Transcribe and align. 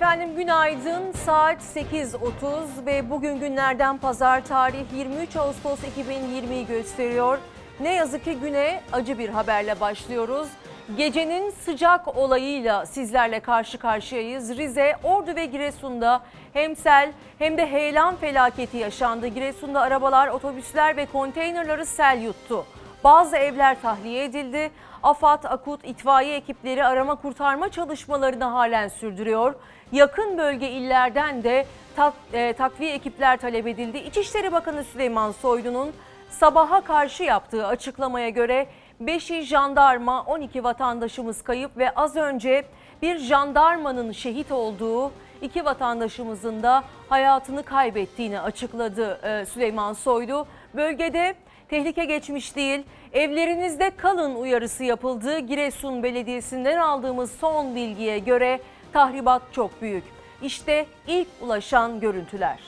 Efendim 0.00 0.36
günaydın. 0.36 1.12
Saat 1.12 1.58
8.30 1.62 2.86
ve 2.86 3.10
bugün 3.10 3.40
günlerden 3.40 3.98
pazar 3.98 4.44
tarih 4.44 4.84
23 4.96 5.36
Ağustos 5.36 5.80
2020'yi 5.80 6.66
gösteriyor. 6.66 7.38
Ne 7.80 7.94
yazık 7.94 8.24
ki 8.24 8.34
güne 8.34 8.80
acı 8.92 9.18
bir 9.18 9.28
haberle 9.28 9.80
başlıyoruz. 9.80 10.48
Gecenin 10.96 11.50
sıcak 11.50 12.16
olayıyla 12.16 12.86
sizlerle 12.86 13.40
karşı 13.40 13.78
karşıyayız. 13.78 14.56
Rize, 14.56 14.96
Ordu 15.02 15.36
ve 15.36 15.46
Giresun'da 15.46 16.22
hem 16.52 16.76
sel 16.76 17.12
hem 17.38 17.58
de 17.58 17.66
heyelan 17.66 18.16
felaketi 18.16 18.76
yaşandı. 18.76 19.26
Giresun'da 19.26 19.80
arabalar, 19.80 20.28
otobüsler 20.28 20.96
ve 20.96 21.06
konteynerları 21.06 21.86
sel 21.86 22.22
yuttu. 22.22 22.66
Bazı 23.04 23.36
evler 23.36 23.82
tahliye 23.82 24.24
edildi. 24.24 24.70
AFAD, 25.02 25.44
AKUT, 25.44 25.84
itfaiye 25.84 26.36
ekipleri 26.36 26.84
arama 26.84 27.14
kurtarma 27.14 27.68
çalışmalarını 27.68 28.44
halen 28.44 28.88
sürdürüyor. 28.88 29.54
Yakın 29.92 30.38
bölge 30.38 30.70
illerden 30.70 31.44
de 31.44 31.66
tak, 31.96 32.14
e, 32.32 32.52
takviye 32.52 32.92
ekipler 32.92 33.36
talep 33.36 33.66
edildi. 33.66 33.98
İçişleri 33.98 34.52
Bakanı 34.52 34.84
Süleyman 34.84 35.32
Soylu'nun 35.32 35.92
sabaha 36.30 36.80
karşı 36.80 37.22
yaptığı 37.22 37.66
açıklamaya 37.66 38.28
göre 38.28 38.66
5'i 39.04 39.42
jandarma 39.42 40.22
12 40.22 40.64
vatandaşımız 40.64 41.42
kayıp 41.42 41.76
ve 41.76 41.90
az 41.90 42.16
önce 42.16 42.64
bir 43.02 43.18
jandarmanın 43.18 44.12
şehit 44.12 44.52
olduğu 44.52 45.12
iki 45.42 45.64
vatandaşımızın 45.64 46.62
da 46.62 46.84
hayatını 47.08 47.62
kaybettiğini 47.62 48.40
açıkladı 48.40 49.20
e, 49.22 49.46
Süleyman 49.46 49.92
Soylu. 49.92 50.46
Bölgede 50.74 51.34
tehlike 51.68 52.04
geçmiş 52.04 52.56
değil. 52.56 52.82
Evlerinizde 53.12 53.90
kalın 53.96 54.34
uyarısı 54.34 54.84
yapıldı. 54.84 55.38
Giresun 55.38 56.02
Belediyesi'nden 56.02 56.78
aldığımız 56.78 57.30
son 57.30 57.74
bilgiye 57.74 58.18
göre 58.18 58.60
tahribat 58.92 59.42
çok 59.52 59.82
büyük. 59.82 60.04
İşte 60.42 60.86
ilk 61.06 61.28
ulaşan 61.40 62.00
görüntüler. 62.00 62.58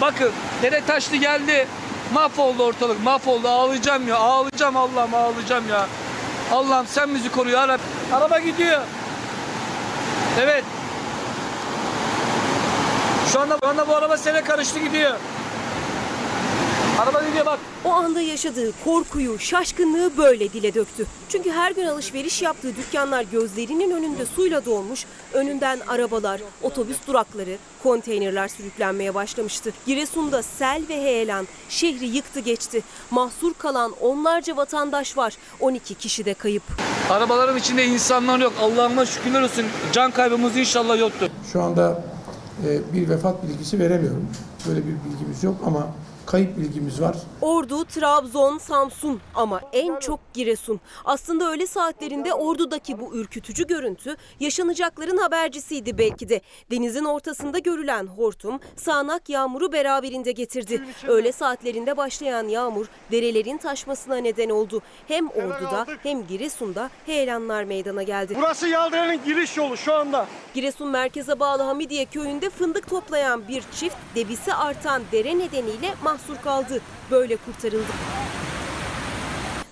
Bakın 0.00 0.32
dere 0.62 0.84
taşlı 0.86 1.16
geldi. 1.16 1.68
Mahvoldu 2.12 2.62
ortalık 2.64 3.04
mahvoldu 3.04 3.48
ağlayacağım 3.48 4.08
ya 4.08 4.16
ağlayacağım 4.16 4.76
Allah'ım 4.76 5.14
ağlayacağım 5.14 5.68
ya. 5.68 5.86
Allah'ım 6.52 6.86
sen 6.86 7.14
bizi 7.14 7.32
koru 7.32 7.50
ya 7.50 7.68
Rabbi. 7.68 7.82
Araba 8.12 8.38
gidiyor. 8.38 8.80
Evet. 10.40 10.64
Şu 13.32 13.40
anda, 13.40 13.58
şu 13.62 13.68
anda 13.68 13.88
bu 13.88 13.96
araba 13.96 14.16
sene 14.16 14.44
karıştı 14.44 14.78
gidiyor. 14.78 15.16
Araba 17.02 17.22
gidiyor 17.28 17.46
bak. 17.46 17.58
O 17.84 17.90
anda 17.90 18.20
yaşadığı 18.20 18.72
korkuyu, 18.84 19.38
şaşkınlığı 19.38 20.16
böyle 20.16 20.52
dile 20.52 20.74
döktü. 20.74 21.06
Çünkü 21.28 21.50
her 21.50 21.70
gün 21.72 21.86
alışveriş 21.86 22.42
yaptığı 22.42 22.76
dükkanlar 22.76 23.22
gözlerinin 23.22 23.90
önünde 23.90 24.26
suyla 24.26 24.64
dolmuş, 24.64 25.06
önünden 25.32 25.80
arabalar, 25.88 26.40
otobüs 26.62 26.96
durakları, 27.06 27.56
konteynerler 27.82 28.48
sürüklenmeye 28.48 29.14
başlamıştı. 29.14 29.72
Giresun'da 29.86 30.42
sel 30.42 30.82
ve 30.88 30.94
heyelan 30.94 31.46
şehri 31.68 32.06
yıktı 32.06 32.40
geçti. 32.40 32.82
Mahsur 33.10 33.54
kalan 33.54 33.92
onlarca 34.00 34.56
vatandaş 34.56 35.16
var, 35.16 35.34
12 35.60 35.94
kişi 35.94 36.24
de 36.24 36.34
kayıp. 36.34 36.62
Arabaların 37.10 37.56
içinde 37.56 37.84
insanlar 37.86 38.38
yok. 38.38 38.52
Allah'ıma 38.62 39.06
şükürler 39.06 39.42
olsun. 39.42 39.64
Can 39.92 40.10
kaybımız 40.10 40.56
inşallah 40.56 40.98
yoktur. 40.98 41.28
Şu 41.52 41.62
anda 41.62 42.02
e, 42.66 42.92
bir 42.94 43.08
vefat 43.08 43.42
bilgisi 43.42 43.78
veremiyorum. 43.78 44.28
Böyle 44.68 44.80
bir 44.80 44.92
bilgimiz 45.10 45.44
yok 45.44 45.54
ama 45.66 45.86
kayıp 46.26 46.56
bilgimiz 46.56 47.00
var. 47.00 47.16
Ordu, 47.40 47.84
Trabzon, 47.84 48.58
Samsun 48.58 49.20
ama 49.34 49.60
en 49.72 49.98
çok 49.98 50.20
Giresun. 50.34 50.80
Aslında 51.04 51.50
öğle 51.50 51.66
saatlerinde 51.66 52.34
Ordu'daki 52.34 53.00
bu 53.00 53.14
ürkütücü 53.16 53.66
görüntü 53.66 54.16
yaşanacakların 54.40 55.16
habercisiydi 55.16 55.98
belki 55.98 56.28
de. 56.28 56.40
Denizin 56.70 57.04
ortasında 57.04 57.58
görülen 57.58 58.06
hortum 58.06 58.60
sağanak 58.76 59.28
yağmuru 59.28 59.72
beraberinde 59.72 60.32
getirdi. 60.32 60.82
Öğle 61.08 61.32
saatlerinde 61.32 61.96
başlayan 61.96 62.48
yağmur 62.48 62.86
derelerin 63.12 63.58
taşmasına 63.58 64.16
neden 64.16 64.50
oldu. 64.50 64.82
Hem 65.08 65.28
Ordu'da 65.28 65.86
hem 66.02 66.26
Giresun'da 66.26 66.90
heyelanlar 67.06 67.64
meydana 67.64 68.02
geldi. 68.02 68.34
Burası 68.38 68.68
Yaldıran'ın 68.68 69.24
giriş 69.24 69.56
yolu 69.56 69.76
şu 69.76 69.94
anda. 69.94 70.26
Giresun 70.54 70.88
merkeze 70.88 71.40
bağlı 71.40 71.62
Hamidiye 71.62 72.04
köyünde 72.04 72.50
fındık 72.50 72.90
toplayan 72.90 73.48
bir 73.48 73.64
çift 73.76 73.96
debisi 74.14 74.54
artan 74.54 75.02
dere 75.12 75.38
nedeniyle 75.38 75.94
mahsur 76.14 76.42
kaldı. 76.42 76.80
Böyle 77.10 77.36
kurtarıldı. 77.36 77.92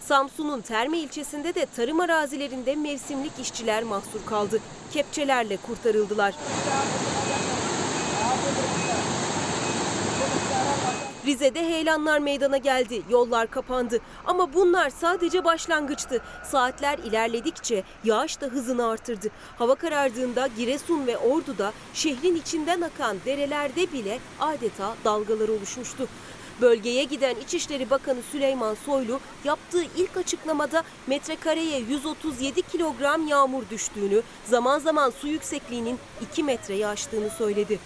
Samsun'un 0.00 0.60
Terme 0.60 0.98
ilçesinde 0.98 1.54
de 1.54 1.66
tarım 1.76 2.00
arazilerinde 2.00 2.76
mevsimlik 2.76 3.32
işçiler 3.40 3.82
mahsur 3.82 4.26
kaldı. 4.26 4.60
Kepçelerle 4.92 5.56
kurtarıldılar. 5.56 6.34
Rize'de 11.26 11.60
heyelanlar 11.60 12.18
meydana 12.18 12.56
geldi, 12.56 13.02
yollar 13.10 13.50
kapandı. 13.50 14.00
Ama 14.26 14.54
bunlar 14.54 14.90
sadece 14.90 15.44
başlangıçtı. 15.44 16.22
Saatler 16.44 16.98
ilerledikçe 16.98 17.82
yağış 18.04 18.40
da 18.40 18.46
hızını 18.46 18.86
artırdı. 18.86 19.28
Hava 19.58 19.74
karardığında 19.74 20.46
Giresun 20.56 21.06
ve 21.06 21.18
Ordu'da 21.18 21.72
şehrin 21.94 22.36
içinden 22.36 22.80
akan 22.80 23.16
derelerde 23.26 23.92
bile 23.92 24.18
adeta 24.40 24.94
dalgalar 25.04 25.48
oluşmuştu. 25.48 26.08
Bölgeye 26.60 27.04
giden 27.04 27.36
İçişleri 27.36 27.90
Bakanı 27.90 28.22
Süleyman 28.32 28.74
Soylu 28.86 29.20
yaptığı 29.44 29.82
ilk 29.96 30.16
açıklamada 30.16 30.82
metrekareye 31.06 31.78
137 31.80 32.62
kilogram 32.62 33.26
yağmur 33.26 33.62
düştüğünü, 33.70 34.22
zaman 34.44 34.78
zaman 34.78 35.12
su 35.20 35.28
yüksekliğinin 35.28 35.98
2 36.32 36.42
metreyi 36.42 36.86
aştığını 36.86 37.30
söyledi. 37.30 37.78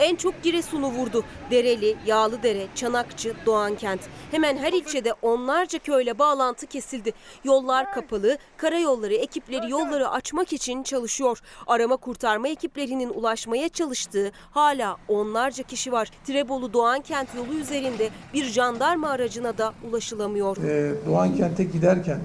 En 0.00 0.16
çok 0.16 0.42
Giresun'u 0.42 0.86
vurdu. 0.86 1.24
Dereli, 1.50 1.96
Yağlıdere, 2.06 2.66
Çanakçı, 2.74 3.34
Doğankent. 3.46 4.00
Hemen 4.30 4.56
her 4.56 4.72
ilçede 4.72 5.12
onlarca 5.22 5.78
köyle 5.78 6.18
bağlantı 6.18 6.66
kesildi. 6.66 7.12
Yollar 7.44 7.92
kapalı, 7.92 8.38
karayolları 8.56 9.14
ekipleri 9.14 9.70
yolları 9.70 10.08
açmak 10.08 10.52
için 10.52 10.82
çalışıyor. 10.82 11.42
Arama 11.66 11.96
kurtarma 11.96 12.48
ekiplerinin 12.48 13.08
ulaşmaya 13.08 13.68
çalıştığı 13.68 14.32
hala 14.50 14.96
onlarca 15.08 15.62
kişi 15.62 15.92
var. 15.92 16.10
Tirebolu 16.24 16.72
Doğankent 16.72 17.28
yolu 17.36 17.52
üzerinde 17.54 18.08
bir 18.34 18.44
jandarma 18.44 19.08
aracına 19.08 19.58
da 19.58 19.74
ulaşılamıyor. 19.90 20.56
E, 20.56 20.94
Doğan 21.06 21.36
Kent'e 21.36 21.64
giderken 21.64 22.20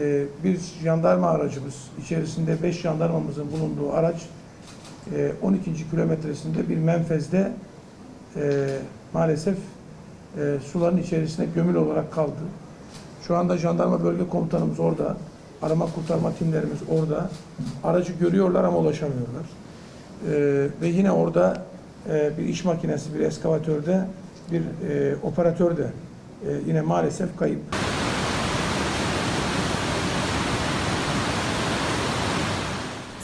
e, 0.00 0.24
bir 0.44 0.58
jandarma 0.82 1.30
aracımız 1.30 1.74
içerisinde 2.04 2.62
5 2.62 2.80
jandarmamızın 2.80 3.52
bulunduğu 3.52 3.92
araç 3.92 4.22
e, 5.16 5.32
12. 5.42 5.90
kilometresinde 5.90 6.68
bir 6.68 6.76
menfezde 6.76 7.52
e, 8.36 8.68
maalesef 9.12 9.56
e, 10.38 10.56
suların 10.72 10.96
içerisine 10.96 11.46
gömül 11.54 11.74
olarak 11.74 12.12
kaldı. 12.12 12.40
Şu 13.26 13.36
anda 13.36 13.58
jandarma 13.58 14.04
bölge 14.04 14.28
komutanımız 14.28 14.80
orada. 14.80 15.16
Arama 15.62 15.86
kurtarma 15.94 16.32
timlerimiz 16.32 16.78
orada. 16.90 17.30
Aracı 17.84 18.12
görüyorlar 18.12 18.64
ama 18.64 18.78
ulaşamıyorlar. 18.78 19.44
E, 20.30 20.32
ve 20.82 20.88
yine 20.88 21.10
orada 21.12 21.62
e, 22.10 22.38
bir 22.38 22.44
iş 22.44 22.64
makinesi, 22.64 23.14
bir 23.14 23.20
eskavatörde, 23.20 24.04
bir 24.52 24.60
e, 24.90 25.16
operatör 25.22 25.76
de 25.76 25.86
e, 26.46 26.50
yine 26.66 26.80
maalesef 26.80 27.36
kayıp. 27.38 27.60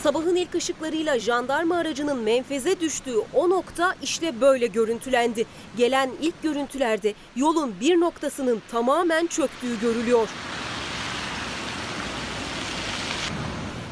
Sabahın 0.02 0.32
ilk 0.44 0.54
ışıklarıyla 0.54 1.18
jandarma 1.18 1.76
aracının 1.76 2.18
menfeze 2.18 2.80
düştüğü 2.80 3.16
o 3.34 3.50
nokta 3.50 3.94
işte 4.02 4.40
böyle 4.40 4.66
görüntülendi. 4.66 5.44
Gelen 5.76 6.10
ilk 6.22 6.42
görüntülerde 6.42 7.14
yolun 7.36 7.74
bir 7.80 8.00
noktasının 8.00 8.62
tamamen 8.70 9.26
çöktüğü 9.26 9.80
görülüyor. 9.80 10.28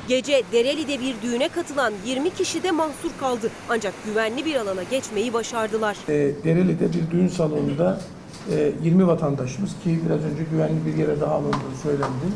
Gece 0.08 0.43
Dereli'de 0.52 1.00
bir 1.00 1.14
düğüne 1.22 1.49
katılan 1.49 1.93
20 2.06 2.31
kişi 2.31 2.62
de 2.62 2.70
mahsur 2.70 3.10
kaldı. 3.20 3.50
Ancak 3.70 3.94
güvenli 4.06 4.44
bir 4.44 4.56
alana 4.56 4.82
geçmeyi 4.82 5.32
başardılar. 5.32 5.96
E, 6.08 6.12
Dereli'de 6.44 6.88
bir 6.93 7.10
düğün 7.10 7.28
salonunda 7.28 8.00
e, 8.50 8.72
20 8.82 9.06
vatandaşımız 9.06 9.70
ki 9.84 10.00
biraz 10.06 10.25
önce 10.25 10.43
güvenli 10.50 10.87
bir 10.87 10.94
yere 10.94 11.20
daha 11.20 11.34
alındığı 11.34 11.76
söylendi. 11.82 12.26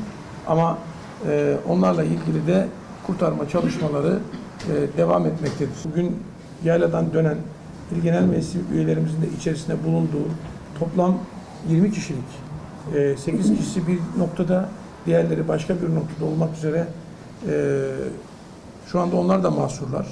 Ama 0.46 0.78
e, 1.28 1.56
onlarla 1.68 2.04
ilgili 2.04 2.46
de 2.46 2.68
kurtarma 3.06 3.48
çalışmaları 3.48 4.18
e, 4.70 4.98
devam 4.98 5.26
etmektedir. 5.26 5.74
Bugün 5.84 6.16
yayladan 6.64 7.12
dönen 7.12 7.36
İl 7.92 8.02
Genel 8.02 8.24
Meclisi 8.24 8.58
üyelerimizin 8.72 9.22
de 9.22 9.26
içerisinde 9.38 9.84
bulunduğu 9.84 10.28
toplam 10.78 11.18
20 11.68 11.92
kişilik, 11.92 12.24
e, 12.94 13.16
8 13.16 13.56
kişisi 13.56 13.86
bir 13.86 13.98
noktada, 14.18 14.68
diğerleri 15.06 15.48
başka 15.48 15.74
bir 15.74 15.94
noktada 15.94 16.24
olmak 16.24 16.56
üzere 16.56 16.86
e, 17.48 17.84
şu 18.86 19.00
anda 19.00 19.16
onlar 19.16 19.42
da 19.42 19.50
mahsurlar 19.50 20.06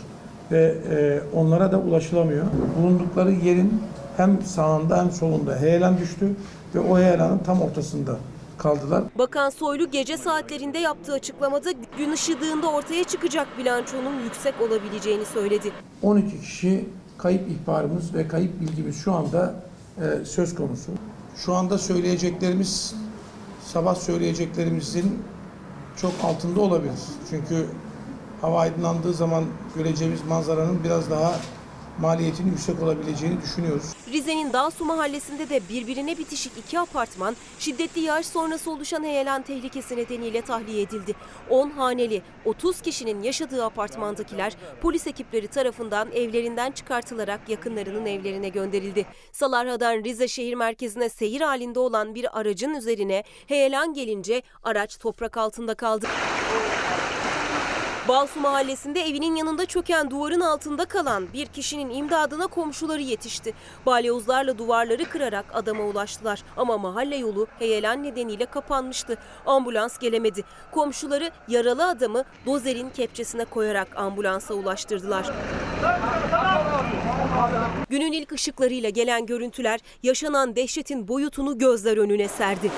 ve 0.50 0.74
e, 0.90 1.20
onlara 1.36 1.72
da 1.72 1.78
ulaşılamıyor. 1.78 2.44
Bulundukları 2.78 3.32
yerin 3.32 3.82
hem 4.16 4.42
sağında 4.42 4.98
hem 4.98 5.10
solunda 5.10 5.56
heyelan 5.56 5.98
düştü 5.98 6.30
ve 6.74 6.80
o 6.80 6.98
heyelanın 6.98 7.38
tam 7.38 7.62
ortasında 7.62 8.16
kaldılar. 8.58 9.04
Bakan 9.18 9.50
Soylu 9.50 9.90
gece 9.90 10.16
saatlerinde 10.16 10.78
yaptığı 10.78 11.12
açıklamada 11.12 11.72
gün 11.98 12.12
ışıdığında 12.12 12.70
ortaya 12.70 13.04
çıkacak 13.04 13.58
bilançonun 13.58 14.20
yüksek 14.24 14.54
olabileceğini 14.60 15.24
söyledi. 15.24 15.72
12 16.02 16.40
kişi 16.40 16.84
kayıp 17.18 17.48
ihbarımız 17.50 18.14
ve 18.14 18.28
kayıp 18.28 18.60
bilgimiz 18.60 18.96
şu 19.04 19.12
anda 19.12 19.54
e, 19.98 20.24
söz 20.24 20.54
konusu. 20.54 20.92
Şu 21.36 21.54
anda 21.54 21.78
söyleyeceklerimiz 21.78 22.94
sabah 23.66 23.94
söyleyeceklerimizin 23.94 25.22
çok 25.96 26.12
altında 26.22 26.60
olabilir. 26.60 26.94
Çünkü 27.30 27.66
hava 28.40 28.60
aydınlandığı 28.60 29.12
zaman 29.14 29.44
göreceğimiz 29.76 30.24
manzaranın 30.28 30.84
biraz 30.84 31.10
daha 31.10 31.34
maliyetinin 31.98 32.50
yüksek 32.50 32.82
olabileceğini 32.82 33.42
düşünüyoruz. 33.42 33.84
Rize'nin 34.12 34.52
Dağsu 34.52 34.84
mahallesinde 34.84 35.48
de 35.48 35.60
birbirine 35.68 36.18
bitişik 36.18 36.52
iki 36.58 36.80
apartman 36.80 37.36
şiddetli 37.58 38.00
yağış 38.00 38.26
sonrası 38.26 38.70
oluşan 38.70 39.04
heyelan 39.04 39.42
tehlikesi 39.42 39.96
nedeniyle 39.96 40.42
tahliye 40.42 40.82
edildi. 40.82 41.14
10 41.50 41.70
haneli 41.70 42.22
30 42.44 42.80
kişinin 42.80 43.22
yaşadığı 43.22 43.64
apartmandakiler 43.64 44.56
polis 44.82 45.06
ekipleri 45.06 45.48
tarafından 45.48 46.12
evlerinden 46.12 46.70
çıkartılarak 46.70 47.48
yakınlarının 47.48 48.06
evlerine 48.06 48.48
gönderildi. 48.48 49.06
Salarha'dan 49.32 50.04
Rize 50.04 50.28
şehir 50.28 50.54
merkezine 50.54 51.08
seyir 51.08 51.40
halinde 51.40 51.78
olan 51.78 52.14
bir 52.14 52.40
aracın 52.40 52.74
üzerine 52.74 53.24
heyelan 53.46 53.94
gelince 53.94 54.42
araç 54.62 54.98
toprak 54.98 55.36
altında 55.36 55.74
kaldı. 55.74 56.06
Balsu 58.08 58.40
mahallesinde 58.40 59.00
evinin 59.00 59.36
yanında 59.36 59.66
çöken 59.66 60.10
duvarın 60.10 60.40
altında 60.40 60.84
kalan 60.84 61.32
bir 61.32 61.46
kişinin 61.46 61.90
imdadına 61.90 62.46
komşuları 62.46 63.02
yetişti. 63.02 63.54
Balyozlarla 63.86 64.58
duvarları 64.58 65.04
kırarak 65.04 65.44
adama 65.52 65.84
ulaştılar. 65.84 66.42
Ama 66.56 66.78
mahalle 66.78 67.16
yolu 67.16 67.46
heyelan 67.58 68.02
nedeniyle 68.02 68.46
kapanmıştı. 68.46 69.18
Ambulans 69.46 69.98
gelemedi. 69.98 70.44
Komşuları 70.72 71.30
yaralı 71.48 71.88
adamı 71.88 72.24
dozerin 72.46 72.90
kepçesine 72.90 73.44
koyarak 73.44 73.96
ambulansa 73.96 74.54
ulaştırdılar. 74.54 75.30
Günün 77.90 78.12
ilk 78.12 78.32
ışıklarıyla 78.32 78.90
gelen 78.90 79.26
görüntüler 79.26 79.80
yaşanan 80.02 80.56
dehşetin 80.56 81.08
boyutunu 81.08 81.58
gözler 81.58 81.96
önüne 81.96 82.28
serdi. 82.28 82.70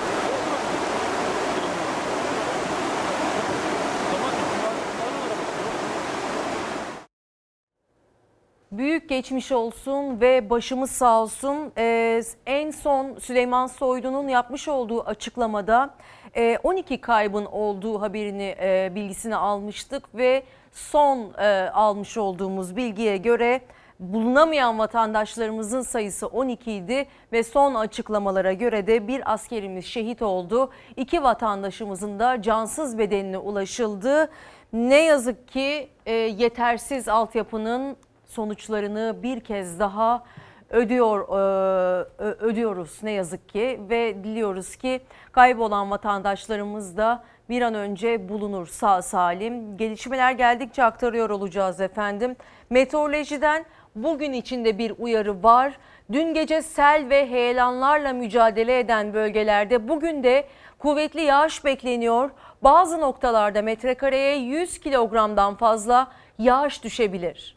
Büyük 8.71 9.09
geçmiş 9.09 9.51
olsun 9.51 10.21
ve 10.21 10.49
başımız 10.49 10.91
sağ 10.91 11.21
olsun. 11.21 11.71
Ee, 11.77 12.21
en 12.45 12.71
son 12.71 13.19
Süleyman 13.19 13.67
Soylu'nun 13.67 14.27
yapmış 14.27 14.67
olduğu 14.67 15.01
açıklamada 15.03 15.95
e, 16.35 16.57
12 16.63 17.01
kaybın 17.01 17.45
olduğu 17.45 18.01
haberini 18.01 18.55
e, 18.61 18.91
bilgisini 18.95 19.35
almıştık 19.35 20.15
ve 20.15 20.43
son 20.71 21.33
e, 21.37 21.69
almış 21.69 22.17
olduğumuz 22.17 22.75
bilgiye 22.75 23.17
göre 23.17 23.61
bulunamayan 23.99 24.79
vatandaşlarımızın 24.79 25.81
sayısı 25.81 26.27
12 26.27 26.71
idi 26.71 27.07
ve 27.31 27.43
son 27.43 27.75
açıklamalara 27.75 28.53
göre 28.53 28.87
de 28.87 29.07
bir 29.07 29.33
askerimiz 29.33 29.85
şehit 29.85 30.21
oldu. 30.21 30.71
İki 30.97 31.23
vatandaşımızın 31.23 32.19
da 32.19 32.41
cansız 32.41 32.97
bedenine 32.97 33.37
ulaşıldı. 33.37 34.29
Ne 34.73 35.03
yazık 35.03 35.47
ki 35.47 35.89
e, 36.05 36.13
yetersiz 36.13 37.07
altyapının 37.07 37.97
sonuçlarını 38.37 39.15
bir 39.23 39.39
kez 39.39 39.79
daha 39.79 40.23
ödüyor 40.69 41.19
e, 41.19 42.23
ödüyoruz 42.23 43.03
ne 43.03 43.11
yazık 43.11 43.49
ki 43.49 43.79
ve 43.89 44.23
diliyoruz 44.23 44.75
ki 44.75 45.01
kaybolan 45.31 45.91
vatandaşlarımız 45.91 46.97
da 46.97 47.23
bir 47.49 47.61
an 47.61 47.73
önce 47.73 48.29
bulunur 48.29 48.67
sağ 48.67 49.01
salim. 49.01 49.77
Gelişmeler 49.77 50.31
geldikçe 50.31 50.83
aktarıyor 50.83 51.29
olacağız 51.29 51.81
efendim. 51.81 52.35
Meteorolojiden 52.69 53.65
bugün 53.95 54.33
içinde 54.33 54.77
bir 54.77 54.93
uyarı 54.99 55.43
var. 55.43 55.77
Dün 56.11 56.33
gece 56.33 56.61
sel 56.61 57.09
ve 57.09 57.29
heyelanlarla 57.29 58.13
mücadele 58.13 58.79
eden 58.79 59.13
bölgelerde 59.13 59.87
bugün 59.87 60.23
de 60.23 60.47
kuvvetli 60.79 61.21
yağış 61.21 61.65
bekleniyor. 61.65 62.29
Bazı 62.63 63.01
noktalarda 63.01 63.61
metrekareye 63.61 64.37
100 64.37 64.79
kilogramdan 64.79 65.55
fazla 65.55 66.07
yağış 66.39 66.83
düşebilir. 66.83 67.56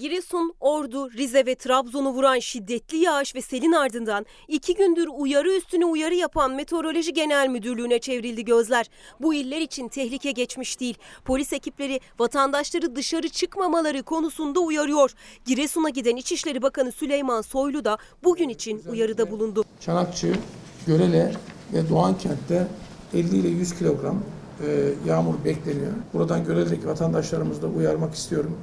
Giresun, 0.00 0.54
Ordu, 0.60 1.12
Rize 1.12 1.46
ve 1.46 1.54
Trabzon'u 1.54 2.10
vuran 2.12 2.38
şiddetli 2.38 2.96
yağış 2.98 3.34
ve 3.34 3.40
selin 3.40 3.72
ardından 3.72 4.26
iki 4.48 4.74
gündür 4.74 5.08
uyarı 5.18 5.52
üstüne 5.52 5.84
uyarı 5.84 6.14
yapan 6.14 6.52
Meteoroloji 6.52 7.12
Genel 7.12 7.48
Müdürlüğü'ne 7.48 7.98
çevrildi 7.98 8.44
gözler. 8.44 8.90
Bu 9.20 9.34
iller 9.34 9.60
için 9.60 9.88
tehlike 9.88 10.30
geçmiş 10.30 10.80
değil. 10.80 10.98
Polis 11.24 11.52
ekipleri 11.52 12.00
vatandaşları 12.18 12.96
dışarı 12.96 13.28
çıkmamaları 13.28 14.02
konusunda 14.02 14.60
uyarıyor. 14.60 15.10
Giresun'a 15.44 15.88
giden 15.88 16.16
İçişleri 16.16 16.62
Bakanı 16.62 16.92
Süleyman 16.92 17.42
Soylu 17.42 17.84
da 17.84 17.98
bugün 18.24 18.48
için 18.48 18.82
uyarıda 18.90 19.30
bulundu. 19.30 19.64
Çanakçı, 19.80 20.34
Görele 20.86 21.34
ve 21.72 21.88
Doğankent'te 21.88 22.66
50 23.14 23.36
ile 23.36 23.48
100 23.48 23.78
kilogram 23.78 24.22
e, 24.66 24.92
yağmur 25.06 25.34
bekleniyor. 25.44 25.92
Buradan 26.14 26.44
Görele'deki 26.44 26.86
vatandaşlarımızı 26.86 27.62
da 27.62 27.66
uyarmak 27.66 28.14
istiyorum 28.14 28.56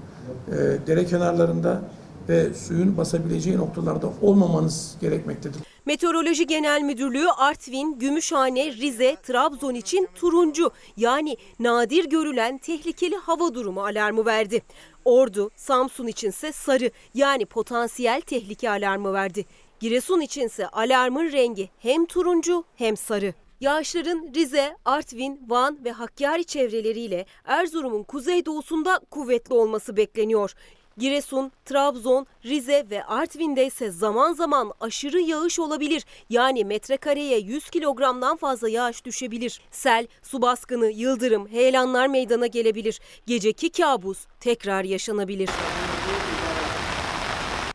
e, 0.48 0.88
dere 0.88 1.06
kenarlarında 1.06 1.82
ve 2.30 2.54
suyun 2.54 2.98
basabileceği 2.98 3.58
noktalarda 3.58 4.10
olmamanız 4.22 4.96
gerekmektedir. 5.02 5.62
Meteoroloji 5.86 6.48
Genel 6.48 6.82
Müdürlüğü 6.82 7.30
Artvin, 7.30 8.00
Gümüşhane, 8.00 8.72
Rize, 8.72 9.18
Trabzon 9.24 9.74
için 9.74 10.10
turuncu 10.16 10.72
yani 10.98 11.38
nadir 11.60 12.06
görülen 12.06 12.58
tehlikeli 12.58 13.16
hava 13.16 13.54
durumu 13.54 13.84
alarmı 13.84 14.26
verdi. 14.26 14.62
Ordu, 15.06 15.50
Samsun 15.56 16.08
içinse 16.08 16.52
sarı 16.52 16.92
yani 17.14 17.46
potansiyel 17.46 18.22
tehlike 18.22 18.70
alarmı 18.70 19.14
verdi. 19.14 19.46
Giresun 19.80 20.22
içinse 20.22 20.68
alarmın 20.68 21.32
rengi 21.32 21.70
hem 21.80 22.06
turuncu 22.06 22.64
hem 22.76 22.98
sarı. 22.98 23.34
Yağışların 23.62 24.34
Rize, 24.36 24.78
Artvin, 24.86 25.42
Van 25.48 25.80
ve 25.86 25.92
Hakkari 25.92 26.46
çevreleriyle 26.46 27.26
Erzurum'un 27.46 28.04
kuzeydoğusunda 28.04 29.00
kuvvetli 29.12 29.54
olması 29.54 29.98
bekleniyor. 29.98 30.54
Giresun, 30.98 31.52
Trabzon, 31.66 32.28
Rize 32.46 32.86
ve 32.90 33.04
Artvin'de 33.04 33.66
ise 33.66 33.92
zaman 33.92 34.34
zaman 34.34 34.72
aşırı 34.80 35.20
yağış 35.20 35.60
olabilir. 35.60 36.06
Yani 36.30 36.66
metrekareye 36.66 37.40
100 37.40 37.70
kilogramdan 37.70 38.38
fazla 38.38 38.70
yağış 38.70 39.06
düşebilir. 39.06 39.62
Sel, 39.72 40.08
su 40.24 40.42
baskını, 40.42 40.92
yıldırım, 40.92 41.48
heyelanlar 41.48 42.08
meydana 42.08 42.48
gelebilir. 42.48 43.00
Geceki 43.26 43.72
kabus 43.72 44.26
tekrar 44.40 44.84
yaşanabilir. 44.84 45.50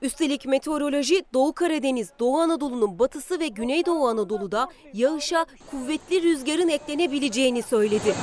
Üstelik 0.02 0.46
meteoroloji 0.46 1.24
Doğu 1.34 1.52
Karadeniz, 1.52 2.12
Doğu 2.18 2.38
Anadolu'nun 2.38 2.98
batısı 2.98 3.40
ve 3.40 3.48
Güneydoğu 3.48 4.08
Anadolu'da 4.08 4.68
yağışa 4.94 5.46
kuvvetli 5.70 6.22
rüzgarın 6.22 6.68
eklenebileceğini 6.68 7.62
söyledi. 7.62 8.14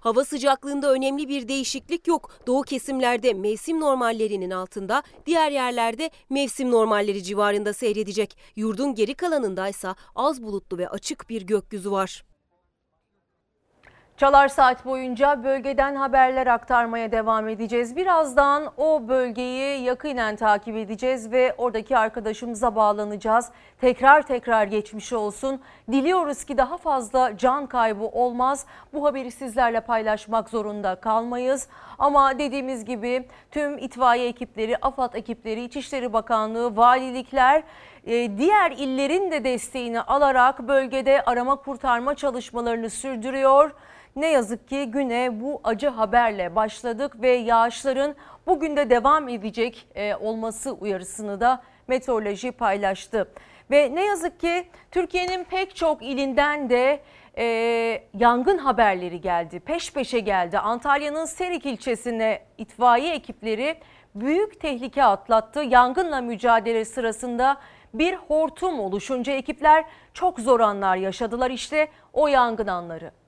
Hava 0.00 0.24
sıcaklığında 0.24 0.92
önemli 0.92 1.28
bir 1.28 1.48
değişiklik 1.48 2.06
yok. 2.06 2.30
Doğu 2.46 2.62
kesimlerde 2.62 3.34
mevsim 3.34 3.80
normallerinin 3.80 4.50
altında, 4.50 5.02
diğer 5.26 5.50
yerlerde 5.50 6.10
mevsim 6.30 6.70
normalleri 6.70 7.22
civarında 7.22 7.72
seyredecek. 7.72 8.36
Yurdun 8.56 8.94
geri 8.94 9.14
kalanındaysa 9.14 9.94
az 10.14 10.42
bulutlu 10.42 10.78
ve 10.78 10.88
açık 10.88 11.30
bir 11.30 11.42
gökyüzü 11.42 11.90
var. 11.90 12.24
Çalar 14.22 14.48
Saat 14.48 14.84
boyunca 14.84 15.44
bölgeden 15.44 15.94
haberler 15.94 16.46
aktarmaya 16.46 17.12
devam 17.12 17.48
edeceğiz. 17.48 17.96
Birazdan 17.96 18.72
o 18.76 19.08
bölgeyi 19.08 19.82
yakinen 19.82 20.36
takip 20.36 20.76
edeceğiz 20.76 21.32
ve 21.32 21.54
oradaki 21.58 21.98
arkadaşımıza 21.98 22.74
bağlanacağız. 22.74 23.50
Tekrar 23.80 24.22
tekrar 24.22 24.64
geçmiş 24.64 25.12
olsun. 25.12 25.60
Diliyoruz 25.92 26.44
ki 26.44 26.58
daha 26.58 26.76
fazla 26.76 27.36
can 27.36 27.66
kaybı 27.66 28.04
olmaz. 28.04 28.66
Bu 28.92 29.06
haberi 29.06 29.30
sizlerle 29.30 29.80
paylaşmak 29.80 30.50
zorunda 30.50 30.94
kalmayız. 30.94 31.68
Ama 31.98 32.38
dediğimiz 32.38 32.84
gibi 32.84 33.28
tüm 33.50 33.78
itfaiye 33.78 34.28
ekipleri, 34.28 34.76
AFAD 34.76 35.14
ekipleri, 35.14 35.64
İçişleri 35.64 36.12
Bakanlığı, 36.12 36.76
valilikler 36.76 37.62
e, 38.06 38.38
diğer 38.38 38.70
illerin 38.70 39.30
de 39.30 39.44
desteğini 39.44 40.00
alarak 40.00 40.68
bölgede 40.68 41.22
arama 41.22 41.56
kurtarma 41.56 42.14
çalışmalarını 42.14 42.90
sürdürüyor. 42.90 43.70
Ne 44.16 44.30
yazık 44.30 44.68
ki 44.68 44.90
güne 44.90 45.40
bu 45.40 45.60
acı 45.64 45.88
haberle 45.88 46.56
başladık 46.56 47.22
ve 47.22 47.30
yağışların 47.30 48.14
bugün 48.46 48.76
de 48.76 48.90
devam 48.90 49.28
edecek 49.28 49.86
e, 49.94 50.14
olması 50.14 50.72
uyarısını 50.72 51.40
da 51.40 51.62
meteoroloji 51.88 52.52
paylaştı. 52.52 53.28
Ve 53.70 53.94
ne 53.94 54.04
yazık 54.04 54.40
ki 54.40 54.68
Türkiye'nin 54.90 55.44
pek 55.44 55.76
çok 55.76 56.02
ilinden 56.02 56.70
de 56.70 57.00
e, 57.38 57.44
yangın 58.14 58.58
haberleri 58.58 59.20
geldi. 59.20 59.60
Peş 59.60 59.92
peşe 59.92 60.20
geldi. 60.20 60.58
Antalya'nın 60.58 61.24
Serik 61.24 61.66
ilçesine 61.66 62.42
itfaiye 62.58 63.14
ekipleri 63.14 63.76
büyük 64.14 64.60
tehlike 64.60 65.04
atlattı. 65.04 65.60
Yangınla 65.60 66.20
mücadele 66.20 66.84
sırasında 66.84 67.56
bir 67.94 68.14
hortum 68.14 68.80
oluşunca 68.80 69.32
ekipler 69.32 69.84
çok 70.14 70.40
zor 70.40 70.60
anlar 70.60 70.96
yaşadılar. 70.96 71.50
İşte 71.50 71.88
o 72.12 72.28
yangın 72.28 72.66
anları. 72.66 73.21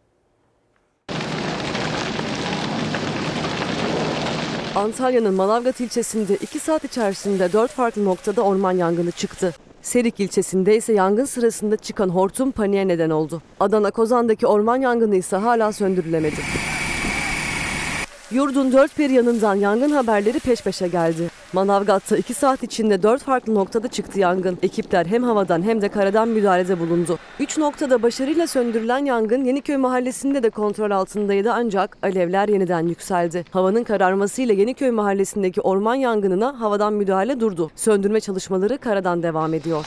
Antalya'nın 4.76 5.34
Manavgat 5.34 5.80
ilçesinde 5.80 6.36
2 6.36 6.58
saat 6.60 6.84
içerisinde 6.84 7.52
4 7.52 7.70
farklı 7.70 8.04
noktada 8.04 8.42
orman 8.42 8.72
yangını 8.72 9.10
çıktı. 9.10 9.54
Serik 9.82 10.20
ilçesinde 10.20 10.76
ise 10.76 10.92
yangın 10.92 11.24
sırasında 11.24 11.76
çıkan 11.76 12.08
hortum 12.08 12.50
paniğe 12.50 12.88
neden 12.88 13.10
oldu. 13.10 13.42
Adana 13.60 13.90
Kozan'daki 13.90 14.46
orman 14.46 14.76
yangını 14.76 15.16
ise 15.16 15.36
hala 15.36 15.72
söndürülemedi. 15.72 16.40
Yurdun 18.34 18.72
dört 18.72 18.98
bir 18.98 19.10
yanından 19.10 19.54
yangın 19.54 19.90
haberleri 19.90 20.38
peş 20.38 20.62
peşe 20.62 20.88
geldi. 20.88 21.30
Manavgat'ta 21.52 22.16
2 22.16 22.34
saat 22.34 22.62
içinde 22.62 23.02
4 23.02 23.22
farklı 23.22 23.54
noktada 23.54 23.88
çıktı 23.88 24.20
yangın. 24.20 24.58
Ekipler 24.62 25.06
hem 25.06 25.22
havadan 25.22 25.62
hem 25.62 25.80
de 25.80 25.88
karadan 25.88 26.28
müdahalede 26.28 26.80
bulundu. 26.80 27.18
3 27.40 27.58
noktada 27.58 28.02
başarıyla 28.02 28.46
söndürülen 28.46 29.04
yangın 29.04 29.44
Yeniköy 29.44 29.76
mahallesinde 29.76 30.42
de 30.42 30.50
kontrol 30.50 30.90
altındaydı 30.90 31.52
ancak 31.52 31.96
alevler 32.02 32.48
yeniden 32.48 32.86
yükseldi. 32.86 33.44
Havanın 33.50 33.84
kararmasıyla 33.84 34.54
Yeniköy 34.54 34.90
mahallesindeki 34.90 35.60
orman 35.60 35.94
yangınına 35.94 36.60
havadan 36.60 36.92
müdahale 36.92 37.40
durdu. 37.40 37.70
Söndürme 37.76 38.20
çalışmaları 38.20 38.78
karadan 38.78 39.22
devam 39.22 39.54
ediyor. 39.54 39.86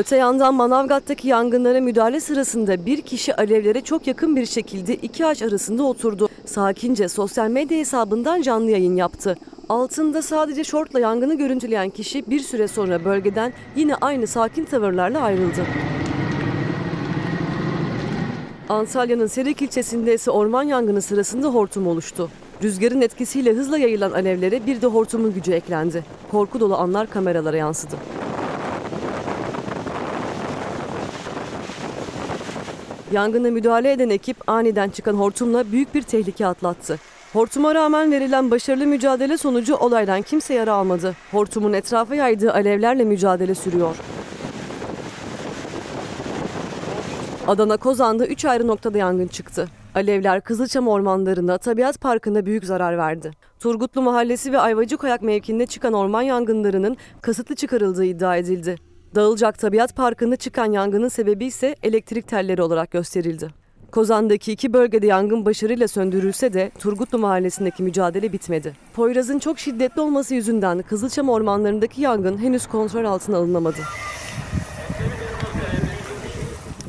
Öte 0.00 0.16
yandan 0.16 0.54
Manavgat'taki 0.54 1.28
yangınlara 1.28 1.80
müdahale 1.80 2.20
sırasında 2.20 2.86
bir 2.86 3.02
kişi 3.02 3.36
alevlere 3.36 3.80
çok 3.80 4.06
yakın 4.06 4.36
bir 4.36 4.46
şekilde 4.46 4.94
iki 4.94 5.26
ağaç 5.26 5.42
arasında 5.42 5.82
oturdu. 5.82 6.28
Sakince 6.44 7.08
sosyal 7.08 7.48
medya 7.48 7.78
hesabından 7.78 8.42
canlı 8.42 8.70
yayın 8.70 8.96
yaptı. 8.96 9.36
Altında 9.68 10.22
sadece 10.22 10.64
şortla 10.64 11.00
yangını 11.00 11.34
görüntüleyen 11.34 11.90
kişi 11.90 12.30
bir 12.30 12.40
süre 12.40 12.68
sonra 12.68 13.04
bölgeden 13.04 13.52
yine 13.76 13.94
aynı 13.94 14.26
sakin 14.26 14.64
tavırlarla 14.64 15.20
ayrıldı. 15.20 15.66
Antalya'nın 18.68 19.26
Serik 19.26 19.62
ilçesinde 19.62 20.14
ise 20.14 20.30
orman 20.30 20.62
yangını 20.62 21.02
sırasında 21.02 21.48
hortum 21.48 21.86
oluştu. 21.86 22.30
Rüzgarın 22.62 23.00
etkisiyle 23.00 23.52
hızla 23.52 23.78
yayılan 23.78 24.10
alevlere 24.12 24.66
bir 24.66 24.82
de 24.82 24.86
hortumun 24.86 25.34
gücü 25.34 25.52
eklendi. 25.52 26.04
Korku 26.30 26.60
dolu 26.60 26.76
anlar 26.76 27.10
kameralara 27.10 27.56
yansıdı. 27.56 27.96
Yangına 33.12 33.50
müdahale 33.50 33.92
eden 33.92 34.10
ekip 34.10 34.36
aniden 34.46 34.90
çıkan 34.90 35.14
hortumla 35.14 35.72
büyük 35.72 35.94
bir 35.94 36.02
tehlike 36.02 36.46
atlattı. 36.46 36.98
Hortuma 37.32 37.74
rağmen 37.74 38.12
verilen 38.12 38.50
başarılı 38.50 38.86
mücadele 38.86 39.38
sonucu 39.38 39.76
olaydan 39.76 40.22
kimse 40.22 40.54
yara 40.54 40.72
almadı. 40.72 41.16
Hortumun 41.30 41.72
etrafa 41.72 42.14
yaydığı 42.14 42.52
alevlerle 42.52 43.04
mücadele 43.04 43.54
sürüyor. 43.54 43.96
Adana 47.46 47.76
Kozan'da 47.76 48.26
3 48.26 48.44
ayrı 48.44 48.66
noktada 48.66 48.98
yangın 48.98 49.26
çıktı. 49.26 49.68
Alevler 49.94 50.40
Kızılçam 50.40 50.88
ormanlarına, 50.88 51.58
tabiat 51.58 52.00
parkına 52.00 52.46
büyük 52.46 52.64
zarar 52.64 52.98
verdi. 52.98 53.30
Turgutlu 53.60 54.02
Mahallesi 54.02 54.52
ve 54.52 54.58
Ayvacıkoyak 54.58 55.22
mevkinde 55.22 55.66
çıkan 55.66 55.92
orman 55.92 56.22
yangınlarının 56.22 56.96
kasıtlı 57.20 57.54
çıkarıldığı 57.54 58.04
iddia 58.04 58.36
edildi. 58.36 58.89
Dağılacak 59.14 59.58
Tabiat 59.58 59.96
Parkı'nda 59.96 60.36
çıkan 60.36 60.72
yangının 60.72 61.08
sebebi 61.08 61.44
ise 61.44 61.76
elektrik 61.82 62.28
telleri 62.28 62.62
olarak 62.62 62.90
gösterildi. 62.90 63.48
Kozan'daki 63.92 64.52
iki 64.52 64.72
bölgede 64.72 65.06
yangın 65.06 65.46
başarıyla 65.46 65.88
söndürülse 65.88 66.52
de 66.52 66.70
Turgutlu 66.78 67.18
Mahallesi'ndeki 67.18 67.82
mücadele 67.82 68.32
bitmedi. 68.32 68.76
Poyraz'ın 68.94 69.38
çok 69.38 69.58
şiddetli 69.58 70.00
olması 70.00 70.34
yüzünden 70.34 70.82
Kızılçam 70.82 71.28
ormanlarındaki 71.28 72.00
yangın 72.00 72.38
henüz 72.38 72.66
kontrol 72.66 73.04
altına 73.04 73.36
alınamadı. 73.36 73.80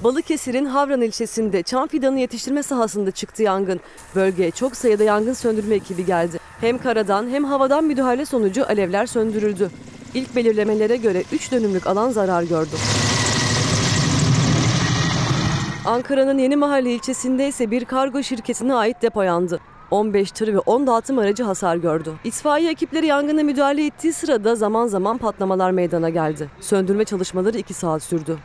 Balıkesir'in 0.04 0.66
Havran 0.66 1.02
ilçesinde 1.02 1.64
çam 1.64 1.88
fidanı 1.88 2.20
yetiştirme 2.20 2.64
sahasında 2.64 3.12
çıktı 3.12 3.44
yangın. 3.44 3.80
Bölgeye 4.16 4.52
çok 4.52 4.76
sayıda 4.76 5.04
yangın 5.04 5.34
söndürme 5.34 5.76
ekibi 5.76 6.06
geldi. 6.06 6.40
Hem 6.62 6.78
karadan 6.78 7.30
hem 7.30 7.46
havadan 7.46 7.84
müdahale 7.84 8.26
sonucu 8.26 8.66
alevler 8.66 9.06
söndürüldü. 9.06 9.72
İlk 10.14 10.36
belirlemelere 10.36 10.98
göre 10.98 11.24
3 11.32 11.52
dönümlük 11.52 11.88
alan 11.88 12.10
zarar 12.10 12.44
gördü. 12.44 12.76
Ankara'nın 15.86 16.38
Yeni 16.38 16.56
Mahalle 16.56 16.92
ilçesinde 16.92 17.48
ise 17.48 17.72
bir 17.72 17.86
kargo 17.86 18.24
şirketine 18.24 18.74
ait 18.74 19.02
depo 19.02 19.22
yandı. 19.22 19.60
15 19.92 20.32
tır 20.32 20.54
ve 20.54 20.60
10 20.60 20.88
dağıtım 20.88 21.20
aracı 21.20 21.44
hasar 21.44 21.76
gördü. 21.76 22.14
İtfaiye 22.24 22.72
ekipleri 22.72 23.06
yangına 23.06 23.44
müdahale 23.44 23.86
ettiği 23.86 24.14
sırada 24.14 24.56
zaman 24.56 24.88
zaman 24.88 25.18
patlamalar 25.18 25.72
meydana 25.72 26.10
geldi. 26.10 26.50
Söndürme 26.60 27.06
çalışmaları 27.06 27.58
2 27.58 27.74
saat 27.74 28.04
sürdü. 28.04 28.38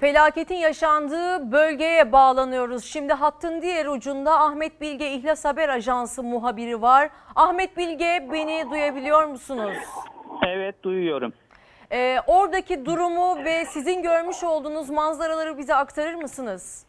Felaketin 0.00 0.54
yaşandığı 0.54 1.52
bölgeye 1.52 2.12
bağlanıyoruz. 2.12 2.84
Şimdi 2.84 3.12
hattın 3.12 3.62
diğer 3.62 3.86
ucunda 3.86 4.40
Ahmet 4.40 4.80
Bilge 4.80 5.12
İhlas 5.12 5.44
Haber 5.44 5.68
Ajansı 5.68 6.22
muhabiri 6.22 6.82
var. 6.82 7.10
Ahmet 7.36 7.76
Bilge 7.76 8.28
beni 8.32 8.70
duyabiliyor 8.70 9.24
musunuz? 9.26 9.76
Evet 10.46 10.82
duyuyorum. 10.82 11.32
Ee, 11.92 12.16
oradaki 12.26 12.86
durumu 12.86 13.44
ve 13.44 13.64
sizin 13.64 14.02
görmüş 14.02 14.44
olduğunuz 14.44 14.90
manzaraları 14.90 15.58
bize 15.58 15.74
aktarır 15.74 16.14
mısınız? 16.14 16.86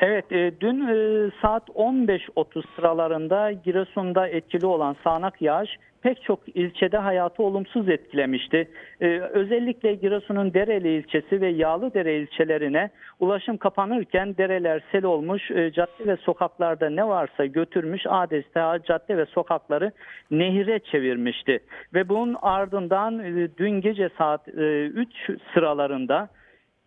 Evet 0.00 0.32
e, 0.32 0.60
dün 0.60 0.80
e, 0.86 1.30
saat 1.42 1.68
15.30 1.68 2.62
sıralarında 2.76 3.52
Giresun'da 3.52 4.28
etkili 4.28 4.66
olan 4.66 4.96
sağanak 5.04 5.42
yağış 5.42 5.70
pek 6.04 6.22
çok 6.22 6.40
ilçede 6.54 6.98
hayatı 6.98 7.42
olumsuz 7.42 7.88
etkilemişti. 7.88 8.68
E, 9.00 9.06
özellikle 9.18 9.94
Giresun'un 9.94 10.54
Dereli 10.54 10.96
ilçesi 10.96 11.40
ve 11.40 11.48
Yağlıdere 11.48 12.18
ilçelerine 12.18 12.90
ulaşım 13.20 13.56
kapanırken 13.56 14.36
dereler 14.36 14.82
sel 14.92 15.04
olmuş, 15.04 15.50
e, 15.50 15.72
cadde 15.72 16.06
ve 16.06 16.16
sokaklarda 16.16 16.90
ne 16.90 17.08
varsa 17.08 17.46
götürmüş 17.46 18.02
adeta 18.08 18.82
cadde 18.82 19.16
ve 19.16 19.26
sokakları 19.26 19.92
nehire 20.30 20.78
çevirmişti. 20.78 21.60
Ve 21.94 22.08
bunun 22.08 22.36
ardından 22.42 23.18
e, 23.18 23.48
dün 23.58 23.80
gece 23.80 24.08
saat 24.18 24.48
e, 24.48 24.86
3 24.86 25.08
sıralarında 25.54 26.28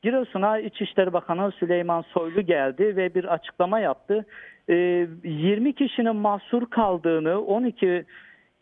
Giresun'a 0.02 0.60
İçişleri 0.60 1.14
Bakanı 1.14 1.52
Süleyman 1.52 2.02
Soylu 2.02 2.42
geldi 2.42 2.96
ve 2.96 3.16
bir 3.16 3.34
açıklama 3.34 3.80
yaptı. 3.80 4.26
Ee, 4.70 5.08
20 5.24 5.74
kişinin 5.74 6.16
mahsur 6.16 6.70
kaldığını, 6.70 7.42
12 7.42 8.06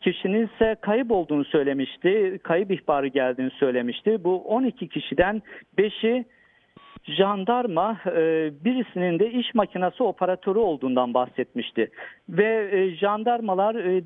kişinin 0.06 0.46
ise 0.46 0.76
kayıp 0.80 1.10
olduğunu 1.10 1.44
söylemişti. 1.44 2.38
Kayıp 2.42 2.70
ihbarı 2.70 3.06
geldiğini 3.06 3.50
söylemişti. 3.50 4.24
Bu 4.24 4.42
12 4.42 4.88
kişiden 4.88 5.42
5'i 5.78 6.24
jandarma 7.04 8.00
e, 8.06 8.50
birisinin 8.64 9.18
de 9.18 9.30
iş 9.30 9.54
makinesi 9.54 10.02
operatörü 10.02 10.58
olduğundan 10.58 11.14
bahsetmişti. 11.14 11.90
Ve 12.28 12.68
e, 12.72 12.96
jandarmalar 12.96 13.74
e, 13.74 14.02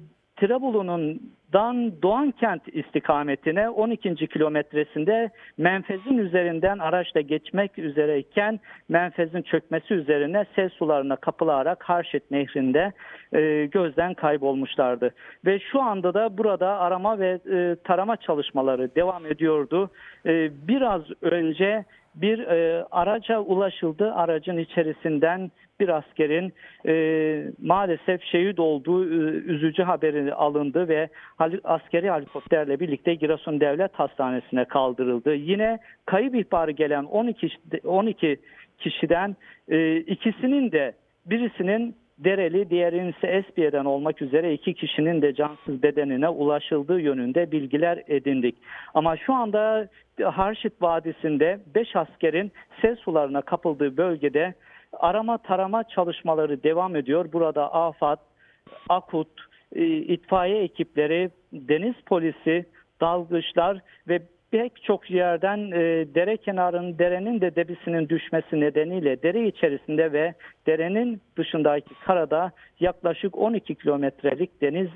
Tirebolu'ndan 1.51 2.03
Doğankent 2.03 2.63
istikametine 2.73 3.69
12. 3.69 4.15
kilometresinde 4.15 5.31
menfezin 5.59 6.19
üzerinden 6.19 6.79
araçla 6.79 7.21
geçmek 7.21 7.79
üzereyken 7.79 8.61
menfezin 8.89 9.43
çökmesi 9.43 9.95
üzerine 9.95 10.47
sel 10.57 10.69
sularına 10.69 11.17
kapılarak 11.17 11.85
Harşit 11.85 12.31
Nehri'nde 12.31 12.93
e, 13.33 13.67
gözden 13.67 14.15
kaybolmuşlardı. 14.15 15.15
Ve 15.45 15.59
şu 15.73 15.81
anda 15.81 16.15
da 16.15 16.39
burada 16.39 16.79
arama 16.79 17.19
ve 17.19 17.39
e, 17.53 17.77
tarama 17.85 18.17
çalışmaları 18.17 18.95
devam 18.95 19.27
ediyordu. 19.27 19.91
E, 20.27 20.51
biraz 20.69 21.03
önce 21.23 21.85
bir 22.15 22.39
e, 22.39 22.85
araca 22.91 23.41
ulaşıldı. 23.41 24.13
Aracın 24.13 24.57
içerisinden 24.57 25.51
bir 25.81 25.89
askerin 25.89 26.53
e, 26.87 26.93
maalesef 27.63 28.23
şehit 28.23 28.59
olduğu 28.59 29.05
e, 29.05 29.17
üzücü 29.31 29.83
haberi 29.83 30.35
alındı 30.35 30.89
ve 30.89 31.09
askeri 31.65 32.13
helikopterle 32.13 32.81
birlikte 32.81 33.15
Giresun 33.15 33.61
Devlet 33.61 33.95
Hastanesi'ne 33.95 34.65
kaldırıldı. 34.65 35.35
Yine 35.35 35.79
kayıp 36.07 36.35
ihbarı 36.35 36.71
gelen 36.71 37.05
12 37.05 37.49
12 37.85 38.41
kişiden 38.79 39.37
e, 39.69 39.97
ikisinin 39.97 40.73
de 40.73 40.93
birisinin 41.27 41.95
Dereli, 42.25 42.71
diğerinin 42.71 43.13
ise 43.13 43.27
Espiye'den 43.27 43.85
olmak 43.85 44.23
üzere 44.23 44.53
iki 44.53 44.75
kişinin 44.75 45.23
de 45.23 45.35
cansız 45.35 45.83
bedenine 45.83 46.29
ulaşıldığı 46.29 47.01
yönünde 47.01 47.53
bilgiler 47.53 48.03
edindik. 48.07 48.57
Ama 48.95 49.17
şu 49.17 49.35
anda 49.35 49.89
Harşit 50.25 50.83
Vadisi'nde 50.83 51.61
5 51.75 51.97
askerin 51.97 52.53
sel 52.83 52.97
sularına 52.97 53.43
kapıldığı 53.43 53.97
bölgede 53.97 54.55
arama 54.93 55.39
tarama 55.39 55.85
çalışmaları 55.85 56.63
devam 56.63 56.97
ediyor. 56.97 57.33
Burada 57.33 57.75
AFAD, 57.75 58.19
AKUT, 58.89 59.29
e, 59.75 59.85
itfaiye 59.87 60.63
ekipleri, 60.63 61.31
deniz 61.53 61.95
polisi, 62.07 62.67
dalgıçlar 63.01 63.79
ve 64.09 64.23
pek 64.51 64.83
çok 64.83 65.11
yerden 65.11 65.59
e, 65.71 66.15
dere 66.15 66.37
kenarının 66.37 66.99
derenin 66.99 67.41
de 67.41 67.57
debisinin 67.57 68.09
düşmesi 68.09 68.61
nedeniyle 68.61 69.23
dere 69.23 69.47
içerisinde 69.47 70.13
ve 70.13 70.35
derenin 70.67 71.21
dışındaki 71.37 71.95
karada 72.07 72.53
yaklaşık 72.81 73.39
12 73.39 73.75
kilometrelik 73.75 74.61
deniz 74.61 74.89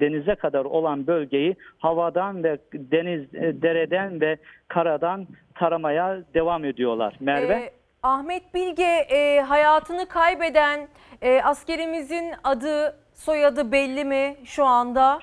denize 0.00 0.34
kadar 0.34 0.64
olan 0.64 1.06
bölgeyi 1.06 1.56
havadan 1.78 2.44
ve 2.44 2.58
deniz 2.74 3.34
e, 3.34 3.62
dereden 3.62 4.20
ve 4.20 4.36
karadan 4.68 5.26
taramaya 5.54 6.18
devam 6.34 6.64
ediyorlar. 6.64 7.16
Merve. 7.20 7.54
Ee, 7.54 7.70
Ahmet 8.02 8.54
Bilge 8.54 9.06
e, 9.10 9.40
hayatını 9.40 10.08
kaybeden 10.08 10.88
e, 11.22 11.42
askerimizin 11.42 12.32
adı 12.44 12.96
soyadı 13.14 13.72
belli 13.72 14.04
mi 14.04 14.36
şu 14.44 14.64
anda? 14.64 15.18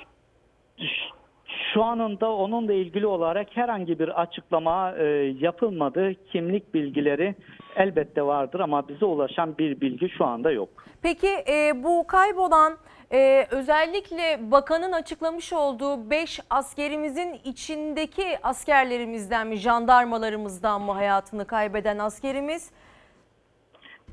Şu 1.74 1.84
anında 1.84 2.32
onunla 2.32 2.74
ilgili 2.74 3.08
olarak 3.08 3.48
herhangi 3.58 4.00
bir 4.00 4.22
açıklama 4.22 4.92
e, 4.98 5.04
yapılmadı. 5.40 6.14
Kimlik 6.32 6.74
bilgileri 6.74 7.36
elbette 7.76 8.24
vardır 8.24 8.60
ama 8.60 8.88
bize 8.88 9.06
ulaşan 9.06 9.58
bir 9.58 9.82
bilgi 9.82 10.10
şu 10.10 10.26
anda 10.26 10.52
yok. 10.52 10.70
Peki 11.02 11.28
e, 11.28 11.84
bu 11.84 12.08
kaybolan 12.08 12.78
e, 13.14 13.48
özellikle 13.52 14.52
bakanın 14.52 14.92
açıklamış 14.92 15.54
olduğu 15.54 16.10
5 16.10 16.40
askerimizin 16.50 17.34
içindeki 17.44 18.24
askerlerimizden 18.44 19.48
mi, 19.48 19.56
jandarmalarımızdan 19.56 20.82
mı 20.82 20.92
hayatını 20.92 21.46
kaybeden 21.46 21.98
askerimiz? 21.98 22.72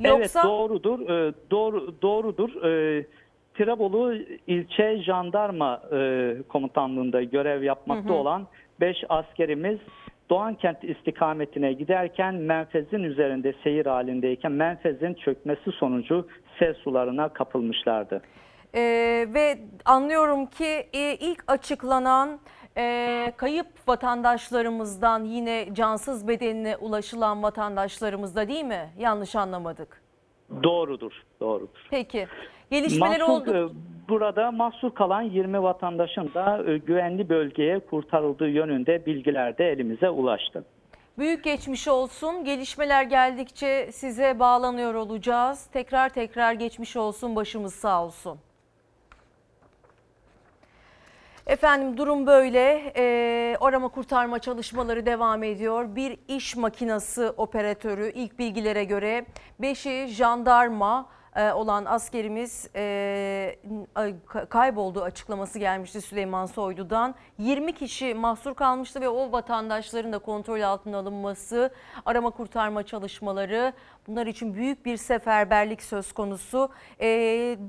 Yoksa... 0.01 0.41
Evet 0.41 0.51
doğrudur. 0.51 1.01
E, 1.01 1.35
doğru 1.51 1.95
doğrudur. 2.03 2.63
E, 2.65 3.07
Tirebolu 3.61 4.15
ilçe 4.47 5.03
jandarma 5.03 5.83
e, 5.93 6.35
komutanlığında 6.49 7.23
görev 7.23 7.63
yapmakta 7.63 8.09
hı 8.09 8.15
hı. 8.15 8.17
olan 8.17 8.47
5 8.81 8.97
askerimiz 9.09 9.79
Doğankent 10.31 10.85
istikametine 10.85 11.73
giderken 11.73 12.35
menfezin 12.35 13.03
üzerinde 13.03 13.55
seyir 13.65 13.87
halindeyken 13.87 14.53
menfezin 14.53 15.15
çökmesi 15.15 15.73
sonucu 15.73 16.29
sel 16.59 16.75
sularına 16.75 17.29
kapılmışlardı. 17.29 18.23
Ee, 18.75 18.81
ve 19.35 19.59
anlıyorum 19.85 20.47
ki 20.47 20.87
e, 20.93 21.15
ilk 21.15 21.45
açıklanan 21.47 22.41
e, 22.79 23.33
kayıp 23.37 23.67
vatandaşlarımızdan 23.89 25.25
yine 25.25 25.69
cansız 25.73 26.29
bedenine 26.29 26.77
ulaşılan 26.77 27.43
vatandaşlarımızda 27.43 28.49
değil 28.49 28.65
mi? 28.65 28.91
Yanlış 28.99 29.37
anlamadık. 29.37 30.03
Doğrudur, 30.63 31.13
doğrudur. 31.41 31.87
Peki. 31.91 32.27
Gelişmeler 32.71 33.21
mahsur, 33.21 33.33
oldu. 33.33 33.73
E, 33.75 34.09
burada 34.09 34.51
mahsur 34.51 34.95
kalan 34.95 35.23
20 35.23 35.63
vatandaşın 35.63 36.31
da 36.35 36.71
e, 36.71 36.79
güvenli 36.79 37.29
bölgeye 37.29 37.79
kurtarıldığı 37.79 38.49
yönünde 38.49 39.07
bilgiler 39.07 39.59
de 39.59 39.69
elimize 39.69 40.11
ulaştı. 40.11 40.65
Büyük 41.19 41.45
geçmiş 41.45 41.89
olsun. 41.89 42.45
Gelişmeler 42.45 43.03
geldikçe 43.03 43.93
size 43.93 44.39
bağlanıyor 44.39 44.95
olacağız. 44.95 45.67
Tekrar 45.73 46.09
tekrar 46.09 46.53
geçmiş 46.53 46.97
olsun. 46.97 47.37
Başımız 47.37 47.75
sağ 47.75 48.05
olsun. 48.05 48.39
Efendim 51.47 51.97
durum 51.97 52.27
böyle. 52.27 52.93
E, 52.97 53.57
arama 53.61 53.89
kurtarma 53.89 54.39
çalışmaları 54.39 55.07
devam 55.07 55.43
ediyor. 55.43 55.97
Bir 55.97 56.19
iş 56.29 56.57
makinası 56.57 57.35
operatörü 57.37 58.13
ilk 58.15 58.39
bilgilere 58.39 58.85
göre 58.85 59.27
5'i 59.61 60.07
jandarma, 60.09 61.09
olan 61.37 61.85
askerimiz 61.85 62.69
e, 62.77 63.57
kaybolduğu 64.49 65.03
açıklaması 65.03 65.59
gelmişti 65.59 66.01
Süleyman 66.01 66.47
Soylu'dan. 66.47 67.15
20 67.39 67.73
kişi 67.73 68.15
mahsur 68.15 68.55
kalmıştı 68.55 69.01
ve 69.01 69.09
o 69.09 69.33
vatandaşların 69.33 70.13
da 70.13 70.19
kontrol 70.19 70.61
altına 70.61 70.99
alınması, 70.99 71.71
arama 72.07 72.31
kurtarma 72.31 72.83
çalışmaları 72.83 73.73
bunlar 74.09 74.27
için 74.27 74.55
büyük 74.55 74.87
bir 74.87 74.97
seferberlik 74.97 75.83
söz 75.83 76.13
konusu. 76.13 76.69
E, 77.01 77.09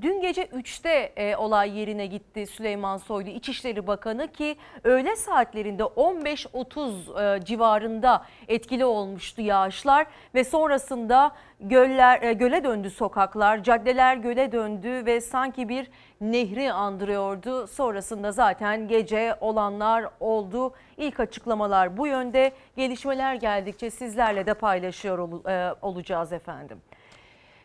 dün 0.02 0.20
gece 0.20 0.42
3'te 0.42 1.12
e, 1.16 1.36
olay 1.36 1.78
yerine 1.78 2.06
gitti 2.06 2.46
Süleyman 2.46 2.96
Soylu 2.96 3.30
İçişleri 3.30 3.86
Bakanı 3.86 4.32
ki 4.32 4.56
öğle 4.84 5.16
saatlerinde 5.16 5.82
15-30 5.82 7.36
e, 7.36 7.44
civarında 7.44 8.26
etkili 8.48 8.84
olmuştu 8.84 9.42
yağışlar 9.42 10.06
ve 10.34 10.44
sonrasında 10.44 11.32
göller 11.60 12.22
e, 12.22 12.32
göle 12.32 12.64
döndü 12.64 12.90
sokaklar, 12.90 13.62
caddeler 13.62 14.16
göle 14.16 14.52
döndü 14.52 15.06
ve 15.06 15.20
sanki 15.20 15.68
bir 15.68 15.90
nehri 16.22 16.72
andırıyordu. 16.72 17.66
Sonrasında 17.66 18.32
zaten 18.32 18.88
gece 18.88 19.36
olanlar 19.40 20.04
oldu. 20.20 20.74
İlk 20.96 21.20
açıklamalar 21.20 21.96
bu 21.96 22.06
yönde. 22.06 22.52
Gelişmeler 22.76 23.34
geldikçe 23.34 23.90
sizlerle 23.90 24.46
de 24.46 24.54
paylaşıyor 24.54 25.18
ol, 25.18 25.44
e, 25.44 25.74
olacağız 25.82 26.32
efendim. 26.32 26.82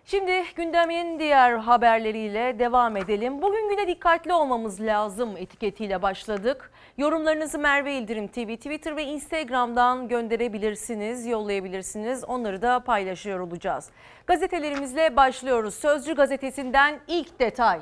Şimdi 0.06 0.44
gündemin 0.56 1.20
diğer 1.20 1.58
haberleriyle 1.58 2.60
devam 2.60 2.98
edelim. 2.98 3.42
Bugün 3.42 3.70
güne 3.70 3.88
dikkatli 3.88 4.34
olmamız 4.34 4.82
lazım 4.82 5.38
etiketiyle 5.38 6.02
başladık. 6.02 6.72
Yorumlarınızı 6.98 7.60
Merve 7.60 7.94
İldirim 7.94 8.28
TV, 8.28 8.56
Twitter 8.56 8.96
ve 8.96 9.04
Instagram'dan 9.04 10.08
gönderebilirsiniz, 10.08 11.26
yollayabilirsiniz. 11.26 12.24
Onları 12.24 12.62
da 12.62 12.80
paylaşıyor 12.80 13.40
olacağız. 13.40 13.90
Gazetelerimizle 14.28 15.16
başlıyoruz. 15.16 15.74
Sözcü 15.74 16.16
gazetesinden 16.16 17.00
ilk 17.08 17.40
detay. 17.40 17.82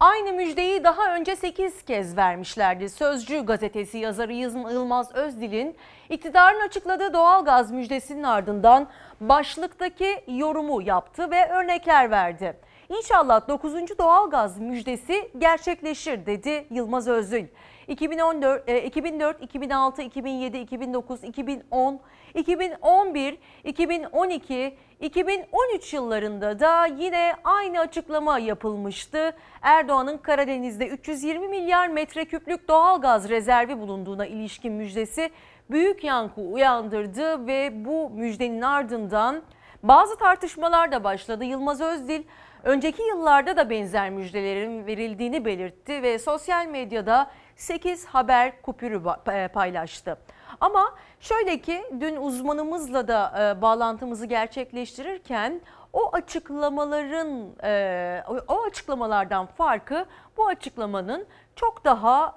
Aynı 0.00 0.32
müjdeyi 0.32 0.84
daha 0.84 1.14
önce 1.14 1.36
8 1.36 1.82
kez 1.82 2.16
vermişlerdi. 2.16 2.88
Sözcü 2.88 3.46
gazetesi 3.46 3.98
yazarı 3.98 4.32
Yılmaz 4.32 5.14
Özdil'in 5.14 5.76
iktidarın 6.10 6.60
açıkladığı 6.60 7.12
doğalgaz 7.12 7.70
müjdesinin 7.70 8.22
ardından 8.22 8.88
başlıktaki 9.20 10.20
yorumu 10.28 10.82
yaptı 10.82 11.30
ve 11.30 11.48
örnekler 11.48 12.10
verdi. 12.10 12.56
İnşallah 12.88 13.48
9. 13.48 13.98
doğalgaz 13.98 14.58
müjdesi 14.58 15.30
gerçekleşir 15.38 16.26
dedi 16.26 16.66
Yılmaz 16.70 17.08
Özdil. 17.08 17.46
2014, 17.88 18.68
2004, 18.86 19.42
2006, 19.42 20.02
2007, 20.02 20.58
2009, 20.58 21.24
2010, 21.24 22.00
2011, 22.34 23.38
2012, 23.64 24.76
2013 25.00 25.94
yıllarında 25.94 26.60
da 26.60 26.86
yine 26.86 27.32
aynı 27.44 27.80
açıklama 27.80 28.38
yapılmıştı. 28.38 29.32
Erdoğan'ın 29.62 30.18
Karadeniz'de 30.18 30.86
320 30.86 31.48
milyar 31.48 31.88
metreküplük 31.88 32.68
doğal 32.68 33.00
gaz 33.00 33.28
rezervi 33.28 33.78
bulunduğuna 33.78 34.26
ilişkin 34.26 34.72
müjdesi 34.72 35.30
büyük 35.70 36.04
yankı 36.04 36.40
uyandırdı 36.40 37.46
ve 37.46 37.84
bu 37.84 38.10
müjdenin 38.10 38.62
ardından 38.62 39.42
bazı 39.82 40.18
tartışmalar 40.18 40.92
da 40.92 41.04
başladı. 41.04 41.44
Yılmaz 41.44 41.80
Özdil 41.80 42.22
önceki 42.62 43.02
yıllarda 43.02 43.56
da 43.56 43.70
benzer 43.70 44.10
müjdelerin 44.10 44.86
verildiğini 44.86 45.44
belirtti 45.44 46.02
ve 46.02 46.18
sosyal 46.18 46.66
medyada 46.66 47.30
8 47.56 48.06
haber 48.06 48.62
kupürü 48.62 49.02
e, 49.32 49.48
paylaştı. 49.48 50.18
Ama 50.60 50.94
şöyle 51.20 51.60
ki 51.60 51.84
dün 52.00 52.16
uzmanımızla 52.16 53.08
da 53.08 53.34
e, 53.38 53.62
bağlantımızı 53.62 54.26
gerçekleştirirken 54.26 55.60
o 55.92 56.12
açıklamaların 56.12 57.46
e, 57.64 58.22
o 58.48 58.62
açıklamalardan 58.62 59.46
farkı 59.46 60.06
bu 60.36 60.46
açıklamanın 60.46 61.26
çok 61.56 61.84
daha 61.84 62.34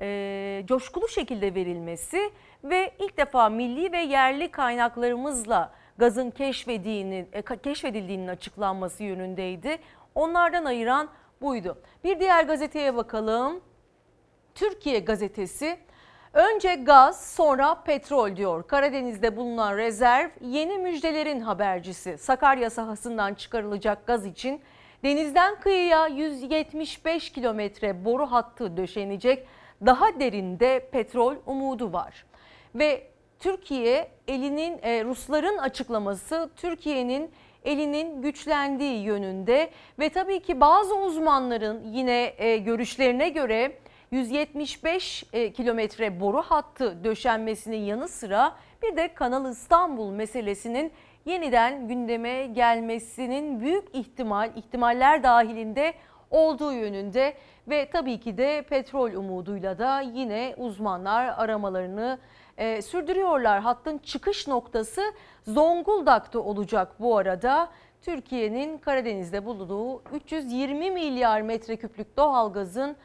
e, 0.00 0.62
coşkulu 0.66 1.08
şekilde 1.08 1.54
verilmesi 1.54 2.30
ve 2.64 2.92
ilk 2.98 3.16
defa 3.16 3.48
milli 3.48 3.92
ve 3.92 3.98
yerli 3.98 4.50
kaynaklarımızla 4.50 5.72
gazın 5.98 6.30
keşfedildiğinin, 6.30 7.28
keşfedildiğinin 7.62 8.28
açıklanması 8.28 9.02
yönündeydi. 9.04 9.78
Onlardan 10.14 10.64
ayıran 10.64 11.08
buydu. 11.42 11.78
Bir 12.04 12.20
diğer 12.20 12.44
gazeteye 12.44 12.96
bakalım. 12.96 13.60
Türkiye 14.54 14.98
gazetesi 14.98 15.78
önce 16.36 16.74
gaz 16.74 17.26
sonra 17.26 17.74
petrol 17.74 18.36
diyor. 18.36 18.66
Karadeniz'de 18.66 19.36
bulunan 19.36 19.76
rezerv 19.76 20.28
yeni 20.40 20.78
müjdelerin 20.78 21.40
habercisi. 21.40 22.18
Sakarya 22.18 22.70
sahasından 22.70 23.34
çıkarılacak 23.34 24.06
gaz 24.06 24.26
için 24.26 24.60
denizden 25.04 25.60
kıyıya 25.60 26.06
175 26.06 27.30
kilometre 27.32 28.04
boru 28.04 28.26
hattı 28.26 28.76
döşenecek. 28.76 29.46
Daha 29.86 30.20
derinde 30.20 30.88
petrol 30.92 31.36
umudu 31.46 31.92
var. 31.92 32.24
Ve 32.74 33.06
Türkiye 33.38 34.08
elinin 34.28 34.78
e, 34.82 35.04
Rusların 35.04 35.58
açıklaması 35.58 36.50
Türkiye'nin 36.56 37.30
elinin 37.64 38.22
güçlendiği 38.22 39.02
yönünde 39.02 39.70
ve 39.98 40.08
tabii 40.08 40.40
ki 40.40 40.60
bazı 40.60 40.96
uzmanların 40.96 41.92
yine 41.92 42.34
e, 42.38 42.56
görüşlerine 42.56 43.28
göre 43.28 43.72
175 44.10 45.24
e, 45.32 45.52
kilometre 45.52 46.20
boru 46.20 46.42
hattı 46.42 47.04
döşenmesinin 47.04 47.84
yanı 47.84 48.08
sıra 48.08 48.56
bir 48.82 48.96
de 48.96 49.14
Kanal 49.14 49.50
İstanbul 49.50 50.10
meselesinin 50.10 50.92
yeniden 51.24 51.88
gündeme 51.88 52.46
gelmesinin 52.46 53.60
büyük 53.60 53.94
ihtimal 53.94 54.50
ihtimaller 54.56 55.22
dahilinde 55.22 55.94
olduğu 56.30 56.72
yönünde 56.72 57.34
ve 57.68 57.90
tabii 57.90 58.20
ki 58.20 58.38
de 58.38 58.62
petrol 58.62 59.12
umuduyla 59.12 59.78
da 59.78 60.00
yine 60.00 60.54
uzmanlar 60.56 61.34
aramalarını 61.36 62.18
e, 62.56 62.82
sürdürüyorlar. 62.82 63.60
Hattın 63.60 63.98
çıkış 63.98 64.48
noktası 64.48 65.02
Zonguldak'ta 65.46 66.38
olacak 66.38 67.00
bu 67.00 67.16
arada. 67.16 67.70
Türkiye'nin 68.02 68.78
Karadeniz'de 68.78 69.44
bulunduğu 69.44 70.02
320 70.12 70.90
milyar 70.90 71.40
metreküplük 71.40 72.16
doğalgazın 72.16 72.96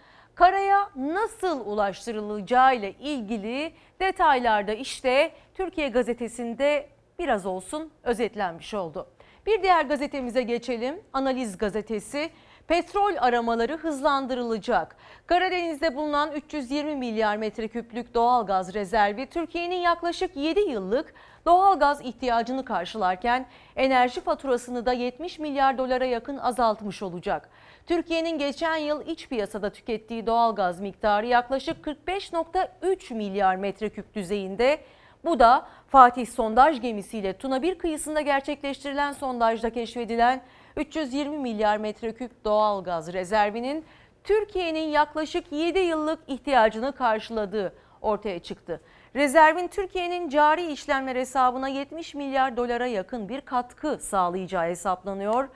karaya 0.42 0.90
nasıl 0.96 1.66
ulaştırılacağı 1.66 2.76
ile 2.76 2.94
ilgili 2.94 3.74
detaylarda 4.00 4.74
işte 4.74 5.32
Türkiye 5.56 5.90
gazetesinde 5.90 6.90
biraz 7.20 7.46
olsun 7.46 7.92
özetlenmiş 8.04 8.74
oldu. 8.74 9.08
Bir 9.46 9.64
diğer 9.64 9.86
gazetemize 9.86 10.42
geçelim. 10.44 11.02
Analiz 11.14 11.58
gazetesi. 11.58 12.30
Petrol 12.68 13.16
aramaları 13.20 13.78
hızlandırılacak. 13.78 14.96
Karadeniz'de 15.28 15.96
bulunan 15.96 16.32
320 16.32 16.96
milyar 16.96 17.38
metreküplük 17.38 18.14
doğalgaz 18.14 18.74
rezervi 18.74 19.26
Türkiye'nin 19.26 19.80
yaklaşık 19.80 20.36
7 20.36 20.60
yıllık 20.60 21.14
doğalgaz 21.46 22.02
ihtiyacını 22.02 22.66
karşılarken 22.66 23.46
enerji 23.76 24.22
faturasını 24.22 24.86
da 24.86 24.94
70 24.94 25.40
milyar 25.40 25.78
dolara 25.78 26.06
yakın 26.06 26.38
azaltmış 26.38 27.04
olacak. 27.04 27.50
Türkiye'nin 27.86 28.38
geçen 28.38 28.78
yıl 28.78 29.08
iç 29.08 29.30
piyasada 29.30 29.70
tükettiği 29.70 30.28
doğalgaz 30.28 30.80
miktarı 30.80 31.26
yaklaşık 31.26 31.86
45.3 31.86 33.14
milyar 33.14 33.56
metreküp 33.56 34.16
düzeyinde. 34.16 34.80
Bu 35.26 35.40
da 35.40 35.68
Fatih 35.88 36.28
sondaj 36.28 36.82
gemisiyle 36.82 37.38
Tuna 37.38 37.62
1 37.62 37.78
kıyısında 37.78 38.22
gerçekleştirilen 38.22 39.12
sondajda 39.12 39.70
keşfedilen 39.70 40.42
320 40.78 41.38
milyar 41.38 41.78
metreküp 41.78 42.46
doğalgaz 42.46 43.14
rezervinin 43.14 43.86
Türkiye'nin 44.24 44.90
yaklaşık 44.90 45.52
7 45.52 45.80
yıllık 45.80 46.20
ihtiyacını 46.28 46.96
karşıladığı 46.96 47.74
ortaya 48.02 48.40
çıktı. 48.40 48.82
Rezervin 49.16 49.68
Türkiye'nin 49.68 50.30
cari 50.30 50.72
işlemler 50.72 51.16
hesabına 51.16 51.68
70 51.68 52.16
milyar 52.16 52.58
dolara 52.58 52.88
yakın 52.88 53.30
bir 53.30 53.42
katkı 53.42 53.98
sağlayacağı 54.02 54.66
hesaplanıyor. 54.66 55.50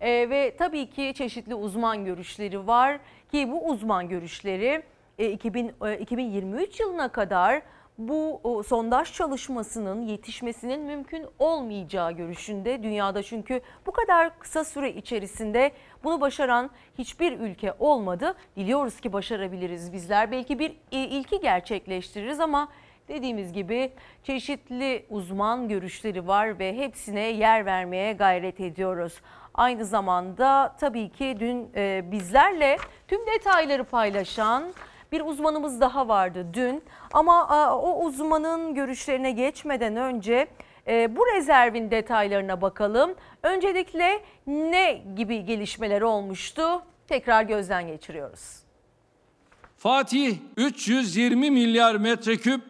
Ee, 0.00 0.30
ve 0.30 0.56
tabii 0.58 0.90
ki 0.90 1.12
çeşitli 1.16 1.54
uzman 1.54 2.04
görüşleri 2.04 2.66
var 2.66 2.98
ki 3.32 3.52
bu 3.52 3.68
uzman 3.68 4.08
görüşleri 4.08 4.82
e, 5.18 5.30
2000, 5.30 5.72
e, 5.86 5.98
2023 5.98 6.80
yılına 6.80 7.08
kadar 7.08 7.62
bu 7.98 8.40
o, 8.44 8.62
sondaj 8.62 9.12
çalışmasının 9.12 10.02
yetişmesinin 10.02 10.80
mümkün 10.80 11.26
olmayacağı 11.38 12.12
görüşünde 12.12 12.82
dünyada 12.82 13.22
çünkü 13.22 13.60
bu 13.86 13.92
kadar 13.92 14.38
kısa 14.38 14.64
süre 14.64 14.92
içerisinde 14.92 15.72
bunu 16.04 16.20
başaran 16.20 16.70
hiçbir 16.98 17.32
ülke 17.32 17.74
olmadı. 17.78 18.34
Diliyoruz 18.56 19.00
ki 19.00 19.12
başarabiliriz 19.12 19.92
bizler. 19.92 20.30
Belki 20.30 20.58
bir 20.58 20.70
e, 20.92 20.98
ilki 20.98 21.40
gerçekleştiririz 21.40 22.40
ama 22.40 22.68
dediğimiz 23.08 23.52
gibi 23.52 23.92
çeşitli 24.22 25.06
uzman 25.10 25.68
görüşleri 25.68 26.26
var 26.26 26.58
ve 26.58 26.76
hepsine 26.76 27.20
yer 27.20 27.66
vermeye 27.66 28.12
gayret 28.12 28.60
ediyoruz. 28.60 29.20
Aynı 29.58 29.84
zamanda 29.84 30.76
tabii 30.80 31.08
ki 31.08 31.36
dün 31.40 31.70
e, 31.76 32.04
bizlerle 32.10 32.76
tüm 33.08 33.26
detayları 33.26 33.84
paylaşan 33.84 34.64
bir 35.12 35.20
uzmanımız 35.20 35.80
daha 35.80 36.08
vardı 36.08 36.46
dün 36.54 36.82
ama 37.12 37.48
a, 37.48 37.78
o 37.78 38.04
uzmanın 38.04 38.74
görüşlerine 38.74 39.30
geçmeden 39.30 39.96
önce 39.96 40.46
e, 40.88 41.16
bu 41.16 41.26
rezervin 41.26 41.90
detaylarına 41.90 42.60
bakalım. 42.60 43.14
Öncelikle 43.42 44.20
ne 44.46 45.02
gibi 45.16 45.44
gelişmeler 45.44 46.02
olmuştu? 46.02 46.82
Tekrar 47.08 47.42
gözden 47.42 47.86
geçiriyoruz. 47.86 48.62
Fatih 49.76 50.36
320 50.56 51.50
milyar 51.50 51.94
metreküp 51.94 52.60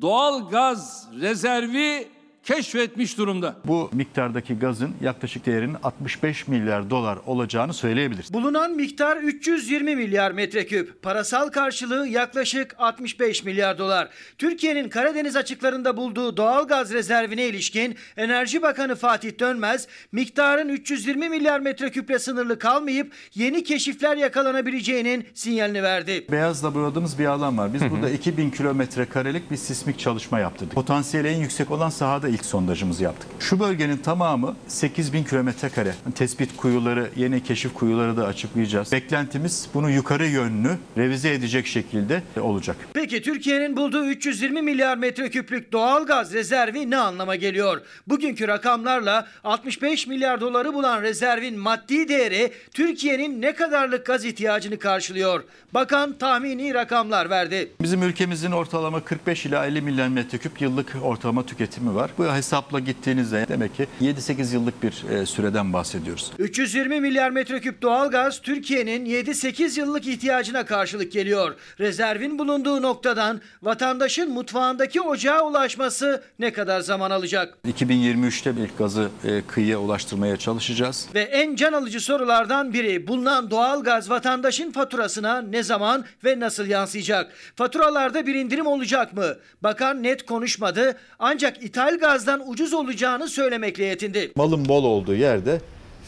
doğal 0.00 0.48
gaz 0.48 1.08
rezervi 1.20 2.08
keşfetmiş 2.46 3.18
durumda. 3.18 3.56
Bu 3.64 3.90
miktardaki 3.92 4.58
gazın 4.58 4.94
yaklaşık 5.02 5.46
değerinin 5.46 5.76
65 5.82 6.48
milyar 6.48 6.90
dolar 6.90 7.18
olacağını 7.26 7.74
söyleyebiliriz. 7.74 8.32
Bulunan 8.32 8.72
miktar 8.72 9.16
320 9.16 9.96
milyar 9.96 10.30
metreküp. 10.30 11.02
Parasal 11.02 11.48
karşılığı 11.48 12.08
yaklaşık 12.08 12.74
65 12.78 13.44
milyar 13.44 13.78
dolar. 13.78 14.08
Türkiye'nin 14.38 14.88
Karadeniz 14.88 15.36
açıklarında 15.36 15.96
bulduğu 15.96 16.36
doğal 16.36 16.68
gaz 16.68 16.92
rezervine 16.92 17.46
ilişkin 17.46 17.96
Enerji 18.16 18.62
Bakanı 18.62 18.94
Fatih 18.94 19.38
Dönmez, 19.38 19.88
miktarın 20.12 20.68
320 20.68 21.28
milyar 21.28 21.60
metreküple 21.60 22.18
sınırlı 22.18 22.58
kalmayıp 22.58 23.12
yeni 23.34 23.64
keşifler 23.64 24.16
yakalanabileceğinin 24.16 25.26
sinyalini 25.34 25.82
verdi. 25.82 26.26
Beyazla 26.30 26.74
boyadığımız 26.74 27.18
bir 27.18 27.26
alan 27.26 27.58
var. 27.58 27.74
Biz 27.74 27.82
burada 27.90 28.10
2000 28.10 28.50
kilometre 28.50 29.06
karelik 29.06 29.50
bir 29.50 29.56
sismik 29.56 29.98
çalışma 29.98 30.38
yaptırdık. 30.38 30.74
Potansiyeli 30.74 31.28
en 31.28 31.38
yüksek 31.38 31.70
olan 31.70 31.90
sahada 31.90 32.28
ilk 32.36 32.44
sondajımızı 32.44 33.04
yaptık. 33.04 33.28
Şu 33.40 33.60
bölgenin 33.60 33.96
tamamı 33.96 34.56
8000 34.68 35.24
kilometre 35.24 35.68
kare. 35.68 35.94
Tespit 36.14 36.56
kuyuları, 36.56 37.10
yeni 37.16 37.42
keşif 37.42 37.74
kuyuları 37.74 38.16
da 38.16 38.26
açıklayacağız. 38.26 38.92
Beklentimiz 38.92 39.68
bunu 39.74 39.90
yukarı 39.90 40.26
yönlü 40.26 40.76
revize 40.96 41.34
edecek 41.34 41.66
şekilde 41.66 42.22
olacak. 42.40 42.76
Peki 42.92 43.22
Türkiye'nin 43.22 43.76
bulduğu 43.76 44.06
320 44.06 44.62
milyar 44.62 44.96
metreküplük 44.96 45.72
doğal 45.72 46.06
gaz 46.06 46.32
rezervi 46.32 46.90
ne 46.90 46.96
anlama 46.96 47.36
geliyor? 47.36 47.82
Bugünkü 48.06 48.48
rakamlarla 48.48 49.26
65 49.44 50.06
milyar 50.06 50.40
doları 50.40 50.74
bulan 50.74 51.02
rezervin 51.02 51.58
maddi 51.58 52.08
değeri 52.08 52.52
Türkiye'nin 52.74 53.42
ne 53.42 53.54
kadarlık 53.54 54.06
gaz 54.06 54.24
ihtiyacını 54.24 54.78
karşılıyor? 54.78 55.44
Bakan 55.74 56.12
tahmini 56.18 56.74
rakamlar 56.74 57.30
verdi. 57.30 57.72
Bizim 57.80 58.02
ülkemizin 58.02 58.50
ortalama 58.50 59.04
45 59.04 59.46
ila 59.46 59.66
50 59.66 59.80
milyar 59.80 60.08
metreküp 60.08 60.60
yıllık 60.60 60.96
ortalama 61.02 61.46
tüketimi 61.46 61.94
var. 61.94 62.10
Bu 62.18 62.25
hesapla 62.34 62.80
gittiğinizde 62.80 63.46
demek 63.48 63.76
ki 63.76 63.86
7-8 64.00 64.54
yıllık 64.54 64.82
bir 64.82 65.04
e, 65.10 65.26
süreden 65.26 65.72
bahsediyoruz. 65.72 66.32
320 66.38 67.00
milyar 67.00 67.30
metreküp 67.30 67.82
doğalgaz 67.82 68.42
Türkiye'nin 68.42 69.06
7-8 69.06 69.80
yıllık 69.80 70.06
ihtiyacına 70.06 70.64
karşılık 70.66 71.12
geliyor. 71.12 71.54
Rezervin 71.80 72.38
bulunduğu 72.38 72.82
noktadan 72.82 73.40
vatandaşın 73.62 74.30
mutfağındaki 74.32 75.00
ocağa 75.00 75.42
ulaşması 75.42 76.22
ne 76.38 76.52
kadar 76.52 76.80
zaman 76.80 77.10
alacak? 77.10 77.58
2023'te 77.68 78.50
ilk 78.50 78.78
gazı 78.78 79.08
e, 79.24 79.42
kıyıya 79.42 79.78
ulaştırmaya 79.78 80.36
çalışacağız. 80.36 81.08
Ve 81.14 81.20
en 81.20 81.56
can 81.56 81.72
alıcı 81.72 82.00
sorulardan 82.00 82.72
biri 82.72 83.08
bulunan 83.08 83.50
doğalgaz 83.50 84.10
vatandaşın 84.10 84.72
faturasına 84.72 85.42
ne 85.42 85.62
zaman 85.62 86.04
ve 86.24 86.40
nasıl 86.40 86.66
yansıyacak? 86.66 87.32
Faturalarda 87.56 88.26
bir 88.26 88.34
indirim 88.34 88.66
olacak 88.66 89.12
mı? 89.12 89.26
Bakan 89.62 90.02
net 90.02 90.26
konuşmadı 90.26 90.96
ancak 91.18 91.64
ithal 91.64 92.00
gazdan 92.16 92.50
ucuz 92.50 92.74
olacağını 92.74 93.28
söylemekle 93.28 93.84
yetindi. 93.84 94.32
Malın 94.36 94.68
bol 94.68 94.84
olduğu 94.84 95.14
yerde 95.14 95.60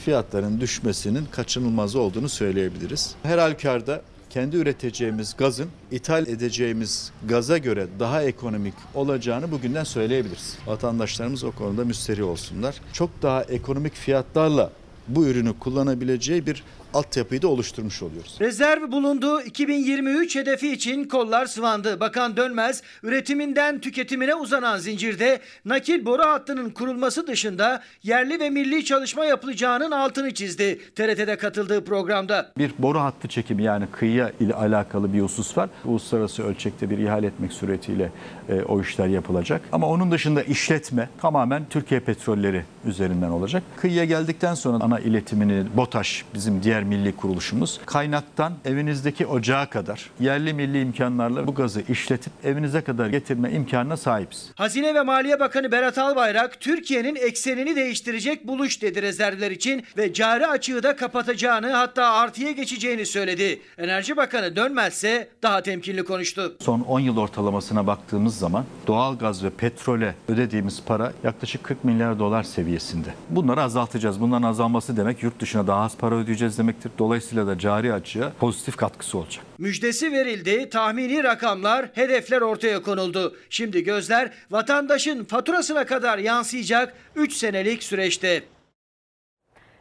fiyatların 0.04 0.60
düşmesinin 0.60 1.24
kaçınılmaz 1.30 1.96
olduğunu 1.96 2.28
söyleyebiliriz. 2.28 3.14
Her 3.22 3.38
halükarda 3.38 4.02
kendi 4.30 4.56
üreteceğimiz 4.56 5.36
gazın 5.38 5.68
ithal 5.90 6.26
edeceğimiz 6.26 7.12
gaza 7.28 7.58
göre 7.58 7.86
daha 8.00 8.22
ekonomik 8.22 8.74
olacağını 8.94 9.50
bugünden 9.50 9.84
söyleyebiliriz. 9.84 10.58
Vatandaşlarımız 10.66 11.44
o 11.44 11.52
konuda 11.52 11.84
müsteri 11.84 12.24
olsunlar. 12.24 12.80
Çok 12.92 13.10
daha 13.22 13.42
ekonomik 13.42 13.94
fiyatlarla 13.94 14.70
bu 15.08 15.26
ürünü 15.26 15.58
kullanabileceği 15.58 16.46
bir 16.46 16.64
altyapıyı 16.94 17.42
da 17.42 17.48
oluşturmuş 17.48 18.02
oluyoruz. 18.02 18.36
Rezerv 18.40 18.92
bulunduğu 18.92 19.42
2023 19.42 20.36
hedefi 20.36 20.72
için 20.72 21.04
kollar 21.04 21.46
sıvandı. 21.46 22.00
Bakan 22.00 22.36
Dönmez, 22.36 22.82
üretiminden 23.02 23.80
tüketimine 23.80 24.34
uzanan 24.34 24.78
zincirde 24.78 25.40
nakil 25.64 26.04
boru 26.06 26.22
hattının 26.22 26.70
kurulması 26.70 27.26
dışında 27.26 27.82
yerli 28.02 28.40
ve 28.40 28.50
milli 28.50 28.84
çalışma 28.84 29.24
yapılacağının 29.24 29.90
altını 29.90 30.34
çizdi. 30.34 30.78
TRT'de 30.94 31.36
katıldığı 31.36 31.84
programda. 31.84 32.52
Bir 32.58 32.72
boru 32.78 33.00
hattı 33.00 33.28
çekimi 33.28 33.62
yani 33.62 33.84
kıyıya 33.92 34.32
ile 34.40 34.54
alakalı 34.54 35.12
bir 35.12 35.20
husus 35.20 35.58
var. 35.58 35.70
Uluslararası 35.84 36.42
ölçekte 36.42 36.90
bir 36.90 36.98
ihale 36.98 37.26
etmek 37.26 37.52
suretiyle 37.52 38.12
e, 38.48 38.62
o 38.62 38.80
işler 38.80 39.06
yapılacak. 39.06 39.60
Ama 39.72 39.86
onun 39.88 40.10
dışında 40.10 40.42
işletme 40.42 41.08
tamamen 41.20 41.66
Türkiye 41.70 42.00
Petrolleri 42.00 42.64
üzerinden 42.86 43.30
olacak. 43.30 43.62
Kıyıya 43.76 44.04
geldikten 44.04 44.54
sonra 44.54 44.84
ana 44.84 45.00
iletimini 45.00 45.64
BOTAŞ 45.76 46.24
bizim 46.34 46.62
diğer 46.62 46.77
milli 46.82 47.16
kuruluşumuz 47.16 47.80
kaynaktan 47.86 48.52
evinizdeki 48.64 49.26
ocağa 49.26 49.66
kadar 49.70 50.10
yerli 50.20 50.54
milli 50.54 50.80
imkanlarla 50.80 51.46
bu 51.46 51.54
gazı 51.54 51.82
işletip 51.88 52.32
evinize 52.44 52.80
kadar 52.80 53.06
getirme 53.06 53.50
imkanına 53.50 53.96
sahibiz. 53.96 54.50
Hazine 54.54 54.94
ve 54.94 55.02
Maliye 55.02 55.40
Bakanı 55.40 55.72
Berat 55.72 55.98
Albayrak 55.98 56.60
Türkiye'nin 56.60 57.16
eksenini 57.16 57.76
değiştirecek 57.76 58.46
buluş 58.46 58.82
dedi 58.82 59.02
rezervler 59.02 59.50
için 59.50 59.84
ve 59.96 60.12
cari 60.12 60.46
açığı 60.46 60.82
da 60.82 60.96
kapatacağını 60.96 61.70
hatta 61.70 62.12
artıya 62.12 62.50
geçeceğini 62.50 63.06
söyledi. 63.06 63.60
Enerji 63.78 64.16
Bakanı 64.16 64.56
dönmezse 64.56 65.28
daha 65.42 65.62
temkinli 65.62 66.04
konuştu. 66.04 66.56
Son 66.60 66.80
10 66.80 67.00
yıl 67.00 67.16
ortalamasına 67.16 67.86
baktığımız 67.86 68.38
zaman 68.38 68.64
doğal 68.86 69.18
gaz 69.18 69.44
ve 69.44 69.50
petrole 69.50 70.14
ödediğimiz 70.28 70.82
para 70.86 71.12
yaklaşık 71.24 71.64
40 71.64 71.84
milyar 71.84 72.18
dolar 72.18 72.42
seviyesinde. 72.42 73.08
Bunları 73.30 73.62
azaltacağız. 73.62 74.20
Bunların 74.20 74.48
azalması 74.48 74.96
demek 74.96 75.22
yurt 75.22 75.40
dışına 75.40 75.66
daha 75.66 75.84
az 75.84 75.96
para 75.96 76.14
ödeyeceğiz 76.14 76.58
demek. 76.58 76.67
Demektir. 76.68 76.92
Dolayısıyla 76.98 77.46
da 77.46 77.58
cari 77.58 77.92
açığa 77.92 78.32
pozitif 78.40 78.76
katkısı 78.76 79.18
olacak. 79.18 79.44
Müjdesi 79.58 80.12
verildi, 80.12 80.70
tahmini 80.70 81.24
rakamlar, 81.24 81.86
hedefler 81.94 82.40
ortaya 82.40 82.82
konuldu. 82.82 83.36
Şimdi 83.50 83.84
gözler 83.84 84.30
vatandaşın 84.50 85.24
faturasına 85.24 85.86
kadar 85.86 86.18
yansıyacak 86.18 86.94
3 87.16 87.32
senelik 87.32 87.82
süreçte. 87.82 88.42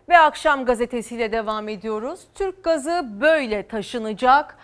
Ve 0.09 0.17
akşam 0.17 0.65
gazetesiyle 0.65 1.31
devam 1.31 1.69
ediyoruz. 1.69 2.19
Türk 2.35 2.63
gazı 2.63 3.05
böyle 3.21 3.67
taşınacak. 3.67 4.57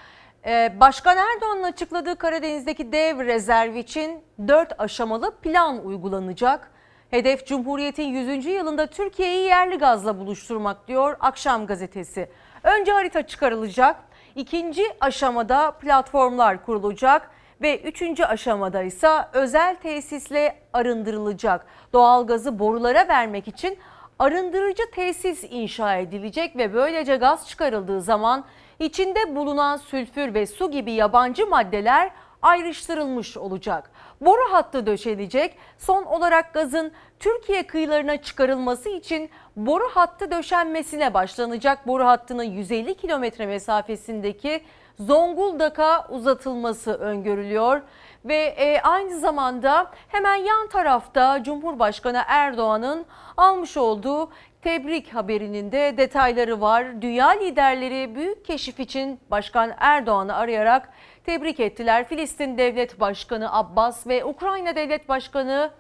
Ee, 0.46 0.74
Başkan 0.80 1.18
Erdoğan'ın 1.18 1.64
açıkladığı 1.64 2.16
Karadeniz'deki 2.16 2.92
dev 2.92 3.20
rezerv 3.20 3.76
için 3.76 4.22
4 4.48 4.74
aşamalı 4.78 5.32
plan 5.42 5.86
uygulanacak. 5.86 6.72
Hedef 7.14 7.48
Cumhuriyet'in 7.48 8.08
100. 8.08 8.46
yılında 8.46 8.88
Türkiye'yi 8.88 9.46
yerli 9.46 9.78
gazla 9.78 10.20
buluşturmak 10.20 10.88
diyor 10.88 11.18
Akşam 11.20 11.68
gazetesi. 11.68 12.30
Önce 12.64 12.92
harita 12.92 13.28
çıkarılacak. 13.28 13.96
İkinci 14.36 14.84
aşamada 15.02 15.72
platformlar 15.72 16.66
kurulacak 16.66 17.32
ve 17.62 17.80
üçüncü 17.80 18.24
aşamada 18.24 18.84
ise 18.84 19.10
özel 19.34 19.76
tesisle 19.76 20.56
arındırılacak. 20.74 21.66
Doğalgazı 21.94 22.60
borulara 22.60 23.08
vermek 23.08 23.48
için 23.48 23.78
arındırıcı 24.20 24.92
tesis 24.92 25.44
inşa 25.44 25.96
edilecek 25.96 26.56
ve 26.56 26.74
böylece 26.74 27.16
gaz 27.16 27.50
çıkarıldığı 27.50 28.02
zaman 28.02 28.46
içinde 28.80 29.36
bulunan 29.36 29.78
sülfür 29.78 30.34
ve 30.34 30.46
su 30.46 30.72
gibi 30.72 30.92
yabancı 30.92 31.48
maddeler 31.48 32.12
ayrıştırılmış 32.42 33.38
olacak. 33.38 33.92
Boru 34.26 34.54
hattı 34.54 34.86
döşenecek. 34.86 35.58
Son 35.78 36.04
olarak 36.04 36.54
gazın 36.54 36.92
Türkiye 37.20 37.68
kıyılarına 37.68 38.22
çıkarılması 38.22 38.90
için 38.90 39.30
boru 39.56 39.90
hattı 39.94 40.32
döşenmesine 40.32 41.14
başlanacak. 41.14 41.88
Boru 41.88 42.06
hattının 42.06 42.44
150 42.44 42.96
kilometre 42.96 43.46
mesafesindeki 43.46 44.62
Zonguldak'a 45.00 46.08
uzatılması 46.10 46.94
öngörülüyor 46.94 47.82
ve 48.26 48.36
e, 48.36 48.82
aynı 48.82 49.20
zamanda 49.20 49.92
hemen 50.08 50.36
yan 50.36 50.68
tarafta 50.68 51.44
Cumhurbaşkanı 51.44 52.22
Erdoğan'ın 52.28 53.06
almış 53.38 53.78
olduğu 53.78 54.30
tebrik 54.62 55.16
haberinin 55.16 55.72
de 55.72 55.94
detayları 55.98 56.62
var. 56.62 57.02
Dünya 57.02 57.30
liderleri 57.30 58.16
büyük 58.16 58.46
keşif 58.46 58.80
için 58.80 59.20
Başkan 59.32 59.72
Erdoğan'ı 59.78 60.36
arayarak 60.36 60.90
tebrik 61.26 61.60
ettiler. 61.60 62.08
Filistin 62.08 62.58
Devlet 62.58 63.00
Başkanı 63.00 63.54
Abbas 63.54 64.08
ve 64.08 64.26
Ukrayna 64.26 64.76
Devlet 64.76 65.10
Başkanı 65.10 65.72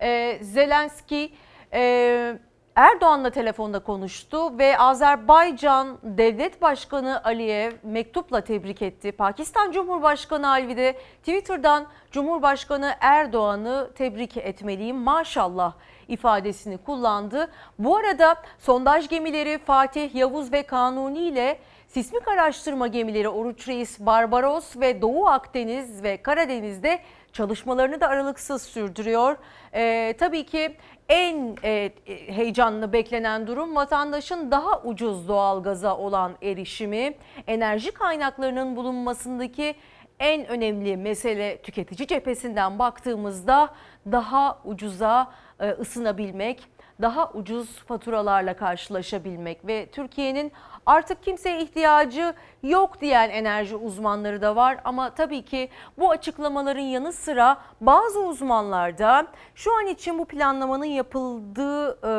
e, 0.00 0.38
Zelenski 0.42 1.32
e, 1.72 2.38
Erdoğan'la 2.76 3.30
telefonda 3.30 3.78
konuştu 3.78 4.58
ve 4.58 4.78
Azerbaycan 4.78 5.98
Devlet 6.02 6.62
Başkanı 6.62 7.24
Aliyev 7.24 7.72
mektupla 7.82 8.40
tebrik 8.40 8.82
etti. 8.82 9.12
Pakistan 9.12 9.72
Cumhurbaşkanı 9.72 10.50
Alvi 10.50 10.76
de 10.76 10.98
Twitter'dan 11.18 11.86
Cumhurbaşkanı 12.10 12.94
Erdoğan'ı 13.00 13.90
tebrik 13.94 14.36
etmeliyim 14.36 14.96
maşallah 14.96 15.72
ifadesini 16.08 16.78
kullandı. 16.78 17.50
Bu 17.78 17.96
arada 17.96 18.36
sondaj 18.58 19.08
gemileri 19.08 19.58
Fatih, 19.58 20.14
Yavuz 20.14 20.52
ve 20.52 20.62
Kanuni 20.62 21.18
ile 21.18 21.58
sismik 21.94 22.28
araştırma 22.28 22.86
gemileri 22.86 23.28
Oruç 23.28 23.68
Reis, 23.68 24.00
Barbaros 24.00 24.76
ve 24.76 25.02
Doğu 25.02 25.26
Akdeniz 25.26 26.02
ve 26.02 26.16
Karadeniz'de 26.22 26.98
çalışmalarını 27.32 28.00
da 28.00 28.08
aralıksız 28.08 28.62
sürdürüyor. 28.62 29.36
Ee, 29.74 30.14
tabii 30.18 30.46
ki 30.46 30.76
en 31.08 31.56
e, 31.64 31.92
heyecanlı 32.06 32.92
beklenen 32.92 33.46
durum 33.46 33.76
vatandaşın 33.76 34.50
daha 34.50 34.82
ucuz 34.82 35.28
doğalgaza 35.28 35.96
olan 35.96 36.32
erişimi, 36.42 37.14
enerji 37.46 37.90
kaynaklarının 37.90 38.76
bulunmasındaki 38.76 39.74
en 40.18 40.46
önemli 40.46 40.96
mesele 40.96 41.58
tüketici 41.58 42.06
cephesinden 42.06 42.78
baktığımızda 42.78 43.68
daha 44.12 44.58
ucuza 44.64 45.32
e, 45.60 45.70
ısınabilmek, 45.70 46.68
daha 47.02 47.30
ucuz 47.30 47.78
faturalarla 47.78 48.56
karşılaşabilmek 48.56 49.66
ve 49.66 49.86
Türkiye'nin 49.86 50.52
artık 50.86 51.22
kimseye 51.22 51.60
ihtiyacı 51.60 52.34
yok 52.62 53.00
diyen 53.00 53.30
enerji 53.30 53.76
uzmanları 53.76 54.42
da 54.42 54.56
var 54.56 54.78
ama 54.84 55.10
tabii 55.10 55.42
ki 55.42 55.68
bu 55.98 56.10
açıklamaların 56.10 56.80
yanı 56.80 57.12
sıra 57.12 57.58
bazı 57.80 58.20
uzmanlar 58.20 58.98
da 58.98 59.26
şu 59.54 59.76
an 59.78 59.86
için 59.86 60.18
bu 60.18 60.24
planlamanın 60.24 60.84
yapıldığı 60.84 61.90
e, 61.90 62.12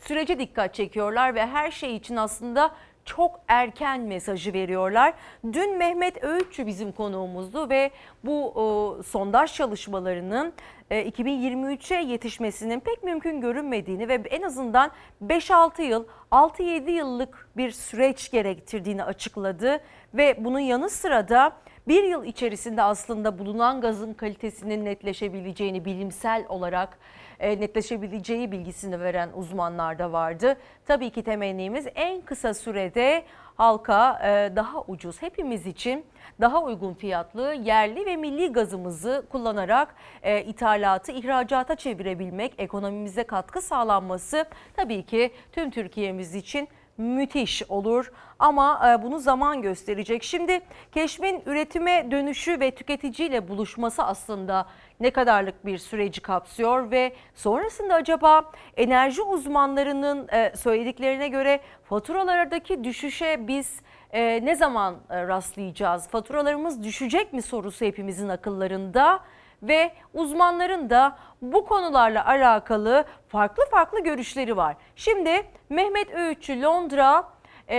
sürece 0.00 0.38
dikkat 0.38 0.74
çekiyorlar 0.74 1.34
ve 1.34 1.46
her 1.46 1.70
şey 1.70 1.96
için 1.96 2.16
aslında 2.16 2.70
çok 3.04 3.40
erken 3.48 4.00
mesajı 4.00 4.52
veriyorlar. 4.52 5.14
Dün 5.52 5.78
Mehmet 5.78 6.24
Öğütçü 6.24 6.66
bizim 6.66 6.92
konuğumuzdu 6.92 7.70
ve 7.70 7.90
bu 8.24 8.54
e, 8.54 9.02
sondaj 9.02 9.54
çalışmalarının 9.54 10.52
2023'e 10.90 12.02
yetişmesinin 12.02 12.80
pek 12.80 13.04
mümkün 13.04 13.40
görünmediğini 13.40 14.08
ve 14.08 14.14
en 14.14 14.42
azından 14.42 14.90
5-6 15.26 15.82
yıl, 15.82 16.06
6-7 16.32 16.90
yıllık 16.90 17.48
bir 17.56 17.70
süreç 17.70 18.30
gerektirdiğini 18.30 19.04
açıkladı 19.04 19.80
ve 20.14 20.44
bunun 20.44 20.58
yanı 20.58 20.90
sıra 20.90 21.28
da 21.28 21.52
bir 21.88 22.04
yıl 22.04 22.24
içerisinde 22.24 22.82
aslında 22.82 23.38
bulunan 23.38 23.80
gazın 23.80 24.14
kalitesinin 24.14 24.84
netleşebileceğini 24.84 25.84
bilimsel 25.84 26.44
olarak 26.48 26.98
e, 27.40 27.60
netleşebileceği 27.60 28.52
bilgisini 28.52 29.00
veren 29.00 29.30
uzmanlar 29.34 29.98
da 29.98 30.12
vardı. 30.12 30.56
Tabii 30.86 31.10
ki 31.10 31.22
temennimiz 31.22 31.86
en 31.94 32.20
kısa 32.20 32.54
sürede 32.54 33.24
halka 33.58 34.20
e, 34.24 34.56
daha 34.56 34.82
ucuz 34.82 35.22
hepimiz 35.22 35.66
için 35.66 36.04
daha 36.40 36.62
uygun 36.62 36.94
fiyatlı 36.94 37.54
yerli 37.54 38.06
ve 38.06 38.16
milli 38.16 38.52
gazımızı 38.52 39.26
kullanarak 39.32 39.94
e, 40.22 40.42
ithalatı 40.42 41.12
ihracata 41.12 41.76
çevirebilmek, 41.76 42.54
ekonomimize 42.58 43.24
katkı 43.24 43.60
sağlanması 43.60 44.44
tabii 44.76 45.02
ki 45.02 45.30
tüm 45.52 45.70
Türkiye'miz 45.70 46.34
için 46.34 46.68
müthiş 46.98 47.62
olur 47.68 48.12
ama 48.38 48.90
e, 48.90 49.02
bunu 49.02 49.18
zaman 49.18 49.62
gösterecek. 49.62 50.22
Şimdi 50.22 50.60
keşfin 50.92 51.42
üretime 51.46 52.10
dönüşü 52.10 52.60
ve 52.60 52.70
tüketiciyle 52.70 53.48
buluşması 53.48 54.04
aslında 54.04 54.66
ne 55.00 55.10
kadarlık 55.10 55.66
bir 55.66 55.78
süreci 55.78 56.20
kapsıyor 56.20 56.90
ve 56.90 57.12
sonrasında 57.34 57.94
acaba 57.94 58.52
enerji 58.76 59.22
uzmanlarının 59.22 60.28
e, 60.32 60.52
söylediklerine 60.56 61.28
göre 61.28 61.60
faturalardaki 61.84 62.84
düşüşe 62.84 63.48
biz 63.48 63.80
e, 64.12 64.44
ne 64.44 64.56
zaman 64.56 64.96
rastlayacağız? 65.10 66.08
Faturalarımız 66.08 66.84
düşecek 66.84 67.32
mi 67.32 67.42
sorusu 67.42 67.84
hepimizin 67.84 68.28
akıllarında 68.28 69.20
ve 69.62 69.92
uzmanların 70.14 70.90
da 70.90 71.18
bu 71.42 71.64
konularla 71.64 72.26
alakalı 72.26 73.04
farklı 73.28 73.62
farklı 73.70 74.00
görüşleri 74.00 74.56
var. 74.56 74.76
Şimdi 74.96 75.42
Mehmet 75.68 76.14
Öğütçü 76.14 76.62
Londra 76.62 77.37
e, 77.70 77.76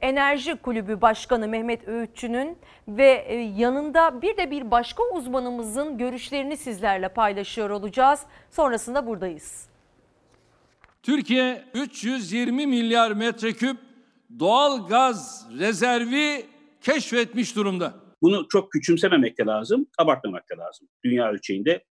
Enerji 0.00 0.54
Kulübü 0.54 1.00
Başkanı 1.00 1.48
Mehmet 1.48 1.88
Öğütçü'nün 1.88 2.58
ve 2.88 3.24
e, 3.28 3.34
yanında 3.34 4.22
bir 4.22 4.36
de 4.36 4.50
bir 4.50 4.70
başka 4.70 5.02
uzmanımızın 5.02 5.98
görüşlerini 5.98 6.56
sizlerle 6.56 7.08
paylaşıyor 7.08 7.70
olacağız. 7.70 8.20
Sonrasında 8.50 9.06
buradayız. 9.06 9.68
Türkiye 11.02 11.64
320 11.74 12.66
milyar 12.66 13.12
metreküp 13.12 13.76
doğal 14.38 14.88
gaz 14.88 15.48
rezervi 15.58 16.46
keşfetmiş 16.80 17.56
durumda. 17.56 17.94
Bunu 18.22 18.48
çok 18.48 18.72
küçümsememek 18.72 19.38
de 19.38 19.46
lazım, 19.46 19.86
abartmamak 19.98 20.50
da 20.50 20.58
lazım. 20.58 20.88
Dünya 21.04 21.30
ölçeğinde 21.30 21.84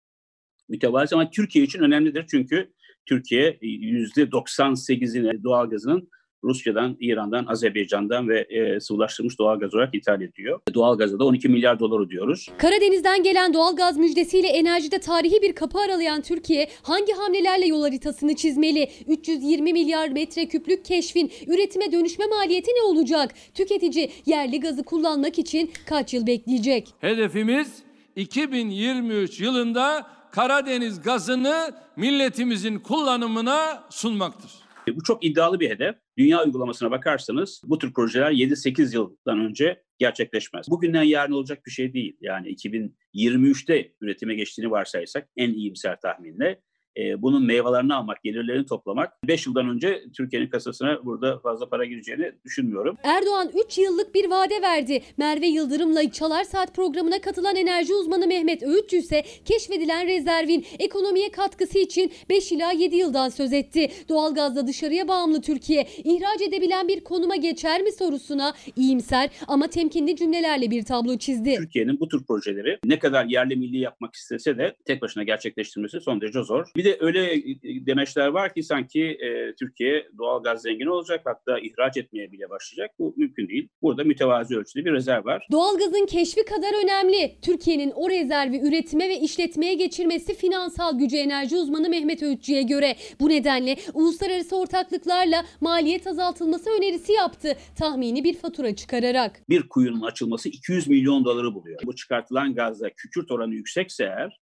mütevazı 0.70 1.16
ama 1.16 1.30
Türkiye 1.30 1.66
için 1.66 1.80
önemlidir 1.80 2.26
çünkü 2.32 2.74
Türkiye 3.06 3.52
%98'ini 3.52 5.44
doğalgazının 5.44 6.10
Rusya'dan, 6.44 6.98
İran'dan, 7.00 7.46
Azerbaycan'dan 7.46 8.30
ve 8.30 8.40
e, 8.40 8.80
sıvılaştırılmış 8.80 9.40
doğalgaz 9.40 9.76
olarak 9.76 9.96
ithal 9.96 10.22
ediyor. 10.22 10.60
Doğalgaza 10.74 11.20
da 11.20 11.26
12 11.26 11.50
milyar 11.50 11.80
dolar 11.80 12.06
ödüyoruz. 12.06 12.50
Karadeniz'den 12.58 13.24
gelen 13.24 13.54
doğalgaz 13.54 13.98
müjdesiyle 13.98 14.48
enerjide 14.48 15.00
tarihi 15.00 15.42
bir 15.42 15.56
kapı 15.56 15.80
aralayan 15.80 16.22
Türkiye 16.22 16.68
hangi 16.84 17.14
hamlelerle 17.14 17.68
yol 17.68 17.82
haritasını 17.82 18.36
çizmeli? 18.36 18.88
320 19.08 19.74
milyar 19.74 20.10
metreküplük 20.10 20.86
keşfin 20.86 21.32
üretime 21.48 21.92
dönüşme 21.92 22.26
maliyeti 22.26 22.72
ne 22.72 22.82
olacak? 22.82 23.34
Tüketici 23.54 24.12
yerli 24.26 24.60
gazı 24.60 24.84
kullanmak 24.84 25.40
için 25.40 25.72
kaç 25.86 26.14
yıl 26.14 26.28
bekleyecek? 26.28 26.88
Hedefimiz 27.00 27.84
2023 28.16 29.40
yılında 29.40 30.08
Karadeniz 30.32 31.02
gazını 31.02 31.72
milletimizin 31.96 32.80
kullanımına 32.80 33.84
sunmaktır. 33.90 34.52
Bu 34.96 35.04
çok 35.04 35.26
iddialı 35.26 35.60
bir 35.60 35.70
hedef. 35.70 35.96
Dünya 36.18 36.44
uygulamasına 36.44 36.92
bakarsanız 36.92 37.62
bu 37.66 37.78
tür 37.78 37.94
projeler 37.94 38.32
7-8 38.32 38.96
yıldan 38.96 39.40
önce 39.40 39.84
gerçekleşmez. 39.98 40.68
Bugünden 40.70 41.04
yarın 41.04 41.32
olacak 41.34 41.66
bir 41.66 41.72
şey 41.72 41.94
değil. 41.94 42.18
Yani 42.22 42.56
2023'te 42.56 43.94
üretime 44.02 44.36
geçtiğini 44.36 44.72
varsaysak 44.72 45.30
en 45.38 45.54
iyimser 45.54 46.00
tahminle 46.00 46.62
e, 46.98 47.22
bunun 47.22 47.46
meyvelerini 47.46 47.94
almak, 47.94 48.24
gelirlerini 48.24 48.66
toplamak 48.66 49.28
5 49.28 49.48
yıldan 49.48 49.70
önce 49.70 50.04
Türkiye'nin 50.18 50.48
kasasına 50.48 51.06
burada 51.06 51.40
fazla 51.40 51.70
para 51.70 51.86
gireceğini 51.86 52.32
düşünmüyorum. 52.46 52.98
Erdoğan 53.04 53.52
3 53.66 53.78
yıllık 53.78 54.16
bir 54.16 54.30
vade 54.30 54.62
verdi. 54.62 55.02
Merve 55.18 55.48
Yıldırım'la 55.48 56.12
Çalar 56.12 56.44
Saat 56.44 56.76
programına 56.76 57.22
katılan 57.22 57.56
enerji 57.56 57.94
uzmanı 57.94 58.28
Mehmet 58.28 58.64
Öğütçü 58.64 58.98
ise 58.98 59.24
keşfedilen 59.46 60.08
rezervin 60.08 60.66
ekonomiye 60.80 61.32
katkısı 61.32 61.80
için 61.80 62.12
5 62.30 62.52
ila 62.52 62.72
7 62.72 62.96
yıldan 62.96 63.30
söz 63.30 63.54
etti. 63.54 63.92
Doğalgazda 64.10 64.68
dışarıya 64.68 65.08
bağımlı 65.08 65.42
Türkiye 65.42 65.88
ihraç 66.04 66.42
edebilen 66.42 66.88
bir 66.88 67.04
konuma 67.04 67.36
geçer 67.36 67.82
mi 67.82 67.92
sorusuna 67.92 68.54
iyimser 68.76 69.30
ama 69.48 69.68
temkinli 69.68 70.16
cümlelerle 70.16 70.72
bir 70.72 70.84
tablo 70.86 71.18
çizdi. 71.18 71.56
Türkiye'nin 71.56 72.00
bu 72.00 72.08
tür 72.08 72.24
projeleri 72.24 72.80
ne 72.86 73.00
kadar 73.00 73.26
yerli 73.26 73.56
milli 73.56 73.78
yapmak 73.78 74.16
istese 74.16 74.58
de 74.58 74.76
tek 74.86 75.02
başına 75.02 75.24
gerçekleştirmesi 75.24 76.00
son 76.02 76.22
derece 76.22 76.44
zor. 76.44 76.72
Bir 76.82 76.86
de 76.86 76.98
öyle 77.00 77.34
e, 77.34 77.42
demeçler 77.86 78.28
var 78.28 78.54
ki 78.54 78.64
sanki 78.64 79.04
e, 79.04 79.56
Türkiye 79.56 80.08
doğal 80.18 80.44
gaz 80.44 80.62
zengini 80.62 80.90
olacak 80.90 81.22
hatta 81.26 81.60
ihraç 81.60 81.98
etmeye 81.98 82.32
bile 82.32 82.50
başlayacak. 82.50 82.92
Bu 83.00 83.14
mümkün 83.18 83.48
değil. 83.50 83.68
Burada 83.82 84.04
mütevazi 84.04 84.58
ölçüde 84.58 84.86
bir 84.86 84.94
rezerv 84.94 85.26
var. 85.26 85.48
Doğalgazın 85.52 86.06
keşfi 86.06 86.46
kadar 86.46 86.84
önemli. 86.84 87.36
Türkiye'nin 87.42 87.92
o 87.96 88.10
rezervi 88.10 88.68
üretime 88.68 89.10
ve 89.10 89.20
işletmeye 89.20 89.74
geçirmesi 89.74 90.36
finansal 90.36 91.00
gücü 91.00 91.18
enerji 91.18 91.56
uzmanı 91.56 91.90
Mehmet 91.90 92.24
Öğütçü'ye 92.24 92.62
göre. 92.62 92.96
Bu 93.20 93.30
nedenle 93.30 93.76
uluslararası 93.94 94.58
ortaklıklarla 94.58 95.46
maliyet 95.62 96.08
azaltılması 96.08 96.70
önerisi 96.70 97.14
yaptı. 97.14 97.58
Tahmini 97.80 98.24
bir 98.24 98.34
fatura 98.34 98.76
çıkararak. 98.76 99.50
Bir 99.50 99.70
kuyunun 99.70 100.02
açılması 100.02 100.50
200 100.50 100.88
milyon 100.88 101.26
doları 101.26 101.54
buluyor. 101.54 101.82
Bu 101.86 101.96
çıkartılan 101.96 102.56
gazda 102.56 102.90
kükürt 102.90 103.32
oranı 103.32 103.54
yüksekse 103.54 104.04
eğer 104.04 104.42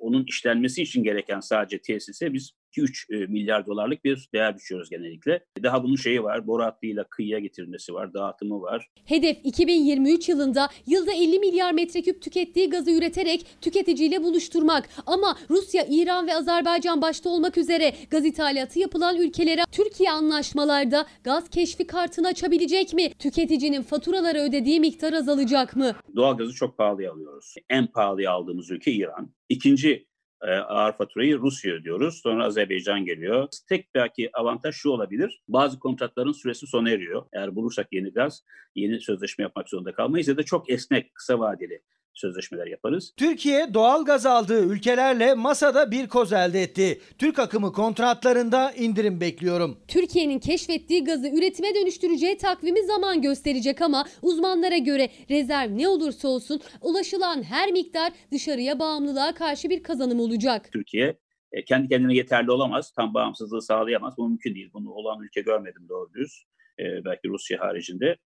onun 0.00 0.24
işlenmesi 0.24 0.82
için 0.82 1.02
gereken 1.02 1.40
sadece 1.40 1.78
tesise 1.78 2.32
biz 2.32 2.52
2-3 2.76 3.14
e, 3.14 3.26
milyar 3.26 3.66
dolarlık 3.66 4.04
bir 4.04 4.28
değer 4.34 4.56
biçiyoruz 4.56 4.90
genellikle. 4.90 5.44
Daha 5.62 5.82
bunun 5.82 5.96
şeyi 5.96 6.22
var, 6.22 6.46
boru 6.46 6.62
hattıyla 6.62 7.04
kıyıya 7.04 7.38
getirilmesi 7.38 7.94
var, 7.94 8.14
dağıtımı 8.14 8.60
var. 8.62 8.88
Hedef 9.04 9.36
2023 9.44 10.28
yılında 10.28 10.68
yılda 10.86 11.12
50 11.12 11.38
milyar 11.38 11.72
metreküp 11.72 12.22
tükettiği 12.22 12.70
gazı 12.70 12.90
üreterek 12.90 13.46
tüketiciyle 13.60 14.22
buluşturmak. 14.22 14.88
Ama 15.06 15.36
Rusya, 15.50 15.86
İran 15.90 16.26
ve 16.26 16.34
Azerbaycan 16.34 17.02
başta 17.02 17.30
olmak 17.30 17.58
üzere 17.58 17.92
gaz 18.10 18.24
ithalatı 18.24 18.78
yapılan 18.78 19.16
ülkelere 19.16 19.62
Türkiye 19.72 20.10
anlaşmalarda 20.10 21.06
gaz 21.24 21.50
keşfi 21.50 21.86
kartını 21.86 22.28
açabilecek 22.28 22.94
mi? 22.94 23.10
Tüketicinin 23.18 23.82
faturaları 23.82 24.38
ödediği 24.38 24.80
miktar 24.80 25.12
azalacak 25.12 25.76
mı? 25.76 25.92
Doğalgazı 26.16 26.52
çok 26.54 26.78
pahalıya 26.78 27.12
alıyoruz. 27.12 27.54
En 27.70 27.86
pahalıya 27.86 28.32
aldığımız 28.32 28.70
ülke 28.70 28.92
İran. 28.92 29.30
İkinci 29.48 30.09
e, 30.42 30.50
ağır 30.50 30.92
faturayı 30.92 31.38
Rusya 31.38 31.74
ödüyoruz. 31.74 32.20
Sonra 32.22 32.44
Azerbaycan 32.44 33.04
geliyor. 33.04 33.48
Tek 33.68 33.94
belki 33.94 34.30
avantaj 34.32 34.74
şu 34.74 34.90
olabilir. 34.90 35.42
Bazı 35.48 35.78
kontratların 35.78 36.32
süresi 36.32 36.66
sona 36.66 36.90
eriyor. 36.90 37.26
Eğer 37.32 37.56
bulursak 37.56 37.88
yeni 37.92 38.12
gaz, 38.12 38.44
yeni 38.74 39.00
sözleşme 39.00 39.42
yapmak 39.42 39.68
zorunda 39.68 39.94
kalmayız 39.94 40.28
ya 40.28 40.36
da 40.36 40.42
çok 40.42 40.70
esnek, 40.70 41.14
kısa 41.14 41.38
vadeli 41.38 41.82
sözleşmeler 42.14 42.66
yaparız. 42.66 43.12
Türkiye 43.16 43.74
doğal 43.74 44.04
gaz 44.04 44.26
aldığı 44.26 44.64
ülkelerle 44.64 45.34
masada 45.34 45.90
bir 45.90 46.08
koz 46.08 46.32
elde 46.32 46.62
etti. 46.62 47.00
Türk 47.18 47.38
akımı 47.38 47.72
kontratlarında 47.72 48.72
indirim 48.72 49.20
bekliyorum. 49.20 49.78
Türkiye'nin 49.88 50.38
keşfettiği 50.38 51.04
gazı 51.04 51.28
üretime 51.28 51.74
dönüştüreceği 51.74 52.36
takvimi 52.36 52.82
zaman 52.82 53.22
gösterecek 53.22 53.82
ama 53.82 54.04
uzmanlara 54.22 54.78
göre 54.78 55.08
rezerv 55.30 55.78
ne 55.78 55.88
olursa 55.88 56.28
olsun 56.28 56.60
ulaşılan 56.80 57.42
her 57.42 57.72
miktar 57.72 58.12
dışarıya 58.32 58.78
bağımlılığa 58.78 59.34
karşı 59.34 59.70
bir 59.70 59.82
kazanım 59.82 60.20
olacak. 60.20 60.68
Türkiye 60.72 61.18
e, 61.52 61.64
kendi 61.64 61.88
kendine 61.88 62.14
yeterli 62.14 62.50
olamaz, 62.50 62.92
tam 62.92 63.14
bağımsızlığı 63.14 63.62
sağlayamaz. 63.62 64.14
Bu 64.18 64.28
mümkün 64.28 64.54
değil. 64.54 64.70
Bunu 64.72 64.90
olan 64.90 65.22
ülke 65.22 65.40
görmedim 65.40 65.88
doğru 65.88 66.12
düz. 66.14 66.44
E, 66.78 67.04
belki 67.04 67.28
Rusya 67.28 67.60
haricinde. 67.60 68.16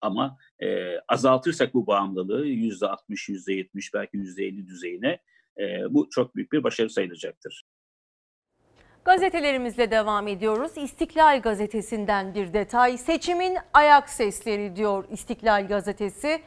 Ama 0.00 0.38
e, 0.60 0.98
azaltırsak 1.08 1.74
bu 1.74 1.86
bağımlılığı 1.86 2.46
yüzde 2.46 2.86
60, 2.86 3.28
yüzde 3.28 3.52
70 3.52 3.94
belki 3.94 4.16
yüzde 4.16 4.44
50 4.44 4.66
düzeyine 4.66 5.18
e, 5.58 5.64
bu 5.90 6.08
çok 6.10 6.36
büyük 6.36 6.52
bir 6.52 6.64
başarı 6.64 6.90
sayılacaktır. 6.90 7.64
Gazetelerimizle 9.04 9.90
devam 9.90 10.28
ediyoruz. 10.28 10.72
İstiklal 10.76 11.42
gazetesinden 11.42 12.34
bir 12.34 12.52
detay. 12.52 12.98
Seçimin 12.98 13.56
ayak 13.74 14.10
sesleri 14.10 14.76
diyor 14.76 15.04
İstiklal 15.10 15.68
gazetesi. 15.68 16.42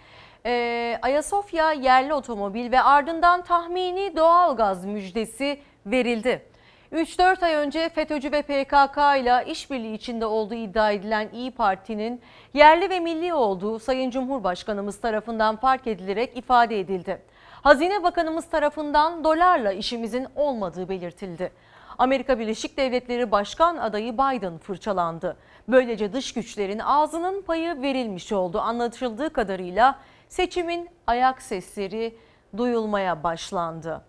Ee, 0.45 0.99
Ayasofya 1.01 1.71
yerli 1.71 2.13
otomobil 2.13 2.71
ve 2.71 2.81
ardından 2.81 3.43
tahmini 3.43 4.13
doğalgaz 4.15 4.85
müjdesi 4.85 5.59
verildi. 5.85 6.50
3-4 6.91 7.45
ay 7.45 7.55
önce 7.55 7.89
FETÖ'cü 7.89 8.31
ve 8.31 8.41
PKK 8.41 8.97
ile 8.97 9.45
işbirliği 9.47 9.93
içinde 9.93 10.25
olduğu 10.25 10.53
iddia 10.53 10.91
edilen 10.91 11.29
İyi 11.33 11.51
Parti'nin 11.51 12.21
yerli 12.53 12.89
ve 12.89 12.99
milli 12.99 13.33
olduğu 13.33 13.79
Sayın 13.79 14.09
Cumhurbaşkanımız 14.09 15.01
tarafından 15.01 15.55
fark 15.55 15.87
edilerek 15.87 16.37
ifade 16.37 16.79
edildi. 16.79 17.21
Hazine 17.51 18.03
Bakanımız 18.03 18.45
tarafından 18.45 19.23
dolarla 19.23 19.71
işimizin 19.71 20.27
olmadığı 20.35 20.89
belirtildi. 20.89 21.51
Amerika 21.97 22.39
Birleşik 22.39 22.77
Devletleri 22.77 23.31
Başkan 23.31 23.77
adayı 23.77 24.13
Biden 24.13 24.57
fırçalandı. 24.57 25.37
Böylece 25.67 26.13
dış 26.13 26.33
güçlerin 26.33 26.79
ağzının 26.79 27.41
payı 27.41 27.81
verilmiş 27.81 28.31
oldu. 28.31 28.59
Anlatıldığı 28.59 29.33
kadarıyla 29.33 29.99
seçimin 30.29 30.89
ayak 31.07 31.41
sesleri 31.41 32.15
duyulmaya 32.57 33.23
başlandı. 33.23 34.01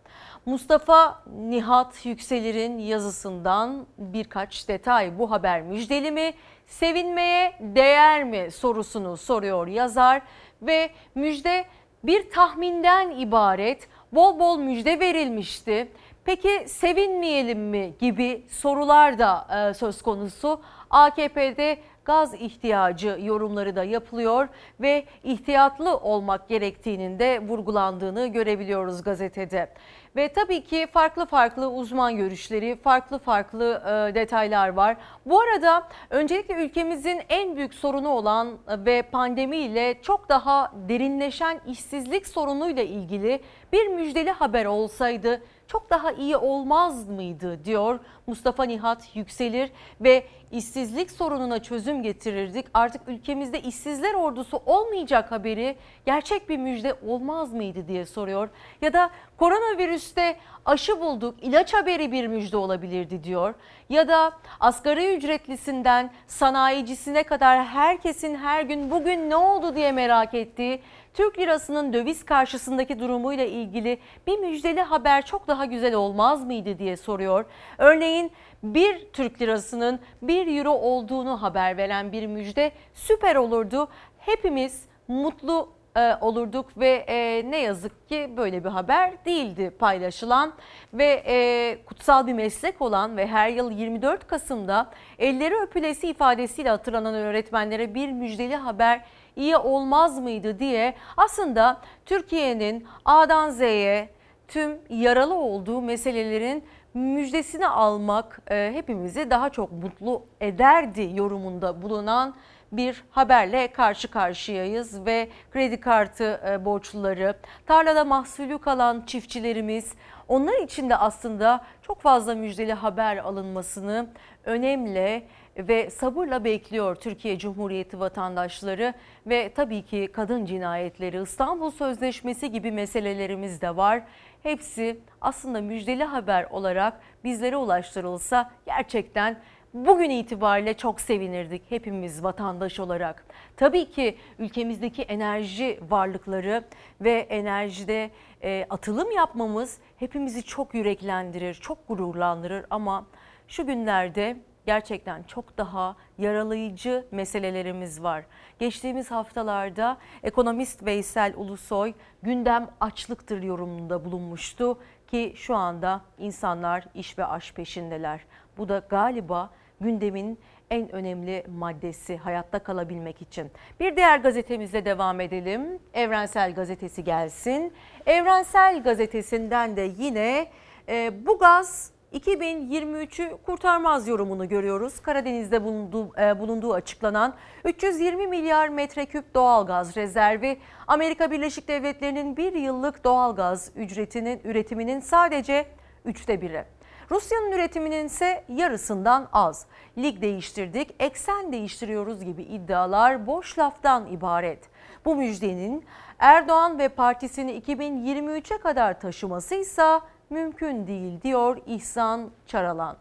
Mustafa 0.47 1.23
Nihat 1.27 2.07
Yükselir'in 2.07 2.79
yazısından 2.79 3.87
birkaç 3.99 4.69
detay 4.69 5.19
bu 5.19 5.31
haber 5.31 5.63
müjdeli 5.63 6.11
mi? 6.11 6.35
Sevinmeye 6.67 7.53
değer 7.61 8.25
mi 8.25 8.51
sorusunu 8.51 9.17
soruyor 9.17 9.67
yazar 9.67 10.23
ve 10.63 10.91
müjde 11.15 11.65
bir 12.05 12.31
tahminden 12.31 13.11
ibaret 13.11 13.89
bol 14.13 14.39
bol 14.39 14.59
müjde 14.59 15.01
verilmişti. 15.01 15.89
Peki 16.25 16.65
sevinmeyelim 16.67 17.61
mi 17.61 17.95
gibi 18.01 18.47
sorular 18.49 19.19
da 19.19 19.47
e, 19.71 19.75
söz 19.75 20.03
konusu. 20.03 20.61
AKP'de 20.91 21.79
gaz 22.05 22.35
ihtiyacı 22.35 23.19
yorumları 23.23 23.77
da 23.77 23.85
yapılıyor 23.85 24.49
ve 24.81 25.05
ihtiyatlı 25.25 25.97
olmak 25.97 26.49
gerektiğinin 26.49 27.19
de 27.19 27.41
vurgulandığını 27.49 28.27
görebiliyoruz 28.27 29.03
gazetede. 29.03 29.69
Ve 30.17 30.29
tabii 30.29 30.65
ki 30.65 30.87
farklı 30.93 31.27
farklı 31.27 31.71
uzman 31.71 32.17
görüşleri, 32.17 32.77
farklı 32.77 33.19
farklı 33.19 33.83
e, 33.87 34.15
detaylar 34.15 34.69
var. 34.69 34.97
Bu 35.27 35.41
arada 35.41 35.89
öncelikle 36.11 36.55
ülkemizin 36.55 37.21
en 37.29 37.57
büyük 37.57 37.75
sorunu 37.75 38.09
olan 38.09 38.59
ve 38.69 39.03
pandemiyle 39.03 40.03
çok 40.03 40.29
daha 40.29 40.73
derinleşen 40.89 41.61
işsizlik 41.67 42.27
sorunuyla 42.27 42.83
ilgili 42.83 43.41
bir 43.73 43.89
müjdeli 43.89 44.31
haber 44.31 44.67
olsaydı 44.67 45.43
çok 45.67 45.91
daha 45.91 46.13
iyi 46.13 46.37
olmaz 46.37 47.09
mıydı 47.09 47.65
diyor 47.65 47.99
Mustafa 48.27 48.65
Nihat 48.65 49.17
Yükselir 49.17 49.71
ve 50.01 50.27
işsizlik 50.53 51.11
sorununa 51.11 51.63
çözüm 51.63 52.03
getirirdik. 52.03 52.67
Artık 52.75 53.09
ülkemizde 53.09 53.61
işsizler 53.61 54.15
ordusu 54.15 54.63
olmayacak 54.67 55.33
haberi 55.33 55.77
gerçek 56.07 56.49
bir 56.49 56.57
müjde 56.57 56.95
olmaz 57.07 57.53
mıydı 57.53 57.89
diye 57.89 58.07
soruyor. 58.07 58.49
Ya 58.81 58.93
da 58.93 59.11
koronavirüste 59.37 60.37
aşı 60.65 61.01
bulduk 61.01 61.35
ilaç 61.43 61.75
haberi 61.75 62.13
bir 62.13 62.27
müjde 62.27 62.57
olabilirdi 62.57 63.25
diyor. 63.25 63.55
Ya 63.89 64.09
da 64.09 64.33
asgari 64.61 65.17
ücretlisinden 65.17 66.11
sanayicisine 66.27 67.23
kadar 67.23 67.65
herkesin 67.65 68.35
her 68.35 68.63
gün 68.63 68.91
bugün 68.91 69.31
ne 69.31 69.37
oldu 69.37 69.75
diye 69.75 69.93
merak 69.93 70.35
ettiği 70.35 70.81
Türk 71.15 71.39
lirasının 71.39 71.93
döviz 71.93 72.25
karşısındaki 72.25 73.01
durumuyla 73.01 73.45
ilgili 73.45 73.99
bir 74.27 74.39
müjdeli 74.39 74.83
haber 74.83 75.27
çok 75.27 75.49
daha 75.49 75.65
güzel 75.65 75.95
olmaz 75.95 76.45
mıydı 76.45 76.79
diye 76.79 76.97
soruyor. 76.97 77.45
Örneğin 77.79 78.33
bir 78.63 79.07
Türk 79.13 79.43
lirasının 79.43 80.01
1 80.23 80.59
euro 80.59 80.71
olduğunu 80.71 81.43
haber 81.43 81.77
veren 81.77 82.13
bir 82.13 82.27
müjde 82.27 82.73
süper 82.95 83.37
olurdu. 83.37 83.89
Hepimiz 84.19 84.87
mutlu 85.09 85.69
e, 85.97 86.15
olurduk 86.21 86.67
ve 86.77 87.05
e, 87.09 87.51
ne 87.51 87.59
yazık 87.59 88.09
ki 88.09 88.31
böyle 88.37 88.65
bir 88.65 88.69
haber 88.69 89.25
değildi 89.25 89.71
paylaşılan 89.79 90.53
ve 90.95 91.23
e, 91.27 91.79
kutsal 91.87 92.27
bir 92.27 92.33
meslek 92.33 92.83
olan 92.83 93.17
ve 93.17 93.27
her 93.27 93.49
yıl 93.49 93.71
24 93.71 94.27
Kasım'da 94.27 94.91
elleri 95.19 95.55
öpülesi 95.55 96.09
ifadesiyle 96.09 96.71
hatırlanan 96.71 97.15
öğretmenlere 97.15 97.95
bir 97.95 98.13
müjdeli 98.13 98.57
haber 98.57 99.05
iyi 99.37 99.57
olmaz 99.57 100.19
mıydı 100.19 100.59
diye 100.59 100.95
aslında 101.17 101.81
Türkiye'nin 102.07 102.87
A'dan 103.05 103.51
Z'ye 103.51 104.09
tüm 104.49 104.79
yaralı 104.89 105.35
olduğu 105.35 105.83
meselelerin 105.83 106.65
müjdesini 106.95 107.69
almak 107.69 108.41
e, 108.51 108.71
hepimizi 108.75 109.31
daha 109.31 109.51
çok 109.51 109.73
mutlu 109.73 110.27
ederdi 110.41 111.11
yorumunda 111.15 111.83
bulunan 111.83 112.35
bir 112.73 113.05
haberle 113.11 113.73
karşı 113.73 114.11
karşıyayız 114.11 115.07
ve 115.07 115.29
kredi 115.51 115.81
kartı 115.81 116.41
e, 116.49 116.65
borçluları, 116.65 117.35
tarlada 117.67 118.05
mahsulü 118.05 118.59
kalan 118.59 119.03
çiftçilerimiz, 119.07 119.95
Onlar 120.29 120.63
için 120.63 120.91
de 120.91 120.97
aslında 120.97 121.65
çok 121.83 122.01
fazla 122.01 122.35
müjdeli 122.35 122.73
haber 122.73 123.17
alınmasını 123.17 124.07
önemli 124.45 125.23
ve 125.57 125.91
sabırla 125.91 126.45
bekliyor 126.45 126.95
Türkiye 126.97 127.39
Cumhuriyeti 127.39 128.01
vatandaşları 128.01 128.95
ve 129.27 129.53
tabii 129.55 129.83
ki 129.83 130.09
kadın 130.13 130.45
cinayetleri, 130.45 131.23
İstanbul 131.23 131.71
Sözleşmesi 131.71 132.51
gibi 132.51 132.73
meselelerimiz 132.73 133.61
de 133.61 133.77
var. 133.77 134.03
Hepsi 134.43 135.01
aslında 135.21 135.61
müjdeli 135.61 136.05
haber 136.05 136.45
olarak 136.51 137.01
bizlere 137.25 137.57
ulaştırılsa 137.57 138.51
gerçekten 138.67 139.41
bugün 139.75 140.11
itibariyle 140.11 140.75
çok 140.75 141.01
sevinirdik 141.01 141.63
hepimiz 141.69 142.25
vatandaş 142.25 142.81
olarak. 142.81 143.27
Tabii 143.57 143.91
ki 143.91 144.19
ülkemizdeki 144.39 145.03
enerji 145.03 145.81
varlıkları 145.91 146.65
ve 147.01 147.13
enerjide 147.13 148.11
e, 148.43 148.67
atılım 148.71 149.11
yapmamız 149.11 149.79
hepimizi 149.97 150.43
çok 150.43 150.75
yüreklendirir, 150.75 151.55
çok 151.55 151.89
gururlandırır 151.89 152.67
ama 152.71 153.07
şu 153.49 153.67
günlerde 153.67 154.37
gerçekten 154.67 155.23
çok 155.23 155.59
daha 155.59 155.97
yaralayıcı 156.19 157.07
meselelerimiz 157.11 158.03
var. 158.03 158.25
Geçtiğimiz 158.59 159.11
haftalarda 159.11 159.97
ekonomist 160.23 160.85
Veysel 160.85 161.33
Ulusoy 161.37 161.95
gündem 162.23 162.71
açlıktır 162.81 163.43
yorumunda 163.43 164.05
bulunmuştu 164.05 164.79
ki 165.07 165.33
şu 165.37 165.57
anda 165.57 166.01
insanlar 166.19 166.85
iş 166.95 167.19
ve 167.19 167.25
aş 167.25 167.53
peşindeler. 167.53 168.21
Bu 168.59 168.69
da 168.69 168.83
galiba 168.89 169.51
gündemin 169.81 170.39
en 170.71 170.93
önemli 170.93 171.45
maddesi 171.59 172.17
hayatta 172.17 172.59
kalabilmek 172.59 173.23
için. 173.23 173.51
Bir 173.81 173.97
diğer 173.97 174.19
gazetemizle 174.19 174.85
devam 174.85 175.21
edelim. 175.21 175.79
Evrensel 175.95 176.55
Gazetesi 176.55 177.05
gelsin. 177.05 177.73
Evrensel 178.07 178.83
Gazetesi'nden 178.83 179.77
de 179.77 179.93
yine 179.99 180.51
e, 180.89 181.27
bu 181.27 181.39
gaz 181.39 181.93
2023'ü 182.13 183.37
kurtarmaz 183.47 184.09
yorumunu 184.09 184.49
görüyoruz. 184.49 185.01
Karadeniz'de 185.01 185.65
bulunduğu, 185.65 186.21
e, 186.21 186.39
bulunduğu 186.39 186.75
açıklanan 186.75 187.35
320 187.65 188.27
milyar 188.27 188.69
metreküp 188.69 189.35
doğalgaz 189.35 189.97
rezervi 189.97 190.59
Amerika 190.87 191.31
Birleşik 191.31 191.69
Devletleri'nin 191.69 192.37
bir 192.37 192.53
yıllık 192.53 193.05
doğalgaz 193.05 193.71
ücretinin 193.77 194.41
üretiminin 194.45 195.01
sadece 195.01 195.67
üçte 196.05 196.41
biri. 196.41 196.65
Rusya'nın 197.11 197.53
üretiminin 197.53 198.07
ise 198.07 198.45
yarısından 198.49 199.29
az. 199.33 199.67
Lig 199.99 200.21
değiştirdik, 200.23 200.95
eksen 200.99 201.53
değiştiriyoruz 201.53 202.25
gibi 202.25 202.43
iddialar 202.43 203.27
boş 203.27 203.59
laftan 203.59 204.07
ibaret. 204.07 204.59
Bu 205.05 205.17
müjdenin 205.17 205.85
Erdoğan 206.19 206.79
ve 206.79 206.89
partisini 206.89 207.61
2023'e 207.61 208.59
kadar 208.59 209.01
taşıması 209.01 209.55
ise 209.55 210.01
mümkün 210.33 210.87
değil 210.87 211.23
diyor 211.23 211.59
İhsan 211.67 212.31
Çaralan. 212.47 212.97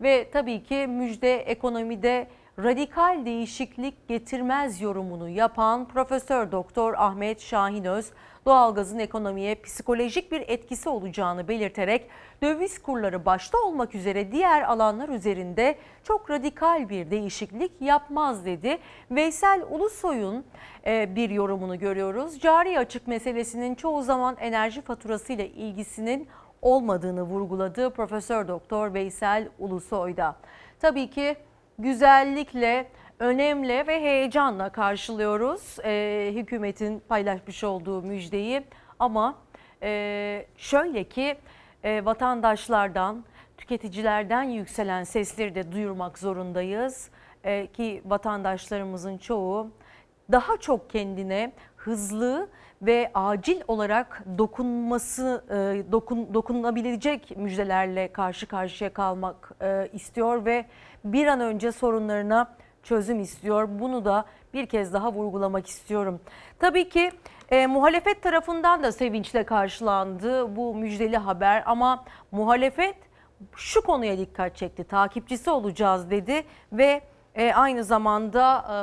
Ve 0.00 0.30
tabii 0.32 0.62
ki 0.62 0.86
müjde 0.86 1.36
ekonomide 1.36 2.28
radikal 2.58 3.24
değişiklik 3.24 4.08
getirmez 4.08 4.80
yorumunu 4.80 5.28
yapan 5.28 5.88
Profesör 5.88 6.52
Doktor 6.52 6.94
Ahmet 6.94 7.40
Şahinöz 7.40 8.10
doğalgazın 8.46 8.98
ekonomiye 8.98 9.54
psikolojik 9.54 10.32
bir 10.32 10.40
etkisi 10.40 10.88
olacağını 10.88 11.48
belirterek 11.48 12.08
döviz 12.42 12.82
kurları 12.82 13.24
başta 13.24 13.58
olmak 13.58 13.94
üzere 13.94 14.32
diğer 14.32 14.62
alanlar 14.62 15.08
üzerinde 15.08 15.76
çok 16.04 16.30
radikal 16.30 16.88
bir 16.88 17.10
değişiklik 17.10 17.72
yapmaz 17.80 18.44
dedi. 18.44 18.78
Veysel 19.10 19.62
Ulusoy'un 19.70 20.44
e, 20.86 21.16
bir 21.16 21.30
yorumunu 21.30 21.78
görüyoruz. 21.78 22.40
Cari 22.40 22.78
açık 22.78 23.06
meselesinin 23.06 23.74
çoğu 23.74 24.02
zaman 24.02 24.36
enerji 24.40 24.80
faturası 24.80 25.32
ile 25.32 25.48
ilgisinin 25.48 26.28
olmadığını 26.62 27.22
vurguladı 27.22 27.90
Profesör 27.90 28.48
Doktor 28.48 28.94
Veysel 28.94 29.48
Ulusoy'da. 29.58 30.36
Tabii 30.80 31.10
ki 31.10 31.36
güzellikle, 31.78 32.88
önemli 33.18 33.86
ve 33.86 34.00
heyecanla 34.00 34.68
karşılıyoruz 34.68 35.78
e, 35.84 36.30
hükümetin 36.34 37.02
paylaşmış 37.08 37.64
olduğu 37.64 38.02
müjdeyi. 38.02 38.62
Ama 38.98 39.38
e, 39.82 40.46
şöyle 40.56 41.04
ki 41.04 41.36
e, 41.84 42.04
vatandaşlardan, 42.04 43.24
tüketicilerden 43.58 44.42
yükselen 44.42 45.04
sesleri 45.04 45.54
de 45.54 45.72
duyurmak 45.72 46.18
zorundayız. 46.18 47.10
E, 47.44 47.66
ki 47.66 48.02
vatandaşlarımızın 48.04 49.18
çoğu 49.18 49.70
daha 50.32 50.56
çok 50.56 50.90
kendine 50.90 51.52
hızlı 51.76 52.48
ve 52.82 53.10
acil 53.14 53.60
olarak 53.68 54.24
dokunması 54.38 55.44
e, 55.50 55.92
dokun, 55.92 56.34
dokunabilecek 56.34 57.36
müjdelerle 57.36 58.12
karşı 58.12 58.46
karşıya 58.46 58.92
kalmak 58.92 59.52
e, 59.62 59.88
istiyor 59.92 60.44
ve 60.44 60.64
bir 61.04 61.26
an 61.26 61.40
önce 61.40 61.72
sorunlarına 61.72 62.54
çözüm 62.82 63.20
istiyor. 63.20 63.68
Bunu 63.80 64.04
da 64.04 64.24
bir 64.54 64.66
kez 64.66 64.92
daha 64.92 65.12
vurgulamak 65.12 65.66
istiyorum. 65.66 66.20
Tabii 66.58 66.88
ki 66.88 67.10
e, 67.50 67.66
muhalefet 67.66 68.22
tarafından 68.22 68.82
da 68.82 68.92
sevinçle 68.92 69.44
karşılandı 69.44 70.56
bu 70.56 70.74
müjdeli 70.74 71.16
haber 71.16 71.62
ama 71.66 72.04
muhalefet 72.30 72.96
şu 73.56 73.82
konuya 73.82 74.18
dikkat 74.18 74.56
çekti. 74.56 74.84
Takipçisi 74.84 75.50
olacağız 75.50 76.10
dedi 76.10 76.44
ve 76.72 77.00
e, 77.34 77.52
aynı 77.52 77.84
zamanda 77.84 78.64
e, 78.68 78.74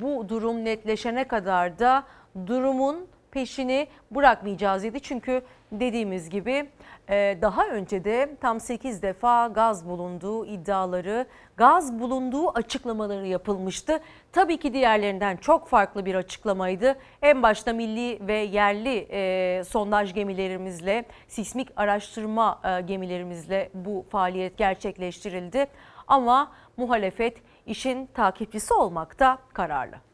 bu 0.00 0.28
durum 0.28 0.64
netleşene 0.64 1.24
kadar 1.28 1.78
da 1.78 2.02
durumun 2.46 3.08
peşini 3.30 3.88
bırakmayacağız 4.10 4.82
dedi. 4.82 5.00
Çünkü 5.00 5.42
dediğimiz 5.72 6.30
gibi 6.30 6.68
e, 7.08 7.38
daha 7.42 7.66
önce 7.66 8.04
de 8.04 8.36
tam 8.40 8.60
8 8.60 9.02
defa 9.02 9.46
gaz 9.46 9.88
bulunduğu 9.88 10.46
iddiaları, 10.46 11.26
gaz 11.56 12.00
bulunduğu 12.00 12.58
açıklamaları 12.58 13.26
yapılmıştı. 13.26 14.00
Tabii 14.32 14.56
ki 14.56 14.72
diğerlerinden 14.72 15.36
çok 15.36 15.68
farklı 15.68 16.06
bir 16.06 16.14
açıklamaydı. 16.14 16.96
En 17.22 17.42
başta 17.42 17.72
milli 17.72 18.26
ve 18.26 18.34
yerli 18.34 19.06
e, 19.10 19.64
sondaj 19.64 20.14
gemilerimizle, 20.14 21.04
sismik 21.28 21.68
araştırma 21.76 22.60
e, 22.64 22.80
gemilerimizle 22.80 23.70
bu 23.74 24.06
faaliyet 24.10 24.58
gerçekleştirildi. 24.58 25.66
Ama 26.08 26.52
muhalefet 26.76 27.42
işin 27.66 28.06
takipçisi 28.06 28.74
olmakta 28.74 29.38
kararlı. 29.52 30.07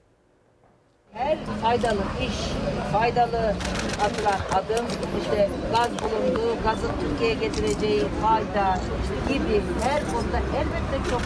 Her 1.14 1.38
faydalı 1.62 2.02
iş, 2.20 2.34
faydalı 2.92 3.54
atılan 4.02 4.40
adım, 4.52 4.86
işte 5.22 5.50
gaz 5.72 5.90
bulunduğu, 5.90 6.62
gazın 6.64 6.90
Türkiye'ye 7.00 7.34
getireceği 7.34 8.02
fayda 8.22 8.80
gibi 9.28 9.62
her 9.82 10.12
konuda 10.12 10.38
elbette 10.38 11.10
çok 11.10 11.22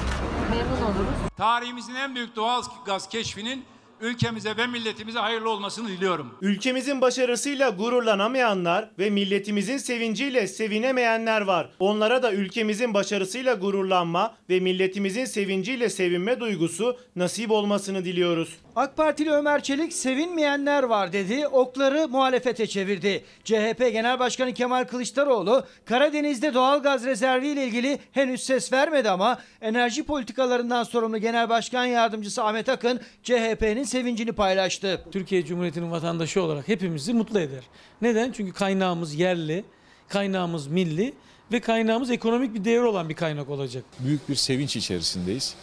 memnun 0.51 0.83
oluruz. 0.83 1.15
Tarihimizin 1.37 1.95
en 1.95 2.15
büyük 2.15 2.37
doğal 2.37 2.63
gaz 2.87 3.09
keşfinin 3.09 3.65
ülkemize 4.01 4.57
ve 4.57 4.67
milletimize 4.67 5.19
hayırlı 5.19 5.51
olmasını 5.51 5.89
diliyorum. 5.89 6.35
Ülkemizin 6.41 7.01
başarısıyla 7.01 7.71
gururlanamayanlar 7.71 8.91
ve 8.99 9.11
milletimizin 9.11 9.79
sevinciyle 9.79 10.47
sevinemeyenler 10.47 11.41
var. 11.41 11.71
Onlara 11.79 12.23
da 12.23 12.33
ülkemizin 12.33 12.95
başarısıyla 12.95 13.55
gururlanma 13.55 14.35
ve 14.51 14.61
milletimizin 14.61 15.25
sevinciyle 15.25 15.91
sevinme 15.91 16.41
duygusu 16.41 16.97
nasip 17.17 17.51
olmasını 17.51 18.05
diliyoruz. 18.05 18.57
AK 18.79 18.97
Partili 18.97 19.31
Ömer 19.31 19.63
Çelik 19.63 19.93
sevinmeyenler 19.93 20.83
var 20.83 21.13
dedi, 21.13 21.47
okları 21.47 22.09
muhalefete 22.09 22.67
çevirdi. 22.67 23.25
CHP 23.45 23.79
Genel 23.79 24.19
Başkanı 24.19 24.55
Kemal 24.55 24.85
Kılıçdaroğlu 24.85 25.65
Karadeniz'de 25.85 26.55
doğal 26.55 26.83
gaz 26.83 27.05
rezervi 27.05 27.49
ile 27.49 27.65
ilgili 27.65 27.99
henüz 28.13 28.43
ses 28.43 28.73
vermedi 28.73 29.11
ama 29.11 29.39
enerji 29.61 30.03
politikalarından 30.03 30.85
sorumlu 30.85 31.19
Genel 31.19 31.49
Başkan 31.49 31.85
Yardımcısı 31.85 32.45
Ahmet 32.45 32.69
Akın 32.69 33.01
CHP'nin 33.23 33.85
sevincini 33.85 34.33
paylaştı. 34.33 35.01
Türkiye 35.13 35.45
Cumhuriyeti'nin 35.45 35.91
vatandaşı 35.91 36.43
olarak 36.43 36.69
hepimizi 36.69 37.15
mutlu 37.15 37.41
eder. 37.41 37.63
Neden? 38.03 38.33
Çünkü 38.33 38.53
kaynağımız 38.53 39.15
yerli, 39.15 39.65
kaynağımız 40.09 40.67
milli 40.67 41.15
ve 41.53 41.61
kaynağımız 41.61 42.11
ekonomik 42.11 42.55
bir 42.55 42.65
değer 42.65 42.83
olan 42.83 43.09
bir 43.09 43.15
kaynak 43.15 43.51
olacak. 43.51 43.85
Büyük 44.01 44.29
bir 44.29 44.35
sevinç 44.35 44.77
içerisindeyiz. 44.77 45.55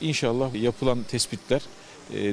İnşallah 0.00 0.54
yapılan 0.54 1.02
tespitler 1.02 1.62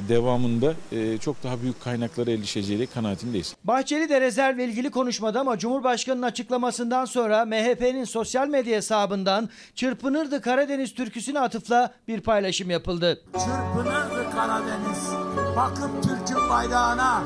devamında 0.08 0.74
e, 0.92 1.18
çok 1.18 1.42
daha 1.42 1.62
büyük 1.62 1.80
kaynaklara 1.80 2.30
erişeceği 2.30 2.86
kanaatindeyiz. 2.86 3.54
Bahçeli 3.64 4.08
de 4.08 4.20
rezervle 4.20 4.64
ilgili 4.64 4.90
konuşmadı 4.90 5.38
ama 5.38 5.58
Cumhurbaşkanı'nın 5.58 6.26
açıklamasından 6.26 7.04
sonra 7.04 7.44
MHP'nin 7.44 8.04
sosyal 8.04 8.48
medya 8.48 8.76
hesabından 8.76 9.48
Çırpınırdı 9.74 10.40
Karadeniz 10.40 10.94
türküsüne 10.94 11.40
atıfla 11.40 11.94
bir 12.08 12.20
paylaşım 12.20 12.70
yapıldı. 12.70 13.22
Çırpınırdı 13.32 14.30
Karadeniz 14.30 15.08
bakıp 15.56 16.02
Türk'ün 16.02 16.48
bayrağına 16.50 17.22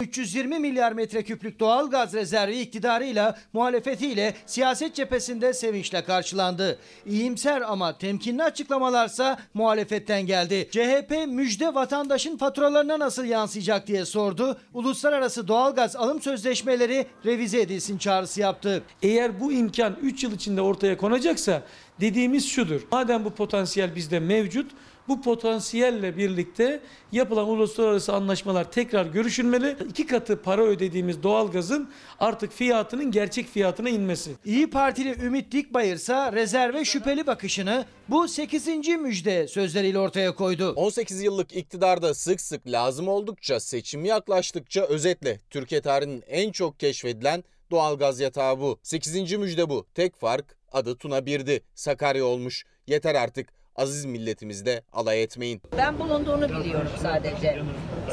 320 0.00 0.58
milyar 0.58 0.92
metreküplük 0.92 1.60
doğal 1.60 1.90
gaz 1.90 2.14
rezervi 2.14 2.60
iktidarıyla 2.60 3.38
muhalefetiyle 3.52 4.34
siyaset 4.46 4.94
cephesinde 4.94 5.52
sevinçle 5.52 6.04
karşılandı. 6.04 6.78
İyimser 7.06 7.60
ama 7.60 7.98
temkinli 7.98 8.42
açıklamalarsa 8.42 9.38
muhalefetten 9.54 10.26
geldi. 10.26 10.68
CHP 10.70 11.26
müjde 11.28 11.74
vatandaşın 11.74 12.36
faturalarına 12.36 12.98
nasıl 12.98 13.24
yansıyacak 13.24 13.86
diye 13.86 14.04
sordu. 14.04 14.58
Uluslararası 14.74 15.48
doğalgaz 15.48 15.96
alım 15.96 16.20
sözleşmeleri 16.20 17.06
revize 17.24 17.60
edilsin 17.60 17.98
çağrısı 17.98 18.40
yaptı. 18.40 18.82
Eğer 19.02 19.40
bu 19.40 19.52
imkan 19.52 19.96
3 20.02 20.24
yıl 20.24 20.32
içinde 20.32 20.62
ortaya 20.62 20.96
konacaksa 20.96 21.62
dediğimiz 22.00 22.48
şudur. 22.48 22.80
Madem 22.92 23.24
bu 23.24 23.30
potansiyel 23.30 23.94
bizde 23.94 24.20
mevcut, 24.20 24.70
bu 25.08 25.22
potansiyelle 25.22 26.16
birlikte 26.16 26.80
yapılan 27.12 27.48
uluslararası 27.48 28.12
anlaşmalar 28.12 28.72
tekrar 28.72 29.06
görüşülmeli. 29.06 29.76
İki 29.88 30.06
katı 30.06 30.42
para 30.42 30.62
ödediğimiz 30.62 31.22
doğalgazın 31.22 31.90
artık 32.20 32.52
fiyatının 32.52 33.10
gerçek 33.10 33.46
fiyatına 33.46 33.88
inmesi. 33.88 34.30
İyi 34.44 34.70
Partili 34.70 35.24
Ümit 35.24 35.52
Dikbayır 35.52 35.96
ise 35.96 36.32
rezerve 36.32 36.84
şüpheli 36.84 37.26
bakışını 37.26 37.84
bu 38.08 38.28
8. 38.28 38.68
müjde 38.88 39.48
sözleriyle 39.48 39.98
ortaya 39.98 40.34
koydu. 40.34 40.72
18 40.76 41.22
yıllık 41.22 41.56
iktidarda 41.56 42.14
sık 42.14 42.40
sık 42.40 42.66
lazım 42.66 43.08
oldukça 43.08 43.60
seçim 43.60 44.04
yaklaştıkça 44.04 44.82
özetle 44.82 45.40
Türkiye 45.50 45.80
tarihinin 45.80 46.22
en 46.26 46.52
çok 46.52 46.80
keşfedilen 46.80 47.44
doğalgaz 47.70 48.20
yatağı 48.20 48.60
bu. 48.60 48.78
8. 48.82 49.32
müjde 49.32 49.70
bu. 49.70 49.86
Tek 49.94 50.16
fark 50.16 50.56
adı 50.72 50.96
Tuna 50.96 51.18
1'di. 51.18 51.62
Sakarya 51.74 52.24
olmuş. 52.24 52.64
Yeter 52.86 53.14
artık 53.14 53.57
aziz 53.78 54.04
milletimizde 54.04 54.82
alay 54.92 55.22
etmeyin. 55.22 55.62
Ben 55.76 55.98
bulunduğunu 55.98 56.48
biliyorum 56.48 56.90
sadece. 57.02 57.62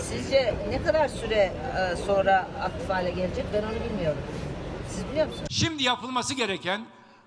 Sizce 0.01 0.55
ne 0.70 0.84
kadar 0.84 1.07
süre 1.07 1.53
e, 1.78 1.95
sonra 2.05 2.47
aktif 2.61 2.89
hale 2.89 3.11
gelecek 3.11 3.45
ben 3.53 3.63
onu 3.63 3.89
bilmiyorum. 3.89 4.22
Siz 4.89 5.07
biliyor 5.11 5.28
musunuz? 5.28 5.47
Şimdi 5.51 5.84
yapılması 5.84 6.34
gereken 6.34 6.86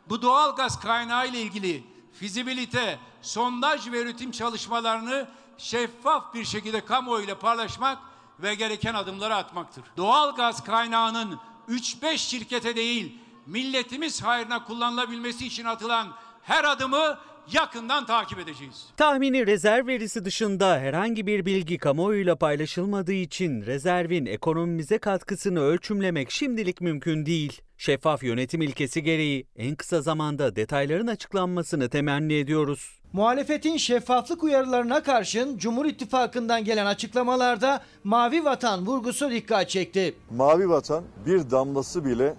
bu 0.09 0.23
doğal 0.23 0.57
gaz 0.57 0.81
kaynağı 0.81 1.29
ile 1.29 1.41
ilgili 1.41 1.85
fizibilite, 2.13 2.99
sondaj 3.23 3.93
ve 3.93 4.03
üretim 4.03 4.31
çalışmalarını 4.31 5.29
şeffaf 5.59 6.35
bir 6.35 6.45
şekilde 6.45 6.85
kamuoyuyla 6.85 7.39
paylaşmak 7.39 7.99
ve 8.43 8.55
gereken 8.55 8.95
adımları 8.95 9.35
atmaktır. 9.35 9.85
Doğal 9.97 10.37
gaz 10.37 10.65
kaynağının 10.65 11.39
3-5 11.69 12.19
şirkete 12.19 12.77
değil, 12.77 13.19
milletimiz 13.47 14.23
hayrına 14.23 14.65
kullanılabilmesi 14.65 15.47
için 15.47 15.65
atılan 15.65 16.09
her 16.43 16.65
adımı 16.65 17.19
yakından 17.53 18.07
takip 18.07 18.39
edeceğiz. 18.39 18.87
Tahmini 18.97 19.47
rezerv 19.47 19.87
verisi 19.87 20.25
dışında 20.25 20.79
herhangi 20.79 21.27
bir 21.27 21.47
bilgi 21.47 21.79
kamuoyuyla 21.79 22.37
paylaşılmadığı 22.37 23.13
için 23.13 23.67
rezervin 23.67 24.27
ekonomimize 24.27 24.99
katkısını 24.99 25.61
ölçümlemek 25.61 26.31
şimdilik 26.31 26.81
mümkün 26.81 27.27
değil. 27.27 27.61
Şeffaf 27.77 28.23
yönetim 28.23 28.63
ilkesi 28.63 29.03
gereği 29.03 29.47
en 29.57 29.75
kısa 29.75 30.03
zamanda 30.03 30.57
detayların 30.57 31.07
açıklanmasını 31.07 31.89
temenni 31.89 32.35
ediyoruz. 32.35 32.99
Muhalefetin 33.13 33.77
şeffaflık 33.77 34.45
uyarılarına 34.45 35.03
karşın 35.03 35.59
Cumhur 35.59 35.87
İttifakı'ndan 35.87 36.65
gelen 36.65 36.87
açıklamalarda 36.87 37.83
mavi 38.05 38.45
vatan 38.45 38.87
vurgusu 38.87 39.31
dikkat 39.31 39.71
çekti. 39.71 40.15
Mavi 40.31 40.69
vatan 40.69 41.05
bir 41.27 41.51
damlası 41.51 42.05
bile 42.05 42.35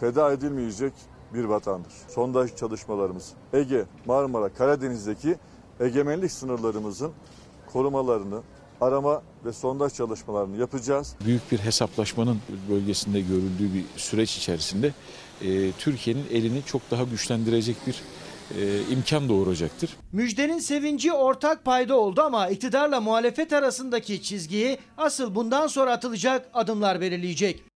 feda 0.00 0.32
edilmeyecek 0.32 0.92
bir 1.34 1.44
vatandır. 1.44 1.92
Sondaj 2.08 2.56
çalışmalarımız 2.56 3.32
Ege, 3.52 3.84
Marmara, 4.06 4.48
Karadeniz'deki 4.48 5.36
egemenlik 5.80 6.32
sınırlarımızın 6.32 7.12
korumalarını, 7.72 8.40
arama 8.80 9.22
ve 9.44 9.52
sondaj 9.52 9.92
çalışmalarını 9.94 10.56
yapacağız. 10.56 11.14
Büyük 11.24 11.52
bir 11.52 11.58
hesaplaşmanın 11.58 12.38
bölgesinde 12.70 13.20
görüldüğü 13.20 13.74
bir 13.74 13.84
süreç 13.96 14.36
içerisinde 14.36 14.92
e, 15.42 15.72
Türkiye'nin 15.72 16.26
elini 16.30 16.62
çok 16.66 16.90
daha 16.90 17.02
güçlendirecek 17.02 17.76
bir 17.86 18.02
e, 18.58 18.80
imkan 18.90 19.28
doğuracaktır. 19.28 19.96
Müjdenin 20.12 20.58
sevinci 20.58 21.12
ortak 21.12 21.64
payda 21.64 21.96
oldu 21.98 22.22
ama 22.22 22.48
iktidarla 22.48 23.00
muhalefet 23.00 23.52
arasındaki 23.52 24.22
çizgiyi 24.22 24.78
asıl 24.98 25.34
bundan 25.34 25.66
sonra 25.66 25.92
atılacak 25.92 26.48
adımlar 26.54 27.00
belirleyecek. 27.00 27.73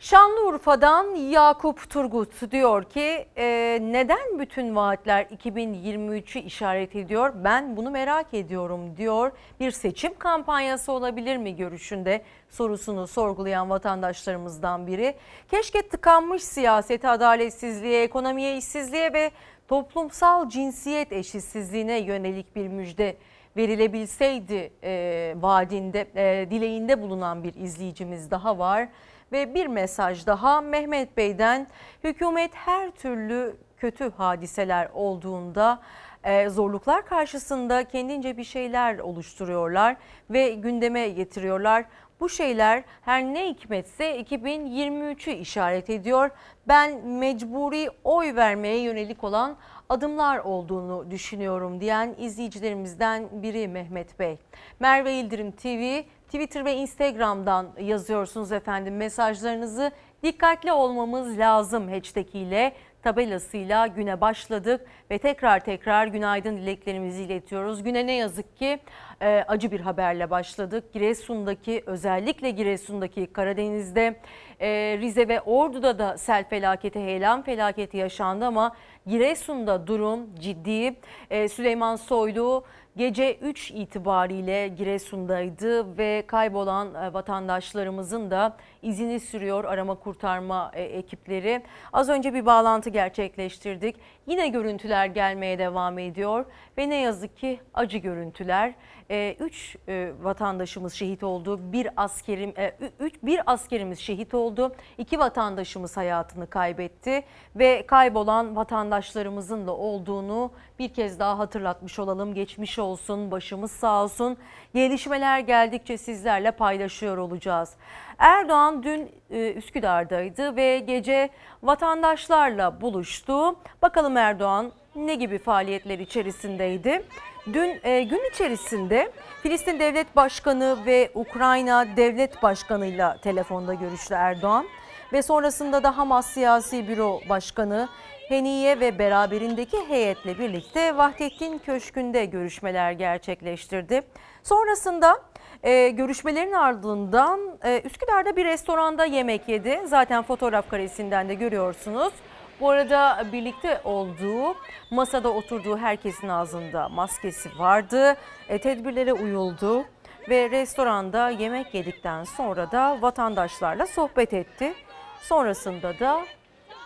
Şanlıurfa'dan 0.00 1.14
Yakup 1.14 1.90
Turgut 1.90 2.50
diyor 2.50 2.84
ki 2.84 3.26
e, 3.36 3.78
neden 3.82 4.38
bütün 4.38 4.76
vaatler 4.76 5.24
2023'ü 5.24 6.38
işaret 6.38 6.96
ediyor? 6.96 7.32
Ben 7.34 7.76
bunu 7.76 7.90
merak 7.90 8.34
ediyorum 8.34 8.96
diyor. 8.96 9.32
Bir 9.60 9.70
seçim 9.70 10.18
kampanyası 10.18 10.92
olabilir 10.92 11.36
mi 11.36 11.56
görüşünde 11.56 12.22
sorusunu 12.50 13.06
sorgulayan 13.06 13.70
vatandaşlarımızdan 13.70 14.86
biri. 14.86 15.14
Keşke 15.50 15.88
tıkanmış 15.88 16.42
siyasete, 16.42 17.08
adaletsizliğe, 17.08 18.02
ekonomiye, 18.02 18.56
işsizliğe 18.56 19.12
ve 19.12 19.30
toplumsal 19.68 20.48
cinsiyet 20.48 21.12
eşitsizliğine 21.12 21.98
yönelik 21.98 22.56
bir 22.56 22.68
müjde 22.68 23.16
verilebilseydi 23.56 24.72
e, 24.82 25.34
vaadinde, 25.36 26.06
e, 26.16 26.50
dileğinde 26.50 27.02
bulunan 27.02 27.44
bir 27.44 27.54
izleyicimiz 27.54 28.30
daha 28.30 28.58
var. 28.58 28.88
Ve 29.34 29.54
bir 29.54 29.66
mesaj 29.66 30.26
daha 30.26 30.60
Mehmet 30.60 31.16
Bey'den 31.16 31.66
hükümet 32.04 32.54
her 32.54 32.90
türlü 32.90 33.56
kötü 33.76 34.10
hadiseler 34.10 34.88
olduğunda 34.94 35.80
e, 36.24 36.48
zorluklar 36.48 37.06
karşısında 37.06 37.84
kendince 37.84 38.36
bir 38.36 38.44
şeyler 38.44 38.98
oluşturuyorlar 38.98 39.96
ve 40.30 40.50
gündeme 40.50 41.08
getiriyorlar. 41.08 41.84
Bu 42.20 42.28
şeyler 42.28 42.84
her 43.02 43.24
ne 43.24 43.48
hikmetse 43.48 44.20
2023'ü 44.20 45.30
işaret 45.30 45.90
ediyor. 45.90 46.30
Ben 46.68 47.06
mecburi 47.06 47.90
oy 48.04 48.34
vermeye 48.34 48.78
yönelik 48.78 49.24
olan 49.24 49.56
adımlar 49.88 50.38
olduğunu 50.38 51.10
düşünüyorum 51.10 51.80
diyen 51.80 52.14
izleyicilerimizden 52.18 53.28
biri 53.32 53.68
Mehmet 53.68 54.18
Bey. 54.18 54.38
Merve 54.80 55.12
İldirim 55.12 55.52
TV 55.52 56.02
Twitter 56.34 56.64
ve 56.64 56.74
Instagram'dan 56.74 57.66
yazıyorsunuz 57.80 58.52
efendim 58.52 58.96
mesajlarınızı. 58.96 59.92
Dikkatli 60.22 60.72
olmamız 60.72 61.38
lazım 61.38 61.88
hashtag 61.88 62.34
ile 62.34 62.72
tabelasıyla 63.02 63.86
güne 63.86 64.20
başladık 64.20 64.80
ve 65.10 65.18
tekrar 65.18 65.64
tekrar 65.64 66.06
günaydın 66.06 66.56
dileklerimizi 66.56 67.22
iletiyoruz. 67.22 67.82
Güne 67.82 68.06
ne 68.06 68.12
yazık 68.12 68.56
ki 68.56 68.78
e, 69.22 69.44
acı 69.48 69.70
bir 69.70 69.80
haberle 69.80 70.30
başladık. 70.30 70.92
Giresun'daki 70.92 71.82
özellikle 71.86 72.50
Giresun'daki 72.50 73.26
Karadeniz'de 73.26 74.20
e, 74.60 74.98
Rize 75.00 75.28
ve 75.28 75.40
Ordu'da 75.40 75.98
da 75.98 76.18
sel 76.18 76.48
felaketi, 76.48 77.00
heyelan 77.00 77.42
felaketi 77.42 77.96
yaşandı 77.96 78.46
ama 78.46 78.76
Giresun'da 79.06 79.86
durum 79.86 80.34
ciddi. 80.38 80.94
E, 81.30 81.48
Süleyman 81.48 81.96
Soylu 81.96 82.64
gece 82.96 83.34
3 83.34 83.70
itibariyle 83.70 84.68
Giresun'daydı 84.68 85.98
ve 85.98 86.24
kaybolan 86.26 86.94
e, 86.94 87.12
vatandaşlarımızın 87.12 88.30
da 88.30 88.56
izini 88.84 89.20
sürüyor 89.20 89.64
arama 89.64 89.94
kurtarma 89.94 90.70
e, 90.74 90.82
ekipleri. 90.82 91.62
Az 91.92 92.08
önce 92.08 92.34
bir 92.34 92.46
bağlantı 92.46 92.90
gerçekleştirdik. 92.90 93.96
Yine 94.26 94.48
görüntüler 94.48 95.06
gelmeye 95.06 95.58
devam 95.58 95.98
ediyor 95.98 96.44
ve 96.78 96.88
ne 96.88 96.96
yazık 96.96 97.36
ki 97.36 97.60
acı 97.74 97.98
görüntüler. 97.98 98.74
3 99.10 99.76
e, 99.88 100.12
vatandaşımız 100.22 100.94
şehit 100.94 101.22
oldu. 101.22 101.72
Bir 101.72 101.88
askerim 101.96 102.54
üç, 103.00 103.14
bir 103.22 103.40
askerimiz 103.46 103.98
şehit 103.98 104.34
oldu. 104.34 104.74
İki 104.98 105.18
vatandaşımız 105.18 105.96
hayatını 105.96 106.46
kaybetti 106.46 107.24
ve 107.56 107.86
kaybolan 107.86 108.56
vatandaşlarımızın 108.56 109.66
da 109.66 109.76
olduğunu 109.76 110.50
bir 110.78 110.88
kez 110.88 111.18
daha 111.18 111.38
hatırlatmış 111.38 111.98
olalım. 111.98 112.34
Geçmiş 112.34 112.78
olsun, 112.78 113.30
başımız 113.30 113.70
sağ 113.70 114.04
olsun. 114.04 114.36
Gelişmeler 114.74 115.38
geldikçe 115.38 115.98
sizlerle 115.98 116.50
paylaşıyor 116.50 117.16
olacağız. 117.16 117.76
Erdoğan 118.18 118.82
dün 118.82 119.10
e, 119.30 119.52
Üsküdar'daydı 119.52 120.56
ve 120.56 120.78
gece 120.78 121.28
vatandaşlarla 121.62 122.80
buluştu. 122.80 123.56
Bakalım 123.82 124.16
Erdoğan 124.16 124.72
ne 124.96 125.14
gibi 125.14 125.38
faaliyetler 125.38 125.98
içerisindeydi? 125.98 127.04
Dün 127.52 127.80
e, 127.84 128.02
gün 128.02 128.30
içerisinde 128.30 129.12
Filistin 129.42 129.80
Devlet 129.80 130.16
Başkanı 130.16 130.78
ve 130.86 131.10
Ukrayna 131.14 131.96
Devlet 131.96 132.42
Başkanı'yla 132.42 133.16
telefonda 133.16 133.74
görüştü 133.74 134.14
Erdoğan 134.14 134.66
ve 135.12 135.22
sonrasında 135.22 135.82
da 135.82 135.98
Hamas 135.98 136.26
Siyasi 136.26 136.88
Büro 136.88 137.20
Başkanı 137.28 137.88
Heniye 138.28 138.80
ve 138.80 138.98
beraberindeki 138.98 139.88
heyetle 139.88 140.38
birlikte 140.38 140.96
Vahdettin 140.96 141.58
Köşkü'nde 141.58 142.24
görüşmeler 142.24 142.92
gerçekleştirdi. 142.92 144.02
Sonrasında 144.42 145.22
e, 145.64 145.88
görüşmelerin 145.88 146.52
ardından 146.52 147.40
e, 147.64 147.80
Üsküdar'da 147.84 148.36
bir 148.36 148.44
restoranda 148.44 149.04
yemek 149.04 149.48
yedi. 149.48 149.80
Zaten 149.84 150.22
fotoğraf 150.22 150.70
karesinden 150.70 151.28
de 151.28 151.34
görüyorsunuz. 151.34 152.12
Bu 152.60 152.70
arada 152.70 153.26
birlikte 153.32 153.80
olduğu, 153.84 154.54
masada 154.90 155.32
oturduğu 155.32 155.76
herkesin 155.76 156.28
ağzında 156.28 156.88
maskesi 156.88 157.58
vardı. 157.58 158.16
E, 158.48 158.58
tedbirlere 158.58 159.12
uyuldu 159.12 159.84
ve 160.28 160.50
restoranda 160.50 161.28
yemek 161.28 161.74
yedikten 161.74 162.24
sonra 162.24 162.70
da 162.70 163.02
vatandaşlarla 163.02 163.86
sohbet 163.86 164.34
etti. 164.34 164.74
Sonrasında 165.22 165.98
da 165.98 166.24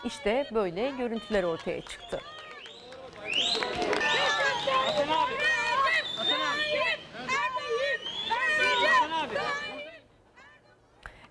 işte 0.05 0.47
böyle 0.55 0.91
görüntüler 0.91 1.45
ortaya 1.45 1.81
çıktı. 1.81 2.21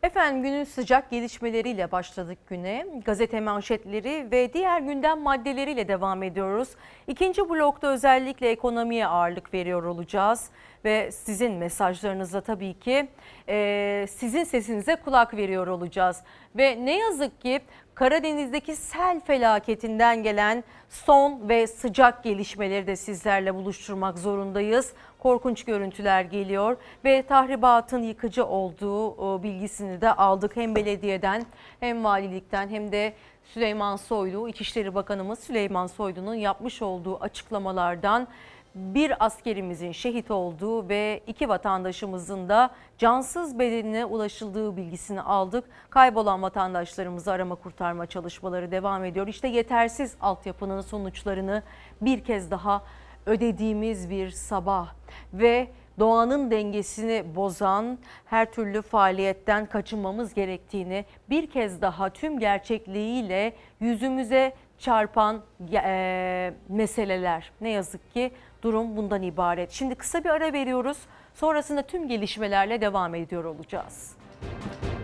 Efendim 0.08 0.42
günün 0.42 0.64
sıcak 0.64 1.12
gelişmeleriyle 1.12 1.92
başladık 1.92 2.38
güne. 2.50 2.88
Gazete 3.06 3.40
manşetleri 3.40 4.28
ve 4.32 4.54
diğer 4.54 4.82
gündem 4.82 5.20
maddeleriyle 5.20 5.88
devam 5.88 6.24
ediyoruz. 6.24 6.70
İkinci 7.08 7.50
blokta 7.50 7.88
özellikle 7.88 8.50
ekonomiye 8.50 9.08
ağırlık 9.08 9.54
veriyor 9.54 9.84
olacağız. 9.84 10.50
Ve 10.86 11.12
sizin 11.12 11.52
mesajlarınıza 11.52 12.42
tabii 12.42 12.80
ki 12.80 13.08
e, 13.50 14.06
sizin 14.10 14.44
sesinize 14.44 14.96
kulak 14.96 15.34
veriyor 15.34 15.68
olacağız. 15.68 16.24
Ve 16.56 16.86
ne 16.86 16.98
yazık 16.98 17.42
ki 17.42 17.62
Karadeniz'deki 17.96 18.76
sel 18.76 19.20
felaketinden 19.20 20.24
gelen 20.24 20.64
son 20.90 21.50
ve 21.50 21.68
sıcak 21.68 22.24
gelişmeleri 22.24 22.88
de 22.88 22.96
sizlerle 22.96 23.56
buluşturmak 23.56 24.18
zorundayız. 24.18 24.94
Korkunç 25.20 25.64
görüntüler 25.64 26.22
geliyor 26.22 26.78
ve 27.06 27.22
tahribatın 27.22 28.04
yıkıcı 28.04 28.46
olduğu 28.46 29.44
bilgisini 29.44 30.02
de 30.02 30.14
aldık. 30.14 30.56
Hem 30.56 30.76
belediyeden 30.76 31.46
hem 31.80 32.04
valilikten 32.04 32.70
hem 32.70 32.92
de 32.92 33.14
Süleyman 33.44 33.96
Soylu, 33.96 34.50
İçişleri 34.50 34.96
Bakanımız 34.96 35.40
Süleyman 35.40 35.88
Soylu'nun 35.88 36.36
yapmış 36.36 36.82
olduğu 36.82 37.18
açıklamalardan 37.24 38.28
bir 38.76 39.26
askerimizin 39.26 39.92
şehit 39.92 40.32
olduğu 40.32 40.90
ve 40.90 41.22
iki 41.28 41.50
vatandaşımızın 41.50 42.50
da 42.50 42.70
cansız 42.98 43.60
bedenine 43.60 44.06
ulaşıldığı 44.06 44.78
bilgisini 44.78 45.22
aldık. 45.22 45.64
Kaybolan 45.90 46.42
vatandaşlarımızı 46.42 47.32
arama 47.32 47.56
kurtarma 47.56 48.06
çalışmaları 48.06 48.72
devam 48.72 49.06
ediyor. 49.06 49.28
İşte 49.28 49.48
yetersiz 49.48 50.16
altyapının 50.22 50.82
sonuçlarını 50.82 51.64
bir 52.02 52.24
kez 52.24 52.52
daha 52.52 52.84
ödediğimiz 53.28 54.10
bir 54.10 54.30
sabah 54.30 54.94
ve 55.34 55.68
doğanın 56.00 56.52
dengesini 56.52 57.24
bozan 57.36 57.98
her 58.26 58.52
türlü 58.52 58.82
faaliyetten 58.82 59.66
kaçınmamız 59.66 60.34
gerektiğini 60.34 61.06
bir 61.30 61.50
kez 61.50 61.82
daha 61.82 62.10
tüm 62.10 62.40
gerçekliğiyle 62.40 63.54
yüzümüze 63.80 64.54
çarpan 64.80 65.42
e, 65.74 66.54
meseleler. 66.70 67.52
Ne 67.62 67.70
yazık 67.70 68.14
ki 68.14 68.32
durum 68.62 68.98
bundan 68.98 69.22
ibaret. 69.22 69.72
Şimdi 69.72 69.96
kısa 69.96 70.24
bir 70.24 70.30
ara 70.30 70.54
veriyoruz. 70.54 70.98
Sonrasında 71.34 71.82
tüm 71.82 72.08
gelişmelerle 72.08 72.82
devam 72.82 73.16
ediyor 73.16 73.44
olacağız. 73.44 74.16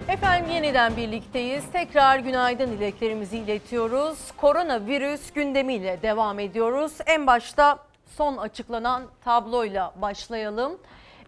Efendim 0.09 0.51
yeniden 0.51 0.97
birlikteyiz. 0.97 1.63
Tekrar 1.71 2.19
günaydın 2.19 2.71
dileklerimizi 2.71 3.38
iletiyoruz. 3.38 4.32
Koronavirüs 4.38 5.32
gündemiyle 5.32 6.01
devam 6.01 6.39
ediyoruz. 6.39 6.93
En 7.05 7.28
başta 7.28 7.80
son 8.16 8.38
açıklanan 8.38 9.03
tabloyla 9.24 9.93
başlayalım. 10.01 10.80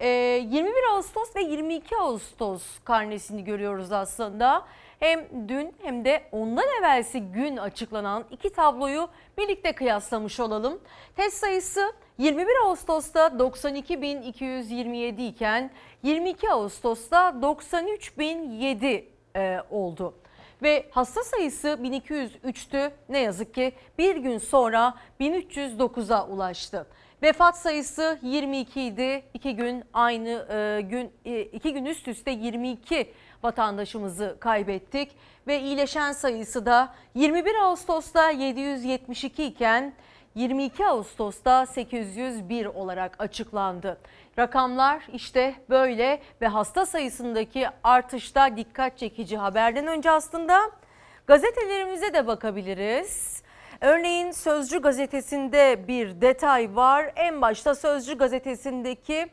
21 0.02 0.60
ee, 0.60 0.90
Ağustos 0.92 1.36
ve 1.36 1.42
22 1.42 1.98
Ağustos 1.98 2.64
karnesini 2.84 3.44
görüyoruz 3.44 3.92
aslında. 3.92 4.66
Hem 5.00 5.48
dün 5.48 5.76
hem 5.82 6.06
de 6.06 6.24
ondan 6.32 6.66
evvelsi 6.80 7.22
gün 7.22 7.58
açıklanan 7.58 8.26
iki 8.32 8.50
tabloyu 8.50 9.08
birlikte 9.38 9.72
kıyaslamış 9.72 10.40
olalım. 10.40 10.80
Test 11.16 11.38
sayısı 11.38 11.94
21 12.18 12.48
Ağustos'ta 12.66 13.28
92.227 13.28 15.28
iken 15.28 15.72
22 16.04 16.52
Ağustos'ta 16.52 17.30
93.007 17.30 19.04
e, 19.36 19.62
oldu. 19.70 20.14
Ve 20.64 20.89
hasta 20.91 21.24
sayısı 21.24 21.68
1203'tü 21.68 22.91
ne 23.10 23.20
yazık 23.20 23.53
ki 23.53 23.74
bir 23.97 24.16
gün 24.16 24.38
sonra 24.38 24.93
1309'a 25.20 26.28
ulaştı. 26.28 26.88
Vefat 27.24 27.58
sayısı 27.58 28.20
22 28.22 28.82
idi. 28.82 29.24
İki 29.34 29.56
gün 29.56 29.84
aynı 29.93 30.30
e, 30.30 30.82
gün 30.82 31.12
e, 31.26 31.41
iki 31.41 31.74
gün 31.74 31.86
üst 31.86 32.08
üste 32.08 32.32
22 32.32 33.14
vatandaşımızı 33.43 34.38
kaybettik 34.39 35.12
ve 35.47 35.60
iyileşen 35.60 36.12
sayısı 36.12 36.66
da 36.66 36.95
21 37.16 37.56
Ağustos'ta 37.56 38.30
772 38.30 39.43
iken 39.43 39.93
22 40.36 40.88
Ağustos'ta 40.88 41.66
801 41.66 42.66
olarak 42.66 43.16
açıklandı. 43.20 43.97
Rakamlar 44.40 45.04
işte 45.14 45.56
böyle 45.70 46.22
ve 46.42 46.48
hasta 46.48 46.86
sayısındaki 46.86 47.68
artışta 47.84 48.58
dikkat 48.58 48.98
çekici 48.98 49.38
haberden 49.38 49.88
önce 49.88 50.12
aslında 50.12 50.72
gazetelerimize 51.28 52.14
de 52.14 52.28
bakabiliriz. 52.28 53.44
Örneğin 53.82 54.32
Sözcü 54.32 54.82
gazetesinde 54.82 55.88
bir 55.88 56.22
detay 56.22 56.76
var. 56.76 57.12
En 57.16 57.42
başta 57.42 57.76
Sözcü 57.76 58.18
gazetesindeki 58.18 59.28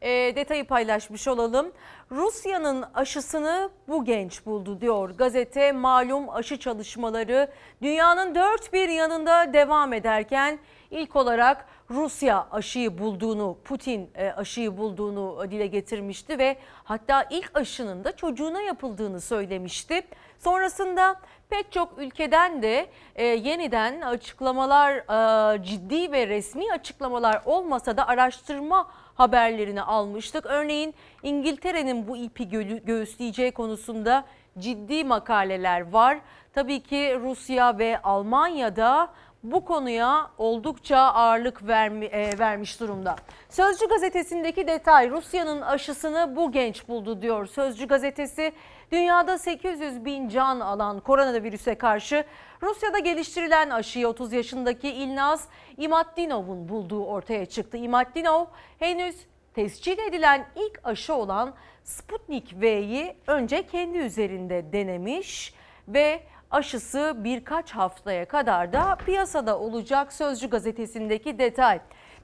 e, 0.00 0.36
detayı 0.36 0.66
paylaşmış 0.66 1.28
olalım. 1.28 1.72
Rusya'nın 2.10 2.84
aşısını 2.94 3.70
bu 3.88 4.04
genç 4.04 4.46
buldu 4.46 4.80
diyor 4.80 5.10
gazete. 5.10 5.72
Malum 5.72 6.30
aşı 6.30 6.58
çalışmaları 6.58 7.48
dünyanın 7.82 8.34
dört 8.34 8.72
bir 8.72 8.88
yanında 8.88 9.52
devam 9.52 9.92
ederken 9.92 10.58
ilk 10.90 11.16
olarak 11.16 11.66
Rusya 11.90 12.46
aşıyı 12.50 12.98
bulduğunu, 12.98 13.56
Putin 13.64 14.10
e, 14.14 14.30
aşıyı 14.30 14.76
bulduğunu 14.76 15.50
dile 15.50 15.66
getirmişti 15.66 16.38
ve 16.38 16.56
hatta 16.84 17.26
ilk 17.30 17.50
aşının 17.54 18.04
da 18.04 18.16
çocuğuna 18.16 18.60
yapıldığını 18.60 19.20
söylemişti. 19.20 20.02
Sonrasında 20.38 21.20
pek 21.50 21.72
çok 21.72 21.98
ülkeden 21.98 22.62
de 22.62 22.86
e, 23.14 23.24
yeniden 23.24 24.00
açıklamalar, 24.00 24.92
e, 25.54 25.62
ciddi 25.64 26.12
ve 26.12 26.28
resmi 26.28 26.72
açıklamalar 26.72 27.42
olmasa 27.44 27.96
da 27.96 28.08
araştırma 28.08 28.90
haberlerini 29.14 29.82
almıştık. 29.82 30.46
Örneğin 30.46 30.94
İngiltere'nin 31.22 32.08
bu 32.08 32.16
ipi 32.16 32.48
gö 32.48 32.62
göğüsleyeceği 32.62 33.52
konusunda 33.52 34.24
ciddi 34.58 35.04
makaleler 35.04 35.92
var. 35.92 36.18
Tabii 36.52 36.82
ki 36.82 37.18
Rusya 37.20 37.78
ve 37.78 38.02
Almanya'da 38.02 39.10
bu 39.44 39.64
konuya 39.64 40.30
oldukça 40.38 40.98
ağırlık 40.98 41.66
vermi, 41.66 42.04
e, 42.04 42.38
vermiş 42.38 42.80
durumda. 42.80 43.16
Sözcü 43.48 43.88
gazetesindeki 43.88 44.66
detay 44.66 45.10
Rusya'nın 45.10 45.60
aşısını 45.60 46.36
bu 46.36 46.52
genç 46.52 46.88
buldu 46.88 47.22
diyor. 47.22 47.46
Sözcü 47.46 47.88
gazetesi 47.88 48.52
dünyada 48.92 49.38
800 49.38 50.04
bin 50.04 50.28
can 50.28 50.60
alan 50.60 51.00
koronavirüse 51.00 51.74
karşı 51.74 52.24
Rusya'da 52.62 52.98
geliştirilen 52.98 53.70
aşıyı 53.70 54.08
30 54.08 54.32
yaşındaki 54.32 54.88
İlnaz 54.88 55.48
İmatdinov'un 55.76 56.68
bulduğu 56.68 57.04
ortaya 57.04 57.46
çıktı. 57.46 57.76
İmatdinov 57.76 58.44
henüz 58.78 59.16
tescil 59.54 59.98
edilen 59.98 60.46
ilk 60.56 60.80
aşı 60.84 61.14
olan 61.14 61.54
Sputnik 61.84 62.60
V'yi 62.60 63.16
önce 63.26 63.66
kendi 63.66 63.98
üzerinde 63.98 64.72
denemiş 64.72 65.54
ve 65.88 66.20
aşısı 66.54 67.14
birkaç 67.16 67.70
haftaya 67.70 68.24
kadar 68.24 68.72
da 68.72 68.96
piyasada 69.06 69.58
olacak 69.58 70.12
Sözcü 70.12 70.50
gazetesindeki 70.50 71.38
detay. 71.38 71.80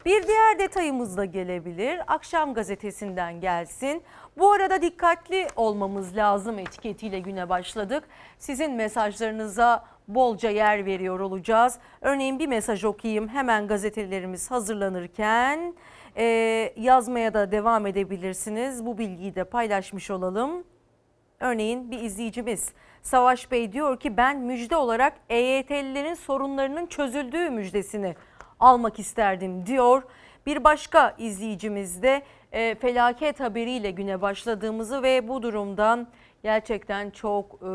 Bir 0.07 0.27
diğer 0.27 0.59
detayımız 0.59 1.17
da 1.17 1.25
gelebilir. 1.25 2.01
Akşam 2.07 2.55
gazetesinden 2.55 3.41
gelsin. 3.41 4.03
Bu 4.39 4.53
arada 4.53 4.83
dikkatli 4.83 5.47
olmamız 5.57 6.17
lazım 6.17 6.59
etiketiyle 6.59 7.19
güne 7.19 7.49
başladık. 7.49 8.05
Sizin 8.39 8.73
mesajlarınıza 8.73 9.85
bolca 10.09 10.51
yer 10.51 10.87
veriyor 10.87 11.21
olacağız. 11.21 11.79
Örneğin 12.01 12.39
bir 12.39 12.47
mesaj 12.47 12.85
okuyayım 12.85 13.29
hemen 13.29 13.67
gazetelerimiz 13.67 14.51
hazırlanırken 14.51 15.75
e, 16.17 16.25
yazmaya 16.77 17.35
da 17.35 17.53
devam 17.53 17.87
edebilirsiniz. 17.87 18.87
Bu 18.87 18.99
bilgiyi 18.99 19.35
de 19.35 19.45
paylaşmış 19.45 20.11
olalım. 20.11 20.65
Örneğin 21.41 21.91
bir 21.91 22.01
izleyicimiz 22.01 22.73
Savaş 23.03 23.51
Bey 23.51 23.73
diyor 23.73 24.01
ki 24.01 24.17
ben 24.17 24.39
müjde 24.39 24.77
olarak 24.77 25.13
EYT'lilerin 25.29 26.15
sorunlarının 26.15 26.87
çözüldüğü 26.87 27.51
müjdesini 27.51 28.15
almak 28.61 28.99
isterdim 28.99 29.67
diyor. 29.67 30.03
Bir 30.47 30.65
başka 30.65 31.15
izleyicimiz 31.19 32.03
de 32.03 32.23
e, 32.53 32.75
felaket 32.75 33.41
haberiyle 33.41 33.91
güne 33.91 34.23
başladığımızı 34.23 35.03
ve 35.03 35.29
bu 35.29 35.43
durumdan 35.43 36.09
gerçekten 36.43 37.11
çok 37.11 37.47
e, 37.63 37.67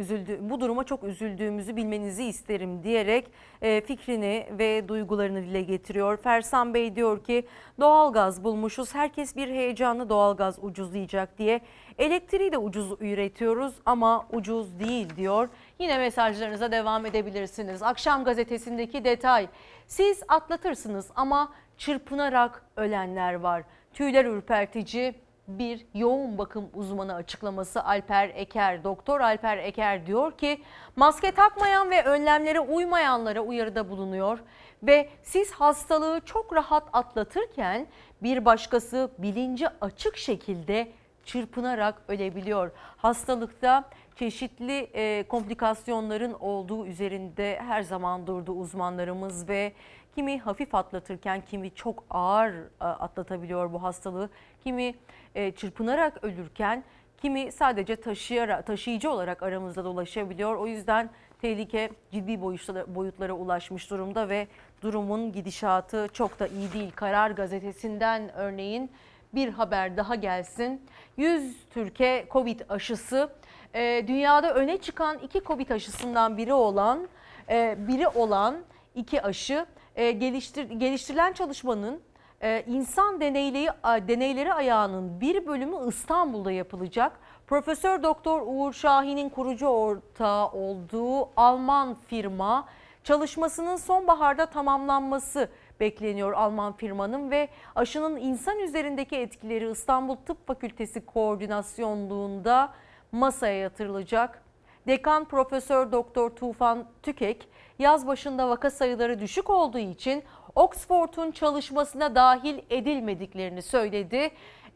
üzüldü 0.00 0.38
bu 0.40 0.60
duruma 0.60 0.84
çok 0.84 1.04
üzüldüğümüzü 1.04 1.76
bilmenizi 1.76 2.24
isterim 2.24 2.82
diyerek 2.82 3.30
e, 3.62 3.80
fikrini 3.80 4.46
ve 4.50 4.88
duygularını 4.88 5.42
dile 5.42 5.62
getiriyor. 5.62 6.16
Fersan 6.16 6.74
Bey 6.74 6.96
diyor 6.96 7.24
ki 7.24 7.46
doğalgaz 7.80 8.44
bulmuşuz. 8.44 8.94
Herkes 8.94 9.36
bir 9.36 9.48
heyecanlı 9.48 10.08
doğalgaz 10.08 10.58
ucuzlayacak 10.62 11.38
diye. 11.38 11.60
Elektriği 11.98 12.52
de 12.52 12.58
ucuz 12.58 12.92
üretiyoruz 13.00 13.74
ama 13.86 14.26
ucuz 14.32 14.80
değil 14.80 15.16
diyor. 15.16 15.48
Yine 15.78 15.98
mesajlarınıza 15.98 16.72
devam 16.72 17.06
edebilirsiniz. 17.06 17.82
Akşam 17.82 18.24
gazetesindeki 18.24 19.04
detay. 19.04 19.48
Siz 19.86 20.22
atlatırsınız 20.28 21.10
ama 21.16 21.52
çırpınarak 21.78 22.64
ölenler 22.76 23.34
var. 23.34 23.62
Tüyler 23.94 24.24
ürpertici 24.24 25.14
bir 25.48 25.86
yoğun 25.94 26.38
bakım 26.38 26.70
uzmanı 26.74 27.14
açıklaması 27.14 27.84
Alper 27.84 28.28
Eker. 28.28 28.84
Doktor 28.84 29.20
Alper 29.20 29.58
Eker 29.58 30.06
diyor 30.06 30.32
ki 30.32 30.62
maske 30.96 31.32
takmayan 31.32 31.90
ve 31.90 32.04
önlemlere 32.04 32.60
uymayanlara 32.60 33.40
uyarıda 33.40 33.90
bulunuyor 33.90 34.38
ve 34.82 35.08
siz 35.22 35.52
hastalığı 35.52 36.20
çok 36.24 36.54
rahat 36.54 36.88
atlatırken 36.92 37.86
bir 38.22 38.44
başkası 38.44 39.10
bilinci 39.18 39.66
açık 39.80 40.16
şekilde 40.16 40.92
çırpınarak 41.24 42.02
ölebiliyor. 42.08 42.70
Hastalıkta 42.96 43.84
çeşitli 44.16 44.90
e, 44.94 45.24
komplikasyonların 45.28 46.32
olduğu 46.32 46.86
üzerinde 46.86 47.60
her 47.66 47.82
zaman 47.82 48.26
durdu 48.26 48.52
uzmanlarımız 48.52 49.48
ve 49.48 49.72
kimi 50.14 50.38
hafif 50.38 50.74
atlatırken 50.74 51.40
kimi 51.40 51.74
çok 51.74 52.04
ağır 52.10 52.52
e, 52.52 52.84
atlatabiliyor 52.84 53.72
bu 53.72 53.82
hastalığı. 53.82 54.30
Kimi 54.68 54.94
e, 55.34 55.52
çırpınarak 55.52 56.24
ölürken 56.24 56.84
kimi 57.22 57.52
sadece 57.52 57.96
taşıyarak, 57.96 58.66
taşıyıcı 58.66 59.10
olarak 59.10 59.42
aramızda 59.42 59.84
dolaşabiliyor. 59.84 60.56
O 60.56 60.66
yüzden 60.66 61.10
tehlike 61.40 61.90
ciddi 62.12 62.42
boyutlara, 62.86 63.32
ulaşmış 63.32 63.90
durumda 63.90 64.28
ve 64.28 64.46
durumun 64.82 65.32
gidişatı 65.32 66.08
çok 66.12 66.38
da 66.38 66.46
iyi 66.46 66.72
değil. 66.72 66.90
Karar 66.94 67.30
gazetesinden 67.30 68.32
örneğin 68.34 68.90
bir 69.34 69.48
haber 69.48 69.96
daha 69.96 70.14
gelsin. 70.14 70.82
100 71.16 71.56
Türkiye 71.70 72.26
Covid 72.30 72.60
aşısı 72.68 73.32
e, 73.74 74.04
dünyada 74.08 74.54
öne 74.54 74.78
çıkan 74.78 75.18
iki 75.18 75.42
Covid 75.44 75.70
aşısından 75.70 76.36
biri 76.36 76.52
olan 76.52 77.08
e, 77.50 77.76
biri 77.78 78.08
olan 78.08 78.56
iki 78.94 79.22
aşı 79.22 79.66
geliştir, 79.96 80.70
geliştirilen 80.70 81.32
çalışmanın 81.32 82.00
e, 82.42 82.64
insan 82.66 83.20
deneyleri, 83.20 83.68
deneyleri 84.08 84.54
ayağının 84.54 85.20
bir 85.20 85.46
bölümü 85.46 85.88
İstanbul'da 85.88 86.52
yapılacak. 86.52 87.20
Profesör 87.46 88.02
Doktor 88.02 88.42
Uğur 88.46 88.72
Şahin'in 88.72 89.28
kurucu 89.28 89.66
ortağı 89.66 90.48
olduğu 90.48 91.28
Alman 91.36 91.94
firma 91.94 92.68
çalışmasının 93.04 93.76
sonbaharda 93.76 94.46
tamamlanması 94.46 95.48
bekleniyor 95.80 96.32
Alman 96.32 96.72
firmanın 96.72 97.30
ve 97.30 97.48
aşının 97.74 98.16
insan 98.16 98.58
üzerindeki 98.58 99.16
etkileri 99.16 99.70
İstanbul 99.70 100.16
Tıp 100.16 100.46
Fakültesi 100.46 101.06
koordinasyonluğunda 101.06 102.72
masaya 103.12 103.58
yatırılacak. 103.58 104.42
Dekan 104.86 105.24
Profesör 105.24 105.92
Doktor 105.92 106.30
Tufan 106.30 106.84
Tükek 107.02 107.48
yaz 107.78 108.06
başında 108.06 108.48
vaka 108.48 108.70
sayıları 108.70 109.20
düşük 109.20 109.50
olduğu 109.50 109.78
için 109.78 110.22
Oxford'un 110.58 111.30
çalışmasına 111.30 112.14
dahil 112.14 112.58
edilmediklerini 112.70 113.62
söyledi. 113.62 114.30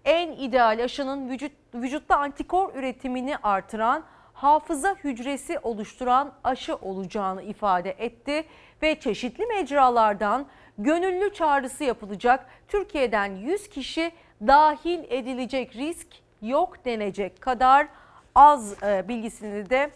En 0.04 0.32
ideal 0.32 0.84
aşının 0.84 1.28
vücut, 1.28 1.52
vücutta 1.74 2.16
antikor 2.16 2.74
üretimini 2.74 3.36
artıran 3.36 4.04
hafıza 4.32 4.94
hücresi 4.94 5.58
oluşturan 5.58 6.32
aşı 6.44 6.76
olacağını 6.76 7.42
ifade 7.42 7.90
etti 7.90 8.44
ve 8.82 9.00
çeşitli 9.00 9.46
mecralardan 9.46 10.46
gönüllü 10.78 11.32
çağrısı 11.34 11.84
yapılacak. 11.84 12.46
Türkiye'den 12.68 13.36
100 13.36 13.68
kişi 13.68 14.12
dahil 14.46 15.04
edilecek 15.08 15.76
risk 15.76 16.08
yok 16.42 16.84
denecek 16.84 17.40
kadar 17.40 17.86
az 18.34 18.82
e, 18.82 19.08
bilgisini 19.08 19.70
de 19.70 19.90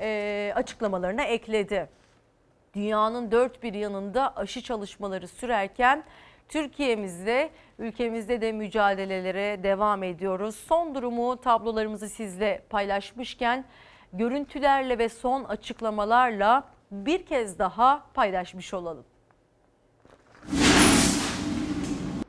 e, 0.00 0.52
açıklamalarına 0.56 1.22
ekledi. 1.22 2.01
Dünyanın 2.74 3.30
dört 3.30 3.62
bir 3.62 3.74
yanında 3.74 4.36
aşı 4.36 4.62
çalışmaları 4.62 5.28
sürerken 5.28 6.04
Türkiye'mizde, 6.48 7.50
ülkemizde 7.78 8.40
de 8.40 8.52
mücadelelere 8.52 9.62
devam 9.62 10.02
ediyoruz. 10.02 10.56
Son 10.56 10.94
durumu 10.94 11.40
tablolarımızı 11.40 12.08
sizle 12.08 12.64
paylaşmışken 12.70 13.64
görüntülerle 14.12 14.98
ve 14.98 15.08
son 15.08 15.44
açıklamalarla 15.44 16.68
bir 16.90 17.26
kez 17.26 17.58
daha 17.58 18.06
paylaşmış 18.14 18.74
olalım. 18.74 19.04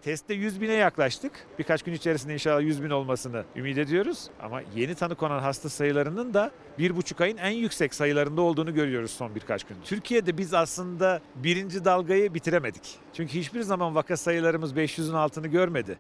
Testte 0.03 0.33
100 0.33 0.61
bine 0.61 0.73
yaklaştık. 0.73 1.31
Birkaç 1.59 1.83
gün 1.83 1.93
içerisinde 1.93 2.33
inşallah 2.33 2.61
100 2.61 2.83
bin 2.83 2.89
olmasını 2.89 3.43
ümit 3.55 3.77
ediyoruz. 3.77 4.29
Ama 4.41 4.61
yeni 4.75 4.95
tanı 4.95 5.15
konan 5.15 5.39
hasta 5.39 5.69
sayılarının 5.69 6.33
da 6.33 6.51
bir 6.79 6.95
buçuk 6.95 7.21
ayın 7.21 7.37
en 7.37 7.51
yüksek 7.51 7.93
sayılarında 7.93 8.41
olduğunu 8.41 8.73
görüyoruz 8.73 9.11
son 9.11 9.35
birkaç 9.35 9.63
gün. 9.63 9.77
Türkiye'de 9.83 10.37
biz 10.37 10.53
aslında 10.53 11.21
birinci 11.35 11.85
dalgayı 11.85 12.33
bitiremedik. 12.33 12.95
Çünkü 13.13 13.33
hiçbir 13.39 13.61
zaman 13.61 13.95
vaka 13.95 14.17
sayılarımız 14.17 14.73
500'ün 14.73 15.13
altını 15.13 15.47
görmedi. 15.47 15.97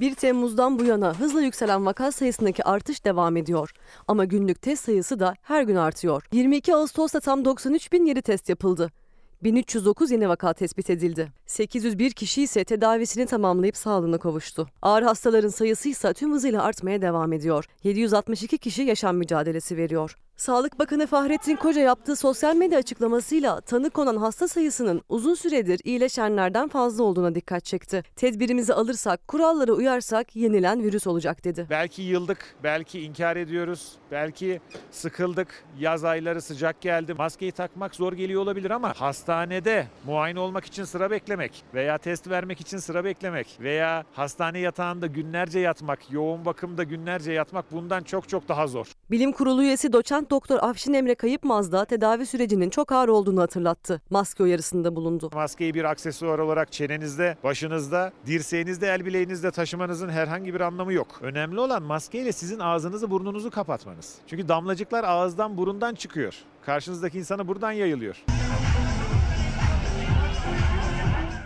1 0.00 0.14
Temmuz'dan 0.14 0.78
bu 0.78 0.84
yana 0.84 1.18
hızla 1.18 1.42
yükselen 1.42 1.86
vaka 1.86 2.12
sayısındaki 2.12 2.64
artış 2.64 3.04
devam 3.04 3.36
ediyor. 3.36 3.70
Ama 4.08 4.24
günlük 4.24 4.62
test 4.62 4.84
sayısı 4.84 5.20
da 5.20 5.34
her 5.42 5.62
gün 5.62 5.76
artıyor. 5.76 6.22
22 6.32 6.74
Ağustos'ta 6.74 7.20
tam 7.20 7.44
93 7.44 7.92
bin 7.92 8.06
yeni 8.06 8.22
test 8.22 8.48
yapıldı. 8.48 8.90
1309 9.42 10.10
yeni 10.10 10.28
vaka 10.28 10.52
tespit 10.52 10.90
edildi. 10.90 11.32
801 11.46 12.10
kişi 12.10 12.42
ise 12.42 12.64
tedavisini 12.64 13.26
tamamlayıp 13.26 13.76
sağlığına 13.76 14.18
kavuştu. 14.18 14.68
Ağır 14.82 15.02
hastaların 15.02 15.48
sayısı 15.48 15.88
ise 15.88 16.12
tüm 16.14 16.32
hızıyla 16.32 16.62
artmaya 16.62 17.02
devam 17.02 17.32
ediyor. 17.32 17.64
762 17.84 18.58
kişi 18.58 18.82
yaşam 18.82 19.16
mücadelesi 19.16 19.76
veriyor. 19.76 20.16
Sağlık 20.42 20.78
Bakanı 20.78 21.06
Fahrettin 21.06 21.56
Koca 21.56 21.80
yaptığı 21.80 22.16
sosyal 22.16 22.56
medya 22.56 22.78
açıklamasıyla 22.78 23.60
tanı 23.60 23.90
konan 23.90 24.16
hasta 24.16 24.48
sayısının 24.48 25.02
uzun 25.08 25.34
süredir 25.34 25.80
iyileşenlerden 25.84 26.68
fazla 26.68 27.04
olduğuna 27.04 27.34
dikkat 27.34 27.64
çekti. 27.64 28.02
Tedbirimizi 28.16 28.74
alırsak, 28.74 29.28
kurallara 29.28 29.72
uyarsak 29.72 30.36
yenilen 30.36 30.82
virüs 30.82 31.06
olacak 31.06 31.44
dedi. 31.44 31.66
Belki 31.70 32.02
yıldık, 32.02 32.56
belki 32.62 33.00
inkar 33.00 33.36
ediyoruz, 33.36 33.92
belki 34.10 34.60
sıkıldık, 34.90 35.64
yaz 35.78 36.04
ayları 36.04 36.42
sıcak 36.42 36.80
geldi. 36.80 37.14
Maskeyi 37.14 37.52
takmak 37.52 37.94
zor 37.94 38.12
geliyor 38.12 38.42
olabilir 38.42 38.70
ama 38.70 38.92
hastanede 38.96 39.86
muayene 40.06 40.40
olmak 40.40 40.64
için 40.64 40.84
sıra 40.84 41.10
beklemek 41.10 41.64
veya 41.74 41.98
test 41.98 42.28
vermek 42.28 42.60
için 42.60 42.78
sıra 42.78 43.04
beklemek 43.04 43.58
veya 43.60 44.04
hastane 44.12 44.58
yatağında 44.58 45.06
günlerce 45.06 45.60
yatmak, 45.60 46.12
yoğun 46.12 46.44
bakımda 46.44 46.82
günlerce 46.82 47.32
yatmak 47.32 47.72
bundan 47.72 48.02
çok 48.02 48.28
çok 48.28 48.48
daha 48.48 48.66
zor. 48.66 48.86
Bilim 49.10 49.32
Kurulu 49.32 49.62
üyesi 49.62 49.92
doçent 49.92 50.31
doktor 50.32 50.58
Afşin 50.62 50.92
Emre 50.92 51.14
Kayıpmaz 51.14 51.72
da 51.72 51.84
tedavi 51.84 52.26
sürecinin 52.26 52.70
çok 52.70 52.92
ağır 52.92 53.08
olduğunu 53.08 53.40
hatırlattı. 53.40 54.02
Maske 54.10 54.42
uyarısında 54.42 54.96
bulundu. 54.96 55.30
Maskeyi 55.34 55.74
bir 55.74 55.84
aksesuar 55.84 56.38
olarak 56.38 56.72
çenenizde, 56.72 57.36
başınızda, 57.44 58.12
dirseğinizde, 58.26 58.88
el 58.88 59.06
bileğinizde 59.06 59.50
taşımanızın 59.50 60.08
herhangi 60.08 60.54
bir 60.54 60.60
anlamı 60.60 60.92
yok. 60.92 61.08
Önemli 61.22 61.60
olan 61.60 61.82
maskeyle 61.82 62.32
sizin 62.32 62.58
ağzınızı 62.58 63.10
burnunuzu 63.10 63.50
kapatmanız. 63.50 64.14
Çünkü 64.26 64.48
damlacıklar 64.48 65.04
ağızdan 65.04 65.56
burundan 65.56 65.94
çıkıyor. 65.94 66.34
Karşınızdaki 66.66 67.18
insana 67.18 67.48
buradan 67.48 67.72
yayılıyor. 67.72 68.24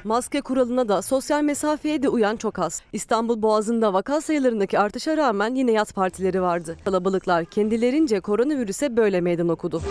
Maske 0.06 0.40
kuralına 0.40 0.88
da 0.88 1.02
sosyal 1.02 1.42
mesafeye 1.42 2.02
de 2.02 2.08
uyan 2.08 2.36
çok 2.36 2.58
az. 2.58 2.82
İstanbul 2.92 3.42
Boğazı'nda 3.42 3.92
vaka 3.92 4.20
sayılarındaki 4.20 4.78
artışa 4.78 5.16
rağmen 5.16 5.54
yine 5.54 5.72
yat 5.72 5.94
partileri 5.94 6.42
vardı. 6.42 6.76
Kalabalıklar 6.84 7.44
kendilerince 7.44 8.20
koronavirüse 8.20 8.96
böyle 8.96 9.20
meydan 9.20 9.48
okudu. 9.48 9.82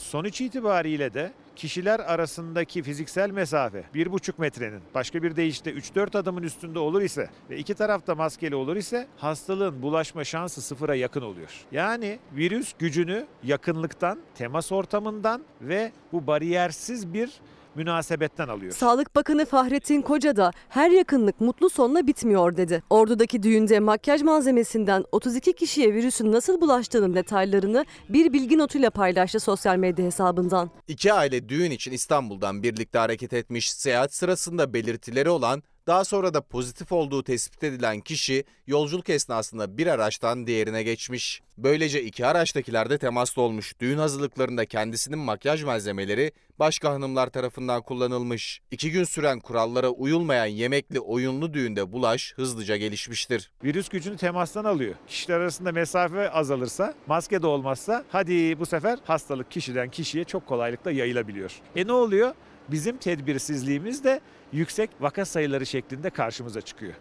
Sonuç 0.00 0.40
itibariyle 0.40 1.14
de 1.14 1.32
kişiler 1.56 2.00
arasındaki 2.00 2.82
fiziksel 2.82 3.30
mesafe 3.30 3.84
1,5 3.94 4.32
metrenin 4.38 4.80
başka 4.94 5.22
bir 5.22 5.36
deyişle 5.36 5.70
3-4 5.70 6.18
adımın 6.18 6.42
üstünde 6.42 6.78
olur 6.78 7.02
ise 7.02 7.30
ve 7.50 7.58
iki 7.58 7.74
tarafta 7.74 8.14
maskeli 8.14 8.54
olur 8.54 8.76
ise 8.76 9.06
hastalığın 9.16 9.82
bulaşma 9.82 10.24
şansı 10.24 10.62
sıfıra 10.62 10.94
yakın 10.94 11.22
oluyor. 11.22 11.66
Yani 11.72 12.18
virüs 12.32 12.74
gücünü 12.78 13.26
yakınlıktan, 13.44 14.18
temas 14.34 14.72
ortamından 14.72 15.42
ve 15.60 15.92
bu 16.12 16.26
bariyersiz 16.26 17.14
bir 17.14 17.30
münasebetten 17.76 18.48
alıyor. 18.48 18.72
Sağlık 18.72 19.16
Bakanı 19.16 19.44
Fahrettin 19.44 20.02
Koca 20.02 20.36
da 20.36 20.50
her 20.68 20.90
yakınlık 20.90 21.40
mutlu 21.40 21.70
sonla 21.70 22.06
bitmiyor 22.06 22.56
dedi. 22.56 22.82
Ordu'daki 22.90 23.42
düğünde 23.42 23.80
makyaj 23.80 24.22
malzemesinden 24.22 25.04
32 25.12 25.52
kişiye 25.52 25.94
virüsün 25.94 26.32
nasıl 26.32 26.60
bulaştığının 26.60 27.14
detaylarını 27.14 27.84
bir 28.08 28.32
bilgi 28.32 28.58
notuyla 28.58 28.90
paylaştı 28.90 29.40
sosyal 29.40 29.76
medya 29.76 30.04
hesabından. 30.06 30.70
İki 30.88 31.12
aile 31.12 31.48
düğün 31.48 31.70
için 31.70 31.92
İstanbul'dan 31.92 32.62
birlikte 32.62 32.98
hareket 32.98 33.32
etmiş 33.32 33.72
seyahat 33.72 34.14
sırasında 34.14 34.72
belirtileri 34.72 35.30
olan 35.30 35.62
daha 35.86 36.04
sonra 36.04 36.34
da 36.34 36.40
pozitif 36.40 36.92
olduğu 36.92 37.22
tespit 37.22 37.64
edilen 37.64 38.00
kişi 38.00 38.44
yolculuk 38.66 39.08
esnasında 39.08 39.78
bir 39.78 39.86
araçtan 39.86 40.46
diğerine 40.46 40.82
geçmiş. 40.82 41.42
Böylece 41.58 42.02
iki 42.02 42.26
araçtakiler 42.26 42.90
de 42.90 42.98
temaslı 42.98 43.42
olmuş. 43.42 43.80
Düğün 43.80 43.98
hazırlıklarında 43.98 44.66
kendisinin 44.66 45.18
makyaj 45.18 45.62
malzemeleri 45.62 46.32
başka 46.58 46.90
hanımlar 46.90 47.26
tarafından 47.26 47.82
kullanılmış. 47.82 48.60
İki 48.70 48.90
gün 48.90 49.04
süren 49.04 49.40
kurallara 49.40 49.88
uyulmayan 49.88 50.46
yemekli 50.46 51.00
oyunlu 51.00 51.54
düğünde 51.54 51.92
bulaş 51.92 52.32
hızlıca 52.36 52.76
gelişmiştir. 52.76 53.50
Virüs 53.64 53.88
gücünü 53.88 54.16
temastan 54.16 54.64
alıyor. 54.64 54.94
Kişiler 55.08 55.40
arasında 55.40 55.72
mesafe 55.72 56.30
azalırsa, 56.30 56.94
maske 57.06 57.42
de 57.42 57.46
olmazsa 57.46 58.04
hadi 58.08 58.58
bu 58.58 58.66
sefer 58.66 58.98
hastalık 59.04 59.50
kişiden 59.50 59.90
kişiye 59.90 60.24
çok 60.24 60.46
kolaylıkla 60.46 60.90
yayılabiliyor. 60.90 61.52
E 61.76 61.86
ne 61.86 61.92
oluyor? 61.92 62.34
Bizim 62.68 62.96
tedbirsizliğimiz 62.96 64.04
de 64.04 64.20
yüksek 64.52 64.90
vaka 65.00 65.24
sayıları 65.24 65.66
şeklinde 65.66 66.10
karşımıza 66.10 66.60
çıkıyor. 66.60 66.94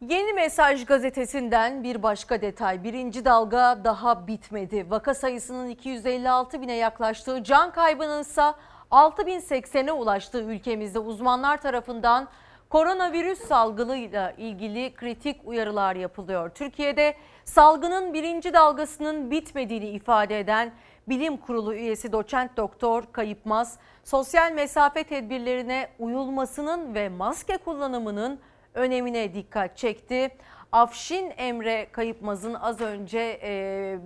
Yeni 0.00 0.32
Mesaj 0.32 0.86
gazetesinden 0.86 1.84
bir 1.84 2.02
başka 2.02 2.42
detay. 2.42 2.84
Birinci 2.84 3.24
dalga 3.24 3.80
daha 3.84 4.26
bitmedi. 4.26 4.90
Vaka 4.90 5.14
sayısının 5.14 5.68
256 5.68 6.62
bine 6.62 6.74
yaklaştığı, 6.74 7.44
can 7.44 7.72
kaybının 7.72 8.20
ise 8.20 8.52
6080'e 8.90 9.92
ulaştığı 9.92 10.42
ülkemizde 10.42 10.98
uzmanlar 10.98 11.62
tarafından 11.62 12.28
koronavirüs 12.68 13.38
salgınıyla 13.38 14.30
ilgili 14.30 14.94
kritik 14.94 15.40
uyarılar 15.44 15.96
yapılıyor. 15.96 16.50
Türkiye'de 16.50 17.14
salgının 17.44 18.14
birinci 18.14 18.52
dalgasının 18.52 19.30
bitmediğini 19.30 19.88
ifade 19.88 20.40
eden 20.40 20.72
Bilim 21.08 21.36
Kurulu 21.36 21.74
üyesi 21.74 22.12
doçent 22.12 22.56
doktor 22.56 23.04
Kayıpmaz, 23.12 23.78
sosyal 24.04 24.52
mesafe 24.52 25.04
tedbirlerine 25.04 25.88
uyulmasının 25.98 26.94
ve 26.94 27.08
maske 27.08 27.56
kullanımının 27.56 28.40
önemine 28.74 29.34
dikkat 29.34 29.76
çekti. 29.76 30.30
Afşin 30.72 31.32
Emre 31.36 31.86
Kayıpmaz'ın 31.92 32.54
az 32.54 32.80
önce 32.80 33.40
e, 33.42 33.98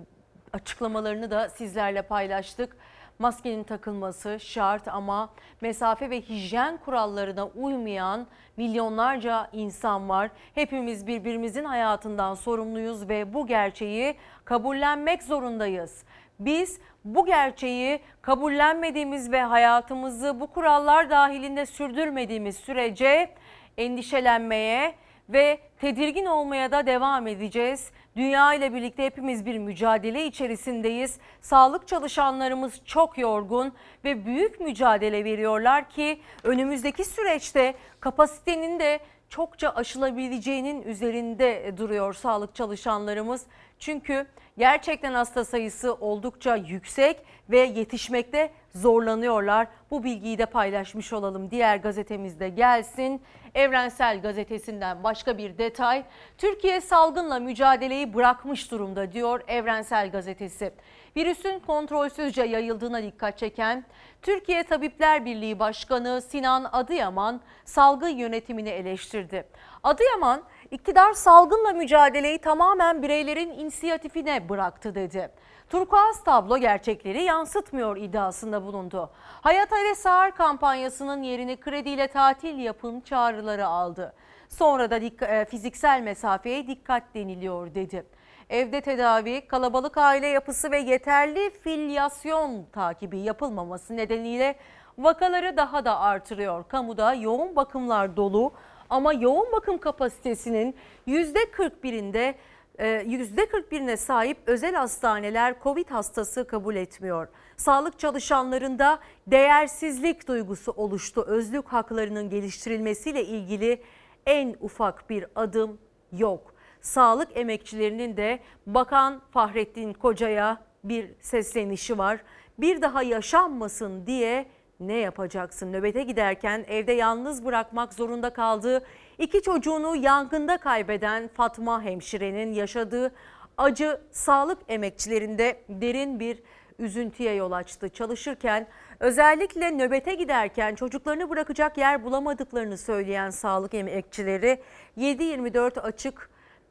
açıklamalarını 0.53 1.31
da 1.31 1.49
sizlerle 1.49 2.01
paylaştık. 2.01 2.77
Maskenin 3.19 3.63
takılması 3.63 4.39
şart 4.39 4.87
ama 4.87 5.29
mesafe 5.61 6.09
ve 6.09 6.21
hijyen 6.21 6.77
kurallarına 6.77 7.45
uymayan 7.45 8.27
milyonlarca 8.57 9.49
insan 9.53 10.09
var. 10.09 10.31
Hepimiz 10.55 11.07
birbirimizin 11.07 11.65
hayatından 11.65 12.35
sorumluyuz 12.35 13.09
ve 13.09 13.33
bu 13.33 13.47
gerçeği 13.47 14.15
kabullenmek 14.45 15.23
zorundayız. 15.23 16.03
Biz 16.39 16.79
bu 17.05 17.25
gerçeği 17.25 17.99
kabullenmediğimiz 18.21 19.31
ve 19.31 19.41
hayatımızı 19.41 20.39
bu 20.39 20.47
kurallar 20.47 21.09
dahilinde 21.09 21.65
sürdürmediğimiz 21.65 22.55
sürece 22.57 23.29
endişelenmeye 23.77 24.95
ve 25.29 25.59
tedirgin 25.79 26.25
olmaya 26.25 26.71
da 26.71 26.85
devam 26.85 27.27
edeceğiz. 27.27 27.91
Dünya 28.15 28.53
ile 28.53 28.73
birlikte 28.73 29.05
hepimiz 29.05 29.45
bir 29.45 29.57
mücadele 29.57 30.25
içerisindeyiz. 30.25 31.19
Sağlık 31.41 31.87
çalışanlarımız 31.87 32.81
çok 32.85 33.17
yorgun 33.17 33.73
ve 34.03 34.25
büyük 34.25 34.59
mücadele 34.59 35.23
veriyorlar 35.23 35.89
ki 35.89 36.21
önümüzdeki 36.43 37.05
süreçte 37.05 37.73
kapasitenin 37.99 38.79
de 38.79 38.99
çokça 39.29 39.69
aşılabileceğinin 39.69 40.81
üzerinde 40.81 41.77
duruyor 41.77 42.13
sağlık 42.13 42.55
çalışanlarımız. 42.55 43.45
Çünkü 43.79 44.25
gerçekten 44.59 45.13
hasta 45.13 45.45
sayısı 45.45 45.93
oldukça 45.93 46.55
yüksek 46.55 47.17
ve 47.49 47.59
yetişmekte 47.59 48.51
zorlanıyorlar. 48.75 49.67
Bu 49.91 50.03
bilgiyi 50.03 50.37
de 50.37 50.45
paylaşmış 50.45 51.13
olalım. 51.13 51.51
Diğer 51.51 51.77
gazetemizde 51.77 52.49
gelsin. 52.49 53.21
Evrensel 53.55 54.21
Gazetesi'nden 54.21 55.03
başka 55.03 55.37
bir 55.37 55.57
detay. 55.57 56.03
Türkiye 56.37 56.81
salgınla 56.81 57.39
mücadeleyi 57.39 58.13
bırakmış 58.13 58.71
durumda 58.71 59.11
diyor 59.11 59.41
Evrensel 59.47 60.11
Gazetesi. 60.11 60.71
Virüsün 61.17 61.59
kontrolsüzce 61.59 62.43
yayıldığına 62.43 63.03
dikkat 63.03 63.37
çeken 63.37 63.85
Türkiye 64.21 64.63
Tabipler 64.63 65.25
Birliği 65.25 65.59
Başkanı 65.59 66.21
Sinan 66.21 66.69
Adıyaman 66.71 67.41
salgın 67.65 68.09
yönetimini 68.09 68.69
eleştirdi. 68.69 69.47
Adıyaman 69.83 70.43
iktidar 70.71 71.13
salgınla 71.13 71.73
mücadeleyi 71.73 72.37
tamamen 72.37 73.01
bireylerin 73.01 73.49
inisiyatifine 73.49 74.49
bıraktı 74.49 74.95
dedi. 74.95 75.31
Turkuaz 75.69 76.23
tablo 76.23 76.57
gerçekleri 76.57 77.23
yansıtmıyor 77.23 77.97
iddiasında 77.97 78.63
bulundu. 78.63 79.09
Hayat 79.41 79.73
Ale 79.73 79.95
Sağır 79.95 80.31
kampanyasının 80.31 81.23
yerini 81.23 81.57
krediyle 81.57 82.07
tatil 82.07 82.57
yapın 82.57 83.01
çağrıları 83.01 83.67
aldı. 83.67 84.13
Sonra 84.49 84.91
da 84.91 84.97
e, 85.25 85.45
fiziksel 85.45 86.01
mesafeye 86.01 86.67
dikkat 86.67 87.03
deniliyor 87.15 87.75
dedi. 87.75 88.05
Evde 88.49 88.81
tedavi, 88.81 89.47
kalabalık 89.47 89.97
aile 89.97 90.27
yapısı 90.27 90.71
ve 90.71 90.79
yeterli 90.79 91.49
filyasyon 91.49 92.65
takibi 92.73 93.19
yapılmaması 93.19 93.97
nedeniyle 93.97 94.55
vakaları 94.97 95.57
daha 95.57 95.85
da 95.85 95.99
artırıyor. 95.99 96.67
Kamuda 96.67 97.13
yoğun 97.13 97.55
bakımlar 97.55 98.17
dolu 98.17 98.53
ama 98.89 99.13
yoğun 99.13 99.51
bakım 99.51 99.77
kapasitesinin 99.77 100.75
%41'inde 101.07 102.35
%41'ine 102.79 103.97
sahip 103.97 104.37
özel 104.45 104.75
hastaneler 104.75 105.55
Covid 105.63 105.89
hastası 105.89 106.47
kabul 106.47 106.75
etmiyor. 106.75 107.27
Sağlık 107.57 107.99
çalışanlarında 107.99 108.99
değersizlik 109.27 110.27
duygusu 110.27 110.71
oluştu. 110.71 111.23
Özlük 111.27 111.67
haklarının 111.67 112.29
geliştirilmesiyle 112.29 113.25
ilgili 113.25 113.81
en 114.25 114.55
ufak 114.59 115.09
bir 115.09 115.25
adım 115.35 115.77
yok. 116.11 116.53
Sağlık 116.81 117.37
emekçilerinin 117.37 118.17
de 118.17 118.39
Bakan 118.65 119.21
Fahrettin 119.31 119.93
Koca'ya 119.93 120.61
bir 120.83 121.11
seslenişi 121.21 121.97
var. 121.97 122.19
Bir 122.57 122.81
daha 122.81 123.03
yaşanmasın 123.03 124.07
diye 124.07 124.45
ne 124.79 124.93
yapacaksın? 124.93 125.73
Nöbete 125.73 126.03
giderken 126.03 126.65
evde 126.67 126.91
yalnız 126.91 127.45
bırakmak 127.45 127.93
zorunda 127.93 128.29
kaldığı 128.29 128.85
iki 129.17 129.41
çocuğunu 129.41 129.95
yangında 129.95 130.57
kaybeden 130.57 131.27
Fatma 131.27 131.81
hemşirenin 131.81 132.53
yaşadığı 132.53 133.11
acı 133.57 134.01
sağlık 134.11 134.57
emekçilerinde 134.67 135.61
derin 135.69 136.19
bir 136.19 136.43
üzüntüye 136.79 137.33
yol 137.33 137.51
açtı. 137.51 137.89
Çalışırken 137.89 138.67
özellikle 138.99 139.77
nöbete 139.77 140.13
giderken 140.13 140.75
çocuklarını 140.75 141.29
bırakacak 141.29 141.77
yer 141.77 142.03
bulamadıklarını 142.03 142.77
söyleyen 142.77 143.29
sağlık 143.29 143.73
emekçileri 143.73 144.61
7-24 144.97 145.79
açık 145.79 146.29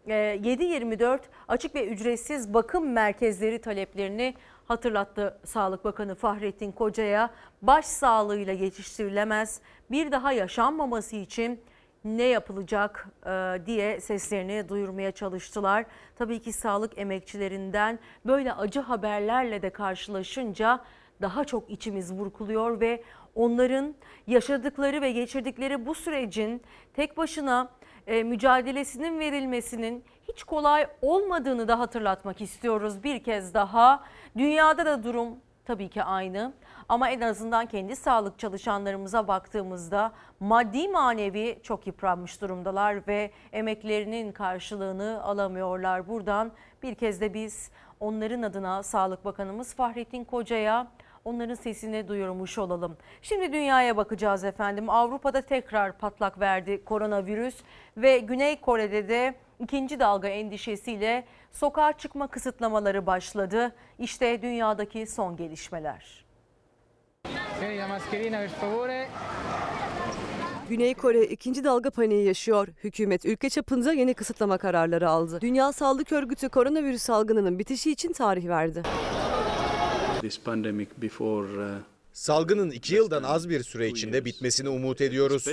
7-24 0.08 1.14
e, 1.14 1.18
açık 1.48 1.74
ve 1.74 1.86
ücretsiz 1.86 2.54
bakım 2.54 2.92
merkezleri 2.92 3.60
taleplerini 3.60 4.34
hatırlattı 4.68 5.38
Sağlık 5.44 5.84
Bakanı 5.84 6.14
Fahrettin 6.14 6.72
Koca'ya. 6.72 7.30
Baş 7.62 7.84
sağlığıyla 7.84 8.52
yetiştirilemez 8.52 9.60
bir 9.90 10.12
daha 10.12 10.32
yaşanmaması 10.32 11.16
için 11.16 11.60
ne 12.04 12.22
yapılacak 12.22 13.08
e, 13.26 13.66
diye 13.66 14.00
seslerini 14.00 14.68
duyurmaya 14.68 15.12
çalıştılar. 15.12 15.84
Tabii 16.16 16.42
ki 16.42 16.52
sağlık 16.52 16.98
emekçilerinden 16.98 17.98
böyle 18.26 18.52
acı 18.52 18.80
haberlerle 18.80 19.62
de 19.62 19.70
karşılaşınca 19.70 20.80
daha 21.20 21.44
çok 21.44 21.70
içimiz 21.70 22.18
burkuluyor 22.18 22.80
ve 22.80 23.02
onların 23.34 23.94
yaşadıkları 24.26 25.02
ve 25.02 25.12
geçirdikleri 25.12 25.86
bu 25.86 25.94
sürecin 25.94 26.62
tek 26.94 27.16
başına 27.16 27.70
e, 28.08 28.22
mücadelesinin 28.22 29.18
verilmesinin 29.18 30.04
hiç 30.28 30.44
kolay 30.44 30.86
olmadığını 31.02 31.68
da 31.68 31.78
hatırlatmak 31.78 32.40
istiyoruz 32.40 33.04
bir 33.04 33.22
kez 33.22 33.54
daha. 33.54 34.04
Dünyada 34.36 34.86
da 34.86 35.04
durum 35.04 35.36
tabii 35.64 35.88
ki 35.88 36.02
aynı 36.02 36.52
ama 36.88 37.10
en 37.10 37.20
azından 37.20 37.66
kendi 37.66 37.96
sağlık 37.96 38.38
çalışanlarımıza 38.38 39.28
baktığımızda 39.28 40.12
maddi 40.40 40.88
manevi 40.88 41.58
çok 41.62 41.86
yıpranmış 41.86 42.40
durumdalar 42.40 43.06
ve 43.06 43.30
emeklerinin 43.52 44.32
karşılığını 44.32 45.22
alamıyorlar. 45.22 46.08
Buradan 46.08 46.52
bir 46.82 46.94
kez 46.94 47.20
de 47.20 47.34
biz 47.34 47.70
onların 48.00 48.42
adına 48.42 48.82
Sağlık 48.82 49.24
Bakanımız 49.24 49.74
Fahrettin 49.74 50.24
Koca'ya 50.24 50.86
onların 51.28 51.54
sesini 51.54 52.08
duyurmuş 52.08 52.58
olalım. 52.58 52.96
Şimdi 53.22 53.52
dünyaya 53.52 53.96
bakacağız 53.96 54.44
efendim. 54.44 54.90
Avrupa'da 54.90 55.40
tekrar 55.42 55.98
patlak 55.98 56.40
verdi 56.40 56.84
koronavirüs 56.84 57.56
ve 57.96 58.18
Güney 58.18 58.60
Kore'de 58.60 59.08
de 59.08 59.34
ikinci 59.60 60.00
dalga 60.00 60.28
endişesiyle 60.28 61.24
sokağa 61.52 61.92
çıkma 61.92 62.26
kısıtlamaları 62.26 63.06
başladı. 63.06 63.74
İşte 63.98 64.42
dünyadaki 64.42 65.06
son 65.06 65.36
gelişmeler. 65.36 66.24
Güney 70.68 70.94
Kore 70.94 71.24
ikinci 71.24 71.64
dalga 71.64 71.90
paniği 71.90 72.26
yaşıyor. 72.26 72.68
Hükümet 72.84 73.24
ülke 73.24 73.50
çapında 73.50 73.92
yeni 73.92 74.14
kısıtlama 74.14 74.58
kararları 74.58 75.08
aldı. 75.08 75.40
Dünya 75.40 75.72
Sağlık 75.72 76.12
Örgütü 76.12 76.48
koronavirüs 76.48 77.02
salgınının 77.02 77.58
bitişi 77.58 77.90
için 77.90 78.12
tarih 78.12 78.48
verdi. 78.48 78.82
Uh, 80.24 81.82
Salgının 82.12 82.70
iki 82.70 82.94
yıldan 82.94 83.22
az 83.22 83.48
bir 83.48 83.62
süre 83.62 83.88
içinde 83.88 84.24
bitmesini 84.24 84.68
umut 84.68 85.00
ediyoruz. 85.00 85.46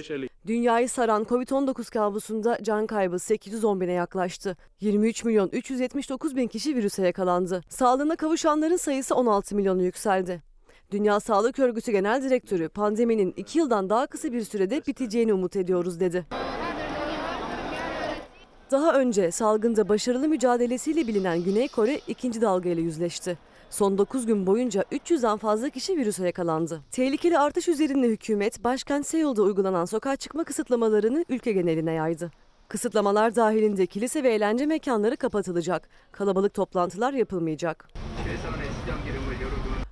Dünyayı 0.47 0.89
saran 0.89 1.24
Covid-19 1.24 1.91
kabusunda 1.91 2.57
can 2.61 2.88
kaybı 2.88 3.20
810 3.20 3.82
bine 3.82 3.91
yaklaştı. 3.91 4.57
23 4.82 5.24
milyon 5.24 5.49
379 5.49 6.36
bin 6.36 6.47
kişi 6.47 6.76
virüse 6.76 7.05
yakalandı. 7.05 7.61
Sağlığına 7.70 8.16
kavuşanların 8.16 8.78
sayısı 8.78 9.16
16 9.16 9.55
milyonu 9.55 9.84
yükseldi. 9.84 10.41
Dünya 10.91 11.20
Sağlık 11.20 11.59
Örgütü 11.59 11.91
Genel 11.91 12.24
Direktörü 12.24 12.70
pandeminin 12.70 13.34
2 13.38 13.59
yıldan 13.59 13.89
daha 13.89 14.07
kısa 14.07 14.32
bir 14.32 14.41
sürede 14.43 14.82
biteceğini 14.88 15.34
umut 15.34 15.55
ediyoruz 15.55 15.99
dedi. 15.99 16.26
Daha 18.72 18.93
önce 18.93 19.32
salgında 19.32 19.89
başarılı 19.89 20.28
mücadelesiyle 20.28 21.07
bilinen 21.07 21.43
Güney 21.43 21.68
Kore 21.68 22.01
ikinci 22.07 22.41
dalgayla 22.41 22.84
yüzleşti. 22.84 23.38
Son 23.76 23.97
9 23.97 24.26
gün 24.26 24.47
boyunca 24.47 24.82
300'den 24.91 25.38
fazla 25.38 25.69
kişi 25.69 25.97
virüse 25.97 26.26
yakalandı. 26.26 26.82
Tehlikeli 26.91 27.39
artış 27.39 27.67
üzerinde 27.67 28.07
hükümet 28.07 28.63
başkent 28.63 29.07
Seul'da 29.07 29.41
uygulanan 29.41 29.86
sokağa 29.86 30.15
çıkma 30.15 30.43
kısıtlamalarını 30.43 31.26
ülke 31.30 31.51
geneline 31.51 31.91
yaydı. 31.91 32.32
Kısıtlamalar 32.67 33.36
dahilinde 33.36 33.86
kilise 33.86 34.23
ve 34.23 34.34
eğlence 34.34 34.65
mekanları 34.65 35.17
kapatılacak. 35.17 35.89
Kalabalık 36.11 36.53
toplantılar 36.53 37.13
yapılmayacak. 37.13 37.89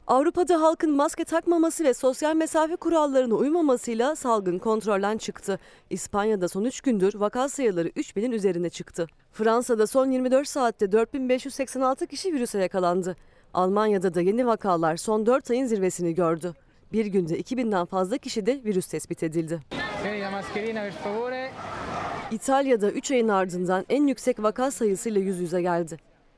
Avrupa'da 0.08 0.62
halkın 0.62 0.96
maske 0.96 1.24
takmaması 1.24 1.84
ve 1.84 1.94
sosyal 1.94 2.36
mesafe 2.36 2.76
kurallarına 2.76 3.34
uymamasıyla 3.34 4.16
salgın 4.16 4.60
kontrolden 4.60 5.18
çıktı. 5.18 5.60
İspanya'da 5.90 6.48
son 6.48 6.66
3 6.66 6.82
gündür 6.82 7.16
vaka 7.16 7.50
sayıları 7.50 7.90
3000'in 7.90 8.32
üzerine 8.32 8.70
çıktı. 8.70 9.08
Fransa'da 9.32 9.88
son 9.88 10.12
24 10.12 10.48
saatte 10.48 10.92
4586 10.92 12.08
kişi 12.08 12.34
virüse 12.34 12.60
yakalandı. 12.60 13.16
Almanya'da 13.54 14.14
da 14.14 14.22
yeni 14.22 14.48
vakalar 14.48 14.98
son 14.98 15.26
4 15.26 15.52
ayın 15.52 15.66
zirvesini 15.66 16.16
gördü. 16.16 16.54
Bir 16.94 17.06
günde 17.06 17.40
2000'den 17.40 17.86
fazla 17.86 18.18
kişi 18.18 18.46
de 18.46 18.62
virüs 18.66 18.88
tespit 18.88 19.24
edildi. 19.24 19.60
İtalya'da 22.32 22.92
3 22.92 23.12
ayın 23.12 23.28
ardından 23.28 23.86
en 23.90 24.08
yüksek 24.08 24.44
vaka 24.44 24.72
sayısıyla 24.72 25.22
yüz 25.22 25.40
yüze 25.40 25.62
geldi. 25.62 25.98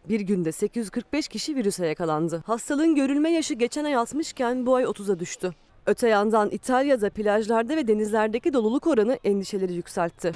Bir 0.10 0.20
günde 0.20 0.52
845 0.52 1.28
kişi 1.28 1.56
virüse 1.56 1.88
yakalandı. 1.88 2.44
Hastalığın 2.46 2.96
görülme 2.96 3.32
yaşı 3.32 3.54
geçen 3.54 3.86
ay 3.86 3.94
60'ken 3.94 4.66
bu 4.66 4.76
ay 4.76 4.84
30'a 4.84 5.20
düştü. 5.20 5.54
Öte 5.86 6.10
yandan 6.10 6.50
İtalya'da 6.50 7.10
plajlarda 7.10 7.76
ve 7.76 7.88
denizlerdeki 7.88 8.54
doluluk 8.54 8.88
oranı 8.88 9.20
endişeleri 9.24 9.74
yükseltti. 9.74 10.32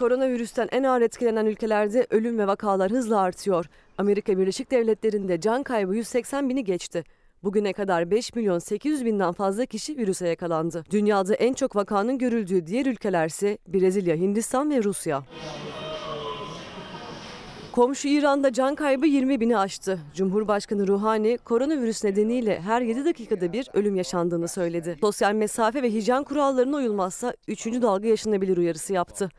Koronavirüsten 0.00 0.68
en 0.72 0.82
ağır 0.82 1.00
etkilenen 1.00 1.46
ülkelerde 1.46 2.06
ölüm 2.10 2.38
ve 2.38 2.46
vakalar 2.46 2.90
hızla 2.90 3.20
artıyor. 3.20 3.66
Amerika 3.98 4.38
Birleşik 4.38 4.70
Devletleri'nde 4.70 5.40
can 5.40 5.62
kaybı 5.62 5.94
180 5.96 6.48
bini 6.48 6.64
geçti. 6.64 7.04
Bugüne 7.42 7.72
kadar 7.72 8.10
5 8.10 8.34
milyon 8.34 8.58
800 8.58 9.04
binden 9.04 9.32
fazla 9.32 9.66
kişi 9.66 9.98
virüse 9.98 10.28
yakalandı. 10.28 10.84
Dünyada 10.90 11.34
en 11.34 11.52
çok 11.52 11.76
vakanın 11.76 12.18
görüldüğü 12.18 12.66
diğer 12.66 12.86
ülkelerse 12.86 13.58
Brezilya, 13.68 14.16
Hindistan 14.16 14.70
ve 14.70 14.84
Rusya. 14.84 15.22
Komşu 17.72 18.08
İran'da 18.08 18.52
can 18.52 18.74
kaybı 18.74 19.06
20 19.06 19.40
bini 19.40 19.58
aştı. 19.58 19.98
Cumhurbaşkanı 20.14 20.86
Ruhani 20.86 21.38
koronavirüs 21.38 22.04
nedeniyle 22.04 22.60
her 22.60 22.80
7 22.80 23.04
dakikada 23.04 23.52
bir 23.52 23.68
ölüm 23.72 23.96
yaşandığını 23.96 24.48
söyledi. 24.48 24.96
Sosyal 25.00 25.32
mesafe 25.32 25.82
ve 25.82 25.92
hijyen 25.92 26.24
kurallarına 26.24 26.76
uyulmazsa 26.76 27.34
3. 27.48 27.66
dalga 27.66 28.08
yaşanabilir 28.08 28.56
uyarısı 28.56 28.92
yaptı. 28.92 29.30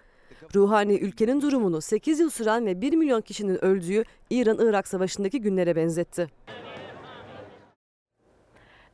Ruhani 0.56 0.94
ülkenin 0.98 1.42
durumunu 1.42 1.82
8 1.82 2.20
yıl 2.20 2.30
süren 2.30 2.66
ve 2.66 2.82
1 2.82 2.94
milyon 2.94 3.22
kişinin 3.22 3.66
öldüğü 3.66 4.04
İran-Irak 4.30 4.88
savaşındaki 4.88 5.42
günlere 5.42 5.76
benzetti. 5.76 6.28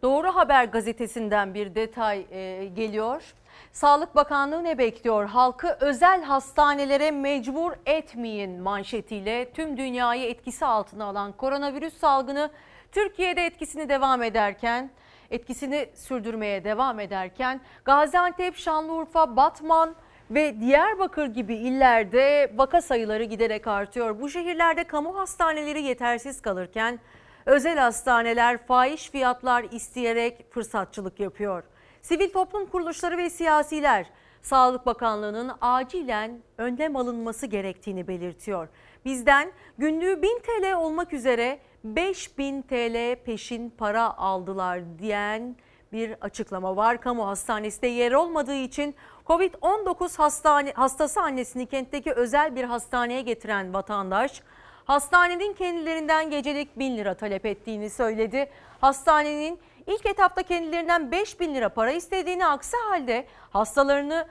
Doğru 0.01 0.35
Haber 0.35 0.65
gazetesinden 0.65 1.53
bir 1.53 1.75
detay 1.75 2.25
e, 2.31 2.65
geliyor. 2.65 3.33
Sağlık 3.71 4.15
Bakanlığı 4.15 4.63
ne 4.63 4.77
bekliyor? 4.77 5.25
Halkı 5.25 5.77
özel 5.79 6.23
hastanelere 6.23 7.11
mecbur 7.11 7.71
etmeyin 7.85 8.61
manşetiyle 8.61 9.51
tüm 9.51 9.77
dünyayı 9.77 10.23
etkisi 10.29 10.65
altına 10.65 11.05
alan 11.05 11.31
koronavirüs 11.31 11.97
salgını 11.97 12.49
Türkiye'de 12.91 13.45
etkisini 13.45 13.89
devam 13.89 14.23
ederken 14.23 14.91
etkisini 15.31 15.89
sürdürmeye 15.95 16.63
devam 16.63 16.99
ederken 16.99 17.61
Gaziantep, 17.85 18.57
Şanlıurfa, 18.57 19.35
Batman 19.35 19.95
ve 20.31 20.61
Diyarbakır 20.61 21.25
gibi 21.25 21.55
illerde 21.55 22.51
vaka 22.55 22.81
sayıları 22.81 23.23
giderek 23.23 23.67
artıyor. 23.67 24.21
Bu 24.21 24.29
şehirlerde 24.29 24.83
kamu 24.83 25.17
hastaneleri 25.17 25.81
yetersiz 25.81 26.41
kalırken 26.41 26.99
özel 27.45 27.77
hastaneler 27.77 28.57
fahiş 28.57 29.09
fiyatlar 29.09 29.65
isteyerek 29.71 30.53
fırsatçılık 30.53 31.19
yapıyor. 31.19 31.63
Sivil 32.01 32.29
toplum 32.29 32.65
kuruluşları 32.65 33.17
ve 33.17 33.29
siyasiler 33.29 34.07
Sağlık 34.41 34.85
Bakanlığı'nın 34.85 35.51
acilen 35.61 36.39
önlem 36.57 36.95
alınması 36.95 37.45
gerektiğini 37.45 38.07
belirtiyor. 38.07 38.67
Bizden 39.05 39.51
günlüğü 39.77 40.21
1000 40.21 40.39
TL 40.39 40.73
olmak 40.73 41.13
üzere 41.13 41.59
5000 41.83 42.61
TL 42.61 43.15
peşin 43.25 43.69
para 43.69 44.17
aldılar 44.17 44.99
diyen 44.99 45.55
bir 45.91 46.15
açıklama 46.21 46.75
var. 46.75 47.01
Kamu 47.01 47.27
hastanesinde 47.27 47.87
yer 47.87 48.11
olmadığı 48.11 48.55
için 48.55 48.95
Covid-19 49.27 50.17
hastane, 50.17 50.71
hastası 50.71 51.21
annesini 51.21 51.65
kentteki 51.65 52.11
özel 52.11 52.55
bir 52.55 52.63
hastaneye 52.63 53.21
getiren 53.21 53.73
vatandaş 53.73 54.41
hastanenin 54.85 55.53
kendilerinden 55.53 56.29
gecelik 56.29 56.79
1000 56.79 56.97
lira 56.97 57.13
talep 57.13 57.45
ettiğini 57.45 57.89
söyledi. 57.89 58.49
Hastanenin 58.81 59.59
ilk 59.87 60.05
etapta 60.05 60.43
kendilerinden 60.43 61.11
5 61.11 61.39
bin 61.39 61.55
lira 61.55 61.69
para 61.69 61.91
istediğini 61.91 62.45
aksi 62.45 62.77
halde 62.89 63.27
hastalarını 63.49 64.27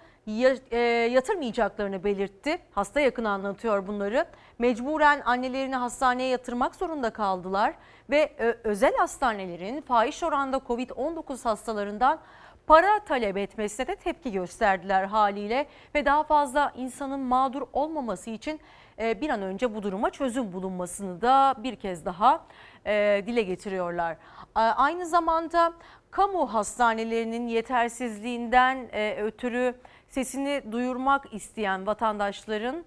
e, 0.70 0.78
yatırmayacaklarını 1.10 2.04
belirtti. 2.04 2.58
Hasta 2.74 3.00
yakın 3.00 3.24
anlatıyor 3.24 3.86
bunları. 3.86 4.26
Mecburen 4.58 5.22
annelerini 5.24 5.76
hastaneye 5.76 6.28
yatırmak 6.28 6.74
zorunda 6.74 7.10
kaldılar 7.10 7.74
ve 8.10 8.32
özel 8.64 8.96
hastanelerin 8.96 9.80
fahiş 9.80 10.22
oranda 10.22 10.56
Covid-19 10.56 11.42
hastalarından 11.42 12.18
para 12.66 13.00
talep 13.00 13.36
etmesine 13.36 13.86
de 13.86 13.96
tepki 13.96 14.32
gösterdiler 14.32 15.04
haliyle 15.04 15.66
ve 15.94 16.04
daha 16.04 16.22
fazla 16.22 16.72
insanın 16.76 17.20
mağdur 17.20 17.62
olmaması 17.72 18.30
için 18.30 18.60
e, 18.98 19.20
bir 19.20 19.30
an 19.30 19.42
önce 19.42 19.74
bu 19.74 19.82
duruma 19.82 20.10
çözüm 20.10 20.52
bulunmasını 20.52 21.20
da 21.20 21.54
bir 21.58 21.76
kez 21.76 22.04
daha 22.04 22.46
e, 22.86 23.22
dile 23.26 23.42
getiriyorlar. 23.42 24.16
Aynı 24.54 25.06
zamanda 25.06 25.72
kamu 26.10 26.54
hastanelerinin 26.54 27.48
yetersizliğinden 27.48 28.88
e, 28.92 29.22
ötürü 29.22 29.74
sesini 30.08 30.62
duyurmak 30.72 31.34
isteyen 31.34 31.86
vatandaşların 31.86 32.84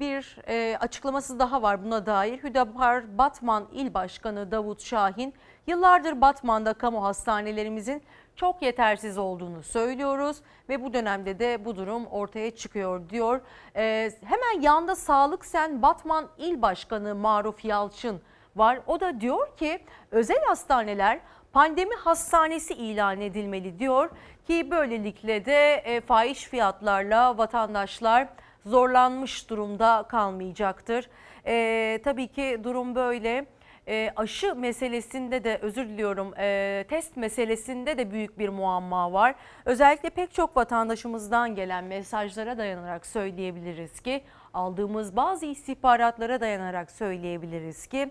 bir 0.00 0.38
açıklaması 0.80 1.38
daha 1.38 1.62
var 1.62 1.84
buna 1.84 2.06
dair. 2.06 2.42
Hüdapar 2.42 3.18
Batman 3.18 3.68
İl 3.72 3.94
Başkanı 3.94 4.50
Davut 4.50 4.82
Şahin 4.82 5.34
yıllardır 5.66 6.20
Batman'da 6.20 6.72
kamu 6.72 7.04
hastanelerimizin 7.04 8.02
çok 8.36 8.62
yetersiz 8.62 9.18
olduğunu 9.18 9.62
söylüyoruz 9.62 10.36
ve 10.68 10.84
bu 10.84 10.92
dönemde 10.92 11.38
de 11.38 11.64
bu 11.64 11.76
durum 11.76 12.06
ortaya 12.06 12.50
çıkıyor 12.50 13.08
diyor. 13.10 13.40
Ee, 13.76 14.10
hemen 14.24 14.60
yanda 14.60 14.96
Sağlık 14.96 15.44
Sen 15.44 15.82
Batman 15.82 16.28
İl 16.38 16.62
Başkanı 16.62 17.14
Maruf 17.14 17.64
Yalçın 17.64 18.20
var. 18.56 18.80
O 18.86 19.00
da 19.00 19.20
diyor 19.20 19.56
ki 19.56 19.80
özel 20.10 20.44
hastaneler 20.46 21.20
pandemi 21.52 21.94
hastanesi 21.94 22.74
ilan 22.74 23.20
edilmeli 23.20 23.78
diyor 23.78 24.10
ki 24.46 24.70
böylelikle 24.70 25.44
de 25.44 25.74
e, 25.74 26.00
fahiş 26.00 26.44
fiyatlarla 26.44 27.38
vatandaşlar 27.38 28.28
zorlanmış 28.66 29.50
durumda 29.50 30.04
kalmayacaktır. 30.08 31.08
E, 31.46 32.00
tabii 32.04 32.28
ki 32.28 32.60
durum 32.64 32.94
böyle 32.94 33.46
e, 33.88 34.12
aşı 34.16 34.54
meselesinde 34.54 35.44
de 35.44 35.58
özür 35.62 35.88
diliyorum 35.88 36.34
e, 36.38 36.84
test 36.88 37.16
meselesinde 37.16 37.98
de 37.98 38.10
büyük 38.10 38.38
bir 38.38 38.48
muamma 38.48 39.12
var. 39.12 39.34
Özellikle 39.64 40.10
pek 40.10 40.34
çok 40.34 40.56
vatandaşımızdan 40.56 41.54
gelen 41.54 41.84
mesajlara 41.84 42.58
dayanarak 42.58 43.06
söyleyebiliriz 43.06 44.00
ki 44.00 44.24
aldığımız 44.54 45.16
bazı 45.16 45.46
istihbaratlara 45.46 46.40
dayanarak 46.40 46.90
söyleyebiliriz 46.90 47.86
ki 47.86 48.10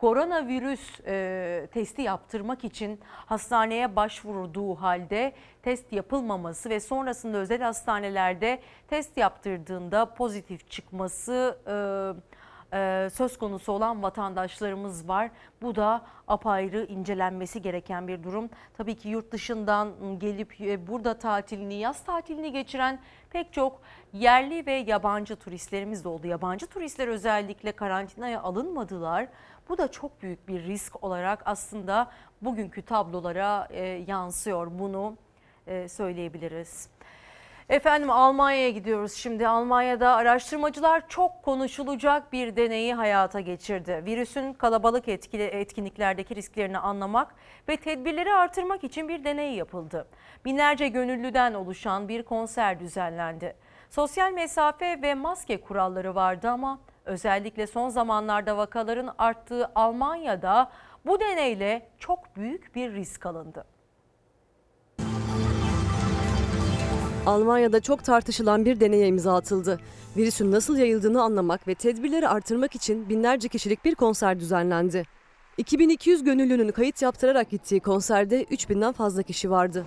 koronavirüs 0.00 1.00
e, 1.06 1.68
testi 1.72 2.02
yaptırmak 2.02 2.64
için 2.64 3.00
hastaneye 3.26 3.96
başvurduğu 3.96 4.74
halde 4.74 5.32
test 5.62 5.92
yapılmaması 5.92 6.70
ve 6.70 6.80
sonrasında 6.80 7.38
özel 7.38 7.62
hastanelerde 7.62 8.58
test 8.88 9.16
yaptırdığında 9.16 10.14
pozitif 10.14 10.70
çıkması 10.70 11.58
e, 11.66 11.74
e, 12.74 13.08
söz 13.12 13.38
konusu 13.38 13.72
olan 13.72 14.02
vatandaşlarımız 14.02 15.08
var. 15.08 15.30
Bu 15.62 15.74
da 15.74 16.02
apayrı 16.28 16.84
incelenmesi 16.84 17.62
gereken 17.62 18.08
bir 18.08 18.22
durum. 18.22 18.50
Tabii 18.76 18.94
ki 18.94 19.08
yurt 19.08 19.32
dışından 19.32 20.18
gelip 20.18 20.60
e, 20.60 20.86
burada 20.86 21.18
tatilini, 21.18 21.74
yaz 21.74 22.04
tatilini 22.04 22.52
geçiren 22.52 23.00
pek 23.30 23.52
çok 23.52 23.80
yerli 24.12 24.66
ve 24.66 24.72
yabancı 24.72 25.36
turistlerimiz 25.36 26.04
de 26.04 26.08
oldu. 26.08 26.26
Yabancı 26.26 26.66
turistler 26.66 27.08
özellikle 27.08 27.72
karantinaya 27.72 28.42
alınmadılar. 28.42 29.28
Bu 29.68 29.78
da 29.78 29.90
çok 29.90 30.22
büyük 30.22 30.48
bir 30.48 30.62
risk 30.62 31.04
olarak 31.04 31.42
aslında 31.44 32.10
bugünkü 32.42 32.82
tablolara 32.82 33.68
e, 33.70 33.82
yansıyor. 33.86 34.78
Bunu 34.78 35.16
söyleyebiliriz. 35.88 36.93
Efendim 37.68 38.10
Almanya'ya 38.10 38.70
gidiyoruz 38.70 39.12
şimdi. 39.12 39.48
Almanya'da 39.48 40.14
araştırmacılar 40.14 41.08
çok 41.08 41.42
konuşulacak 41.42 42.32
bir 42.32 42.56
deneyi 42.56 42.94
hayata 42.94 43.40
geçirdi. 43.40 44.02
Virüsün 44.06 44.52
kalabalık 44.52 45.08
etkili, 45.08 45.42
etkinliklerdeki 45.42 46.36
risklerini 46.36 46.78
anlamak 46.78 47.34
ve 47.68 47.76
tedbirleri 47.76 48.32
artırmak 48.32 48.84
için 48.84 49.08
bir 49.08 49.24
deney 49.24 49.54
yapıldı. 49.54 50.08
Binlerce 50.44 50.88
gönüllüden 50.88 51.54
oluşan 51.54 52.08
bir 52.08 52.22
konser 52.22 52.80
düzenlendi. 52.80 53.56
Sosyal 53.90 54.32
mesafe 54.32 55.02
ve 55.02 55.14
maske 55.14 55.60
kuralları 55.60 56.14
vardı 56.14 56.50
ama 56.50 56.78
özellikle 57.04 57.66
son 57.66 57.88
zamanlarda 57.88 58.56
vakaların 58.56 59.14
arttığı 59.18 59.70
Almanya'da 59.74 60.70
bu 61.06 61.20
deneyle 61.20 61.88
çok 61.98 62.36
büyük 62.36 62.74
bir 62.74 62.92
risk 62.92 63.26
alındı. 63.26 63.73
Almanya'da 67.26 67.80
çok 67.80 68.04
tartışılan 68.04 68.64
bir 68.64 68.80
deneye 68.80 69.06
imza 69.06 69.36
atıldı. 69.36 69.80
Virüsün 70.16 70.52
nasıl 70.52 70.76
yayıldığını 70.76 71.22
anlamak 71.22 71.68
ve 71.68 71.74
tedbirleri 71.74 72.28
artırmak 72.28 72.74
için 72.74 73.08
binlerce 73.08 73.48
kişilik 73.48 73.84
bir 73.84 73.94
konser 73.94 74.40
düzenlendi. 74.40 75.04
2200 75.58 76.24
gönüllünün 76.24 76.72
kayıt 76.72 77.02
yaptırarak 77.02 77.50
gittiği 77.50 77.80
konserde 77.80 78.44
3000'den 78.44 78.92
fazla 78.92 79.22
kişi 79.22 79.50
vardı. 79.50 79.86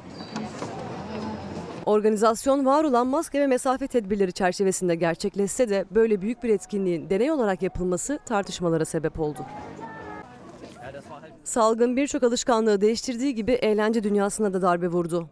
Organizasyon 1.85 2.65
var 2.65 2.83
olan 2.83 3.07
maske 3.07 3.39
ve 3.39 3.47
mesafe 3.47 3.87
tedbirleri 3.87 4.33
çerçevesinde 4.33 4.95
gerçekleşse 4.95 5.69
de 5.69 5.85
böyle 5.91 6.21
büyük 6.21 6.43
bir 6.43 6.49
etkinliğin 6.49 7.09
deney 7.09 7.31
olarak 7.31 7.61
yapılması 7.61 8.19
tartışmalara 8.25 8.85
sebep 8.85 9.19
oldu. 9.19 9.39
Salgın 11.43 11.97
birçok 11.97 12.23
alışkanlığı 12.23 12.81
değiştirdiği 12.81 13.35
gibi 13.35 13.51
eğlence 13.51 14.03
dünyasına 14.03 14.53
da 14.53 14.61
darbe 14.61 14.87
vurdu. 14.87 15.29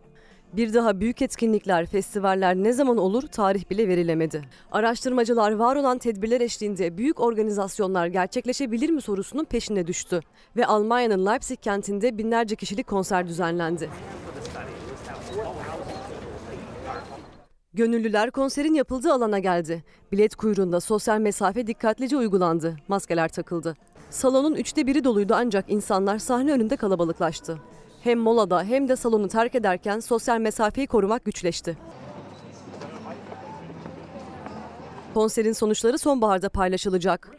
Bir 0.57 0.73
daha 0.73 0.99
büyük 0.99 1.21
etkinlikler, 1.21 1.85
festivaller 1.85 2.55
ne 2.55 2.73
zaman 2.73 2.97
olur 2.97 3.21
tarih 3.21 3.69
bile 3.69 3.87
verilemedi. 3.87 4.41
Araştırmacılar 4.71 5.51
var 5.51 5.75
olan 5.75 5.97
tedbirler 5.97 6.41
eşliğinde 6.41 6.97
büyük 6.97 7.19
organizasyonlar 7.19 8.07
gerçekleşebilir 8.07 8.89
mi 8.89 9.01
sorusunun 9.01 9.43
peşine 9.43 9.87
düştü. 9.87 10.19
Ve 10.55 10.65
Almanya'nın 10.65 11.25
Leipzig 11.25 11.59
kentinde 11.61 12.17
binlerce 12.17 12.55
kişilik 12.55 12.87
konser 12.87 13.27
düzenlendi. 13.27 13.89
Gönüllüler 17.73 18.31
konserin 18.31 18.73
yapıldığı 18.73 19.13
alana 19.13 19.39
geldi. 19.39 19.83
Bilet 20.11 20.35
kuyruğunda 20.35 20.79
sosyal 20.79 21.19
mesafe 21.19 21.67
dikkatlice 21.67 22.17
uygulandı. 22.17 22.75
Maskeler 22.87 23.29
takıldı. 23.29 23.75
Salonun 24.09 24.55
üçte 24.55 24.87
biri 24.87 25.03
doluydu 25.03 25.33
ancak 25.37 25.65
insanlar 25.69 26.17
sahne 26.17 26.51
önünde 26.51 26.75
kalabalıklaştı. 26.75 27.57
Hem 28.05 28.19
molada 28.19 28.63
hem 28.63 28.87
de 28.87 28.95
salonu 28.95 29.27
terk 29.27 29.55
ederken 29.55 29.99
sosyal 29.99 30.39
mesafeyi 30.39 30.87
korumak 30.87 31.25
güçleşti. 31.25 31.77
Konserin 35.13 35.53
sonuçları 35.53 35.97
sonbaharda 35.97 36.49
paylaşılacak. 36.49 37.31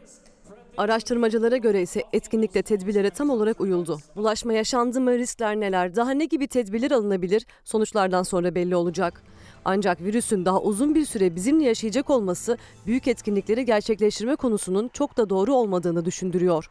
Araştırmacılara 0.77 1.57
göre 1.57 1.81
ise 1.81 2.03
etkinlikte 2.13 2.61
tedbirlere 2.61 3.09
tam 3.09 3.29
olarak 3.29 3.61
uyuldu. 3.61 3.99
Bulaşma 4.15 4.53
yaşandı 4.53 5.01
mı, 5.01 5.17
riskler 5.17 5.59
neler, 5.59 5.95
daha 5.95 6.11
ne 6.11 6.25
gibi 6.25 6.47
tedbirler 6.47 6.91
alınabilir 6.91 7.45
sonuçlardan 7.63 8.23
sonra 8.23 8.55
belli 8.55 8.75
olacak. 8.75 9.23
Ancak 9.65 10.01
virüsün 10.01 10.45
daha 10.45 10.61
uzun 10.61 10.95
bir 10.95 11.05
süre 11.05 11.35
bizimle 11.35 11.65
yaşayacak 11.65 12.09
olması 12.09 12.57
büyük 12.85 13.07
etkinlikleri 13.07 13.65
gerçekleştirme 13.65 14.35
konusunun 14.35 14.87
çok 14.87 15.17
da 15.17 15.29
doğru 15.29 15.53
olmadığını 15.53 16.05
düşündürüyor. 16.05 16.69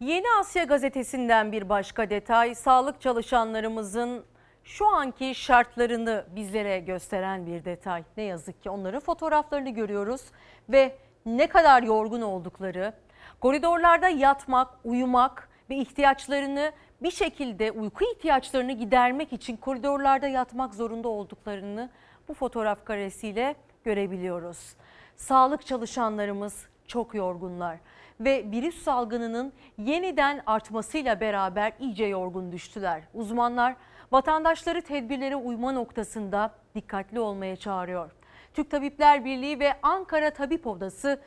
Yeni 0.00 0.26
Asya 0.40 0.64
gazetesinden 0.64 1.52
bir 1.52 1.68
başka 1.68 2.10
detay 2.10 2.54
sağlık 2.54 3.00
çalışanlarımızın 3.00 4.24
şu 4.64 4.86
anki 4.86 5.34
şartlarını 5.34 6.24
bizlere 6.36 6.78
gösteren 6.78 7.46
bir 7.46 7.64
detay. 7.64 8.04
Ne 8.16 8.22
yazık 8.22 8.62
ki 8.62 8.70
onların 8.70 9.00
fotoğraflarını 9.00 9.70
görüyoruz 9.70 10.22
ve 10.68 10.96
ne 11.26 11.46
kadar 11.46 11.82
yorgun 11.82 12.22
oldukları, 12.22 12.92
koridorlarda 13.40 14.08
yatmak, 14.08 14.68
uyumak 14.84 15.48
ve 15.70 15.76
ihtiyaçlarını 15.76 16.72
bir 17.02 17.10
şekilde 17.10 17.70
uyku 17.70 18.04
ihtiyaçlarını 18.04 18.72
gidermek 18.72 19.32
için 19.32 19.56
koridorlarda 19.56 20.28
yatmak 20.28 20.74
zorunda 20.74 21.08
olduklarını 21.08 21.90
bu 22.28 22.34
fotoğraf 22.34 22.84
karesiyle 22.84 23.54
görebiliyoruz. 23.84 24.76
Sağlık 25.16 25.66
çalışanlarımız 25.66 26.66
çok 26.86 27.14
yorgunlar 27.14 27.78
ve 28.20 28.44
virüs 28.50 28.82
salgınının 28.82 29.52
yeniden 29.78 30.42
artmasıyla 30.46 31.20
beraber 31.20 31.72
iyice 31.80 32.04
yorgun 32.04 32.52
düştüler. 32.52 33.02
Uzmanlar 33.14 33.76
vatandaşları 34.12 34.82
tedbirlere 34.82 35.36
uyma 35.36 35.72
noktasında 35.72 36.54
dikkatli 36.74 37.20
olmaya 37.20 37.56
çağırıyor. 37.56 38.10
Türk 38.54 38.70
Tabipler 38.70 39.24
Birliği 39.24 39.60
ve 39.60 39.72
Ankara 39.82 40.30
Tabip 40.30 40.66
Odası 40.66 41.20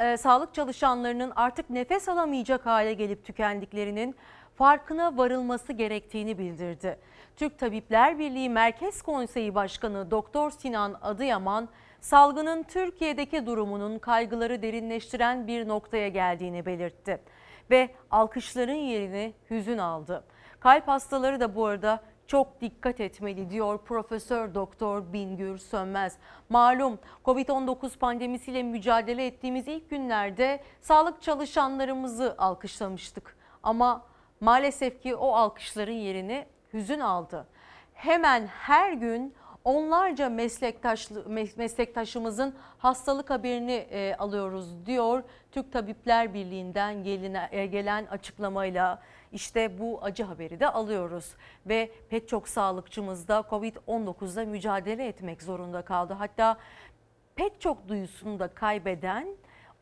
e, 0.00 0.16
sağlık 0.16 0.54
çalışanlarının 0.54 1.32
artık 1.36 1.70
nefes 1.70 2.08
alamayacak 2.08 2.66
hale 2.66 2.92
gelip 2.92 3.24
tükendiklerinin 3.24 4.14
farkına 4.56 5.16
varılması 5.16 5.72
gerektiğini 5.72 6.38
bildirdi. 6.38 6.98
Türk 7.36 7.58
Tabipler 7.58 8.18
Birliği 8.18 8.50
Merkez 8.50 9.02
Konseyi 9.02 9.54
Başkanı 9.54 10.10
Doktor 10.10 10.50
Sinan 10.50 10.96
Adıyaman 11.02 11.68
salgının 12.06 12.62
Türkiye'deki 12.62 13.46
durumunun 13.46 13.98
kaygıları 13.98 14.62
derinleştiren 14.62 15.46
bir 15.46 15.68
noktaya 15.68 16.08
geldiğini 16.08 16.66
belirtti 16.66 17.20
ve 17.70 17.90
alkışların 18.10 18.74
yerini 18.74 19.34
hüzün 19.50 19.78
aldı. 19.78 20.24
Kalp 20.60 20.88
hastaları 20.88 21.40
da 21.40 21.54
bu 21.54 21.66
arada 21.66 22.00
çok 22.26 22.60
dikkat 22.60 23.00
etmeli 23.00 23.50
diyor 23.50 23.78
Profesör 23.78 24.54
Doktor 24.54 25.12
Bingür 25.12 25.58
Sönmez. 25.58 26.18
Malum 26.48 26.98
Covid-19 27.24 27.98
pandemisiyle 27.98 28.62
mücadele 28.62 29.26
ettiğimiz 29.26 29.68
ilk 29.68 29.90
günlerde 29.90 30.62
sağlık 30.80 31.22
çalışanlarımızı 31.22 32.34
alkışlamıştık. 32.38 33.36
Ama 33.62 34.02
maalesef 34.40 35.02
ki 35.02 35.16
o 35.16 35.32
alkışların 35.32 35.92
yerini 35.92 36.46
hüzün 36.72 37.00
aldı. 37.00 37.46
Hemen 37.94 38.46
her 38.46 38.92
gün 38.92 39.34
onlarca 39.66 40.28
meslektaş, 40.28 41.10
meslektaşımızın 41.56 42.54
hastalık 42.78 43.30
haberini 43.30 43.72
e, 43.72 44.14
alıyoruz 44.14 44.86
diyor 44.86 45.22
Türk 45.52 45.72
Tabipler 45.72 46.34
Birliği'nden 46.34 47.04
gelen, 47.04 47.48
e, 47.52 47.66
gelen 47.66 48.06
açıklamayla 48.06 49.02
işte 49.32 49.78
bu 49.78 49.98
acı 50.02 50.24
haberi 50.24 50.60
de 50.60 50.68
alıyoruz 50.68 51.34
ve 51.66 51.90
pek 52.10 52.28
çok 52.28 52.48
sağlıkçımız 52.48 53.28
da 53.28 53.44
Covid-19'da 53.50 54.44
mücadele 54.44 55.06
etmek 55.06 55.42
zorunda 55.42 55.82
kaldı. 55.82 56.12
Hatta 56.12 56.56
pek 57.36 57.60
çok 57.60 57.88
duyusunu 57.88 58.38
da 58.38 58.48
kaybeden 58.48 59.36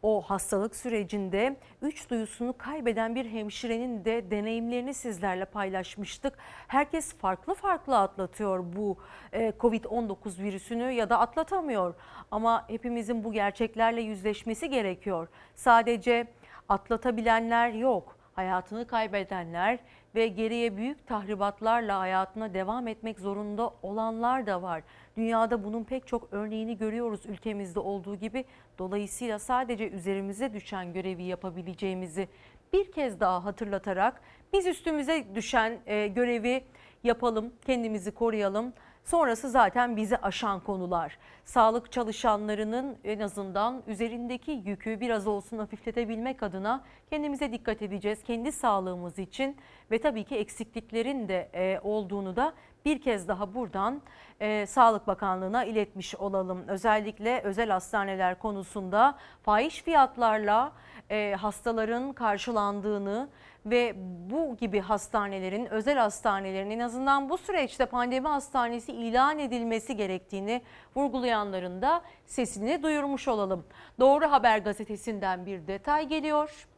o 0.05 0.21
hastalık 0.23 0.77
sürecinde 0.77 1.57
üç 1.83 2.11
duyusunu 2.11 2.59
kaybeden 2.59 3.15
bir 3.15 3.31
hemşirenin 3.31 4.05
de 4.05 4.31
deneyimlerini 4.31 4.95
sizlerle 4.95 5.45
paylaşmıştık. 5.45 6.39
Herkes 6.69 7.15
farklı 7.15 7.55
farklı 7.55 7.99
atlatıyor 7.99 8.65
bu 8.77 8.97
e, 9.33 9.53
Covid-19 9.61 10.43
virüsünü 10.43 10.93
ya 10.93 11.11
da 11.11 11.21
atlatamıyor. 11.21 11.95
Ama 12.31 12.69
hepimizin 12.69 13.25
bu 13.25 13.33
gerçeklerle 13.33 14.01
yüzleşmesi 14.01 14.71
gerekiyor. 14.71 15.29
Sadece 15.55 16.27
atlatabilenler 16.69 17.71
yok. 17.71 18.17
Hayatını 18.33 18.87
kaybedenler 18.87 19.79
ve 20.15 20.29
geriye 20.29 20.77
büyük 20.77 21.07
tahribatlarla 21.07 21.99
hayatına 22.01 22.55
devam 22.55 22.89
etmek 22.89 23.21
zorunda 23.21 23.71
olanlar 23.83 24.47
da 24.47 24.63
var. 24.63 24.83
Dünyada 25.17 25.65
bunun 25.65 25.85
pek 25.85 26.07
çok 26.07 26.29
örneğini 26.33 26.79
görüyoruz 26.79 27.27
ülkemizde 27.27 27.81
olduğu 27.81 28.17
gibi. 28.17 28.45
Dolayısıyla 28.79 29.39
sadece 29.39 29.91
üzerimize 29.91 30.55
düşen 30.55 30.93
görevi 30.93 31.23
yapabileceğimizi 31.23 32.29
bir 32.73 32.93
kez 32.93 33.21
daha 33.21 33.45
hatırlatarak 33.45 34.21
biz 34.53 34.67
üstümüze 34.67 35.27
düşen 35.35 35.79
e, 35.87 36.07
görevi 36.07 36.65
yapalım, 37.05 37.53
kendimizi 37.67 38.11
koruyalım. 38.11 38.73
Sonrası 39.05 39.51
zaten 39.51 39.97
bizi 39.97 40.17
aşan 40.17 40.61
konular. 40.61 41.19
Sağlık 41.45 41.93
çalışanlarının 41.93 42.97
en 43.05 43.21
azından 43.21 43.83
üzerindeki 43.87 44.63
yükü 44.65 45.01
biraz 45.01 45.27
olsun 45.27 45.59
hafifletebilmek 45.59 46.43
adına 46.43 46.85
kendimize 47.11 47.53
dikkat 47.53 47.83
edeceğiz. 47.83 48.23
Kendi 48.23 48.53
sağlığımız 48.53 49.19
için 49.19 49.57
ve 49.91 49.99
tabii 50.01 50.25
ki 50.25 50.37
eksikliklerin 50.37 51.29
de 51.29 51.49
e, 51.55 51.81
olduğunu 51.83 52.37
da 52.37 52.55
bir 52.85 53.03
kez 53.03 53.29
daha 53.29 53.55
buradan 53.55 54.03
e, 54.41 54.67
Sağlık 54.67 55.07
Bakanlığı'na 55.07 55.65
iletmiş 55.65 56.15
olalım. 56.15 56.69
Özellikle 56.69 57.41
özel 57.41 57.71
hastaneler 57.71 58.39
konusunda 58.39 59.19
fahiş 59.43 59.83
fiyatlarla 59.83 60.73
e, 61.11 61.35
hastaların 61.41 62.13
karşılandığını 62.13 63.29
ve 63.67 63.95
bu 64.31 64.57
gibi 64.57 64.81
hastanelerin, 64.81 65.67
özel 65.67 65.99
hastanelerin 65.99 66.71
en 66.71 66.79
azından 66.79 67.31
bu 67.31 67.39
süreçte 67.39 67.87
pandemi 67.87 68.29
hastanesi 68.29 68.93
ilan 68.93 69.39
edilmesi 69.39 69.97
gerektiğini 69.97 70.63
vurgulayanların 70.97 71.83
da 71.83 72.03
sesini 72.27 72.83
duyurmuş 72.83 73.29
olalım. 73.29 73.67
Doğru 74.01 74.31
Haber 74.31 74.59
gazetesinden 74.59 75.47
bir 75.47 75.67
detay 75.67 76.09
geliyor. 76.09 76.69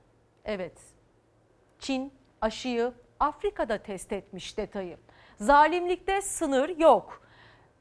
Evet, 0.45 0.78
Çin 1.78 2.12
aşıyı 2.41 2.93
Afrika'da 3.20 3.78
test 3.78 4.12
etmiş 4.12 4.59
detayı. 4.59 4.97
Zalimlikte 5.40 6.22
sınır 6.22 6.78
yok. 6.78 7.22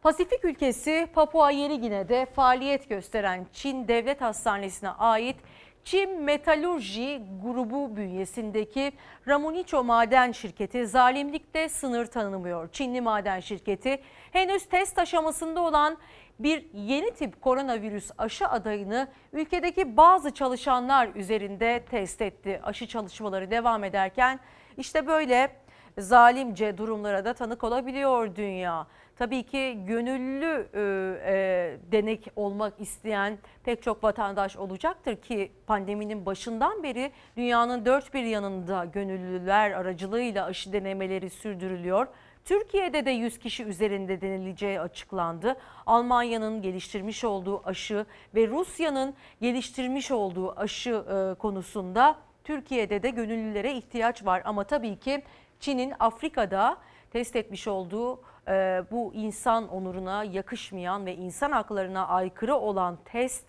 Pasifik 0.01 0.45
ülkesi 0.45 1.07
Papua 1.13 1.51
Yeni 1.51 1.81
Gine'de 1.81 2.25
faaliyet 2.25 2.89
gösteren 2.89 3.47
Çin 3.53 3.87
Devlet 3.87 4.21
Hastanesi'ne 4.21 4.89
ait 4.89 5.35
Çin 5.83 6.21
Metalurji 6.21 7.21
grubu 7.43 7.95
bünyesindeki 7.95 8.91
Ramunicho 9.27 9.83
Maden 9.83 10.31
Şirketi 10.31 10.87
zalimlikte 10.87 11.69
sınır 11.69 12.05
tanımıyor. 12.05 12.69
Çinli 12.71 13.01
maden 13.01 13.39
şirketi 13.39 14.01
henüz 14.31 14.65
test 14.65 14.99
aşamasında 14.99 15.61
olan 15.61 15.97
bir 16.39 16.73
yeni 16.73 17.13
tip 17.13 17.41
koronavirüs 17.41 18.11
aşı 18.17 18.47
adayını 18.47 19.07
ülkedeki 19.33 19.97
bazı 19.97 20.33
çalışanlar 20.33 21.09
üzerinde 21.15 21.83
test 21.91 22.21
etti. 22.21 22.61
Aşı 22.63 22.87
çalışmaları 22.87 23.51
devam 23.51 23.83
ederken 23.83 24.39
işte 24.77 25.07
böyle 25.07 25.64
zalimce 25.97 26.77
durumlara 26.77 27.25
da 27.25 27.33
tanık 27.33 27.63
olabiliyor 27.63 28.35
dünya. 28.35 28.87
Tabii 29.17 29.43
ki 29.43 29.77
gönüllü 29.87 30.67
e, 30.73 30.79
e, 31.25 31.77
denek 31.91 32.31
olmak 32.35 32.81
isteyen 32.81 33.37
pek 33.63 33.83
çok 33.83 34.03
vatandaş 34.03 34.57
olacaktır 34.57 35.15
ki 35.15 35.51
pandeminin 35.67 36.25
başından 36.25 36.83
beri 36.83 37.11
dünyanın 37.37 37.85
dört 37.85 38.13
bir 38.13 38.23
yanında 38.23 38.85
gönüllüler 38.85 39.71
aracılığıyla 39.71 40.45
aşı 40.45 40.73
denemeleri 40.73 41.29
sürdürülüyor. 41.29 42.07
Türkiye'de 42.45 43.05
de 43.05 43.11
100 43.11 43.39
kişi 43.39 43.63
üzerinde 43.63 44.21
denileceği 44.21 44.79
açıklandı. 44.79 45.55
Almanya'nın 45.85 46.61
geliştirmiş 46.61 47.23
olduğu 47.23 47.67
aşı 47.67 48.05
ve 48.35 48.47
Rusya'nın 48.47 49.13
geliştirmiş 49.41 50.11
olduğu 50.11 50.59
aşı 50.59 50.89
e, 50.91 51.39
konusunda 51.39 52.15
Türkiye'de 52.43 53.03
de 53.03 53.09
gönüllülere 53.09 53.73
ihtiyaç 53.73 54.25
var. 54.25 54.41
Ama 54.45 54.63
tabii 54.63 54.99
ki 54.99 55.23
Çin'in 55.65 55.93
Afrika'da 55.99 56.77
test 57.11 57.35
etmiş 57.35 57.67
olduğu 57.67 58.21
e, 58.47 58.83
bu 58.91 59.13
insan 59.13 59.69
onuruna 59.69 60.23
yakışmayan 60.23 61.05
ve 61.05 61.15
insan 61.15 61.51
haklarına 61.51 62.07
aykırı 62.07 62.55
olan 62.55 62.97
test 63.05 63.45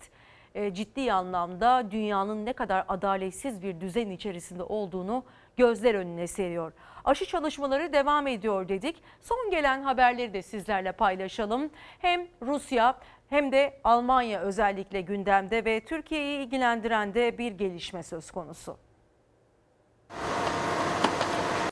e, 0.55 0.73
ciddi 0.73 1.13
anlamda 1.13 1.91
dünyanın 1.91 2.45
ne 2.45 2.53
kadar 2.53 2.85
adaletsiz 2.87 3.61
bir 3.61 3.81
düzen 3.81 4.09
içerisinde 4.09 4.63
olduğunu 4.63 5.23
gözler 5.57 5.95
önüne 5.95 6.27
seriyor. 6.27 6.71
Aşı 7.05 7.25
çalışmaları 7.25 7.93
devam 7.93 8.27
ediyor 8.27 8.67
dedik. 8.67 9.03
Son 9.21 9.51
gelen 9.51 9.81
haberleri 9.81 10.33
de 10.33 10.41
sizlerle 10.41 10.91
paylaşalım. 10.91 11.69
Hem 11.99 12.27
Rusya 12.41 12.97
hem 13.29 13.51
de 13.51 13.79
Almanya 13.83 14.39
özellikle 14.39 15.01
gündemde 15.01 15.65
ve 15.65 15.79
Türkiye'yi 15.79 16.39
ilgilendiren 16.39 17.13
de 17.13 17.37
bir 17.37 17.51
gelişme 17.51 18.03
söz 18.03 18.31
konusu. 18.31 18.77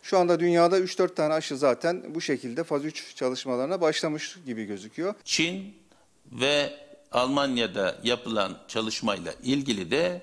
Şu 0.05 0.17
anda 0.19 0.39
dünyada 0.39 0.79
3-4 0.79 1.15
tane 1.15 1.33
aşı 1.33 1.57
zaten 1.57 2.15
bu 2.15 2.21
şekilde 2.21 2.63
faz 2.63 2.85
3 2.85 3.15
çalışmalarına 3.15 3.81
başlamış 3.81 4.37
gibi 4.45 4.65
gözüküyor. 4.65 5.15
Çin 5.23 5.75
ve 6.31 6.73
Almanya'da 7.11 7.95
yapılan 8.03 8.57
çalışmayla 8.67 9.33
ilgili 9.43 9.91
de 9.91 10.21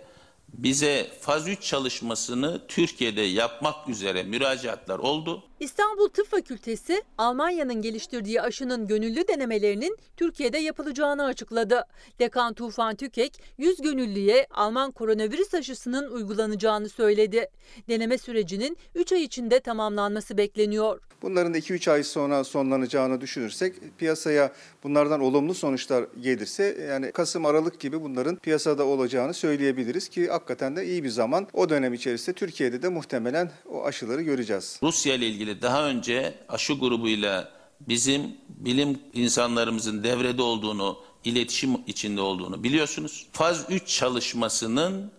bize 0.49 1.11
faz 1.21 1.49
3 1.49 1.63
çalışmasını 1.63 2.67
Türkiye'de 2.69 3.21
yapmak 3.21 3.89
üzere 3.89 4.23
müracaatlar 4.23 4.99
oldu. 4.99 5.45
İstanbul 5.63 6.09
Tıp 6.09 6.27
Fakültesi 6.27 7.03
Almanya'nın 7.19 7.83
geliştirdiği 7.83 8.43
aşının 8.43 8.87
gönüllü 8.87 9.29
denemelerinin 9.29 9.97
Türkiye'de 10.17 10.59
yapılacağını 10.59 11.25
açıkladı. 11.25 11.85
Dekan 12.19 12.55
Tufan 12.55 12.97
Tükek 12.97 13.43
100 13.59 13.83
gönüllüye 13.83 14.47
Alman 14.51 14.93
koronavirüs 14.93 15.55
aşısının 15.55 16.11
uygulanacağını 16.11 16.89
söyledi. 16.89 17.49
Deneme 17.89 18.19
sürecinin 18.19 18.77
3 18.95 19.13
ay 19.13 19.23
içinde 19.23 19.61
tamamlanması 19.61 20.37
bekleniyor. 20.39 21.01
Bunların 21.23 21.55
da 21.55 21.59
2-3 21.59 21.91
ay 21.91 22.03
sonra 22.03 22.45
sonlanacağını 22.45 23.21
düşünürsek 23.21 23.75
piyasaya 23.99 24.53
bunlardan 24.85 25.21
olumlu 25.21 25.55
sonuçlar 25.55 26.05
gelirse 26.21 26.87
yani 26.91 27.13
Kasım 27.13 27.47
Aralık 27.47 27.81
gibi 27.81 28.03
bunların 28.03 28.37
piyasada 28.37 28.85
olacağını 28.85 29.35
söyleyebiliriz 29.35 30.09
ki 30.09 30.29
hakikaten 30.29 30.77
de 30.77 30.87
iyi 30.87 31.05
bir 31.05 31.09
zaman. 31.09 31.49
O 31.53 31.69
dönem 31.69 31.95
içerisinde 31.95 32.37
Türkiye'de 32.37 32.83
de 32.83 32.89
muhtemelen 32.89 33.51
o 33.69 33.85
aşıları 33.85 34.23
göreceğiz. 34.23 34.81
Rusya 34.83 35.15
ile 35.15 35.27
ilgili 35.27 35.52
daha 35.63 35.87
önce 35.87 36.35
aşı 36.49 36.73
grubuyla 36.73 37.51
bizim 37.81 38.37
bilim 38.49 38.99
insanlarımızın 39.13 40.05
devrede 40.05 40.43
olduğunu, 40.43 40.99
iletişim 41.25 41.71
içinde 41.87 42.21
olduğunu 42.21 42.65
biliyorsunuz. 42.65 43.27
Faz 43.33 43.67
3 43.69 43.87
çalışmasının 43.87 45.13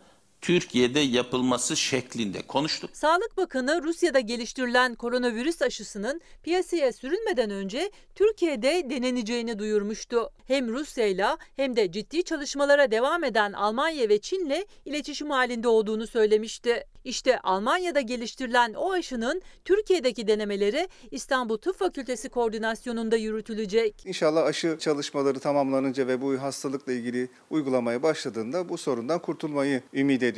Türkiye'de 0.43 0.99
yapılması 0.99 1.75
şeklinde 1.75 2.41
konuştuk. 2.41 2.89
Sağlık 2.93 3.37
Bakanı 3.37 3.83
Rusya'da 3.83 4.19
geliştirilen 4.19 4.95
koronavirüs 4.95 5.61
aşısının 5.61 6.21
piyasaya 6.43 6.93
sürülmeden 6.93 7.49
önce 7.49 7.91
Türkiye'de 8.15 8.89
deneneceğini 8.89 9.59
duyurmuştu. 9.59 10.29
Hem 10.47 10.67
Rusya'yla 10.67 11.37
hem 11.55 11.75
de 11.75 11.91
ciddi 11.91 12.23
çalışmalara 12.23 12.91
devam 12.91 13.23
eden 13.23 13.53
Almanya 13.53 14.09
ve 14.09 14.21
Çin'le 14.21 14.65
iletişim 14.85 15.29
halinde 15.29 15.67
olduğunu 15.67 16.07
söylemişti. 16.07 16.83
İşte 17.03 17.39
Almanya'da 17.39 18.01
geliştirilen 18.01 18.73
o 18.73 18.91
aşının 18.91 19.41
Türkiye'deki 19.65 20.27
denemeleri 20.27 20.87
İstanbul 21.11 21.57
Tıp 21.57 21.77
Fakültesi 21.79 22.29
koordinasyonunda 22.29 23.15
yürütülecek. 23.15 24.05
İnşallah 24.05 24.45
aşı 24.45 24.77
çalışmaları 24.79 25.39
tamamlanınca 25.39 26.07
ve 26.07 26.21
bu 26.21 26.41
hastalıkla 26.41 26.93
ilgili 26.93 27.29
uygulamaya 27.49 28.03
başladığında 28.03 28.69
bu 28.69 28.77
sorundan 28.77 29.19
kurtulmayı 29.19 29.81
ümit 29.93 30.23
ediyoruz. 30.23 30.32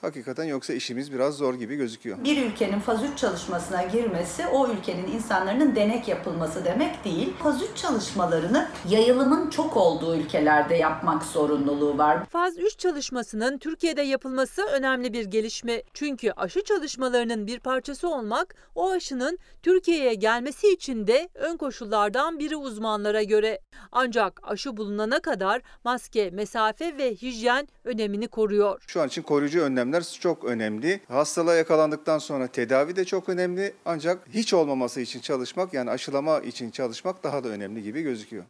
Hakikaten 0.00 0.44
yoksa 0.44 0.72
işimiz 0.72 1.12
biraz 1.12 1.36
zor 1.36 1.54
gibi 1.54 1.76
gözüküyor. 1.76 2.24
Bir 2.24 2.46
ülkenin 2.46 2.80
faz 2.80 3.04
3 3.04 3.18
çalışmasına 3.18 3.82
girmesi 3.82 4.46
o 4.46 4.68
ülkenin 4.68 5.06
insanların 5.06 5.76
denek 5.76 6.08
yapılması 6.08 6.64
demek 6.64 7.04
değil. 7.04 7.32
Faz 7.42 7.62
3 7.62 7.68
çalışmalarını 7.76 8.68
yayılımın 8.88 9.50
çok 9.50 9.76
olduğu 9.76 10.16
ülkelerde 10.16 10.74
yapmak 10.74 11.24
zorunluluğu 11.24 11.98
var. 11.98 12.26
Faz 12.26 12.58
3 12.58 12.78
çalışmasının 12.78 13.58
Türkiye'de 13.58 14.02
yapılması 14.02 14.62
önemli 14.62 15.12
bir 15.12 15.24
gelişme. 15.24 15.82
Çünkü 15.94 16.32
aşı 16.36 16.64
çalışmalarının 16.64 17.46
bir 17.46 17.60
parçası 17.60 18.08
olmak 18.08 18.54
o 18.74 18.90
aşının 18.90 19.38
Türkiye'ye 19.62 20.14
gelmesi 20.14 20.72
için 20.72 21.06
de 21.06 21.28
ön 21.34 21.56
koşullardan 21.56 22.38
biri 22.38 22.56
uzmanlara 22.56 23.22
göre. 23.22 23.60
Ancak 23.92 24.40
aşı 24.42 24.76
bulunana 24.76 25.20
kadar 25.20 25.62
maske, 25.84 26.30
mesafe 26.30 26.98
ve 26.98 27.14
hijyen 27.14 27.68
önemini 27.84 28.28
koruyor. 28.28 28.82
Şu 28.86 29.00
an 29.00 29.08
için 29.08 29.22
koruyucu 29.32 29.62
önlemler 29.62 30.02
çok 30.20 30.44
önemli. 30.44 31.00
Hastalığa 31.08 31.54
yakalandıktan 31.54 32.18
sonra 32.18 32.46
tedavi 32.46 32.96
de 32.96 33.04
çok 33.04 33.28
önemli. 33.28 33.72
Ancak 33.84 34.28
hiç 34.34 34.54
olmaması 34.54 35.00
için 35.00 35.20
çalışmak 35.20 35.74
yani 35.74 35.90
aşılama 35.90 36.40
için 36.40 36.70
çalışmak 36.70 37.24
daha 37.24 37.44
da 37.44 37.48
önemli 37.48 37.82
gibi 37.82 38.02
gözüküyor. 38.02 38.44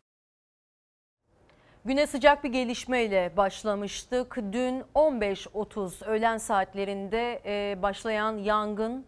Güne 1.85 2.07
sıcak 2.07 2.45
bir 2.45 2.49
gelişmeyle 2.49 3.33
başlamıştık. 3.37 4.37
Dün 4.53 4.83
15.30 4.95 6.05
öğlen 6.05 6.39
saatlerinde 6.39 7.43
e, 7.47 7.83
başlayan 7.83 8.39
yangın 8.39 9.07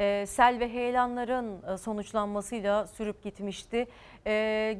e, 0.00 0.26
sel 0.26 0.60
ve 0.60 0.68
heyelanların 0.68 1.62
e, 1.72 1.76
sonuçlanmasıyla 1.76 2.86
sürüp 2.86 3.22
gitmişti. 3.22 3.86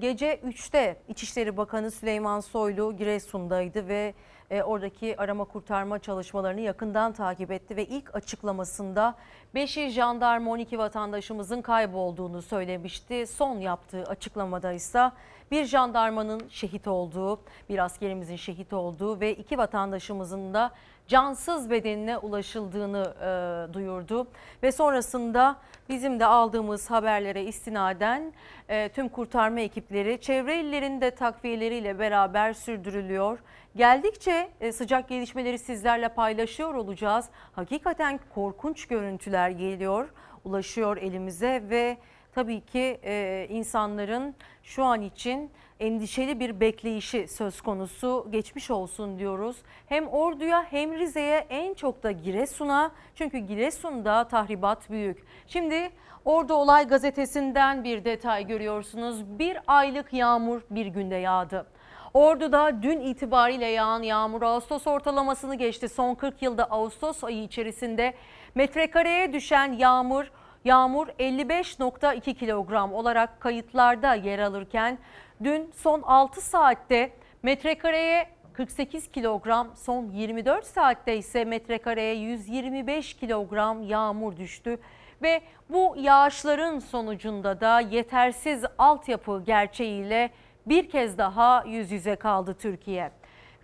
Gece 0.01 0.40
3'te 0.44 0.97
İçişleri 1.09 1.56
Bakanı 1.56 1.90
Süleyman 1.90 2.40
Soylu 2.40 2.97
Giresun'daydı 2.97 3.89
ve 3.89 4.14
oradaki 4.51 5.16
arama 5.20 5.44
kurtarma 5.44 5.98
çalışmalarını 5.98 6.60
yakından 6.60 7.12
takip 7.12 7.51
etti 7.51 7.77
ve 7.77 7.85
ilk 7.85 8.14
açıklamasında 8.14 9.14
5'i 9.55 9.90
jandarma 9.90 10.51
12 10.51 10.78
vatandaşımızın 10.78 11.62
kaybolduğunu 11.62 12.43
söylemişti. 12.43 13.27
Son 13.27 13.59
yaptığı 13.59 14.02
açıklamada 14.05 14.73
ise 14.73 15.10
bir 15.51 15.64
jandarmanın 15.64 16.43
şehit 16.51 16.89
olduğu, 16.89 17.40
bir 17.68 17.78
askerimizin 17.85 18.36
şehit 18.36 18.73
olduğu 18.73 19.20
ve 19.20 19.35
iki 19.35 19.59
vatandaşımızın 19.59 20.55
da 20.55 20.70
cansız 21.09 21.70
bedenine 21.70 22.18
ulaşıldığını 22.18 23.14
e, 23.20 23.74
duyurdu. 23.74 24.27
Ve 24.62 24.73
sonrasında 24.73 25.56
bizim 25.89 26.20
de 26.20 26.27
aldığımız 26.27 26.90
haberlere 26.90 27.44
istinaden 27.44 28.32
e, 28.68 28.89
tüm 28.89 29.09
kurtarma 29.09 29.60
ekipleri 29.60 30.20
çevre 30.20 30.60
illerin 30.60 31.01
de 31.01 31.10
takviyeleriyle 31.10 31.98
beraber 31.98 32.52
sürdürülüyor. 32.52 33.39
Geldikçe 33.77 34.48
e, 34.61 34.73
sıcak 34.73 35.09
gelişmeleri 35.09 35.59
sizlerle 35.59 36.09
paylaşıyor 36.09 36.74
olacağız. 36.74 37.27
Hakikaten 37.53 38.20
korkunç 38.35 38.86
görüntüler 38.86 39.51
geliyor, 39.51 40.09
ulaşıyor 40.44 40.97
elimize 40.97 41.62
ve 41.70 41.97
tabii 42.32 42.61
ki 42.61 43.01
e, 43.05 43.47
insanların 43.51 44.35
şu 44.62 44.85
an 44.85 45.03
için 45.03 45.51
endişeli 45.81 46.40
bir 46.40 46.61
bekleyişi 46.61 47.28
söz 47.28 47.61
konusu. 47.61 48.27
Geçmiş 48.31 48.70
olsun 48.70 49.19
diyoruz. 49.19 49.57
Hem 49.86 50.09
Ordu'ya 50.09 50.66
hem 50.70 50.93
Rize'ye 50.93 51.47
en 51.51 51.74
çok 51.74 52.03
da 52.03 52.11
Giresun'a. 52.11 52.90
Çünkü 53.15 53.39
Giresun'da 53.39 54.28
tahribat 54.28 54.90
büyük. 54.90 55.24
Şimdi 55.47 55.90
Ordu 56.24 56.55
Olay 56.55 56.89
gazetesinden 56.89 57.85
bir 57.85 58.05
detay 58.05 58.47
görüyorsunuz. 58.47 59.39
Bir 59.39 59.59
aylık 59.66 60.12
yağmur 60.12 60.61
bir 60.70 60.86
günde 60.86 61.15
yağdı. 61.15 61.66
Ordu'da 62.16 62.82
dün 62.82 63.01
itibariyle 63.01 63.66
yağan 63.66 64.02
yağmur 64.02 64.43
Ağustos 64.43 64.86
ortalamasını 64.86 65.55
geçti. 65.55 65.88
Son 65.88 66.14
40 66.14 66.43
yılda 66.43 66.64
Ağustos 66.64 67.24
ayı 67.24 67.43
içerisinde 67.43 68.14
metrekareye 68.55 69.32
düşen 69.32 69.72
yağmur 69.72 70.30
Yağmur 70.64 71.09
55.2 71.09 72.34
kilogram 72.34 72.94
olarak 72.94 73.40
kayıtlarda 73.40 74.14
yer 74.14 74.38
alırken 74.38 74.98
dün 75.44 75.70
son 75.76 76.02
6 76.02 76.40
saatte 76.40 77.12
metrekareye 77.43 78.28
48 78.52 79.10
kilogram, 79.10 79.68
son 79.76 80.10
24 80.10 80.66
saatte 80.66 81.16
ise 81.16 81.44
metrekareye 81.44 82.14
125 82.14 83.14
kilogram 83.14 83.82
yağmur 83.82 84.36
düştü 84.36 84.78
ve 85.22 85.40
bu 85.70 85.94
yağışların 85.98 86.78
sonucunda 86.78 87.60
da 87.60 87.80
yetersiz 87.80 88.64
altyapı 88.78 89.43
gerçeğiyle 89.47 90.30
bir 90.66 90.90
kez 90.90 91.18
daha 91.18 91.64
yüz 91.66 91.90
yüze 91.90 92.16
kaldı 92.16 92.56
Türkiye. 92.60 93.10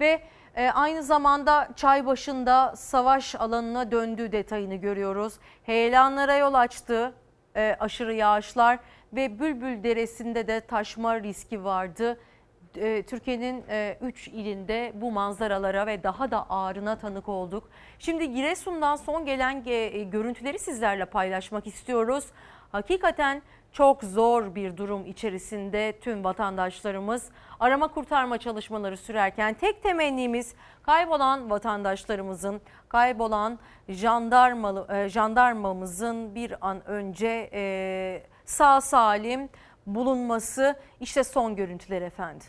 Ve 0.00 0.22
e, 0.56 0.70
aynı 0.70 1.02
zamanda 1.02 1.68
çay 1.76 2.06
başında 2.06 2.76
savaş 2.76 3.34
alanına 3.34 3.90
döndüğü 3.90 4.32
detayını 4.32 4.74
görüyoruz. 4.74 5.34
Heyelanlara 5.62 6.36
yol 6.36 6.54
açtı 6.54 7.12
e, 7.56 7.76
aşırı 7.80 8.14
yağışlar 8.14 8.78
ve 9.12 9.40
Bülbül 9.40 9.82
Deresi'nde 9.82 10.46
de 10.46 10.60
taşma 10.60 11.20
riski 11.20 11.64
vardı. 11.64 12.20
E, 12.76 13.02
Türkiye'nin 13.02 13.64
3 14.00 14.28
ilinde 14.28 14.92
bu 14.94 15.12
manzaralara 15.12 15.86
ve 15.86 16.02
daha 16.02 16.30
da 16.30 16.50
ağrına 16.50 16.98
tanık 16.98 17.28
olduk. 17.28 17.70
Şimdi 17.98 18.32
Giresun'dan 18.32 18.96
son 18.96 19.26
gelen 19.26 19.62
e, 19.66 20.02
görüntüleri 20.02 20.58
sizlerle 20.58 21.04
paylaşmak 21.04 21.66
istiyoruz. 21.66 22.24
Hakikaten 22.72 23.42
çok 23.72 24.04
zor 24.04 24.54
bir 24.54 24.76
durum 24.76 25.06
içerisinde 25.06 25.98
tüm 26.00 26.24
vatandaşlarımız 26.24 27.30
arama 27.60 27.88
kurtarma 27.88 28.38
çalışmaları 28.38 28.96
sürerken 28.96 29.54
tek 29.54 29.82
temennimiz 29.82 30.54
kaybolan 30.82 31.50
vatandaşlarımızın, 31.50 32.60
kaybolan 32.88 33.58
jandarma, 33.88 34.86
e, 34.96 35.08
jandarmamızın 35.08 36.34
bir 36.34 36.68
an 36.68 36.86
önce 36.86 37.50
e, 37.52 38.22
sağ 38.44 38.80
salim 38.80 39.48
bulunması. 39.86 40.76
İşte 41.00 41.24
son 41.24 41.56
görüntüler 41.56 42.02
efendim. 42.02 42.46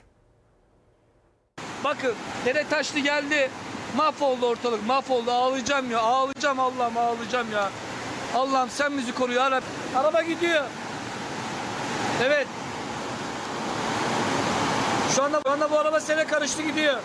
Bakın 1.83 2.15
dere 2.45 2.67
taşlı 2.67 2.99
geldi. 2.99 3.49
Mahvoldu 3.97 4.47
ortalık 4.47 4.87
mahvoldu 4.87 5.31
ağlayacağım 5.31 5.91
ya 5.91 5.99
ağlayacağım 5.99 6.59
Allah'ım 6.59 6.97
ağlayacağım 6.97 7.51
ya. 7.51 7.69
Allah'ım 8.35 8.69
sen 8.69 8.97
bizi 8.97 9.15
koru 9.15 9.33
ya 9.33 9.51
Rabbi. 9.51 9.65
Araba 9.95 10.21
gidiyor. 10.21 10.63
Evet. 12.21 12.47
Şu 15.15 15.23
anda, 15.23 15.41
şu 15.45 15.51
anda 15.51 15.71
bu 15.71 15.77
araba 15.77 15.99
sene 15.99 16.27
karıştı 16.27 16.61
gidiyor. 16.61 16.99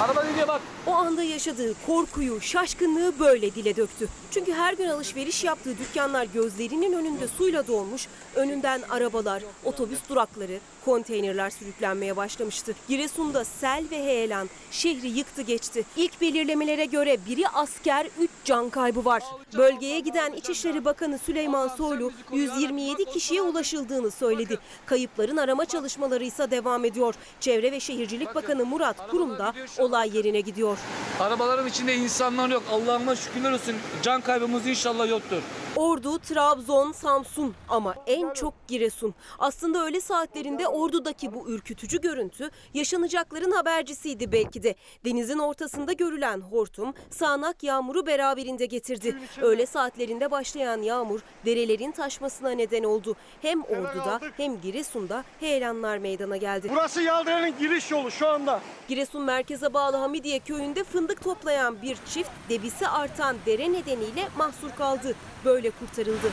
Araba 0.00 0.24
gidiyor 0.30 0.48
bak. 0.48 0.60
O 0.86 0.92
anda 0.92 1.22
yaşadığı 1.22 1.74
korkuyu, 1.86 2.40
şaşkınlığı 2.40 3.18
böyle 3.18 3.54
dile 3.54 3.76
döktü. 3.76 4.08
Çünkü 4.30 4.52
her 4.52 4.72
gün 4.74 4.88
alışveriş 4.88 5.44
yaptığı 5.44 5.78
dükkanlar 5.78 6.24
gözlerinin 6.24 6.92
önünde 6.92 7.28
suyla 7.28 7.66
dolmuş, 7.66 8.08
önünden 8.34 8.82
arabalar, 8.90 9.42
otobüs 9.64 9.98
durakları, 10.08 10.58
konteynerler 10.84 11.50
sürüklenmeye 11.50 12.16
başlamıştı. 12.16 12.74
Giresun'da 12.88 13.44
sel 13.44 13.84
ve 13.90 13.96
heyelan 14.04 14.50
şehri 14.70 15.08
yıktı 15.08 15.42
geçti. 15.42 15.84
İlk 15.96 16.20
belirlemelere 16.20 16.84
göre 16.84 17.16
biri 17.28 17.48
asker, 17.48 18.06
3 18.20 18.30
can 18.44 18.70
kaybı 18.70 19.04
var. 19.04 19.22
Bölgeye 19.56 20.00
giden 20.00 20.32
İçişleri 20.32 20.84
Bakanı 20.84 21.18
Süleyman 21.18 21.68
Soylu 21.68 22.12
127 22.32 23.04
kişiye 23.04 23.42
ulaşıldığını 23.42 24.10
söyledi. 24.10 24.58
Kayıpların 24.86 25.36
arama 25.36 25.64
çalışmaları 25.64 26.24
ise 26.24 26.50
devam 26.50 26.84
ediyor. 26.84 27.14
Çevre 27.40 27.72
ve 27.72 27.80
Şehircilik 27.80 28.34
Bakanı 28.34 28.66
Murat 28.66 29.10
Kurum 29.10 29.38
da 29.38 29.52
olay 29.78 30.16
yerine 30.16 30.40
gidiyor. 30.40 30.78
Arabaların 31.20 31.66
içinde 31.66 31.94
insanlar 31.96 32.48
yok. 32.48 32.62
Allah'ıma 32.72 33.16
şükürler 33.16 33.52
olsun. 33.52 33.74
Can 34.02 34.20
kaybımız 34.20 34.66
inşallah 34.66 35.08
yoktur. 35.08 35.42
Ordu, 35.76 36.18
Trabzon, 36.18 36.92
Samsun 36.92 37.54
ama 37.68 37.94
en 38.06 38.32
çok 38.34 38.54
Giresun. 38.68 39.14
Aslında 39.38 39.84
öğle 39.84 40.00
saatlerinde 40.00 40.68
Ordu'daki 40.68 41.34
bu 41.34 41.50
ürkütücü 41.50 42.00
görüntü 42.00 42.50
yaşanacakların 42.74 43.50
habercisiydi 43.50 44.32
belki 44.32 44.62
de. 44.62 44.74
Denizin 45.04 45.38
ortasında 45.38 45.92
görülen 45.92 46.40
hortum 46.40 46.94
sağanak 47.10 47.62
yağmuru 47.62 48.06
beraberinde 48.06 48.66
getirdi. 48.66 49.18
Öğle 49.42 49.66
saatlerinde 49.66 50.30
başlayan 50.30 50.82
yağmur 50.82 51.20
derelerin 51.46 51.92
taşmasına 51.92 52.50
neden 52.50 52.84
oldu. 52.84 53.16
Hem 53.42 53.62
Ordu'da 53.62 54.20
hem 54.36 54.60
Giresun'da 54.60 55.24
heyelanlar 55.40 55.98
meydana 55.98 56.36
geldi. 56.36 56.68
Burası 56.72 57.02
Yaldıran'ın 57.02 57.58
giriş 57.58 57.90
yolu 57.90 58.10
şu 58.10 58.28
anda. 58.28 58.60
Giresun 58.88 59.22
merkeze 59.22 59.74
bağlı 59.74 59.96
Hamidiye 59.96 60.38
köyünde 60.38 60.84
fındık 60.84 61.22
toplayan 61.24 61.82
bir 61.82 61.96
çift 62.14 62.30
debisi 62.48 62.88
artan 62.88 63.36
dere 63.46 63.72
nedeniyle 63.72 64.28
mahsur 64.38 64.70
kaldı. 64.78 65.14
Böyle 65.44 65.70
kurtarıldı. 65.70 66.32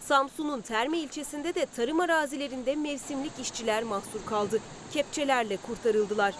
Samsun'un 0.00 0.60
Terme 0.60 0.98
ilçesinde 0.98 1.54
de 1.54 1.66
tarım 1.76 2.00
arazilerinde 2.00 2.76
mevsimlik 2.76 3.32
işçiler 3.40 3.82
mahsur 3.82 4.26
kaldı. 4.26 4.58
Kepçelerle 4.92 5.56
kurtarıldılar. 5.56 6.34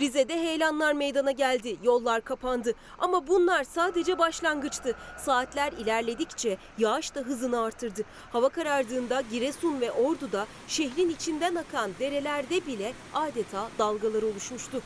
Rize'de 0.00 0.34
heyelanlar 0.34 0.92
meydana 0.92 1.30
geldi, 1.30 1.76
yollar 1.82 2.20
kapandı. 2.20 2.74
Ama 2.98 3.26
bunlar 3.26 3.64
sadece 3.64 4.18
başlangıçtı. 4.18 4.96
Saatler 5.18 5.72
ilerledikçe 5.72 6.56
yağış 6.78 7.14
da 7.14 7.20
hızını 7.20 7.62
artırdı. 7.62 8.02
Hava 8.32 8.48
karardığında 8.48 9.22
Giresun 9.30 9.80
ve 9.80 9.92
Ordu'da 9.92 10.46
şehrin 10.68 11.10
içinden 11.10 11.54
akan 11.54 11.90
derelerde 11.98 12.66
bile 12.66 12.92
adeta 13.14 13.68
dalgalar 13.78 14.22
oluşmuştu. 14.22 14.82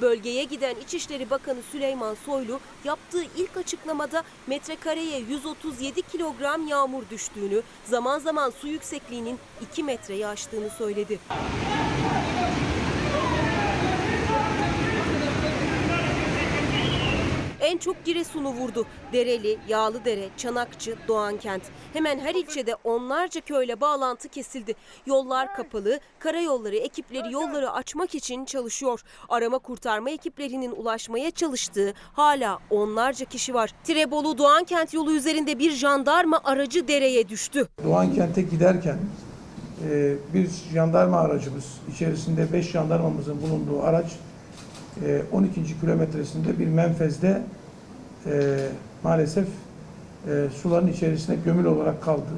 Bölgeye 0.00 0.44
giden 0.44 0.74
İçişleri 0.76 1.30
Bakanı 1.30 1.62
Süleyman 1.72 2.16
Soylu 2.26 2.60
yaptığı 2.84 3.22
ilk 3.22 3.56
açıklamada 3.56 4.22
metrekareye 4.46 5.18
137 5.18 6.02
kilogram 6.02 6.66
yağmur 6.66 7.02
düştüğünü, 7.10 7.62
zaman 7.84 8.18
zaman 8.18 8.50
su 8.50 8.68
yüksekliğinin 8.68 9.38
2 9.72 9.82
metreyi 9.82 10.26
aştığını 10.26 10.70
söyledi. 10.70 11.18
En 17.66 17.78
çok 17.78 18.04
Giresun'u 18.04 18.48
vurdu. 18.48 18.86
Dereli, 19.12 19.58
Yağlıdere, 19.68 20.28
Çanakçı, 20.36 20.96
Doğankent. 21.08 21.62
Hemen 21.92 22.18
her 22.18 22.34
ilçede 22.34 22.74
onlarca 22.84 23.40
köyle 23.40 23.80
bağlantı 23.80 24.28
kesildi. 24.28 24.74
Yollar 25.06 25.54
kapalı, 25.54 26.00
karayolları 26.18 26.76
ekipleri 26.76 27.32
yolları 27.32 27.72
açmak 27.72 28.14
için 28.14 28.44
çalışıyor. 28.44 29.00
Arama 29.28 29.58
kurtarma 29.58 30.10
ekiplerinin 30.10 30.70
ulaşmaya 30.70 31.30
çalıştığı 31.30 31.94
hala 32.12 32.58
onlarca 32.70 33.24
kişi 33.24 33.54
var. 33.54 33.70
Tirebolu 33.84 34.38
Doğankent 34.38 34.94
yolu 34.94 35.12
üzerinde 35.12 35.58
bir 35.58 35.72
jandarma 35.72 36.40
aracı 36.44 36.88
dereye 36.88 37.28
düştü. 37.28 37.68
Doğankent'e 37.84 38.42
giderken 38.42 38.98
e, 39.90 40.14
bir 40.34 40.48
jandarma 40.72 41.20
aracımız 41.20 41.64
içerisinde 41.94 42.52
5 42.52 42.70
jandarmamızın 42.70 43.42
bulunduğu 43.42 43.82
araç 43.82 44.12
12. 45.32 45.80
kilometresinde 45.80 46.58
bir 46.58 46.66
menfezde 46.66 47.42
e, 48.26 48.56
maalesef 49.04 49.46
e, 50.28 50.46
suların 50.62 50.86
içerisine 50.86 51.36
gömül 51.44 51.64
olarak 51.64 52.02
kaldı. 52.02 52.30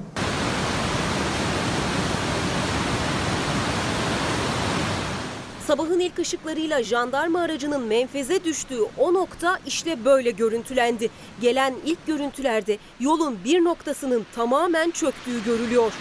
Sabahın 5.67 6.01
ilk 6.01 6.19
ışıklarıyla 6.19 6.83
jandarma 6.83 7.41
aracının 7.41 7.83
menfeze 7.83 8.45
düştüğü 8.45 8.81
o 8.99 9.15
nokta 9.15 9.59
işte 9.67 10.05
böyle 10.05 10.31
görüntülendi. 10.31 11.11
Gelen 11.41 11.75
ilk 11.85 12.07
görüntülerde 12.07 12.79
yolun 13.01 13.39
bir 13.45 13.65
noktasının 13.65 14.27
tamamen 14.35 14.91
çöktüğü 14.91 15.45
görülüyor. 15.45 15.93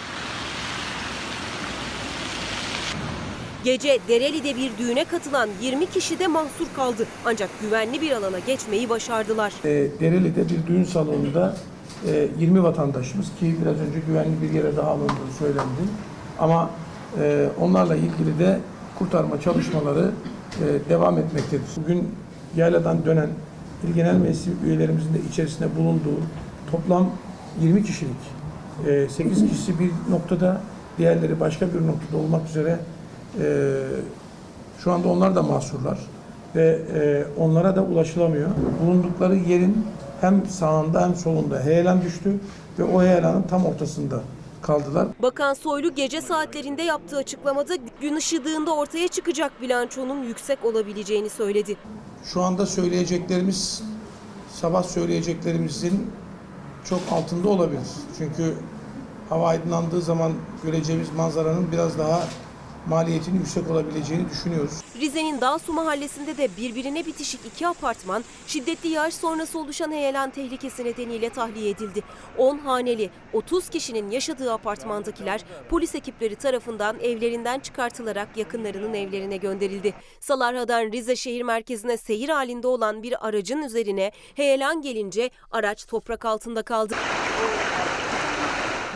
Gece 3.68 3.98
Dereli'de 4.08 4.56
bir 4.56 4.70
düğüne 4.78 5.04
katılan 5.04 5.48
20 5.62 5.86
kişi 5.86 6.18
de 6.18 6.26
mahsur 6.26 6.66
kaldı. 6.76 7.06
Ancak 7.26 7.50
güvenli 7.60 8.00
bir 8.00 8.12
alana 8.12 8.38
geçmeyi 8.38 8.88
başardılar. 8.88 9.52
E, 9.64 9.68
Dereli'de 10.00 10.44
bir 10.48 10.66
düğün 10.66 10.84
salonunda 10.84 11.56
e, 12.06 12.28
20 12.38 12.62
vatandaşımız 12.62 13.26
ki 13.26 13.56
biraz 13.62 13.80
önce 13.80 13.98
güvenli 14.06 14.42
bir 14.42 14.50
yere 14.50 14.76
daha 14.76 14.90
alındığı 14.90 15.32
söylendi. 15.38 15.82
Ama 16.38 16.70
e, 17.20 17.48
onlarla 17.60 17.96
ilgili 17.96 18.38
de 18.38 18.60
kurtarma 18.98 19.40
çalışmaları 19.40 20.10
e, 20.62 20.90
devam 20.90 21.18
etmektedir. 21.18 21.66
Bugün 21.76 22.14
yayladan 22.56 23.04
dönen 23.04 23.28
İl 23.88 23.94
Genel 23.94 24.16
Meclisi 24.16 24.50
üyelerimizin 24.64 25.14
de 25.14 25.18
içerisinde 25.30 25.76
bulunduğu 25.76 26.20
toplam 26.70 27.10
20 27.62 27.84
kişilik, 27.84 28.20
e, 28.86 29.08
8 29.08 29.48
kişisi 29.48 29.78
bir 29.78 29.90
noktada, 30.10 30.60
diğerleri 30.98 31.40
başka 31.40 31.66
bir 31.66 31.86
noktada 31.86 32.16
olmak 32.16 32.48
üzere 32.48 32.78
e, 33.40 33.78
şu 34.78 34.92
anda 34.92 35.08
onlar 35.08 35.34
da 35.34 35.42
mahsurlar 35.42 35.98
ve 36.54 36.80
e, 36.94 37.24
onlara 37.40 37.76
da 37.76 37.82
ulaşılamıyor. 37.82 38.50
Bulundukları 38.82 39.36
yerin 39.36 39.86
hem 40.20 40.46
sağında 40.46 41.02
hem 41.02 41.14
solunda 41.14 41.60
heyelan 41.60 42.02
düştü 42.02 42.40
ve 42.78 42.84
o 42.84 43.02
heyelanın 43.02 43.42
tam 43.42 43.66
ortasında 43.66 44.20
kaldılar. 44.62 45.06
Bakan 45.22 45.54
Soylu 45.54 45.94
gece 45.94 46.20
saatlerinde 46.20 46.82
yaptığı 46.82 47.16
açıklamada 47.16 47.74
gün 48.00 48.16
ışıdığında 48.16 48.74
ortaya 48.74 49.08
çıkacak 49.08 49.62
bilançonun 49.62 50.22
yüksek 50.22 50.64
olabileceğini 50.64 51.30
söyledi. 51.30 51.76
Şu 52.24 52.42
anda 52.42 52.66
söyleyeceklerimiz 52.66 53.82
sabah 54.52 54.82
söyleyeceklerimizin 54.82 56.10
çok 56.84 57.00
altında 57.12 57.48
olabilir. 57.48 57.80
Çünkü 58.18 58.54
hava 59.28 59.48
aydınlandığı 59.48 60.02
zaman 60.02 60.32
göreceğimiz 60.64 61.12
manzaranın 61.16 61.72
biraz 61.72 61.98
daha 61.98 62.20
maliyetinin 62.88 63.38
yüksek 63.38 63.70
olabileceğini 63.70 64.30
düşünüyoruz. 64.30 64.72
Rize'nin 65.00 65.40
Dağsu 65.40 65.72
mahallesinde 65.72 66.36
de 66.36 66.48
birbirine 66.56 67.06
bitişik 67.06 67.40
iki 67.46 67.66
apartman 67.66 68.24
şiddetli 68.46 68.88
yağış 68.88 69.14
sonrası 69.14 69.58
oluşan 69.58 69.92
heyelan 69.92 70.30
tehlikesi 70.30 70.84
nedeniyle 70.84 71.30
tahliye 71.30 71.70
edildi. 71.70 72.02
10 72.38 72.58
haneli 72.58 73.10
30 73.32 73.68
kişinin 73.68 74.10
yaşadığı 74.10 74.52
apartmandakiler 74.52 75.44
polis 75.70 75.94
ekipleri 75.94 76.36
tarafından 76.36 77.00
evlerinden 77.00 77.60
çıkartılarak 77.60 78.36
yakınlarının 78.36 78.94
evlerine 78.94 79.36
gönderildi. 79.36 79.94
Salarha'dan 80.20 80.92
Rize 80.92 81.16
şehir 81.16 81.42
merkezine 81.42 81.96
seyir 81.96 82.28
halinde 82.28 82.66
olan 82.66 83.02
bir 83.02 83.26
aracın 83.28 83.62
üzerine 83.62 84.12
heyelan 84.34 84.82
gelince 84.82 85.30
araç 85.50 85.86
toprak 85.86 86.24
altında 86.24 86.62
kaldı. 86.62 86.94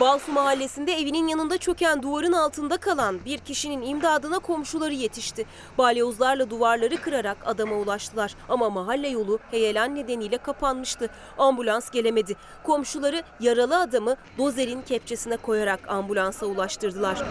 Balsu 0.03 0.33
mahallesinde 0.33 0.93
evinin 0.93 1.29
yanında 1.29 1.59
çöken 1.59 2.03
duvarın 2.03 2.33
altında 2.33 2.77
kalan 2.77 3.25
bir 3.25 3.39
kişinin 3.39 3.83
imdadına 3.83 4.39
komşuları 4.39 4.95
yetişti. 4.95 5.47
Balyozlarla 5.79 6.51
duvarları 6.51 6.97
kırarak 6.97 7.37
adama 7.45 7.77
ulaştılar. 7.77 8.35
Ama 8.49 8.71
mahalle 8.71 9.09
yolu 9.09 9.39
heyelan 9.51 9.95
nedeniyle 9.95 10.39
kapanmıştı. 10.39 11.11
Ambulans 11.39 11.91
gelemedi. 11.91 12.37
Komşuları 12.63 13.23
yaralı 13.41 13.81
adamı 13.81 14.17
dozerin 14.39 14.83
kepçesine 14.83 15.37
koyarak 15.37 15.89
ambulansa 15.89 16.47
ulaştırdılar. 16.47 17.23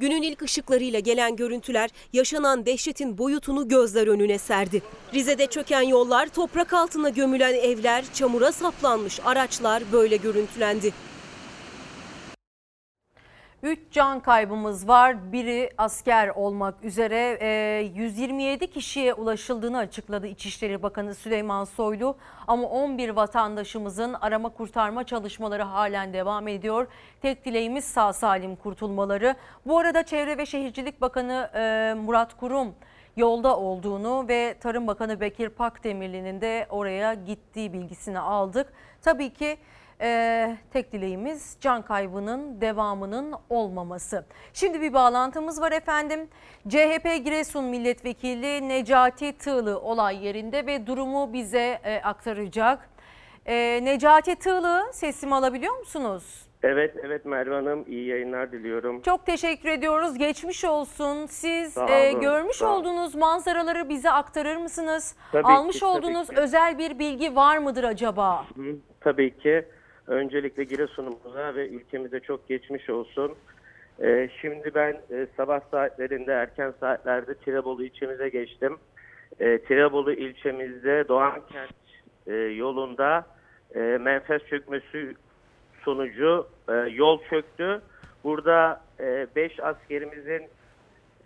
Günün 0.00 0.22
ilk 0.22 0.42
ışıklarıyla 0.42 1.00
gelen 1.00 1.36
görüntüler 1.36 1.90
yaşanan 2.12 2.66
dehşetin 2.66 3.18
boyutunu 3.18 3.68
gözler 3.68 4.06
önüne 4.06 4.38
serdi. 4.38 4.82
Rize'de 5.14 5.46
çöken 5.46 5.82
yollar, 5.82 6.28
toprak 6.28 6.72
altına 6.72 7.08
gömülen 7.08 7.54
evler, 7.54 8.04
çamura 8.14 8.52
saplanmış 8.52 9.20
araçlar 9.24 9.82
böyle 9.92 10.09
görüntülendi. 10.16 10.92
3 13.62 13.78
can 13.92 14.20
kaybımız 14.20 14.88
var. 14.88 15.32
Biri 15.32 15.70
asker 15.78 16.28
olmak 16.28 16.84
üzere 16.84 17.38
e, 17.40 17.80
127 17.94 18.70
kişiye 18.70 19.14
ulaşıldığını 19.14 19.78
açıkladı 19.78 20.26
İçişleri 20.26 20.82
Bakanı 20.82 21.14
Süleyman 21.14 21.64
Soylu. 21.64 22.16
Ama 22.46 22.68
11 22.68 23.08
vatandaşımızın 23.08 24.14
arama 24.14 24.48
kurtarma 24.48 25.04
çalışmaları 25.04 25.62
halen 25.62 26.12
devam 26.12 26.48
ediyor. 26.48 26.86
Tek 27.22 27.44
dileğimiz 27.44 27.84
sağ 27.84 28.12
salim 28.12 28.56
kurtulmaları. 28.56 29.34
Bu 29.66 29.78
arada 29.78 30.02
Çevre 30.02 30.38
ve 30.38 30.46
Şehircilik 30.46 31.00
Bakanı 31.00 31.50
e, 31.54 31.94
Murat 31.94 32.36
Kurum 32.36 32.74
yolda 33.16 33.56
olduğunu 33.56 34.28
ve 34.28 34.54
Tarım 34.60 34.86
Bakanı 34.86 35.20
Bekir 35.20 35.48
Pakdemirli'nin 35.48 36.40
de 36.40 36.66
oraya 36.70 37.14
gittiği 37.14 37.72
bilgisini 37.72 38.18
aldık. 38.18 38.72
Tabii 39.02 39.32
ki 39.32 39.58
ee, 40.00 40.56
tek 40.72 40.92
dileğimiz 40.92 41.56
can 41.60 41.82
kaybının 41.82 42.60
devamının 42.60 43.34
olmaması. 43.50 44.24
Şimdi 44.52 44.80
bir 44.80 44.92
bağlantımız 44.92 45.60
var 45.60 45.72
efendim. 45.72 46.28
CHP 46.68 47.24
Giresun 47.24 47.64
Milletvekili 47.64 48.68
Necati 48.68 49.38
Tığlı 49.38 49.80
olay 49.80 50.26
yerinde 50.26 50.66
ve 50.66 50.86
durumu 50.86 51.32
bize 51.32 51.78
e, 51.84 52.00
aktaracak. 52.02 52.88
E, 53.46 53.80
Necati 53.84 54.36
Tığlı 54.36 54.90
sesimi 54.92 55.34
alabiliyor 55.34 55.78
musunuz? 55.78 56.46
Evet, 56.62 56.96
evet 57.04 57.24
Merve 57.24 57.54
Hanım 57.54 57.84
iyi 57.88 58.06
yayınlar 58.06 58.52
diliyorum. 58.52 59.02
Çok 59.02 59.26
teşekkür 59.26 59.68
ediyoruz. 59.68 60.18
Geçmiş 60.18 60.64
olsun. 60.64 61.26
Siz 61.26 61.78
e, 61.78 62.12
görmüş 62.12 62.62
olduğunuz 62.62 63.14
manzaraları 63.14 63.88
bize 63.88 64.10
aktarır 64.10 64.56
mısınız? 64.56 65.16
Tabii 65.32 65.46
Almış 65.46 65.74
ki, 65.74 65.80
tabii 65.80 65.90
olduğunuz 65.90 66.28
ki. 66.28 66.36
özel 66.36 66.78
bir 66.78 66.98
bilgi 66.98 67.36
var 67.36 67.58
mıdır 67.58 67.84
acaba? 67.84 68.44
Hı, 68.56 68.76
tabii 69.00 69.38
ki 69.38 69.64
öncelikle 70.10 70.64
Giresun'umuza 70.64 71.54
ve 71.54 71.68
ülkemize 71.68 72.20
çok 72.20 72.48
geçmiş 72.48 72.90
olsun. 72.90 73.34
Ee, 74.02 74.28
şimdi 74.40 74.74
ben 74.74 75.00
e, 75.10 75.26
sabah 75.36 75.60
saatlerinde, 75.70 76.32
erken 76.32 76.74
saatlerde 76.80 77.34
Tirebolu 77.34 77.84
ilçemize 77.84 78.28
geçtim. 78.28 78.78
E, 79.40 79.58
Tirebolu 79.58 80.12
ilçemizde 80.12 81.04
Doğankent 81.08 81.70
e, 82.26 82.34
yolunda 82.34 83.26
e, 83.74 83.80
menfez 83.80 84.42
çökmesi 84.42 85.14
sonucu 85.84 86.46
e, 86.68 86.72
yol 86.74 87.22
çöktü. 87.30 87.80
Burada 88.24 88.80
5 89.36 89.60
askerimizin 89.60 90.42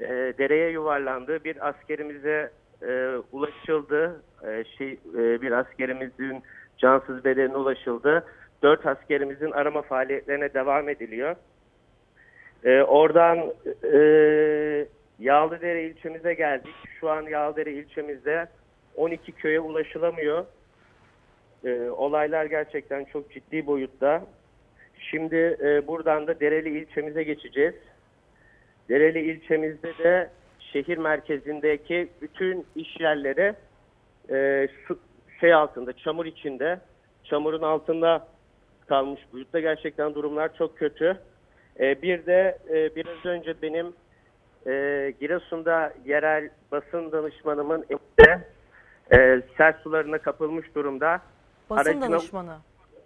e, 0.01 0.09
dereye 0.39 0.71
yuvarlandığı 0.71 1.45
bir 1.45 1.69
askerimize 1.69 2.51
e, 2.83 3.17
ulaşıldı. 3.33 4.23
E, 4.47 4.65
şey 4.79 4.93
e, 4.93 5.43
bir 5.43 5.53
askerimizin 5.53 6.43
cansız 6.79 7.25
bedenine 7.25 7.57
ulaşıldı. 7.57 8.25
4 8.63 8.87
askerimizin 8.87 9.51
arama 9.51 9.83
faaliyetlerine 9.83 10.55
devam 10.55 10.89
ediliyor. 10.89 11.37
E, 12.65 12.83
oradan 12.83 13.53
e, 13.93 13.99
Yağlıdere 15.19 15.85
ilçemize 15.85 16.35
geldik. 16.35 16.75
Şu 17.01 17.11
an 17.11 17.23
Yağlıdere 17.23 17.73
ilçemizde 17.73 18.47
12 18.97 19.33
köye 19.33 19.61
ulaşılamıyor. 19.61 20.45
E, 21.65 21.81
olaylar 21.81 22.45
gerçekten 22.45 23.05
çok 23.05 23.31
ciddi 23.31 23.67
boyutta. 23.67 24.27
Şimdi 24.99 25.59
e, 25.63 25.87
buradan 25.87 26.27
da 26.27 26.41
Dereli 26.41 26.79
ilçemize 26.79 27.23
geçeceğiz. 27.23 27.75
Dereli 28.89 29.21
ilçemizde 29.21 29.99
de 29.99 30.31
şehir 30.61 30.99
merkezindeki 30.99 32.09
bütün 32.21 32.67
iş 32.77 33.01
yerleri 33.01 33.55
e, 34.31 34.69
su, 34.87 34.99
şey 35.41 35.55
altında, 35.55 35.93
çamur 35.93 36.27
içinde, 36.27 36.81
çamurun 37.25 37.63
altında 37.63 38.29
kalmış 38.89 39.21
boyutta. 39.33 39.61
Gerçekten 39.61 40.15
durumlar 40.15 40.55
çok 40.59 40.79
kötü. 40.79 41.19
E, 41.81 42.03
bir 42.03 42.27
de 42.27 42.59
e, 42.71 42.97
biraz 42.97 43.25
önce 43.27 43.63
benim 43.63 43.87
e, 44.67 45.13
Giresun'da 45.21 45.93
yerel 46.05 46.51
basın 46.73 47.13
danışmanımın 47.13 47.85
evinde 47.91 48.41
e, 49.13 49.43
sel 49.57 49.73
sularına 49.83 50.19
kapılmış 50.19 50.75
durumda. 50.75 51.21
Basın 51.71 51.91
Aracına- 51.91 52.13
danışmanı. 52.13 52.57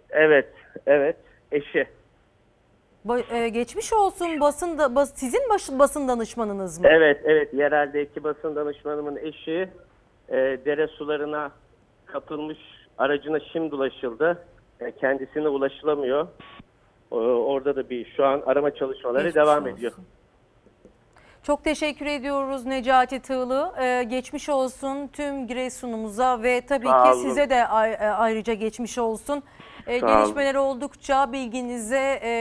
Evet, 0.09 0.53
evet. 0.85 1.15
Eşi. 1.51 1.87
Ba- 3.07 3.33
e, 3.35 3.49
geçmiş 3.49 3.93
olsun 3.93 4.39
basın 4.39 4.77
da, 4.77 4.95
bas- 4.95 5.13
sizin 5.15 5.49
baş- 5.49 5.69
basın 5.79 6.07
danışmanınız 6.07 6.79
mı? 6.79 6.87
Evet, 6.89 7.21
evet. 7.23 7.53
Yereldeki 7.53 8.23
basın 8.23 8.55
danışmanımın 8.55 9.15
eşi 9.15 9.69
e, 10.29 10.35
dere 10.65 10.87
sularına 10.87 11.51
kapılmış 12.05 12.57
aracına 12.97 13.39
şimdi 13.39 13.75
ulaşıldı. 13.75 14.43
E, 14.81 14.91
kendisine 14.91 15.47
ulaşılamıyor. 15.47 16.27
O- 17.11 17.17
orada 17.19 17.75
da 17.75 17.89
bir 17.89 18.13
şu 18.17 18.25
an 18.25 18.41
arama 18.45 18.75
çalışmaları 18.75 19.23
Geçmiş 19.23 19.35
devam 19.35 19.63
olsun. 19.63 19.75
ediyor. 19.75 19.91
Çok 21.43 21.63
teşekkür 21.63 22.05
ediyoruz 22.05 22.65
Necati 22.65 23.19
Tığlı. 23.21 23.73
Ee, 23.81 24.03
geçmiş 24.03 24.49
olsun 24.49 25.07
tüm 25.07 25.47
Giresun'umuza 25.47 26.43
ve 26.43 26.61
tabii 26.61 26.87
Sağ 26.87 27.03
ki 27.03 27.09
olun. 27.09 27.21
size 27.23 27.49
de 27.49 27.67
ay- 27.67 27.93
e, 27.93 27.97
ayrıca 27.97 28.53
geçmiş 28.53 28.97
olsun. 28.97 29.43
Ee, 29.87 29.99
Sağ 29.99 30.05
olun. 30.05 30.15
gelişmeler 30.17 30.55
oldukça 30.55 31.33
bilginize 31.33 32.19
e, 32.23 32.31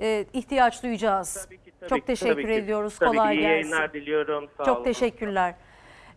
e, 0.00 0.24
ihtiyaç 0.32 0.82
duyacağız. 0.82 1.46
Tabii 1.80 1.88
Çok 1.88 1.98
ki, 1.98 2.04
teşekkür 2.04 2.32
tabii 2.34 2.46
ki. 2.46 2.52
ediyoruz. 2.52 2.98
Tabii 2.98 3.10
Kolay 3.16 3.28
ki 3.34 3.40
iyi 3.40 3.40
gelsin. 3.40 3.50
yayınlar 3.52 3.92
diliyorum. 3.92 4.48
Sağ 4.58 4.64
Çok 4.64 4.76
olun. 4.76 4.84
teşekkürler. 4.84 5.54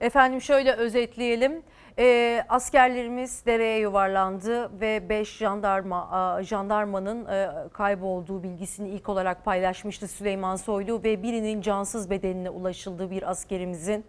Efendim 0.02 0.42
şöyle 0.42 0.74
özetleyelim. 0.74 1.64
Ee, 2.02 2.44
askerlerimiz 2.50 3.46
dereye 3.46 3.80
yuvarlandı 3.80 4.82
ve 4.82 5.10
5 5.10 5.38
jandarma 5.38 6.10
a, 6.12 6.44
jandarmanın 6.44 7.26
e, 7.26 7.50
kaybolduğu 7.74 8.44
bilgisini 8.44 8.90
ilk 8.90 9.10
olarak 9.10 9.46
paylaşmıştı 9.46 10.08
Süleyman 10.08 10.56
Soylu 10.56 11.04
ve 11.04 11.24
birinin 11.24 11.62
cansız 11.62 12.10
bedenine 12.10 12.50
ulaşıldığı 12.50 13.12
bir 13.12 13.30
askerimizin 13.30 14.06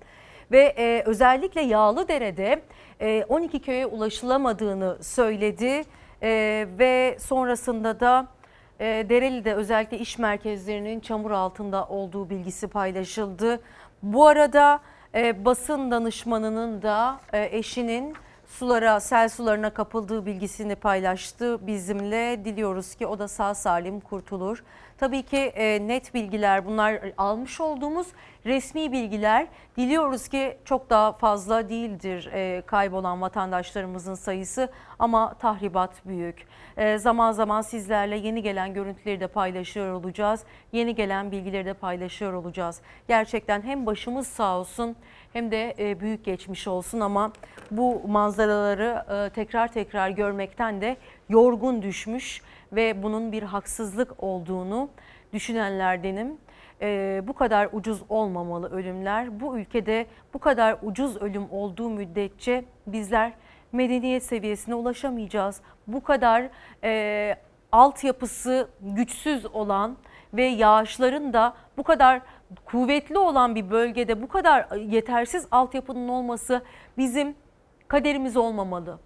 ve 0.53 0.75
e, 0.79 1.03
özellikle 1.07 1.61
Yağlıdere'de 1.61 2.63
e, 3.01 3.25
12 3.29 3.61
köye 3.61 3.87
ulaşılamadığını 3.87 4.99
söyledi 5.01 5.85
E, 6.23 6.67
ve 6.79 7.17
sonrasında 7.21 8.01
da 8.01 8.27
e, 8.81 9.07
Dereli'de 9.09 9.55
özellikle 9.55 9.99
iş 9.99 10.19
merkezlerinin 10.19 11.01
çamur 11.01 11.31
altında 11.31 11.87
olduğu 11.87 12.31
bilgisi 12.31 12.69
paylaşıldı. 12.69 13.61
Bu 14.03 14.27
arada 14.27 14.81
e, 15.15 15.45
basın 15.45 15.91
danışmanının 15.91 16.83
da 16.83 17.21
e, 17.33 17.59
eşinin 17.59 18.15
sulara, 18.47 19.01
sel 19.01 19.29
sularına 19.29 19.71
kapıldığı 19.71 20.27
bilgisini 20.27 20.77
paylaştı 20.77 21.67
bizimle. 21.67 22.45
Diliyoruz 22.45 22.95
ki 22.95 23.07
o 23.07 23.19
da 23.19 23.29
sağ 23.29 23.55
salim 23.55 24.01
kurtulur. 24.01 24.65
Tabii 24.99 25.23
ki 25.23 25.37
e, 25.37 25.89
net 25.89 26.15
bilgiler 26.15 26.67
bunlar 26.67 27.01
almış 27.19 27.61
olduğumuz 27.61 28.07
resmi 28.47 28.93
bilgiler. 28.93 29.47
Diliyoruz 29.77 30.29
ki 30.29 30.57
çok 30.65 30.91
daha 30.91 31.13
fazla 31.13 31.69
değildir 31.69 32.31
e, 32.33 32.63
kaybolan 32.67 33.21
vatandaşlarımızın 33.21 34.15
sayısı 34.15 34.69
ama 34.99 35.35
tahribat 35.35 36.07
büyük. 36.07 36.47
E, 36.77 36.99
zaman 36.99 37.33
zaman 37.33 37.63
sizlerle 37.63 38.17
yeni 38.17 38.43
gelen 38.43 38.75
görüntüleri 38.75 39.21
de 39.21 39.27
paylaşıyor 39.27 39.93
olacağız. 39.93 40.45
Yeni 40.73 40.95
gelen 40.95 41.31
bilgileri 41.31 41.65
de 41.67 41.75
paylaşıyor 41.75 42.33
olacağız. 42.33 42.81
Gerçekten 43.09 43.63
hem 43.63 43.87
başımız 43.87 44.27
sağ 44.27 44.59
olsun 44.59 44.97
hem 45.33 45.51
de 45.51 45.75
e, 45.79 46.01
büyük 46.01 46.25
geçmiş 46.25 46.69
olsun 46.69 47.01
ama 47.01 47.33
bu 47.71 48.03
manzaraları 48.09 49.05
e, 49.11 49.31
tekrar 49.31 49.69
tekrar 49.73 50.11
görmekten 50.11 50.81
de 50.81 50.97
yorgun 51.29 51.83
düşmüş 51.83 52.43
ve 52.73 53.03
bunun 53.03 53.33
bir 53.33 53.43
haksızlık 53.43 54.23
olduğunu 54.23 54.89
düşünenlerdenim. 55.33 56.37
E, 56.81 57.21
bu 57.29 57.33
kadar 57.33 57.69
ucuz 57.73 58.03
olmamalı 58.09 58.71
ölümler. 58.71 59.41
Bu 59.41 59.59
ülkede 59.59 60.07
bu 60.35 60.39
kadar 60.39 60.77
ucuz 60.83 61.17
ölüm 61.17 61.51
olduğu 61.51 61.91
müddetçe 61.91 62.65
bizler 62.87 63.33
medeniyet 63.73 64.23
seviyesine 64.23 64.75
ulaşamayacağız. 64.75 65.61
Bu 65.87 66.03
kadar 66.03 66.49
e, 66.85 67.37
altyapısı 67.73 68.69
güçsüz 68.81 69.47
olan 69.47 69.97
ve 70.35 70.45
yağışların 70.45 71.33
da 71.33 71.55
bu 71.77 71.83
kadar 71.83 72.21
kuvvetli 72.65 73.19
olan 73.19 73.55
bir 73.55 73.71
bölgede 73.71 74.23
bu 74.23 74.29
kadar 74.29 74.77
yetersiz 74.77 75.47
altyapının 75.51 76.09
olması 76.09 76.63
bizim 76.99 77.35
kaderimiz 77.89 78.37
olmamalı. 78.37 78.99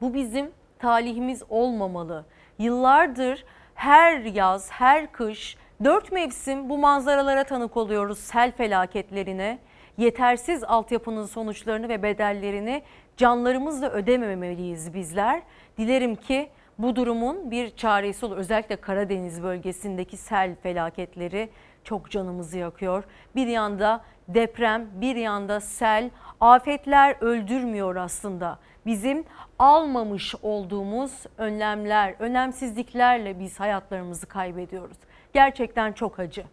Bu 0.00 0.14
bizim 0.14 0.50
talihimiz 0.78 1.42
olmamalı. 1.48 2.24
Yıllardır 2.60 3.44
her 3.74 4.20
yaz, 4.20 4.70
her 4.70 5.12
kış, 5.12 5.56
dört 5.84 6.12
mevsim 6.12 6.70
bu 6.70 6.78
manzaralara 6.78 7.44
tanık 7.44 7.76
oluyoruz, 7.76 8.18
sel 8.18 8.52
felaketlerine. 8.52 9.58
Yetersiz 9.98 10.64
altyapının 10.64 11.26
sonuçlarını 11.26 11.88
ve 11.88 12.02
bedellerini 12.02 12.82
canlarımızla 13.16 13.90
ödememeliyiz 13.90 14.94
bizler. 14.94 15.42
Dilerim 15.78 16.16
ki 16.16 16.50
bu 16.78 16.96
durumun 16.96 17.50
bir 17.50 17.76
çaresi 17.76 18.26
olur. 18.26 18.36
Özellikle 18.36 18.76
Karadeniz 18.76 19.42
bölgesindeki 19.42 20.16
sel 20.16 20.54
felaketleri 20.62 21.48
çok 21.84 22.10
canımızı 22.10 22.58
yakıyor. 22.58 23.04
Bir 23.36 23.46
yanda 23.46 24.00
deprem, 24.28 24.86
bir 24.94 25.16
yanda 25.16 25.60
sel, 25.60 26.10
afetler 26.40 27.16
öldürmüyor 27.20 27.96
aslında. 27.96 28.58
Bizim 28.86 29.24
almamış 29.58 30.34
olduğumuz 30.42 31.12
önlemler, 31.38 32.14
önemsizliklerle 32.18 33.40
biz 33.40 33.60
hayatlarımızı 33.60 34.26
kaybediyoruz. 34.26 34.96
Gerçekten 35.32 35.92
çok 35.92 36.18
acı. 36.18 36.44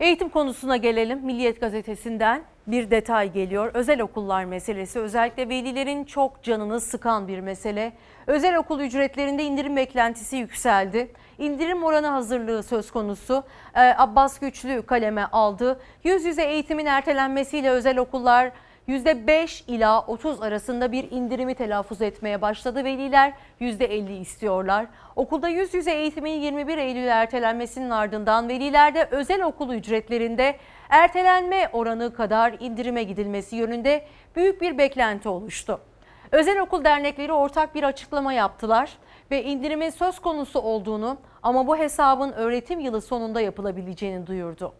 Eğitim 0.00 0.28
konusuna 0.28 0.76
gelelim. 0.76 1.18
Milliyet 1.18 1.60
gazetesinden 1.60 2.42
bir 2.66 2.90
detay 2.90 3.32
geliyor. 3.32 3.70
Özel 3.74 4.00
okullar 4.00 4.44
meselesi 4.44 4.98
özellikle 4.98 5.48
velilerin 5.48 6.04
çok 6.04 6.42
canını 6.42 6.80
sıkan 6.80 7.28
bir 7.28 7.40
mesele. 7.40 7.92
Özel 8.26 8.56
okul 8.56 8.80
ücretlerinde 8.80 9.44
indirim 9.44 9.76
beklentisi 9.76 10.36
yükseldi. 10.36 11.12
İndirim 11.38 11.84
oranı 11.84 12.06
hazırlığı 12.06 12.62
söz 12.62 12.90
konusu. 12.90 13.44
Ee, 13.74 13.80
Abbas 13.80 14.38
Güçlü 14.38 14.82
kaleme 14.82 15.24
aldı. 15.24 15.80
Yüz 16.04 16.24
yüze 16.24 16.42
eğitimin 16.42 16.86
ertelenmesiyle 16.86 17.70
özel 17.70 17.98
okullar 17.98 18.52
%5 18.88 19.62
ila 19.66 20.00
30 20.00 20.42
arasında 20.42 20.92
bir 20.92 21.10
indirimi 21.10 21.54
telaffuz 21.54 22.02
etmeye 22.02 22.42
başladı. 22.42 22.84
Veliler 22.84 23.32
%50 23.60 24.20
istiyorlar. 24.20 24.86
Okulda 25.16 25.48
yüz 25.48 25.74
yüze 25.74 25.92
eğitimin 25.92 26.40
21 26.40 26.78
Eylül 26.78 27.06
ertelenmesinin 27.06 27.90
ardından 27.90 28.48
velilerde 28.48 29.08
özel 29.10 29.42
okul 29.42 29.74
ücretlerinde 29.74 30.56
ertelenme 30.88 31.68
oranı 31.72 32.14
kadar 32.14 32.56
indirime 32.60 33.02
gidilmesi 33.02 33.56
yönünde 33.56 34.06
büyük 34.36 34.60
bir 34.60 34.78
beklenti 34.78 35.28
oluştu. 35.28 35.80
Özel 36.32 36.60
okul 36.60 36.84
dernekleri 36.84 37.32
ortak 37.32 37.74
bir 37.74 37.82
açıklama 37.82 38.32
yaptılar 38.32 38.98
ve 39.30 39.42
indirimin 39.42 39.90
söz 39.90 40.18
konusu 40.18 40.60
olduğunu 40.60 41.16
ama 41.42 41.66
bu 41.66 41.76
hesabın 41.76 42.32
öğretim 42.32 42.80
yılı 42.80 43.00
sonunda 43.00 43.40
yapılabileceğini 43.40 44.26
duyurdu 44.26 44.72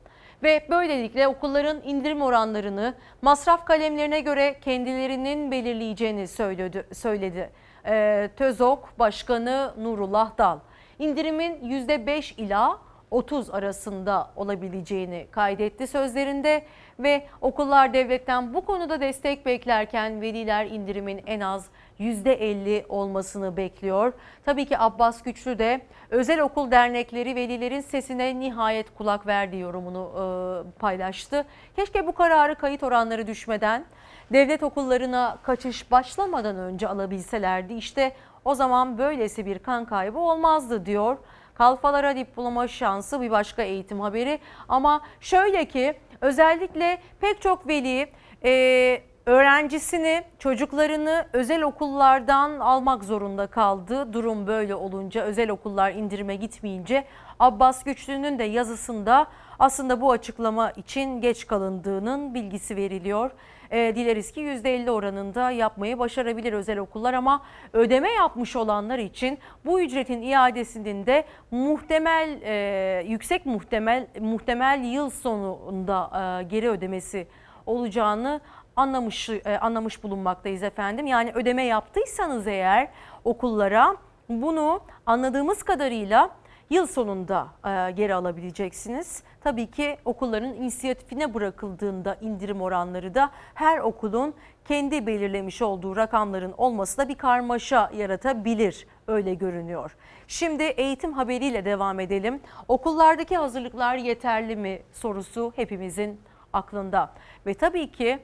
ve 0.43 0.67
böylelikle 0.71 1.29
okulların 1.29 1.83
indirim 1.85 2.23
oranlarını 2.23 2.95
masraf 3.23 3.65
kalemlerine 3.67 4.21
göre 4.21 4.61
kendilerinin 4.61 5.51
belirleyeceğini 5.51 6.29
söyledi. 6.29 6.87
söyledi. 6.93 7.51
Ee, 7.87 8.31
TÖZOK 8.37 8.99
Başkanı 8.99 9.75
Nurullah 9.79 10.39
Dal. 10.39 10.59
İndirimin 10.99 11.61
%5 11.61 12.35
ila 12.37 12.79
30 13.11 13.51
arasında 13.51 14.31
olabileceğini 14.37 15.27
kaydetti 15.31 15.87
sözlerinde 15.87 16.63
ve 16.99 17.27
okullar 17.41 17.95
devletten 17.95 18.55
bu 18.55 18.65
konuda 18.65 19.01
destek 19.01 19.47
beklerken 19.47 20.21
veliler 20.21 20.67
indirimin 20.67 21.23
en 21.27 21.41
az 21.41 21.67
%50 22.01 22.87
olmasını 22.89 23.57
bekliyor. 23.57 24.13
Tabii 24.45 24.67
ki 24.67 24.79
Abbas 24.79 25.23
Güçlü 25.23 25.59
de 25.59 25.81
özel 26.11 26.41
okul 26.41 26.71
dernekleri 26.71 27.35
velilerin 27.37 27.81
sesine 27.81 28.41
nihayet 28.41 28.95
kulak 28.95 29.27
verdi 29.27 29.57
yorumunu 29.57 30.11
e, 30.15 30.79
paylaştı. 30.79 31.45
Keşke 31.77 32.07
bu 32.07 32.15
kararı 32.15 32.55
kayıt 32.55 32.83
oranları 32.83 33.27
düşmeden 33.27 33.85
devlet 34.33 34.63
okullarına 34.63 35.39
kaçış 35.43 35.91
başlamadan 35.91 36.57
önce 36.57 36.89
alabilselerdi. 36.89 37.75
İşte 37.75 38.13
o 38.45 38.55
zaman 38.55 38.99
böylesi 38.99 39.47
bir 39.47 39.59
kan 39.59 39.85
kaybı 39.85 40.19
olmazdı 40.19 40.87
diyor. 40.87 41.17
Kalfalara 41.55 42.17
diploma 42.17 42.69
şansı 42.69 43.21
bir 43.21 43.31
başka 43.31 43.63
eğitim 43.63 44.01
haberi 44.01 44.39
ama 44.69 45.01
şöyle 45.21 45.65
ki 45.65 45.95
özellikle 46.21 46.99
pek 47.21 47.43
çok 47.43 47.69
veli 47.69 48.09
e, 48.45 49.03
öğrencisini, 49.27 50.25
çocuklarını 50.39 51.27
özel 51.33 51.63
okullardan 51.63 52.61
almak 52.61 53.05
zorunda 53.05 53.47
kaldı. 53.47 54.13
Durum 54.13 54.47
böyle 54.47 54.75
olunca 54.75 55.23
özel 55.23 55.51
okullar 55.51 55.91
indirime 55.93 56.37
gitmeyince 56.37 57.05
Abbas 57.41 57.85
Güçlü'nün 57.85 58.39
de 58.39 58.45
yazısında 58.45 59.27
aslında 59.59 60.01
bu 60.01 60.11
açıklama 60.11 60.71
için 60.71 61.21
geç 61.21 61.47
kalındığının 61.47 62.35
bilgisi 62.35 62.77
veriliyor. 62.77 63.31
E, 63.71 63.93
dileriz 63.97 64.33
ki 64.33 64.41
%50 64.41 64.91
oranında 64.91 65.51
yapmayı 65.51 65.99
başarabilir 65.99 66.53
özel 66.53 66.79
okullar 66.79 67.15
ama 67.15 67.43
ödeme 67.73 68.11
yapmış 68.11 68.57
olanlar 68.57 68.99
için 68.99 69.39
bu 69.65 69.81
ücretin 69.81 70.23
iadesinin 70.23 71.07
de 71.07 71.25
muhtemel 71.51 72.43
e, 72.43 73.05
yüksek 73.07 73.47
muhtemel 73.47 74.07
muhtemel 74.21 74.85
yıl 74.85 75.11
sonunda 75.11 76.11
e, 76.15 76.43
geri 76.43 76.69
ödemesi 76.69 77.27
olacağını 77.67 78.41
anlamış 78.77 79.29
e, 79.29 79.59
anlamış 79.59 80.03
bulunmaktayız 80.03 80.63
efendim. 80.63 81.07
Yani 81.07 81.33
ödeme 81.35 81.65
yaptıysanız 81.65 82.47
eğer 82.47 82.89
okullara 83.25 83.97
bunu 84.29 84.81
anladığımız 85.07 85.63
kadarıyla 85.63 86.31
yıl 86.71 86.87
sonunda 86.87 87.47
e, 87.65 87.91
geri 87.91 88.15
alabileceksiniz. 88.15 89.23
Tabii 89.41 89.71
ki 89.71 89.97
okulların 90.05 90.55
inisiyatifine 90.55 91.35
bırakıldığında 91.35 92.15
indirim 92.21 92.63
oranları 92.63 93.15
da 93.15 93.31
her 93.55 93.79
okulun 93.79 94.35
kendi 94.65 95.07
belirlemiş 95.07 95.63
olduğu 95.63 95.97
rakamların 95.97 96.55
olması 96.59 96.99
da 96.99 97.09
bir 97.09 97.15
karmaşa 97.15 97.91
yaratabilir 97.97 98.87
öyle 99.07 99.35
görünüyor. 99.35 99.97
Şimdi 100.29 100.63
eğitim 100.63 101.13
haberiyle 101.13 101.65
devam 101.65 102.01
edelim. 102.01 102.41
Okullardaki 102.69 103.37
hazırlıklar 103.37 103.97
yeterli 103.97 104.57
mi 104.57 104.83
sorusu 104.93 105.53
hepimizin 105.57 106.21
aklında. 106.53 107.11
Ve 107.47 107.55
tabii 107.55 107.93
ki 107.93 108.19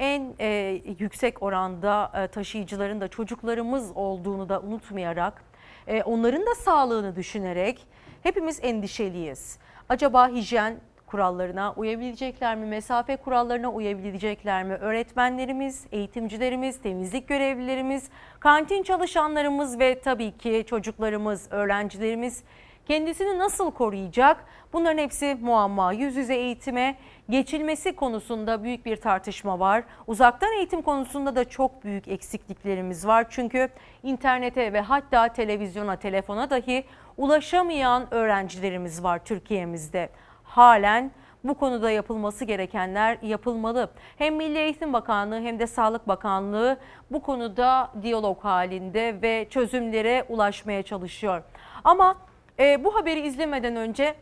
en 0.00 0.34
e, 0.40 0.80
yüksek 0.98 1.42
oranda 1.42 2.12
e, 2.14 2.26
taşıyıcıların 2.26 3.00
da 3.00 3.08
çocuklarımız 3.08 3.92
olduğunu 3.94 4.48
da 4.48 4.60
unutmayarak 4.60 5.44
e, 5.86 6.02
onların 6.02 6.46
da 6.46 6.54
sağlığını 6.54 7.16
düşünerek 7.16 7.86
hepimiz 8.22 8.58
endişeliyiz. 8.62 9.58
Acaba 9.88 10.28
hijyen 10.28 10.76
kurallarına 11.06 11.72
uyabilecekler 11.76 12.56
mi? 12.56 12.66
Mesafe 12.66 13.16
kurallarına 13.16 13.72
uyabilecekler 13.72 14.64
mi? 14.64 14.74
Öğretmenlerimiz, 14.74 15.86
eğitimcilerimiz, 15.92 16.80
temizlik 16.80 17.28
görevlilerimiz, 17.28 18.10
kantin 18.40 18.82
çalışanlarımız 18.82 19.78
ve 19.78 20.00
tabii 20.00 20.38
ki 20.38 20.64
çocuklarımız, 20.68 21.48
öğrencilerimiz 21.50 22.42
kendisini 22.86 23.38
nasıl 23.38 23.70
koruyacak? 23.70 24.44
Bunların 24.72 24.98
hepsi 24.98 25.38
muamma. 25.40 25.92
Yüz 25.92 26.16
yüze 26.16 26.34
eğitime 26.34 26.96
geçilmesi 27.30 27.96
konusunda 27.96 28.64
büyük 28.64 28.86
bir 28.86 28.96
tartışma 28.96 29.58
var. 29.58 29.84
Uzaktan 30.06 30.52
eğitim 30.52 30.82
konusunda 30.82 31.36
da 31.36 31.44
çok 31.44 31.84
büyük 31.84 32.08
eksikliklerimiz 32.08 33.06
var. 33.06 33.26
Çünkü 33.30 33.68
internete 34.02 34.72
ve 34.72 34.80
hatta 34.80 35.28
televizyona, 35.28 35.96
telefona 35.96 36.50
dahi 36.50 36.84
ulaşamayan 37.16 38.14
öğrencilerimiz 38.14 39.02
var 39.02 39.24
Türkiye'mizde. 39.24 40.08
Halen 40.44 41.10
bu 41.44 41.54
konuda 41.54 41.90
yapılması 41.90 42.44
gerekenler 42.44 43.18
yapılmalı. 43.22 43.90
Hem 44.18 44.36
Milli 44.36 44.58
Eğitim 44.58 44.92
Bakanlığı 44.92 45.40
hem 45.40 45.58
de 45.58 45.66
Sağlık 45.66 46.08
Bakanlığı 46.08 46.78
bu 47.10 47.22
konuda 47.22 47.90
diyalog 48.02 48.44
halinde 48.44 49.22
ve 49.22 49.46
çözümlere 49.50 50.24
ulaşmaya 50.28 50.82
çalışıyor. 50.82 51.42
Ama 51.84 52.16
E, 52.58 52.84
bu 52.84 52.94
haberi 52.94 53.20
izlemeden 53.20 53.76
önce 53.76 54.14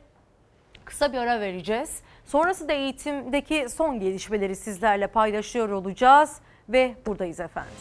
kısa 0.85 1.13
bir 1.13 1.19
ara 1.19 1.41
vereceğiz. 1.41 2.03
Sonrasında 2.25 2.73
eğitimdeki 2.73 3.69
son 3.69 4.01
gelişmeleri 4.01 4.57
sizlerle 4.57 5.07
paylaşıyor 5.07 5.69
olacağız 5.69 6.41
ve 6.69 6.95
buradayız 7.07 7.41
efendim. 7.41 7.73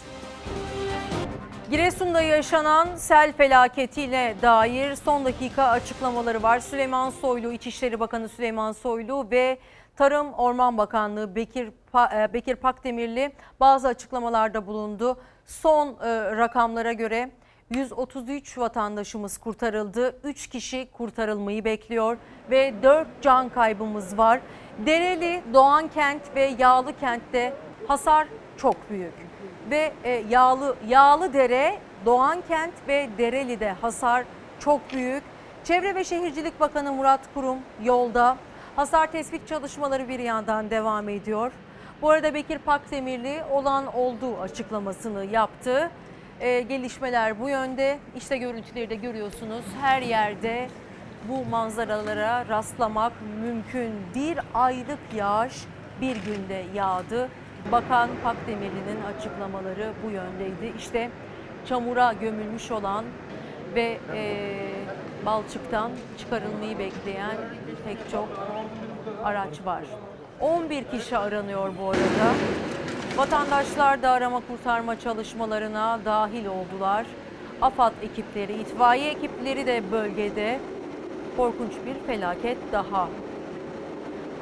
Giresun'da 1.71 2.21
yaşanan 2.21 2.95
sel 2.95 3.34
felaketiyle 3.34 4.35
dair 4.41 4.95
son 4.95 5.25
dakika 5.25 5.63
açıklamaları 5.63 6.43
var. 6.43 6.59
Süleyman 6.59 7.09
Soylu, 7.09 7.51
İçişleri 7.51 7.99
Bakanı 7.99 8.30
Süleyman 8.30 8.71
Soylu 8.71 9.27
ve 9.31 9.57
Tarım 9.95 10.34
Orman 10.34 10.77
Bakanlığı 10.77 11.35
Bekir 11.35 11.71
e, 12.15 12.34
Bekir 12.34 12.55
Pakdemirli 12.55 13.34
bazı 13.59 13.88
açıklamalarda 13.88 14.67
bulundu. 14.67 15.19
Son 15.45 15.88
e, 15.88 16.38
rakamlara 16.38 16.93
göre 16.93 17.31
133 17.75 18.57
vatandaşımız 18.57 19.37
kurtarıldı. 19.37 20.15
3 20.23 20.47
kişi 20.47 20.87
kurtarılmayı 20.91 21.65
bekliyor 21.65 22.17
ve 22.51 22.73
4 22.83 23.07
can 23.21 23.49
kaybımız 23.49 24.17
var. 24.17 24.39
Dereli, 24.85 25.41
Doğan 25.53 25.87
Kent 25.87 26.21
ve 26.35 26.55
Yağlı 26.59 26.99
Kent'te 26.99 27.53
hasar 27.87 28.27
çok 28.57 28.89
büyük. 28.89 29.13
Ve 29.69 29.93
e, 30.03 30.11
Yağlı 30.29 30.75
Yağlı 30.87 31.33
Dere, 31.33 31.79
Doğan 32.05 32.43
Kent 32.47 32.73
ve 32.87 33.09
Dereli'de 33.17 33.71
hasar 33.71 34.25
çok 34.59 34.93
büyük. 34.93 35.23
Çevre 35.63 35.95
ve 35.95 36.03
Şehircilik 36.03 36.59
Bakanı 36.59 36.93
Murat 36.93 37.21
Kurum 37.33 37.57
yolda. 37.83 38.37
Hasar 38.75 39.11
tespit 39.11 39.47
çalışmaları 39.47 40.09
bir 40.09 40.19
yandan 40.19 40.69
devam 40.69 41.09
ediyor. 41.09 41.51
Bu 42.01 42.09
arada 42.09 42.33
Bekir 42.33 42.57
Pakdemirli 42.57 43.43
olan 43.51 43.95
olduğu 43.95 44.37
açıklamasını 44.41 45.25
yaptı. 45.25 45.91
Ee, 46.41 46.61
gelişmeler 46.61 47.39
bu 47.39 47.49
yönde. 47.49 47.99
İşte 48.18 48.38
görüntüleri 48.38 48.89
de 48.89 48.95
görüyorsunuz. 48.95 49.65
Her 49.81 50.01
yerde 50.01 50.68
bu 51.30 51.45
manzaralara 51.45 52.45
rastlamak 52.49 53.14
mümkün. 53.41 53.91
Bir 54.15 54.39
aylık 54.53 54.99
yağış 55.15 55.64
bir 56.01 56.15
günde 56.15 56.64
yağdı. 56.76 57.30
Bakan 57.72 58.10
Pakdemirli'nin 58.23 59.03
açıklamaları 59.18 59.93
bu 60.05 60.10
yöndeydi. 60.10 60.73
İşte 60.77 61.10
çamura 61.65 62.14
gömülmüş 62.14 62.72
olan 62.72 63.05
ve 63.76 63.97
e, 64.14 64.39
balçıktan 65.26 65.91
çıkarılmayı 66.18 66.80
bekleyen 66.80 67.38
pek 67.85 67.97
çok 68.11 68.30
araç 69.23 69.65
var. 69.65 69.84
11 70.39 70.84
kişi 70.84 71.18
aranıyor 71.18 71.72
bu 71.80 71.89
arada. 71.89 72.34
Vatandaşlar 73.18 74.02
da 74.02 74.11
arama 74.11 74.41
kurtarma 74.48 74.99
çalışmalarına 74.99 75.99
dahil 76.06 76.45
oldular. 76.45 77.06
AFAD 77.61 77.94
ekipleri, 78.03 78.53
itfaiye 78.53 79.11
ekipleri 79.11 79.68
de 79.68 79.91
bölgede 79.91 80.60
korkunç 81.38 81.72
bir 81.85 82.07
felaket 82.07 82.57
daha. 82.72 83.07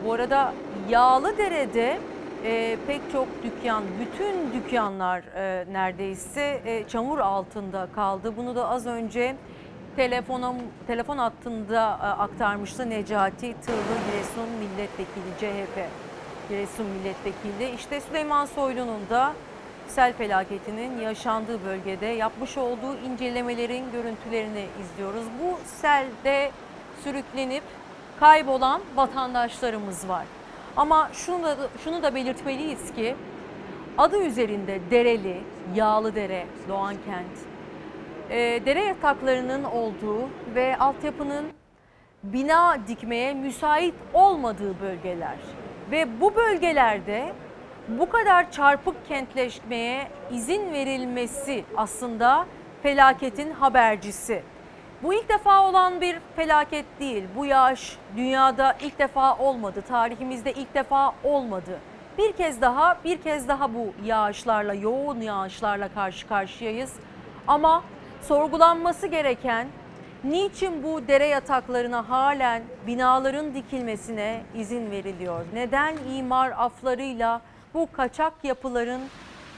Bu 0.06 0.14
arada 0.14 0.54
Yağlıdere'de 0.90 2.00
e, 2.46 2.78
pek 2.88 3.02
çok 3.12 3.28
dükkan, 3.44 3.84
bütün 4.00 4.54
dükkanlar 4.54 5.20
e, 5.36 5.66
neredeyse 5.72 6.62
e, 6.66 6.88
çamur 6.88 7.20
altında 7.20 7.88
kaldı. 7.96 8.34
Bunu 8.38 8.56
da 8.56 8.70
az 8.70 8.86
önce 8.86 9.36
telefonum, 9.96 10.56
telefon 10.88 11.18
hattında 11.18 12.00
e, 12.04 12.06
aktarmıştı 12.06 12.90
Necati 12.90 13.54
Tığlı 13.62 13.98
Giresun 14.12 14.50
Milletvekili 14.60 15.32
CHP. 15.40 16.01
Giresun 16.52 16.86
Milletvekili. 16.86 17.76
İşte 17.76 18.02
Süleyman 18.02 18.46
Soylu'nun 18.46 19.10
da 19.10 19.34
sel 19.88 20.14
felaketinin 20.14 21.00
yaşandığı 21.00 21.66
bölgede 21.66 22.06
yapmış 22.06 22.58
olduğu 22.58 22.98
incelemelerin 23.06 23.92
görüntülerini 23.92 24.66
izliyoruz. 24.82 25.24
Bu 25.42 25.58
selde 25.66 26.52
sürüklenip 27.04 27.64
kaybolan 28.20 28.82
vatandaşlarımız 28.96 30.10
var. 30.10 30.26
Ama 30.78 31.10
şunu 31.14 31.44
da, 31.44 31.58
şunu 31.84 32.04
da 32.04 32.16
belirtmeliyiz 32.16 32.94
ki 32.94 33.16
adı 33.98 34.18
üzerinde 34.24 34.80
Dereli, 34.92 35.42
Yağlıdere, 35.76 36.46
Doğankent, 36.70 37.38
e, 38.30 38.38
dere 38.66 38.84
yataklarının 38.84 39.64
olduğu 39.64 40.30
ve 40.56 40.78
altyapının 40.78 41.46
bina 42.24 42.78
dikmeye 42.88 43.34
müsait 43.34 43.96
olmadığı 44.14 44.82
bölgeler. 44.82 45.38
Ve 45.92 46.22
bu 46.22 46.36
bölgelerde 46.36 47.34
bu 47.88 48.10
kadar 48.10 48.52
çarpık 48.52 49.08
kentleşmeye 49.08 50.08
izin 50.32 50.74
verilmesi 50.74 51.66
aslında 51.78 52.46
felaketin 52.84 53.52
habercisi. 53.52 54.44
Bu 55.04 55.14
ilk 55.14 55.30
defa 55.30 55.70
olan 55.70 56.02
bir 56.02 56.18
felaket 56.36 56.86
değil. 57.00 57.24
Bu 57.36 57.46
yağış 57.46 57.98
dünyada 58.18 58.76
ilk 58.82 59.00
defa 59.00 59.38
olmadı. 59.38 59.84
Tarihimizde 59.88 60.54
ilk 60.54 60.76
defa 60.76 61.14
olmadı. 61.24 61.80
Bir 62.18 62.32
kez 62.32 62.62
daha, 62.62 62.98
bir 63.04 63.22
kez 63.22 63.48
daha 63.48 63.74
bu 63.74 63.94
yağışlarla, 64.06 64.74
yoğun 64.74 65.22
yağışlarla 65.22 65.90
karşı 65.94 66.28
karşıyayız. 66.28 66.94
Ama 67.48 67.84
sorgulanması 68.22 69.08
gereken 69.08 69.68
niçin 70.24 70.84
bu 70.84 71.08
dere 71.08 71.28
yataklarına 71.28 72.10
halen 72.10 72.64
binaların 72.88 73.56
dikilmesine 73.56 74.42
izin 74.56 74.92
veriliyor? 74.92 75.46
Neden 75.54 75.98
imar 76.16 76.52
aflarıyla 76.52 77.42
bu 77.74 77.88
kaçak 77.92 78.34
yapıların 78.44 79.02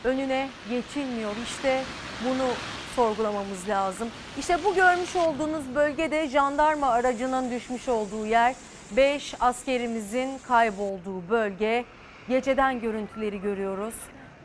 önüne 0.04 0.50
geçilmiyor? 0.70 1.32
İşte 1.44 1.84
bunu 2.26 2.48
sorgulamamız 2.96 3.70
lazım. 3.70 4.08
İşte 4.40 4.58
bu 4.64 4.76
görmüş 4.76 5.16
olduğunuz 5.16 5.76
bölgede 5.76 6.28
jandarma 6.28 6.88
aracının 6.88 7.52
düşmüş 7.52 7.90
olduğu 7.90 8.26
yer. 8.26 8.56
5 8.98 9.36
askerimizin 9.40 10.38
kaybolduğu 10.48 11.30
bölge. 11.30 11.86
Geceden 12.30 12.80
görüntüleri 12.82 13.42
görüyoruz. 13.42 13.96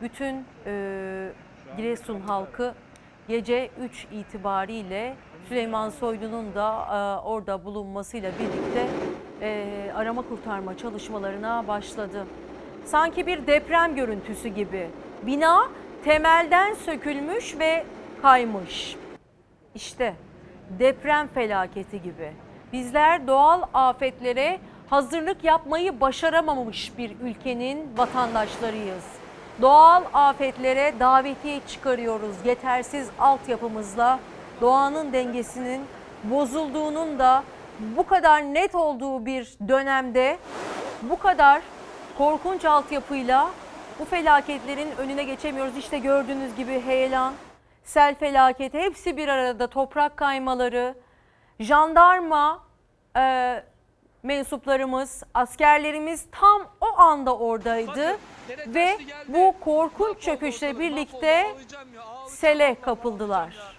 Bütün 0.03 0.45
e, 0.67 1.29
Giresun 1.77 2.21
halkı 2.21 2.75
gece 3.29 3.71
3 3.81 4.07
itibariyle 4.13 5.15
Süleyman 5.49 5.91
Soylu'nun 5.91 6.55
da 6.55 6.71
e, 6.73 7.27
orada 7.27 7.65
bulunmasıyla 7.65 8.33
birlikte 8.33 8.87
e, 9.41 9.93
arama 9.95 10.23
kurtarma 10.23 10.77
çalışmalarına 10.77 11.69
başladı. 11.69 12.27
Sanki 12.85 13.27
bir 13.27 13.47
deprem 13.47 13.97
görüntüsü 13.97 14.49
gibi. 14.49 14.91
Bina 15.23 15.69
temelden 16.05 16.75
sökülmüş 16.75 17.59
ve 17.59 17.85
kaymış. 18.23 18.97
İşte 19.75 20.15
deprem 20.79 21.29
felaketi 21.29 22.03
gibi. 22.03 22.33
Bizler 22.73 23.27
doğal 23.27 23.63
afetlere 23.75 24.59
hazırlık 24.91 25.45
yapmayı 25.45 26.01
başaramamış 26.01 26.99
bir 26.99 27.13
ülkenin 27.23 27.89
vatandaşlarıyız. 27.97 29.05
Doğal 29.63 30.03
afetlere 30.13 30.95
davetiye 31.01 31.61
çıkarıyoruz 31.67 32.37
yetersiz 32.45 33.11
altyapımızla. 33.19 34.19
Doğanın 34.61 35.13
dengesinin 35.13 35.83
bozulduğunun 36.25 37.19
da 37.19 37.45
bu 37.81 38.07
kadar 38.07 38.43
net 38.43 38.75
olduğu 38.75 39.27
bir 39.27 39.55
dönemde 39.69 40.39
bu 41.03 41.19
kadar 41.19 41.63
korkunç 42.19 42.65
altyapıyla 42.65 43.51
bu 44.01 44.05
felaketlerin 44.05 44.89
önüne 44.99 45.25
geçemiyoruz. 45.25 45.77
İşte 45.77 45.99
gördüğünüz 45.99 46.57
gibi 46.57 46.81
heyelan, 46.81 47.35
sel 47.85 48.15
felaketi 48.15 48.79
hepsi 48.79 49.17
bir 49.17 49.29
arada 49.29 49.67
toprak 49.67 50.17
kaymaları, 50.17 50.95
jandarma 51.61 52.63
e, 53.17 53.63
mensuplarımız, 54.23 55.23
askerlerimiz 55.35 56.27
tam 56.33 56.63
o 56.81 56.99
anda 56.99 57.37
oradaydı 57.37 58.17
ve 58.67 58.99
bu 59.29 59.55
korkunç 59.61 60.21
çöküşle 60.21 60.79
birlikte 60.79 61.47
sele 62.29 62.77
kapıldılar. 62.81 63.78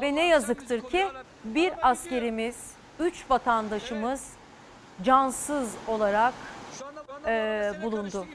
Ve 0.00 0.14
ne 0.14 0.26
yazıktır 0.26 0.80
ki 0.80 1.06
bir 1.44 1.90
askerimiz, 1.90 2.56
üç 3.00 3.30
vatandaşımız 3.30 4.28
cansız 5.04 5.68
olarak 5.86 6.34
e, 7.26 7.72
bulundu. 7.82 8.26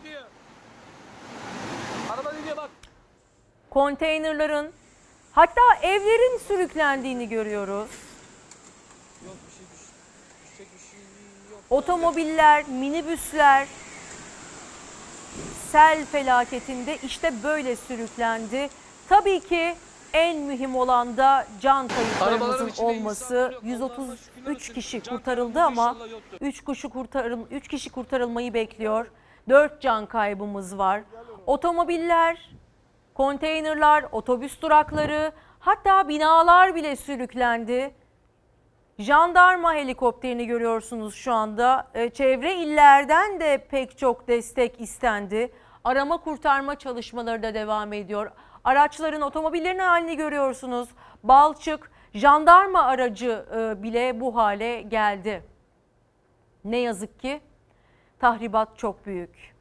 Konteynerların 3.70 4.72
hatta 5.32 5.62
evlerin 5.82 6.38
sürüklendiğini 6.48 7.30
görüyoruz. 7.30 7.90
Otomobiller, 11.70 12.68
minibüsler 12.68 13.68
sel 15.72 16.06
felaketinde 16.06 16.98
işte 16.98 17.34
böyle 17.44 17.76
sürüklendi. 17.76 18.70
Tabii 19.10 19.40
ki 19.40 19.76
en 20.14 20.40
mühim 20.40 20.76
olan 20.76 21.18
da 21.18 21.48
can 21.62 21.88
kayıplarımızın 21.88 22.84
olması. 22.84 23.54
133 23.64 24.74
kişi 24.74 25.02
kurtarıldı 25.02 25.62
ama 25.62 25.98
3 26.42 26.66
kişi 26.66 26.90
kurtarıl 26.90 27.40
3 27.52 27.68
kişi 27.68 27.90
kurtarılmayı 27.90 28.54
bekliyor. 28.54 29.12
4 29.50 29.82
can 29.82 30.06
kaybımız 30.06 30.78
var. 30.78 31.02
Otomobiller, 31.46 32.50
konteynerlar, 33.14 34.06
otobüs 34.12 34.62
durakları, 34.62 35.32
hatta 35.60 36.08
binalar 36.08 36.76
bile 36.76 36.96
sürüklendi. 36.96 37.96
Jandarma 39.00 39.74
helikopterini 39.74 40.46
görüyorsunuz 40.46 41.16
şu 41.16 41.34
anda. 41.34 41.88
E, 41.94 42.10
çevre 42.10 42.56
illerden 42.56 43.40
de 43.40 43.68
pek 43.72 43.98
çok 43.98 44.28
destek 44.28 44.82
istendi. 44.82 45.52
Arama 45.84 46.18
kurtarma 46.18 46.76
çalışmaları 46.76 47.44
da 47.44 47.54
devam 47.54 47.94
ediyor. 47.94 48.32
Araçların, 48.64 49.22
otomobillerin 49.22 49.80
halini 49.80 50.18
görüyorsunuz. 50.18 50.90
Balçık, 51.24 51.92
jandarma 52.14 52.84
aracı 52.84 53.46
e, 53.56 53.84
bile 53.84 54.20
bu 54.20 54.36
hale 54.36 54.82
geldi. 54.82 55.44
Ne 56.66 56.78
yazık 56.78 57.20
ki 57.20 57.42
tahribat 58.20 58.78
çok 58.78 59.06
büyük. 59.06 59.56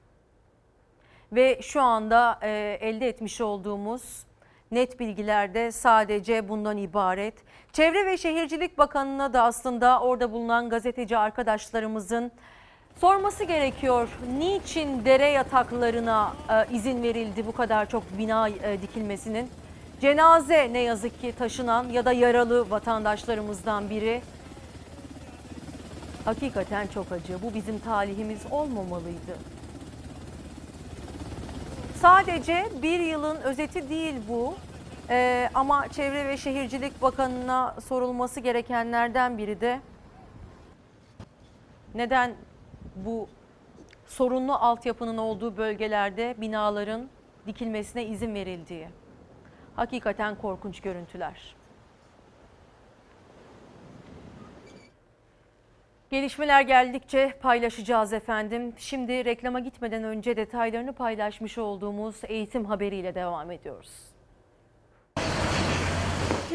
Ve 1.32 1.62
şu 1.62 1.82
anda 1.82 2.38
e, 2.42 2.78
elde 2.80 3.08
etmiş 3.08 3.40
olduğumuz 3.40 4.26
net 4.70 5.00
bilgiler 5.00 5.54
de 5.54 5.72
sadece 5.72 6.48
bundan 6.48 6.76
ibaret. 6.76 7.34
Çevre 7.72 8.06
ve 8.06 8.16
Şehircilik 8.16 8.78
Bakanı'na 8.78 9.32
da 9.32 9.42
aslında 9.42 10.00
orada 10.00 10.32
bulunan 10.32 10.68
gazeteci 10.68 11.18
arkadaşlarımızın 11.18 12.32
sorması 13.00 13.44
gerekiyor. 13.44 14.08
Niçin 14.38 15.04
dere 15.04 15.28
yataklarına 15.28 16.32
e, 16.50 16.74
izin 16.76 17.02
verildi 17.02 17.46
bu 17.46 17.52
kadar 17.52 17.88
çok 17.88 18.18
bina 18.18 18.48
e, 18.48 18.82
dikilmesinin? 18.82 19.50
Cenaze 20.00 20.72
ne 20.72 20.78
yazık 20.78 21.20
ki 21.20 21.32
taşınan 21.38 21.88
ya 21.88 22.04
da 22.04 22.12
yaralı 22.12 22.70
vatandaşlarımızdan 22.70 23.90
biri. 23.90 24.22
Hakikaten 26.24 26.86
çok 26.86 27.12
acı. 27.12 27.42
Bu 27.42 27.54
bizim 27.54 27.78
talihimiz 27.78 28.40
olmamalıydı. 28.50 29.38
Sadece 32.00 32.68
bir 32.82 33.00
yılın 33.00 33.36
özeti 33.36 33.88
değil 33.88 34.14
bu. 34.28 34.54
Ee, 35.10 35.50
ama 35.54 35.88
Çevre 35.88 36.28
ve 36.28 36.36
Şehircilik 36.36 37.02
Bakanı'na 37.02 37.74
sorulması 37.88 38.40
gerekenlerden 38.40 39.38
biri 39.38 39.60
de 39.60 39.80
neden 41.94 42.34
bu 42.96 43.28
sorunlu 44.06 44.52
altyapının 44.52 45.18
olduğu 45.18 45.56
bölgelerde 45.56 46.34
binaların 46.38 47.08
dikilmesine 47.46 48.06
izin 48.06 48.34
verildiği. 48.34 48.88
Hakikaten 49.76 50.34
korkunç 50.34 50.80
görüntüler. 50.80 51.56
Gelişmeler 56.10 56.62
geldikçe 56.62 57.38
paylaşacağız 57.42 58.12
efendim. 58.12 58.74
Şimdi 58.78 59.24
reklama 59.24 59.60
gitmeden 59.60 60.04
önce 60.04 60.36
detaylarını 60.36 60.92
paylaşmış 60.92 61.58
olduğumuz 61.58 62.16
eğitim 62.24 62.64
haberiyle 62.64 63.14
devam 63.14 63.50
ediyoruz. 63.50 64.12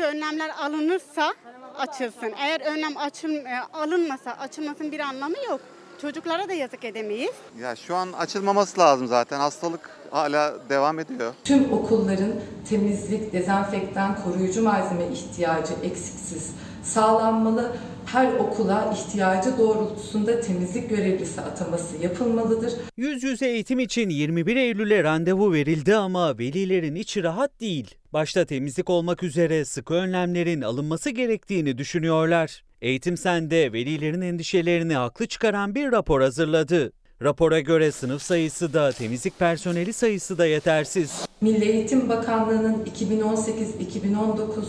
Önlemler 0.03 0.49
alınırsa 0.59 1.33
açılsın. 1.77 2.33
Eğer 2.37 2.61
önlem 2.61 2.97
açıl, 2.97 3.35
e, 3.35 3.59
alınmasa 3.73 4.31
açılmasının 4.31 4.91
bir 4.91 4.99
anlamı 4.99 5.35
yok. 5.49 5.61
Çocuklara 6.01 6.49
da 6.49 6.53
yazık 6.53 6.85
edemeyiz. 6.85 7.31
Ya 7.61 7.75
şu 7.75 7.95
an 7.95 8.13
açılmaması 8.13 8.79
lazım 8.79 9.07
zaten. 9.07 9.39
Hastalık 9.39 9.89
hala 10.11 10.69
devam 10.69 10.99
ediyor. 10.99 11.33
Tüm 11.43 11.73
okulların 11.73 12.33
temizlik, 12.69 13.33
dezenfektan, 13.33 14.17
koruyucu 14.23 14.63
malzeme 14.63 15.07
ihtiyacı 15.07 15.73
eksiksiz 15.83 16.51
sağlanmalı. 16.83 17.77
Her 18.05 18.33
okula 18.33 18.93
ihtiyacı 18.93 19.57
doğrultusunda 19.57 20.41
temizlik 20.41 20.89
görevlisi 20.89 21.41
ataması 21.41 21.97
yapılmalıdır. 21.97 22.73
Yüz 22.97 23.23
yüze 23.23 23.47
eğitim 23.47 23.79
için 23.79 24.09
21 24.09 24.55
Eylül'e 24.55 25.03
randevu 25.03 25.53
verildi 25.53 25.95
ama 25.95 26.37
velilerin 26.37 26.95
içi 26.95 27.23
rahat 27.23 27.59
değil. 27.61 27.95
Başta 28.13 28.45
temizlik 28.45 28.89
olmak 28.89 29.23
üzere 29.23 29.65
sıkı 29.65 29.93
önlemlerin 29.93 30.61
alınması 30.61 31.09
gerektiğini 31.09 31.77
düşünüyorlar. 31.77 32.63
Eğitim 32.81 33.17
Sen'de 33.17 33.73
velilerin 33.73 34.21
endişelerini 34.21 34.95
haklı 34.95 35.27
çıkaran 35.27 35.75
bir 35.75 35.91
rapor 35.91 36.21
hazırladı. 36.21 36.91
Rapora 37.21 37.59
göre 37.59 37.91
sınıf 37.91 38.21
sayısı 38.21 38.73
da 38.73 38.91
temizlik 38.91 39.39
personeli 39.39 39.93
sayısı 39.93 40.37
da 40.37 40.45
yetersiz. 40.45 41.25
Milli 41.41 41.65
Eğitim 41.65 42.09
Bakanlığı'nın 42.09 42.85
2018-2019 42.85 44.65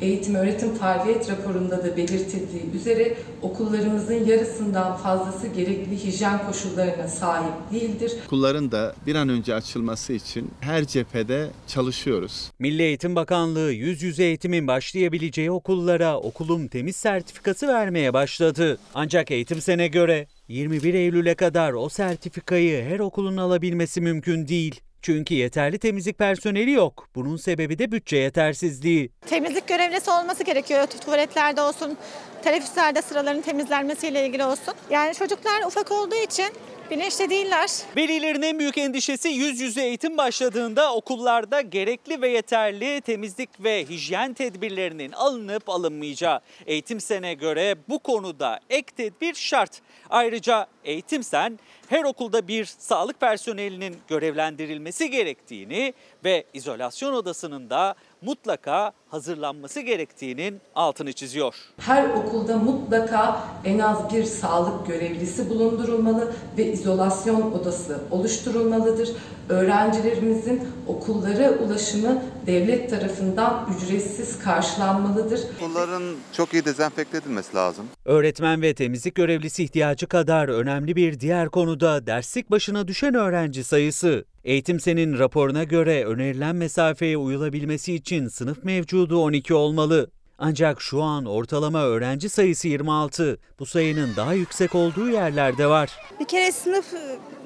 eğitim 0.00 0.34
öğretim 0.34 0.74
faaliyet 0.74 1.30
raporunda 1.30 1.84
da 1.84 1.96
belirtildiği 1.96 2.72
üzere 2.74 3.16
okullarımızın 3.42 4.26
yarısından 4.26 4.96
fazlası 4.96 5.46
gerekli 5.46 6.04
hijyen 6.04 6.46
koşullarına 6.46 7.08
sahip 7.08 7.54
değildir. 7.72 8.12
Okulların 8.26 8.72
da 8.72 8.94
bir 9.06 9.14
an 9.14 9.28
önce 9.28 9.54
açılması 9.54 10.12
için 10.12 10.50
her 10.60 10.84
cephede 10.84 11.50
çalışıyoruz. 11.66 12.50
Milli 12.58 12.82
Eğitim 12.82 13.16
Bakanlığı 13.16 13.72
yüz 13.72 14.02
yüze 14.02 14.24
eğitimin 14.24 14.66
başlayabileceği 14.66 15.50
okullara 15.50 16.18
okulum 16.18 16.68
temiz 16.68 16.96
sertifikası 16.96 17.68
vermeye 17.68 18.12
başladı. 18.12 18.78
Ancak 18.94 19.30
eğitim 19.30 19.60
sene 19.60 19.88
göre 19.88 20.26
21 20.48 20.94
Eylül'e 20.94 21.34
kadar 21.34 21.72
o 21.72 21.88
sertifikayı 21.88 22.84
her 22.84 22.98
okulun 22.98 23.36
alabilmesi 23.36 24.00
mümkün 24.00 24.48
değil. 24.48 24.80
Çünkü 25.02 25.34
yeterli 25.34 25.78
temizlik 25.78 26.18
personeli 26.18 26.70
yok. 26.70 27.08
Bunun 27.14 27.36
sebebi 27.36 27.78
de 27.78 27.92
bütçe 27.92 28.16
yetersizliği. 28.16 29.10
Temizlik 29.26 29.68
görevlisi 29.68 30.10
olması 30.10 30.44
gerekiyor. 30.44 30.86
Tuvaletlerde 30.86 31.60
olsun, 31.60 31.96
teneffüslerde 32.44 33.02
sıraların 33.02 33.42
temizlenmesiyle 33.42 34.26
ilgili 34.26 34.44
olsun. 34.44 34.74
Yani 34.90 35.14
çocuklar 35.14 35.62
ufak 35.66 35.92
olduğu 35.92 36.14
için 36.14 36.46
bilinçli 36.90 37.30
değiller. 37.30 37.70
Velilerin 37.96 38.42
en 38.42 38.58
büyük 38.58 38.78
endişesi 38.78 39.28
yüz 39.28 39.60
yüze 39.60 39.82
eğitim 39.82 40.16
başladığında 40.16 40.94
okullarda 40.94 41.60
gerekli 41.60 42.22
ve 42.22 42.28
yeterli 42.28 43.00
temizlik 43.00 43.64
ve 43.64 43.84
hijyen 43.84 44.34
tedbirlerinin 44.34 45.12
alınıp 45.12 45.68
alınmayacağı. 45.68 46.40
Eğitim 46.66 47.00
sene 47.00 47.34
göre 47.34 47.76
bu 47.88 47.98
konuda 47.98 48.60
ek 48.70 48.86
tedbir 48.96 49.34
şart. 49.34 49.80
Ayrıca 50.10 50.66
eğitim 50.84 51.22
sen 51.22 51.58
her 51.88 52.04
okulda 52.04 52.48
bir 52.48 52.64
sağlık 52.64 53.20
personelinin 53.20 53.96
görevlendirilmesi 54.08 55.10
gerektiğini 55.10 55.94
ve 56.24 56.44
izolasyon 56.54 57.12
odasının 57.12 57.70
da 57.70 57.94
mutlaka 58.22 58.92
hazırlanması 59.08 59.80
gerektiğinin 59.80 60.60
altını 60.74 61.12
çiziyor. 61.12 61.54
Her 61.78 62.10
okulda 62.10 62.56
mutlaka 62.56 63.44
en 63.64 63.78
az 63.78 64.14
bir 64.14 64.24
sağlık 64.24 64.86
görevlisi 64.86 65.50
bulundurulmalı 65.50 66.32
ve 66.58 66.72
izolasyon 66.72 67.52
odası 67.52 68.00
oluşturulmalıdır. 68.10 69.08
Öğrencilerimizin 69.48 70.68
okullara 70.86 71.50
ulaşımı 71.50 72.22
devlet 72.46 72.90
tarafından 72.90 73.68
ücretsiz 73.76 74.38
karşılanmalıdır. 74.38 75.40
Okulların 75.56 76.02
çok 76.32 76.54
iyi 76.54 76.64
dezenfekte 76.64 77.18
edilmesi 77.18 77.56
lazım. 77.56 77.86
Öğretmen 78.04 78.62
ve 78.62 78.74
temizlik 78.74 79.14
görevlisi 79.14 79.64
ihtiyacı 79.64 80.06
kadar 80.06 80.48
önemli 80.48 80.96
bir 80.96 81.20
diğer 81.20 81.48
konu 81.48 81.77
da 81.80 82.06
derslik 82.06 82.50
başına 82.50 82.88
düşen 82.88 83.14
öğrenci 83.14 83.64
sayısı. 83.64 84.24
Eğitim 84.44 84.80
Sen'in 84.80 85.18
raporuna 85.18 85.64
göre 85.64 86.04
önerilen 86.04 86.56
mesafeye 86.56 87.16
uyulabilmesi 87.16 87.94
için 87.94 88.28
sınıf 88.28 88.64
mevcudu 88.64 89.18
12 89.22 89.54
olmalı. 89.54 90.10
Ancak 90.38 90.82
şu 90.82 91.02
an 91.02 91.24
ortalama 91.24 91.82
öğrenci 91.84 92.28
sayısı 92.28 92.68
26. 92.68 93.38
Bu 93.58 93.66
sayının 93.66 94.16
daha 94.16 94.32
yüksek 94.32 94.74
olduğu 94.74 95.08
yerlerde 95.10 95.66
var. 95.66 95.90
Bir 96.20 96.24
kere 96.28 96.52
sınıf 96.52 96.86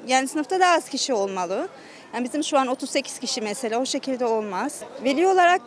yani 0.07 0.27
sınıfta 0.27 0.59
daha 0.59 0.75
az 0.75 0.89
kişi 0.89 1.13
olmalı. 1.13 1.67
Yani 2.13 2.23
bizim 2.23 2.43
şu 2.43 2.59
an 2.59 2.67
38 2.67 3.19
kişi 3.19 3.41
mesela 3.41 3.79
o 3.79 3.85
şekilde 3.85 4.25
olmaz. 4.25 4.81
Veli 5.03 5.27
olarak 5.27 5.61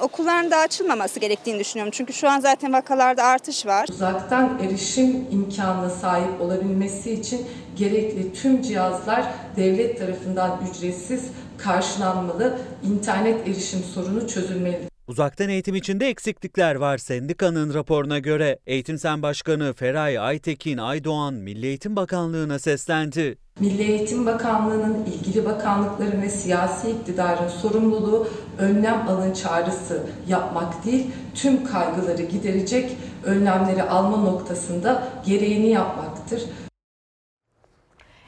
okulların 0.00 0.50
da 0.50 0.56
açılmaması 0.56 1.20
gerektiğini 1.20 1.58
düşünüyorum. 1.58 1.92
Çünkü 1.96 2.12
şu 2.12 2.28
an 2.28 2.40
zaten 2.40 2.72
vakalarda 2.72 3.24
artış 3.24 3.66
var. 3.66 3.86
Uzaktan 3.90 4.58
erişim 4.58 5.26
imkanına 5.30 5.90
sahip 5.90 6.40
olabilmesi 6.40 7.12
için 7.12 7.46
gerekli 7.76 8.32
tüm 8.32 8.62
cihazlar 8.62 9.24
devlet 9.56 9.98
tarafından 9.98 10.60
ücretsiz 10.70 11.24
karşılanmalı. 11.58 12.58
İnternet 12.84 13.48
erişim 13.48 13.80
sorunu 13.94 14.28
çözülmeli. 14.28 14.95
Uzaktan 15.08 15.48
eğitim 15.48 15.74
içinde 15.74 16.08
eksiklikler 16.08 16.74
var 16.74 16.98
sendikanın 16.98 17.74
raporuna 17.74 18.18
göre. 18.18 18.58
Eğitim 18.66 18.98
Sen 18.98 19.22
Başkanı 19.22 19.72
Feray 19.72 20.18
Aytekin 20.18 20.78
Aydoğan 20.78 21.34
Milli 21.34 21.66
Eğitim 21.66 21.96
Bakanlığı'na 21.96 22.58
seslendi. 22.58 23.38
Milli 23.60 23.82
Eğitim 23.82 24.26
Bakanlığı'nın 24.26 25.04
ilgili 25.04 25.44
bakanlıkların 25.44 26.22
ve 26.22 26.30
siyasi 26.30 26.90
iktidarın 26.90 27.48
sorumluluğu 27.48 28.28
önlem 28.58 29.08
alın 29.08 29.32
çağrısı 29.32 30.02
yapmak 30.28 30.84
değil, 30.84 31.06
tüm 31.34 31.64
kaygıları 31.64 32.22
giderecek 32.22 32.96
önlemleri 33.24 33.82
alma 33.82 34.16
noktasında 34.16 35.08
gereğini 35.26 35.68
yapmaktır. 35.68 36.42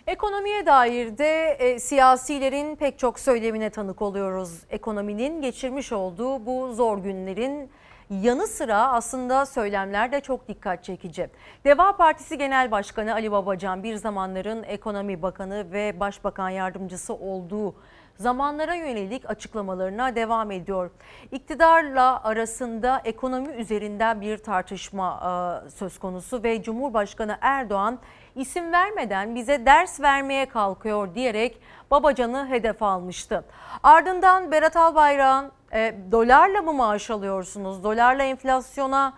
Ekonomiye 0.08 0.66
dair 0.66 1.18
de 1.18 1.50
e, 1.50 1.78
siyasilerin 1.78 2.76
pek 2.76 2.98
çok 2.98 3.20
söylemine 3.20 3.70
tanık 3.70 4.02
oluyoruz. 4.02 4.64
Ekonominin 4.70 5.42
geçirmiş 5.42 5.92
olduğu 5.92 6.46
bu 6.46 6.74
zor 6.74 6.98
günlerin 6.98 7.70
yanı 8.10 8.46
sıra 8.46 8.92
aslında 8.92 9.46
söylemler 9.46 10.12
de 10.12 10.20
çok 10.20 10.48
dikkat 10.48 10.84
çekici. 10.84 11.30
Deva 11.64 11.96
Partisi 11.96 12.38
Genel 12.38 12.70
Başkanı 12.70 13.12
Ali 13.12 13.32
Babacan 13.32 13.82
bir 13.82 13.94
zamanların 13.94 14.62
ekonomi 14.62 15.22
bakanı 15.22 15.72
ve 15.72 16.00
başbakan 16.00 16.48
yardımcısı 16.48 17.14
olduğu 17.14 17.74
zamanlara 18.16 18.74
yönelik 18.74 19.30
açıklamalarına 19.30 20.16
devam 20.16 20.50
ediyor. 20.50 20.90
İktidarla 21.32 22.24
arasında 22.24 23.02
ekonomi 23.04 23.48
üzerinden 23.48 24.20
bir 24.20 24.38
tartışma 24.38 25.20
e, 25.66 25.70
söz 25.70 25.98
konusu 25.98 26.42
ve 26.42 26.62
Cumhurbaşkanı 26.62 27.38
Erdoğan 27.40 27.98
isim 28.38 28.72
vermeden 28.72 29.34
bize 29.34 29.66
ders 29.66 30.00
vermeye 30.00 30.46
kalkıyor 30.46 31.14
diyerek 31.14 31.60
Babacan'ı 31.90 32.48
hedef 32.48 32.82
almıştı. 32.82 33.44
Ardından 33.82 34.52
Berat 34.52 34.76
Albayrak'ın 34.76 35.52
e, 35.72 35.94
dolarla 36.12 36.62
mı 36.62 36.72
maaş 36.72 37.10
alıyorsunuz? 37.10 37.84
Dolarla 37.84 38.22
enflasyona 38.22 39.14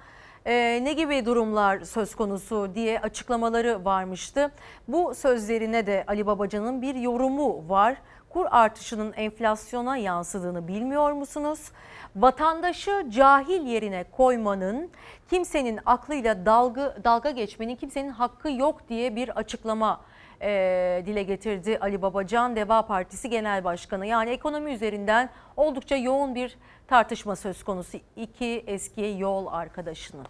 e, 0.47 0.81
ne 0.83 0.93
gibi 0.93 1.27
durumlar 1.27 1.81
söz 1.81 2.15
konusu 2.15 2.75
diye 2.75 3.01
açıklamaları 3.01 3.85
varmıştı. 3.85 4.51
Bu 4.89 5.15
sözlerine 5.15 5.87
de 5.87 6.05
Ali 6.09 6.27
Babacan'ın 6.27 6.83
bir 6.83 6.95
yorumu 6.95 7.69
var. 7.69 7.97
Kur 8.29 8.47
artışının 8.51 9.13
enflasyona 9.13 9.97
yansıdığını 9.97 10.69
bilmiyor 10.69 11.13
musunuz? 11.13 11.73
Vatandaşı 12.17 13.07
cahil 13.09 13.67
yerine 13.67 14.05
koymanın, 14.11 14.91
kimsenin 15.31 15.81
aklıyla 15.87 16.47
dalga, 16.47 16.97
dalga 17.05 17.31
geçmenin 17.31 17.77
kimsenin 17.77 18.11
hakkı 18.11 18.51
yok 18.51 18.89
diye 18.89 19.17
bir 19.17 19.29
açıklama 19.29 20.01
e, 20.43 21.03
dile 21.07 21.23
getirdi 21.23 21.79
Ali 21.81 22.03
Babacan 22.03 22.57
Deva 22.57 22.87
Partisi 22.87 23.31
Genel 23.31 23.65
Başkanı. 23.65 24.07
Yani 24.07 24.31
ekonomi 24.31 24.73
üzerinden 24.73 25.31
oldukça 25.57 25.97
yoğun 25.97 26.35
bir 26.35 26.57
tartışma 26.89 27.37
söz 27.37 27.65
konusu 27.65 27.99
iki 28.17 28.65
eski 28.67 29.17
yol 29.19 29.47
arkadaşının. 29.47 30.27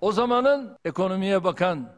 O 0.00 0.12
zamanın 0.12 0.76
ekonomiye 0.84 1.44
bakan 1.44 1.88